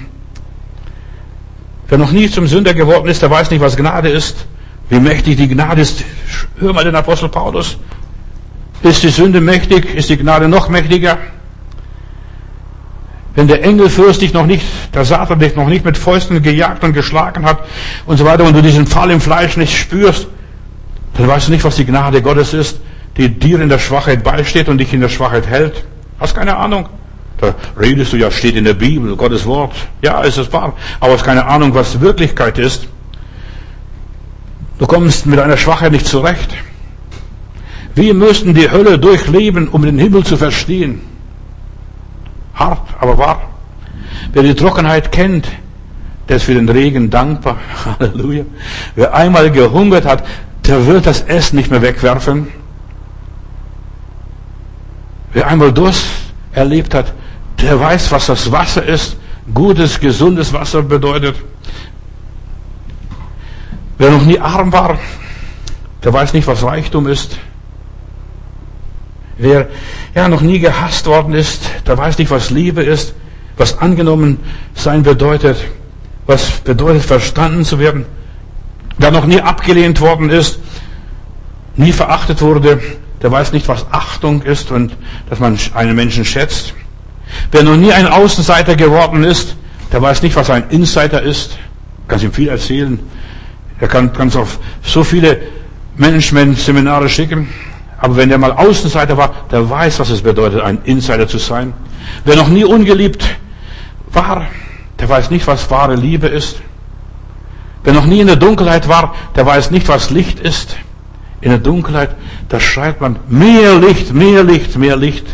Wer 1.88 1.98
noch 1.98 2.11
nie 2.11 2.30
zum 2.30 2.48
Sünder 2.48 2.73
geworden 2.73 3.07
ist, 3.07 3.22
der 3.22 3.30
weiß 3.30 3.49
nicht, 3.52 3.61
was 3.61 3.76
Gnade 3.76 4.10
ist. 4.10 4.45
Wie 4.90 4.99
mächtig 4.99 5.38
die 5.38 5.48
Gnade 5.48 5.81
ist. 5.81 6.03
Hör 6.60 6.73
mal 6.73 6.84
den 6.84 6.95
Apostel 6.95 7.30
Paulus. 7.30 7.77
Ist 8.84 9.02
die 9.02 9.10
Sünde 9.10 9.40
mächtig? 9.40 9.96
Ist 9.96 10.10
die 10.10 10.18
Gnade 10.18 10.48
noch 10.50 10.68
mächtiger? 10.68 11.18
Wenn 13.36 13.48
der 13.48 13.64
Engelfürst 13.64 14.22
dich 14.22 14.34
noch 14.34 14.46
nicht, 14.46 14.64
der 14.94 15.06
Satan 15.06 15.40
dich 15.40 15.56
noch 15.56 15.68
nicht 15.68 15.86
mit 15.86 15.98
Fäusten 15.98 16.44
gejagt 16.44 16.84
und 16.84 16.94
geschlagen 16.94 17.46
hat 17.46 17.66
und 18.06 18.18
so 18.18 18.26
weiter 18.26 18.44
und 18.44 18.56
du 18.56 18.62
diesen 18.62 18.86
Fall 18.86 19.10
im 19.10 19.22
Fleisch 19.22 19.58
nicht 19.58 19.76
spürst, 19.76 20.28
dann 21.18 21.28
weißt 21.28 21.48
du 21.48 21.52
nicht, 21.52 21.64
was 21.64 21.78
die 21.78 21.86
Gnade 21.86 22.22
Gottes 22.22 22.54
ist, 22.54 22.80
die 23.18 23.30
dir 23.30 23.60
in 23.60 23.70
der 23.70 23.80
Schwachheit 23.80 24.24
beisteht 24.24 24.68
und 24.70 24.78
dich 24.78 24.94
in 24.94 25.02
der 25.02 25.10
Schwachheit 25.10 25.48
hält. 25.48 25.86
Hast 26.20 26.36
keine 26.36 26.58
Ahnung. 26.58 26.90
Da 27.40 27.56
redest 27.80 28.14
du 28.14 28.18
ja, 28.18 28.30
steht 28.30 28.56
in 28.56 28.66
der 28.66 28.74
Bibel, 28.74 29.16
Gottes 29.16 29.46
Wort. 29.46 29.74
Ja, 30.02 30.22
ist 30.22 30.38
es 30.38 30.52
wahr. 30.54 30.74
Aber 31.00 31.14
hast 31.14 31.24
keine 31.24 31.46
Ahnung, 31.46 31.74
was 31.74 32.00
Wirklichkeit 32.02 32.58
ist. 32.60 32.88
Du 34.78 34.86
kommst 34.86 35.26
mit 35.26 35.40
einer 35.40 35.58
Schwachheit 35.58 35.92
nicht 35.92 36.06
zurecht. 36.06 36.54
Wir 37.95 38.14
müssten 38.14 38.53
die 38.53 38.70
Hölle 38.70 38.98
durchleben, 38.98 39.68
um 39.68 39.84
den 39.84 39.99
Himmel 39.99 40.26
zu 40.26 40.38
verstehen. 40.38 41.02
Hart, 42.56 42.88
aber 42.99 43.18
wahr. 43.18 43.41
Wer 44.32 44.44
die 44.44 44.56
Trockenheit 44.56 45.11
kennt, 45.11 45.48
der 46.28 46.38
ist 46.38 46.44
für 46.44 46.56
den 46.56 46.70
Regen 46.70 47.10
dankbar. 47.10 47.57
Halleluja. 47.99 48.45
Wer 48.95 49.14
einmal 49.14 49.52
gehungert 49.52 50.06
hat, 50.06 50.26
der 50.65 50.86
wird 50.88 51.06
das 51.06 51.22
Essen 51.22 51.57
nicht 51.57 51.70
mehr 51.70 51.82
wegwerfen. 51.82 52.48
Wer 55.34 55.48
einmal 55.48 55.74
Durst 55.74 56.06
erlebt 56.53 56.94
hat, 56.94 57.14
der 57.61 57.80
weiß, 57.80 58.11
was 58.11 58.28
das 58.28 58.52
Wasser 58.52 58.86
ist. 58.86 59.18
Gutes, 59.53 59.99
gesundes 59.99 60.53
Wasser 60.53 60.82
bedeutet. 60.82 61.36
Wer 63.98 64.11
noch 64.11 64.26
nie 64.26 64.40
arm 64.40 64.72
war, 64.72 64.98
der 66.03 66.14
weiß 66.14 66.34
nicht, 66.34 66.48
was 66.48 66.64
Reichtum 66.64 67.07
ist. 67.07 67.38
Wer 69.38 69.68
ja 70.14 70.28
noch 70.28 70.42
nie 70.42 70.60
gehasst 70.60 71.08
worden 71.08 71.34
ist, 71.34 71.62
der 71.88 71.98
weiß 71.98 72.18
nicht, 72.18 72.30
was 72.32 72.50
Liebe 72.50 72.84
ist, 72.84 73.16
was 73.58 73.78
angenommen 73.80 74.40
sein 74.76 75.04
bedeutet, 75.04 75.58
was 76.26 76.60
bedeutet 76.62 77.04
verstanden 77.04 77.66
zu 77.66 77.80
werden. 77.80 78.06
Wer 78.98 79.12
noch 79.12 79.26
nie 79.26 79.42
abgelehnt 79.42 80.02
worden 80.02 80.30
ist, 80.30 80.60
nie 81.76 81.92
verachtet 81.92 82.42
wurde, 82.42 82.80
der 83.22 83.32
weiß 83.32 83.54
nicht, 83.54 83.68
was 83.68 83.86
Achtung 83.92 84.42
ist 84.44 84.72
und 84.72 84.96
dass 85.30 85.40
man 85.40 85.58
einen 85.74 85.96
Menschen 85.96 86.26
schätzt. 86.26 86.74
Wer 87.52 87.64
noch 87.64 87.76
nie 87.76 87.92
ein 87.92 88.08
Außenseiter 88.08 88.76
geworden 88.76 89.24
ist, 89.24 89.56
der 89.92 90.02
weiß 90.02 90.22
nicht, 90.22 90.36
was 90.36 90.50
ein 90.50 90.70
Insider 90.70 91.22
ist. 91.22 91.58
Kannst 92.08 92.26
ihm 92.26 92.34
viel 92.34 92.50
erzählen. 92.50 93.00
Er 93.80 93.88
kann 93.88 94.14
ganz 94.14 94.36
auf 94.36 94.60
so 94.84 95.04
viele 95.04 95.42
Management-Seminare 95.98 97.10
schicken. 97.10 97.48
Aber 98.04 98.18
wenn 98.18 98.28
der 98.28 98.38
mal 98.38 98.52
Außenseiter 98.52 99.16
war, 99.16 99.32
der 99.50 99.70
weiß, 99.70 99.98
was 100.02 100.10
es 100.10 100.22
bedeutet, 100.22 100.60
ein 100.60 100.80
Insider 100.84 101.26
zu 101.26 101.38
sein. 101.38 101.72
Wer 102.26 102.36
noch 102.36 102.50
nie 102.50 102.66
ungeliebt 102.66 103.24
war, 104.12 104.48
der 105.00 105.08
weiß 105.08 105.30
nicht, 105.30 105.48
was 105.48 105.72
wahre 105.72 105.96
Liebe 105.96 106.28
ist. 106.28 106.58
Wer 107.82 107.94
noch 107.94 108.04
nie 108.04 108.20
in 108.20 108.28
der 108.28 108.36
Dunkelheit 108.36 108.90
war, 108.90 109.16
der 109.38 109.46
weiß 109.46 109.72
nicht, 109.72 109.88
was 109.88 110.10
Licht 110.10 110.42
ist. 110.42 110.76
In 111.40 111.52
der 111.52 111.60
Dunkelheit, 111.60 112.10
da 112.50 112.60
schreit 112.60 113.00
man, 113.00 113.20
mehr 113.30 113.76
Licht, 113.76 114.14
mehr 114.14 114.44
Licht, 114.44 114.78
mehr 114.78 114.98
Licht. 114.98 115.26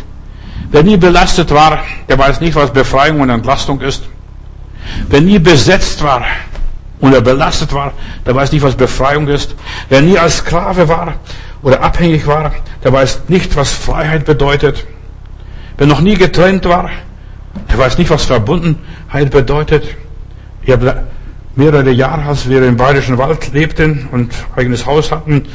Wer 0.70 0.84
nie 0.84 0.96
belastet 0.96 1.50
war, 1.50 1.80
der 2.08 2.18
weiß 2.18 2.40
nicht, 2.40 2.54
was 2.54 2.72
Befreiung 2.72 3.20
und 3.20 3.30
Entlastung 3.30 3.80
ist. 3.80 4.04
Wer 5.08 5.22
nie 5.22 5.40
besetzt 5.40 6.04
war 6.04 6.22
und 7.00 7.14
er 7.14 7.20
belastet 7.20 7.72
war, 7.72 7.94
der 8.24 8.36
weiß 8.36 8.52
nicht, 8.52 8.62
was 8.62 8.76
Befreiung 8.76 9.26
ist. 9.26 9.56
Wer 9.88 10.02
nie 10.02 10.16
als 10.16 10.36
Sklave 10.36 10.88
war 10.88 11.14
oder 11.62 11.82
abhängig 11.82 12.26
war, 12.26 12.52
der 12.82 12.92
weiß 12.92 13.22
nicht, 13.28 13.56
was 13.56 13.70
Freiheit 13.70 14.24
bedeutet. 14.24 14.86
Wer 15.76 15.86
noch 15.86 16.00
nie 16.00 16.14
getrennt 16.14 16.64
war, 16.66 16.90
der 17.70 17.78
weiß 17.78 17.98
nicht, 17.98 18.10
was 18.10 18.24
Verbundenheit 18.24 19.30
bedeutet. 19.30 19.84
Ich 20.62 20.70
habe 20.70 21.04
mehrere 21.56 21.90
Jahre, 21.90 22.22
als 22.22 22.48
wir 22.48 22.62
im 22.62 22.76
Bayerischen 22.76 23.18
Wald 23.18 23.52
lebten 23.52 24.08
und 24.12 24.32
eigenes 24.56 24.86
Haus 24.86 25.10
hatten 25.10 25.46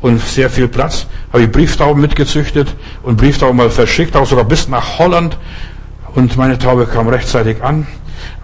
und 0.00 0.20
sehr 0.20 0.50
viel 0.50 0.68
Platz, 0.68 1.06
habe 1.32 1.44
ich 1.44 1.52
Brieftauben 1.52 2.00
mitgezüchtet 2.00 2.74
und 3.02 3.16
Brieftauben 3.16 3.56
mal 3.56 3.70
verschickt, 3.70 4.16
auch 4.16 4.26
sogar 4.26 4.44
bis 4.44 4.68
nach 4.68 4.98
Holland. 4.98 5.38
Und 6.14 6.36
meine 6.36 6.58
Taube 6.58 6.86
kam 6.86 7.08
rechtzeitig 7.08 7.62
an. 7.62 7.86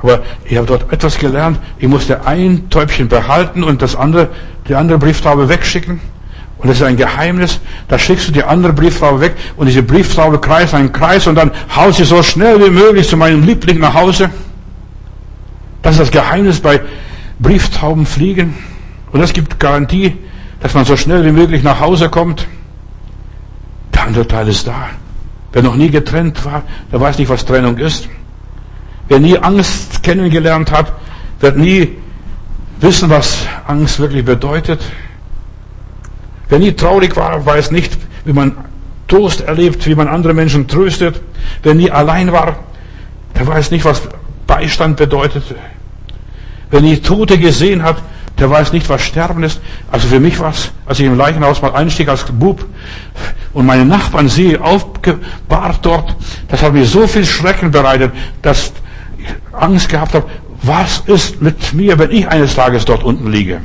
Aber 0.03 0.21
ich 0.45 0.57
habe 0.57 0.67
dort 0.67 0.93
etwas 0.93 1.19
gelernt. 1.19 1.59
Ich 1.79 1.89
musste 1.89 2.27
ein 2.27 2.69
Täubchen 2.71 3.09
behalten 3.09 3.63
und 3.63 3.83
das 3.83 3.95
andere, 3.97 4.29
die 4.69 4.75
andere 4.75 4.99
Brieftaube 4.99 5.49
wegschicken. 5.49 6.01
Und 6.61 6.69
das 6.69 6.77
ist 6.77 6.83
ein 6.83 6.97
Geheimnis. 6.97 7.59
Da 7.89 7.99
schickst 7.99 8.29
du 8.29 8.33
die 8.33 8.45
andere 8.45 8.73
Brieftaube 8.73 9.21
weg 9.21 9.35
und 9.57 9.67
diese 9.67 9.83
Brieftaube 9.83 10.39
kreist 10.39 10.75
einen 10.75 10.93
Kreis 10.93 11.27
und 11.27 11.35
dann 11.35 11.51
haust 11.75 11.99
sie 11.99 12.05
so 12.05 12.23
schnell 12.23 12.63
wie 12.63 12.71
möglich 12.71 13.09
zu 13.09 13.17
meinem 13.17 13.43
Liebling 13.43 13.79
nach 13.79 13.95
Hause. 13.95 14.31
Das 15.83 15.93
ist 15.95 16.01
das 16.01 16.11
Geheimnis 16.11 16.61
bei 16.61 16.81
Brieftaubenfliegen. 17.39 18.55
Und 19.11 19.21
das 19.21 19.33
gibt 19.33 19.59
Garantie, 19.59 20.19
dass 20.61 20.75
man 20.75 20.85
so 20.85 20.97
schnell 20.97 21.25
wie 21.25 21.33
möglich 21.33 21.63
nach 21.63 21.81
Hause 21.81 22.11
kommt. 22.11 22.47
Der 23.95 24.05
andere 24.05 24.29
Teil 24.29 24.49
ist 24.49 24.67
da. 24.67 24.91
Wer 25.53 25.63
noch 25.63 25.77
nie 25.77 25.91
getrennt 25.91 26.45
war, 26.45 26.63
der 26.93 27.01
weiß 27.01 27.19
nicht, 27.19 27.31
was 27.31 27.45
Trennung 27.47 27.79
ist. 27.79 28.09
Wer 29.09 29.19
nie 29.19 29.39
Angst 29.39 30.03
kennengelernt 30.03 30.71
hat, 30.71 30.93
wird 31.41 31.57
nie 31.57 31.97
wissen, 32.81 33.09
was 33.09 33.47
Angst 33.67 33.99
wirklich 33.99 34.25
bedeutet. 34.25 34.81
Wer 36.51 36.59
nie 36.59 36.73
traurig 36.73 37.17
war, 37.17 37.47
weiß 37.47 37.71
nicht, 37.71 37.97
wie 38.25 38.33
man 38.33 38.57
Trost 39.09 39.41
erlebt, 39.41 39.87
wie 39.87 39.95
man 39.95 40.09
andere 40.09 40.35
Menschen 40.35 40.69
tröstet. 40.69 41.21
Wer 41.63 41.75
nie 41.75 41.91
allein 41.91 42.33
war, 42.33 42.57
der 43.37 43.47
weiß 43.47 43.71
nicht, 43.71 43.85
was 43.85 44.03
Beistand 44.47 44.97
bedeutet. 44.97 45.45
Wer 46.71 46.81
nie 46.81 46.99
Tote 46.99 47.39
gesehen 47.39 47.83
hat, 47.83 47.97
der 48.39 48.51
weiß 48.51 48.73
nicht, 48.73 48.89
was 48.89 49.03
Sterben 49.03 49.43
ist. 49.43 49.61
Also 49.91 50.09
für 50.09 50.21
mich 50.21 50.39
war 50.39 50.51
es, 50.51 50.71
als 50.87 50.99
ich 50.99 51.07
im 51.07 51.17
Leichenhaus 51.17 51.63
mal 51.63 51.73
einstieg 51.73 52.09
als 52.09 52.25
Bub 52.25 52.65
und 53.53 53.67
meine 53.67 53.85
Nachbarn 53.85 54.29
sehe, 54.29 54.61
aufgebahrt 54.61 55.81
dort, 55.83 56.17
das 56.49 56.63
hat 56.63 56.73
mir 56.73 56.87
so 56.87 57.07
viel 57.07 57.25
Schrecken 57.25 57.71
bereitet, 57.71 58.13
dass 58.43 58.73
ich 59.19 59.27
Angst 59.53 59.89
gehabt 59.89 60.15
habe, 60.15 60.27
was 60.63 61.01
ist 61.07 61.43
mit 61.43 61.73
mir, 61.73 61.99
wenn 61.99 62.11
ich 62.11 62.29
eines 62.29 62.55
Tages 62.55 62.85
dort 62.85 63.03
unten 63.03 63.31
liege? 63.31 63.61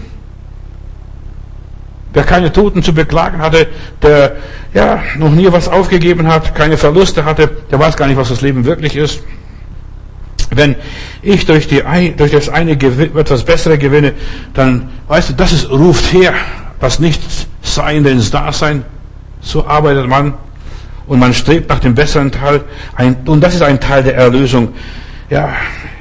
Wer 2.15 2.23
keine 2.23 2.51
Toten 2.51 2.81
zu 2.81 2.93
beklagen 2.93 3.39
hatte, 3.39 3.67
der 4.01 4.37
ja 4.73 5.03
noch 5.17 5.31
nie 5.31 5.51
was 5.51 5.67
aufgegeben 5.67 6.29
hat, 6.29 6.55
keine 6.55 6.77
Verluste 6.77 7.25
hatte, 7.25 7.49
der 7.69 7.77
weiß 7.77 7.97
gar 7.97 8.07
nicht, 8.07 8.15
was 8.15 8.29
das 8.29 8.39
Leben 8.39 8.63
wirklich 8.63 8.95
ist. 8.95 9.19
Wenn 10.49 10.77
ich 11.21 11.45
durch, 11.45 11.67
die, 11.67 11.83
durch 12.15 12.31
das 12.31 12.47
eine 12.47 12.71
etwas 12.71 13.43
Bessere 13.43 13.77
gewinne, 13.77 14.13
dann 14.53 14.91
weißt 15.09 15.31
du, 15.31 15.33
das 15.33 15.51
ist, 15.51 15.69
ruft 15.69 16.13
her, 16.13 16.33
das 16.79 16.99
Nichtseiende 16.99 18.11
ins 18.11 18.31
Dasein. 18.31 18.85
So 19.41 19.67
arbeitet 19.67 20.07
man 20.07 20.35
und 21.07 21.19
man 21.19 21.33
strebt 21.33 21.67
nach 21.67 21.79
dem 21.79 21.95
besseren 21.95 22.31
Teil. 22.31 22.63
Ein, 22.95 23.17
und 23.25 23.41
das 23.41 23.55
ist 23.55 23.61
ein 23.61 23.81
Teil 23.81 24.03
der 24.03 24.15
Erlösung. 24.15 24.69
Ja, 25.29 25.49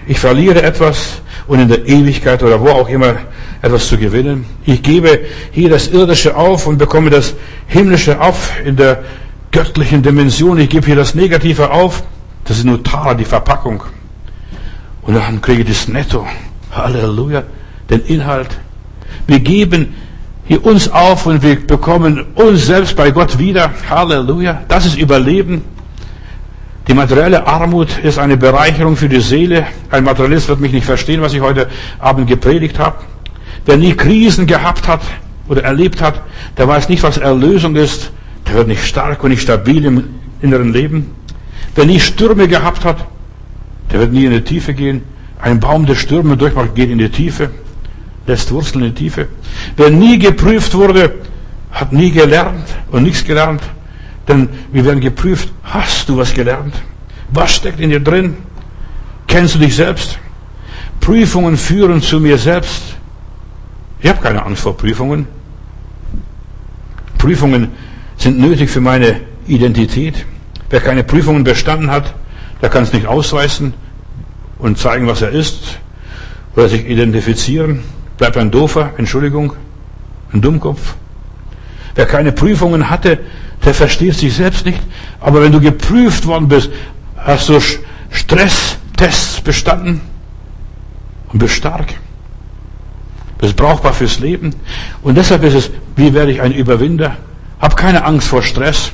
ich 0.07 0.21
verliere 0.21 0.63
etwas 0.63 1.23
und 1.47 1.61
in 1.61 1.69
der 1.69 1.87
Ewigkeit 1.87 2.43
oder 2.43 2.61
wo 2.61 2.69
auch 2.69 2.89
immer 2.89 3.17
etwas 3.63 3.89
zu 3.89 3.99
gewinnen. 3.99 4.45
Ich 4.65 4.83
gebe 4.83 5.21
hier 5.53 5.71
das 5.71 5.89
Irdische 5.89 6.37
auf 6.37 6.67
und 6.67 6.79
bekomme 6.79 7.11
das 7.11 7.35
Himmlische 7.67 8.21
auf 8.21 8.53
in 8.65 8.77
der 8.77 9.03
göttlichen 9.51 10.03
Dimension. 10.03 10.59
Ich 10.59 10.69
gebe 10.69 10.87
hier 10.87 10.97
das 10.97 11.15
Negative 11.15 11.71
auf. 11.71 12.03
Das 12.45 12.59
ist 12.59 12.65
nur 12.65 12.83
Tara, 12.83 13.15
die 13.15 13.25
Verpackung. 13.25 13.83
Und 15.03 15.15
dann 15.15 15.41
kriege 15.41 15.63
ich 15.63 15.69
das 15.69 15.89
Netto. 15.89 16.27
Halleluja. 16.73 17.43
Den 17.89 18.01
Inhalt. 18.01 18.49
Wir 19.27 19.41
geben 19.41 19.95
hier 20.47 20.65
uns 20.65 20.91
auf 20.91 21.27
und 21.27 21.43
wir 21.43 21.67
bekommen 21.67 22.27
uns 22.35 22.67
selbst 22.67 22.97
bei 22.97 23.11
Gott 23.11 23.39
wieder. 23.39 23.71
Halleluja. 23.89 24.63
Das 24.69 24.87
ist 24.87 24.99
Überleben. 24.99 25.63
Die 26.87 26.93
materielle 26.93 27.47
Armut 27.47 27.99
ist 27.99 28.19
eine 28.19 28.37
Bereicherung 28.37 28.97
für 28.97 29.09
die 29.09 29.21
Seele. 29.21 29.67
Ein 29.91 30.05
Materialist 30.05 30.49
wird 30.49 30.61
mich 30.61 30.73
nicht 30.73 30.85
verstehen, 30.85 31.23
was 31.23 31.33
ich 31.33 31.41
heute 31.41 31.69
Abend 31.99 32.29
gepredigt 32.29 32.79
habe. 32.79 32.97
Wer 33.65 33.79
nie 33.79 33.95
Krisen 33.95 34.47
gehabt 34.47 34.87
hat 34.87 35.01
oder 35.49 35.65
erlebt 35.65 36.03
hat, 36.03 36.21
der 36.59 36.69
weiß 36.69 36.91
nicht, 36.91 37.03
was 37.03 37.17
Erlösung 37.17 37.77
ist. 37.77 38.13
Der 38.47 38.57
wird 38.57 38.69
nicht 38.69 38.85
stark 38.85 39.25
und 39.25 39.31
nicht 39.31 39.41
stabil 39.41 39.85
im 39.87 40.05
inneren 40.43 40.75
Leben. 40.75 41.11
Wer 41.75 41.87
nie 41.87 42.01
Stürme 42.01 42.49
gehabt 42.49 42.85
hat, 42.85 43.07
der 43.91 44.01
wird 44.01 44.13
nie 44.13 44.27
in 44.27 44.33
die 44.33 44.43
Tiefe 44.43 44.75
gehen. 44.75 45.03
Ein 45.41 45.61
Baum, 45.61 45.87
der 45.87 45.95
Stürme 45.95 46.37
durchmacht, 46.37 46.75
geht 46.75 46.91
in 46.91 46.99
die 46.99 47.09
Tiefe, 47.09 47.51
lässt 48.27 48.53
Wurzeln 48.53 48.85
in 48.85 48.95
die 48.95 49.05
Tiefe. 49.05 49.29
Wer 49.77 49.89
nie 49.89 50.19
geprüft 50.19 50.75
wurde, 50.75 51.15
hat 51.71 51.93
nie 51.93 52.11
gelernt 52.11 52.67
und 52.91 53.05
nichts 53.05 53.25
gelernt. 53.25 53.63
Denn 54.29 54.49
wir 54.73 54.85
werden 54.85 55.01
geprüft. 55.01 55.53
Hast 55.63 56.09
du 56.09 56.17
was 56.17 56.33
gelernt? 56.33 56.75
Was 57.31 57.55
steckt 57.55 57.81
in 57.81 57.91
dir 57.91 58.01
drin? 58.01 58.37
Kennst 59.27 59.55
du 59.55 59.59
dich 59.59 59.75
selbst? 59.77 60.19
Prüfungen 61.01 61.57
führen 61.57 62.01
zu 62.01 62.21
mir 62.21 62.39
selbst. 62.39 62.97
Ich 64.01 64.09
habe 64.09 64.21
keine 64.21 64.45
Angst 64.45 64.63
vor 64.63 64.77
Prüfungen. 64.77 65.27
Prüfungen 67.19 67.73
sind 68.17 68.39
nötig 68.39 68.71
für 68.71 68.81
meine 68.81 69.21
Identität. 69.47 70.27
Wer 70.71 70.81
keine 70.81 71.05
Prüfungen 71.05 71.45
bestanden 71.45 71.91
hat, 71.91 72.15
der 72.63 72.69
kann 72.69 72.85
es 72.85 72.93
nicht 72.93 73.07
ausweisen 73.07 73.75
und 74.59 74.79
zeigen, 74.79 75.07
was 75.07 75.23
er 75.23 75.31
ist 75.31 75.79
oder 76.57 76.69
sich 76.69 76.87
identifizieren. 76.87 77.83
Bleibt 78.19 78.37
ein 78.37 78.51
Doofer, 78.51 78.93
Entschuldigung, 78.97 79.55
ein 80.33 80.41
Dummkopf. 80.41 80.95
Wer 81.95 82.07
keine 82.07 82.33
Prüfungen 82.33 82.91
hatte, 82.91 83.21
der 83.65 83.75
versteht 83.75 84.15
sich 84.15 84.35
selbst 84.35 84.67
nicht. 84.67 84.81
Aber 85.21 85.43
wenn 85.43 85.53
du 85.53 85.61
geprüft 85.61 86.27
worden 86.27 86.49
bist, 86.49 86.71
hast 87.17 87.49
du 87.49 87.59
Stresstests 88.11 89.41
bestanden 89.41 90.01
und 91.33 91.39
bist 91.39 91.55
stark. 91.55 91.95
Bist 93.39 93.57
brauchbar 93.57 93.93
fürs 93.93 94.21
Leben. 94.21 94.55
Und 95.03 95.17
deshalb 95.17 95.43
ist 95.45 95.55
es, 95.55 95.71
wie 95.97 96.15
werde 96.15 96.33
ich 96.33 96.41
ein 96.41 96.53
Überwinder? 96.53 97.17
Hab 97.61 97.77
keine 97.77 98.05
Angst 98.05 98.29
vor 98.29 98.43
Stress. 98.43 98.93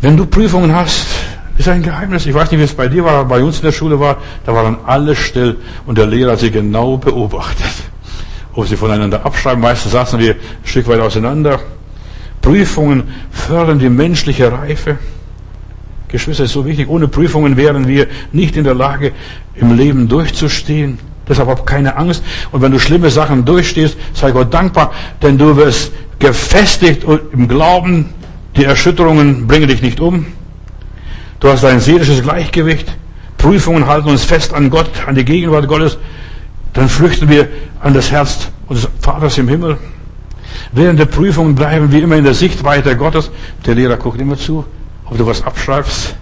Wenn 0.00 0.16
du 0.16 0.26
Prüfungen 0.26 0.74
hast, 0.74 1.06
ist 1.56 1.68
ein 1.68 1.82
Geheimnis. 1.82 2.26
Ich 2.26 2.34
weiß 2.34 2.50
nicht, 2.50 2.60
wie 2.60 2.64
es 2.64 2.74
bei 2.74 2.88
dir 2.88 3.04
war, 3.04 3.14
aber 3.14 3.28
bei 3.28 3.42
uns 3.42 3.58
in 3.58 3.64
der 3.64 3.72
Schule 3.72 3.98
war, 3.98 4.18
da 4.46 4.54
war 4.54 4.62
dann 4.62 4.78
alles 4.86 5.18
still 5.18 5.56
und 5.86 5.98
der 5.98 6.06
Lehrer 6.06 6.32
hat 6.32 6.40
sie 6.40 6.50
genau 6.50 6.96
beobachtet. 6.96 7.66
Ob 8.54 8.66
sie 8.66 8.76
voneinander 8.76 9.24
abschreiben, 9.24 9.60
meistens 9.60 9.92
saßen 9.92 10.18
wir 10.20 10.34
ein 10.34 10.38
Stück 10.64 10.86
weit 10.88 11.00
auseinander. 11.00 11.60
Prüfungen 12.42 13.04
fördern 13.30 13.78
die 13.78 13.88
menschliche 13.88 14.50
Reife. 14.52 14.98
Geschwister, 16.08 16.44
ist 16.44 16.52
so 16.52 16.64
wichtig. 16.64 16.88
Ohne 16.88 17.08
Prüfungen 17.08 17.56
wären 17.56 17.86
wir 17.86 18.06
nicht 18.32 18.56
in 18.56 18.64
der 18.64 18.74
Lage, 18.74 19.12
im 19.54 19.76
Leben 19.76 20.08
durchzustehen. 20.08 20.98
Deshalb 21.28 21.48
hab 21.48 21.66
keine 21.66 21.96
Angst. 21.96 22.22
Und 22.50 22.62
wenn 22.62 22.72
du 22.72 22.78
schlimme 22.78 23.10
Sachen 23.10 23.44
durchstehst, 23.44 23.96
sei 24.14 24.30
Gott 24.30 24.52
dankbar, 24.52 24.92
denn 25.22 25.36
du 25.36 25.56
wirst 25.56 25.92
gefestigt 26.18 27.04
im 27.32 27.48
Glauben. 27.48 28.06
Die 28.56 28.64
Erschütterungen 28.64 29.46
bringen 29.46 29.68
dich 29.68 29.82
nicht 29.82 30.00
um. 30.00 30.26
Du 31.40 31.48
hast 31.48 31.64
ein 31.64 31.80
seelisches 31.80 32.22
Gleichgewicht. 32.22 32.96
Prüfungen 33.36 33.86
halten 33.86 34.08
uns 34.08 34.24
fest 34.24 34.52
an 34.52 34.70
Gott, 34.70 34.90
an 35.06 35.14
die 35.14 35.24
Gegenwart 35.24 35.68
Gottes. 35.68 35.98
Dann 36.72 36.88
flüchten 36.88 37.28
wir 37.28 37.48
an 37.80 37.94
das 37.94 38.10
Herz 38.10 38.48
unseres 38.66 38.90
Vaters 39.00 39.38
im 39.38 39.48
Himmel. 39.48 39.78
Während 40.72 40.98
der 40.98 41.06
Prüfungen 41.06 41.54
bleiben 41.54 41.90
wir 41.90 42.02
immer 42.02 42.16
in 42.16 42.24
der 42.24 42.34
Sichtweite 42.34 42.96
Gottes. 42.96 43.30
Der 43.64 43.74
Lehrer 43.74 43.96
guckt 43.96 44.20
immer 44.20 44.36
zu, 44.36 44.64
ob 45.04 45.16
du 45.16 45.26
was 45.26 45.42
abschreibst. 45.42 46.14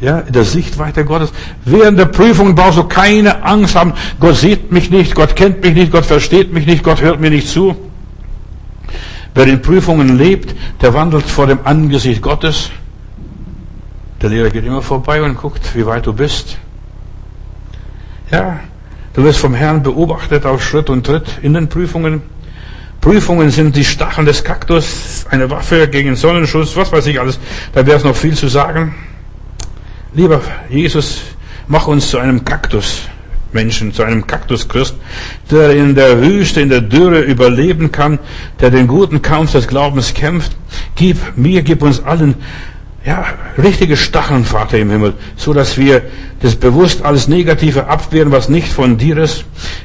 Ja, 0.00 0.20
in 0.20 0.32
der 0.32 0.44
Sichtweite 0.44 1.04
Gottes. 1.04 1.32
Während 1.64 1.98
der 1.98 2.06
Prüfungen 2.06 2.54
brauchst 2.54 2.78
du 2.78 2.84
keine 2.84 3.42
Angst 3.42 3.74
haben. 3.74 3.92
Gott 4.20 4.36
sieht 4.36 4.70
mich 4.70 4.90
nicht, 4.90 5.14
Gott 5.14 5.34
kennt 5.34 5.62
mich 5.62 5.74
nicht, 5.74 5.90
Gott 5.90 6.06
versteht 6.06 6.52
mich 6.52 6.66
nicht, 6.66 6.84
Gott 6.84 7.00
hört 7.00 7.20
mir 7.20 7.30
nicht 7.30 7.48
zu. 7.48 7.76
Wer 9.34 9.46
in 9.46 9.60
Prüfungen 9.60 10.16
lebt, 10.16 10.54
der 10.80 10.94
wandelt 10.94 11.24
vor 11.24 11.46
dem 11.46 11.58
Angesicht 11.64 12.22
Gottes. 12.22 12.70
Der 14.22 14.30
Lehrer 14.30 14.50
geht 14.50 14.64
immer 14.64 14.82
vorbei 14.82 15.22
und 15.22 15.36
guckt, 15.36 15.76
wie 15.76 15.86
weit 15.86 16.06
du 16.06 16.12
bist. 16.12 16.58
Ja, 18.30 18.60
du 19.14 19.22
wirst 19.22 19.38
vom 19.38 19.54
Herrn 19.54 19.82
beobachtet 19.82 20.44
auf 20.44 20.62
Schritt 20.62 20.90
und 20.90 21.06
Tritt 21.06 21.38
in 21.42 21.54
den 21.54 21.68
Prüfungen. 21.68 22.22
Prüfungen 23.00 23.50
sind 23.50 23.76
die 23.76 23.84
Stacheln 23.84 24.26
des 24.26 24.42
Kaktus, 24.42 25.24
eine 25.30 25.48
Waffe 25.50 25.88
gegen 25.88 26.16
Sonnenschutz, 26.16 26.76
was 26.76 26.90
weiß 26.90 27.06
ich 27.06 27.20
alles. 27.20 27.38
Da 27.72 27.86
wäre 27.86 27.96
es 27.96 28.04
noch 28.04 28.16
viel 28.16 28.34
zu 28.34 28.48
sagen. 28.48 28.94
Lieber 30.14 30.40
Jesus, 30.68 31.20
mach 31.68 31.86
uns 31.86 32.10
zu 32.10 32.18
einem 32.18 32.44
Kaktus. 32.44 33.02
Menschen, 33.52 33.94
zu 33.94 34.02
einem 34.02 34.26
Kaktuschrist, 34.26 34.94
der 35.50 35.70
in 35.70 35.94
der 35.94 36.20
Wüste, 36.20 36.60
in 36.60 36.68
der 36.68 36.82
Dürre 36.82 37.20
überleben 37.20 37.90
kann, 37.90 38.18
der 38.60 38.70
den 38.70 38.86
guten 38.86 39.22
Kampf 39.22 39.52
des 39.52 39.66
Glaubens 39.66 40.12
kämpft. 40.12 40.52
Gib 40.96 41.16
mir, 41.36 41.62
gib 41.62 41.82
uns 41.82 42.04
allen, 42.04 42.34
ja, 43.06 43.24
richtige 43.56 43.96
Stacheln, 43.96 44.44
Vater 44.44 44.78
im 44.78 44.90
Himmel, 44.90 45.14
so 45.36 45.54
dass 45.54 45.78
wir 45.78 46.02
das 46.42 46.56
bewusst 46.56 47.02
alles 47.02 47.26
Negative 47.26 47.86
abwehren, 47.86 48.32
was 48.32 48.48
nicht 48.48 48.68
von 48.68 48.98
dir 48.98 49.16
ist, 49.16 49.44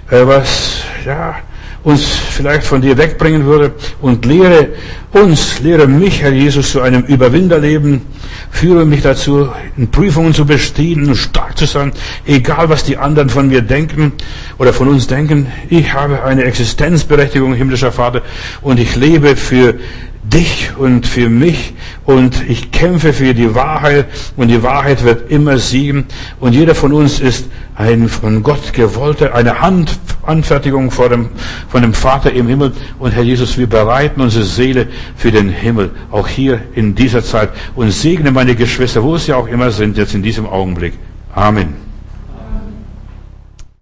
äh, 0.09 0.25
was, 0.25 0.81
ja, 1.05 1.37
uns 1.83 2.05
vielleicht 2.05 2.65
von 2.65 2.81
dir 2.81 2.97
wegbringen 2.97 3.45
würde 3.45 3.73
und 4.01 4.25
lehre 4.25 4.69
uns, 5.11 5.59
lehre 5.59 5.87
mich, 5.87 6.21
Herr 6.21 6.31
Jesus, 6.31 6.71
zu 6.71 6.81
einem 6.81 7.03
Überwinderleben. 7.03 8.01
Führe 8.49 8.85
mich 8.85 9.01
dazu, 9.01 9.49
in 9.77 9.89
Prüfungen 9.89 10.33
zu 10.33 10.45
bestehen 10.45 11.07
und 11.07 11.15
stark 11.15 11.57
zu 11.57 11.65
sein, 11.65 11.91
egal 12.25 12.69
was 12.69 12.83
die 12.83 12.97
anderen 12.97 13.29
von 13.29 13.47
mir 13.47 13.61
denken 13.61 14.13
oder 14.57 14.73
von 14.73 14.87
uns 14.87 15.07
denken. 15.07 15.47
Ich 15.69 15.93
habe 15.93 16.23
eine 16.23 16.43
Existenzberechtigung, 16.43 17.53
himmlischer 17.53 17.91
Vater, 17.91 18.21
und 18.61 18.79
ich 18.79 18.95
lebe 18.95 19.35
für 19.35 19.75
dich 20.23 20.71
und 20.77 21.05
für 21.05 21.29
mich 21.29 21.73
und 22.05 22.49
ich 22.49 22.71
kämpfe 22.71 23.11
für 23.11 23.33
die 23.33 23.53
Wahrheit 23.55 24.05
und 24.37 24.47
die 24.47 24.63
Wahrheit 24.63 25.03
wird 25.03 25.29
immer 25.29 25.57
siegen 25.57 26.05
und 26.39 26.53
jeder 26.53 26.75
von 26.75 26.93
uns 26.93 27.19
ist 27.19 27.47
ein 27.75 28.07
von 28.07 28.43
Gott 28.43 28.73
gewollter, 28.73 29.33
eine 29.33 29.59
Handanfertigung 29.59 30.91
vor 30.91 31.09
dem, 31.09 31.29
von 31.69 31.81
dem 31.81 31.93
Vater 31.93 32.31
im 32.31 32.47
Himmel 32.47 32.71
und 32.99 33.11
Herr 33.11 33.23
Jesus, 33.23 33.57
wir 33.57 33.67
bereiten 33.67 34.21
unsere 34.21 34.45
Seele 34.45 34.87
für 35.15 35.31
den 35.31 35.49
Himmel, 35.49 35.91
auch 36.11 36.27
hier 36.27 36.61
in 36.75 36.95
dieser 36.95 37.23
Zeit 37.23 37.49
und 37.75 37.91
segne 37.91 38.31
meine 38.31 38.55
Geschwister, 38.55 39.03
wo 39.03 39.17
sie 39.17 39.33
auch 39.33 39.47
immer 39.47 39.71
sind, 39.71 39.97
jetzt 39.97 40.13
in 40.13 40.23
diesem 40.23 40.45
Augenblick. 40.45 40.93
Amen. 41.33 41.92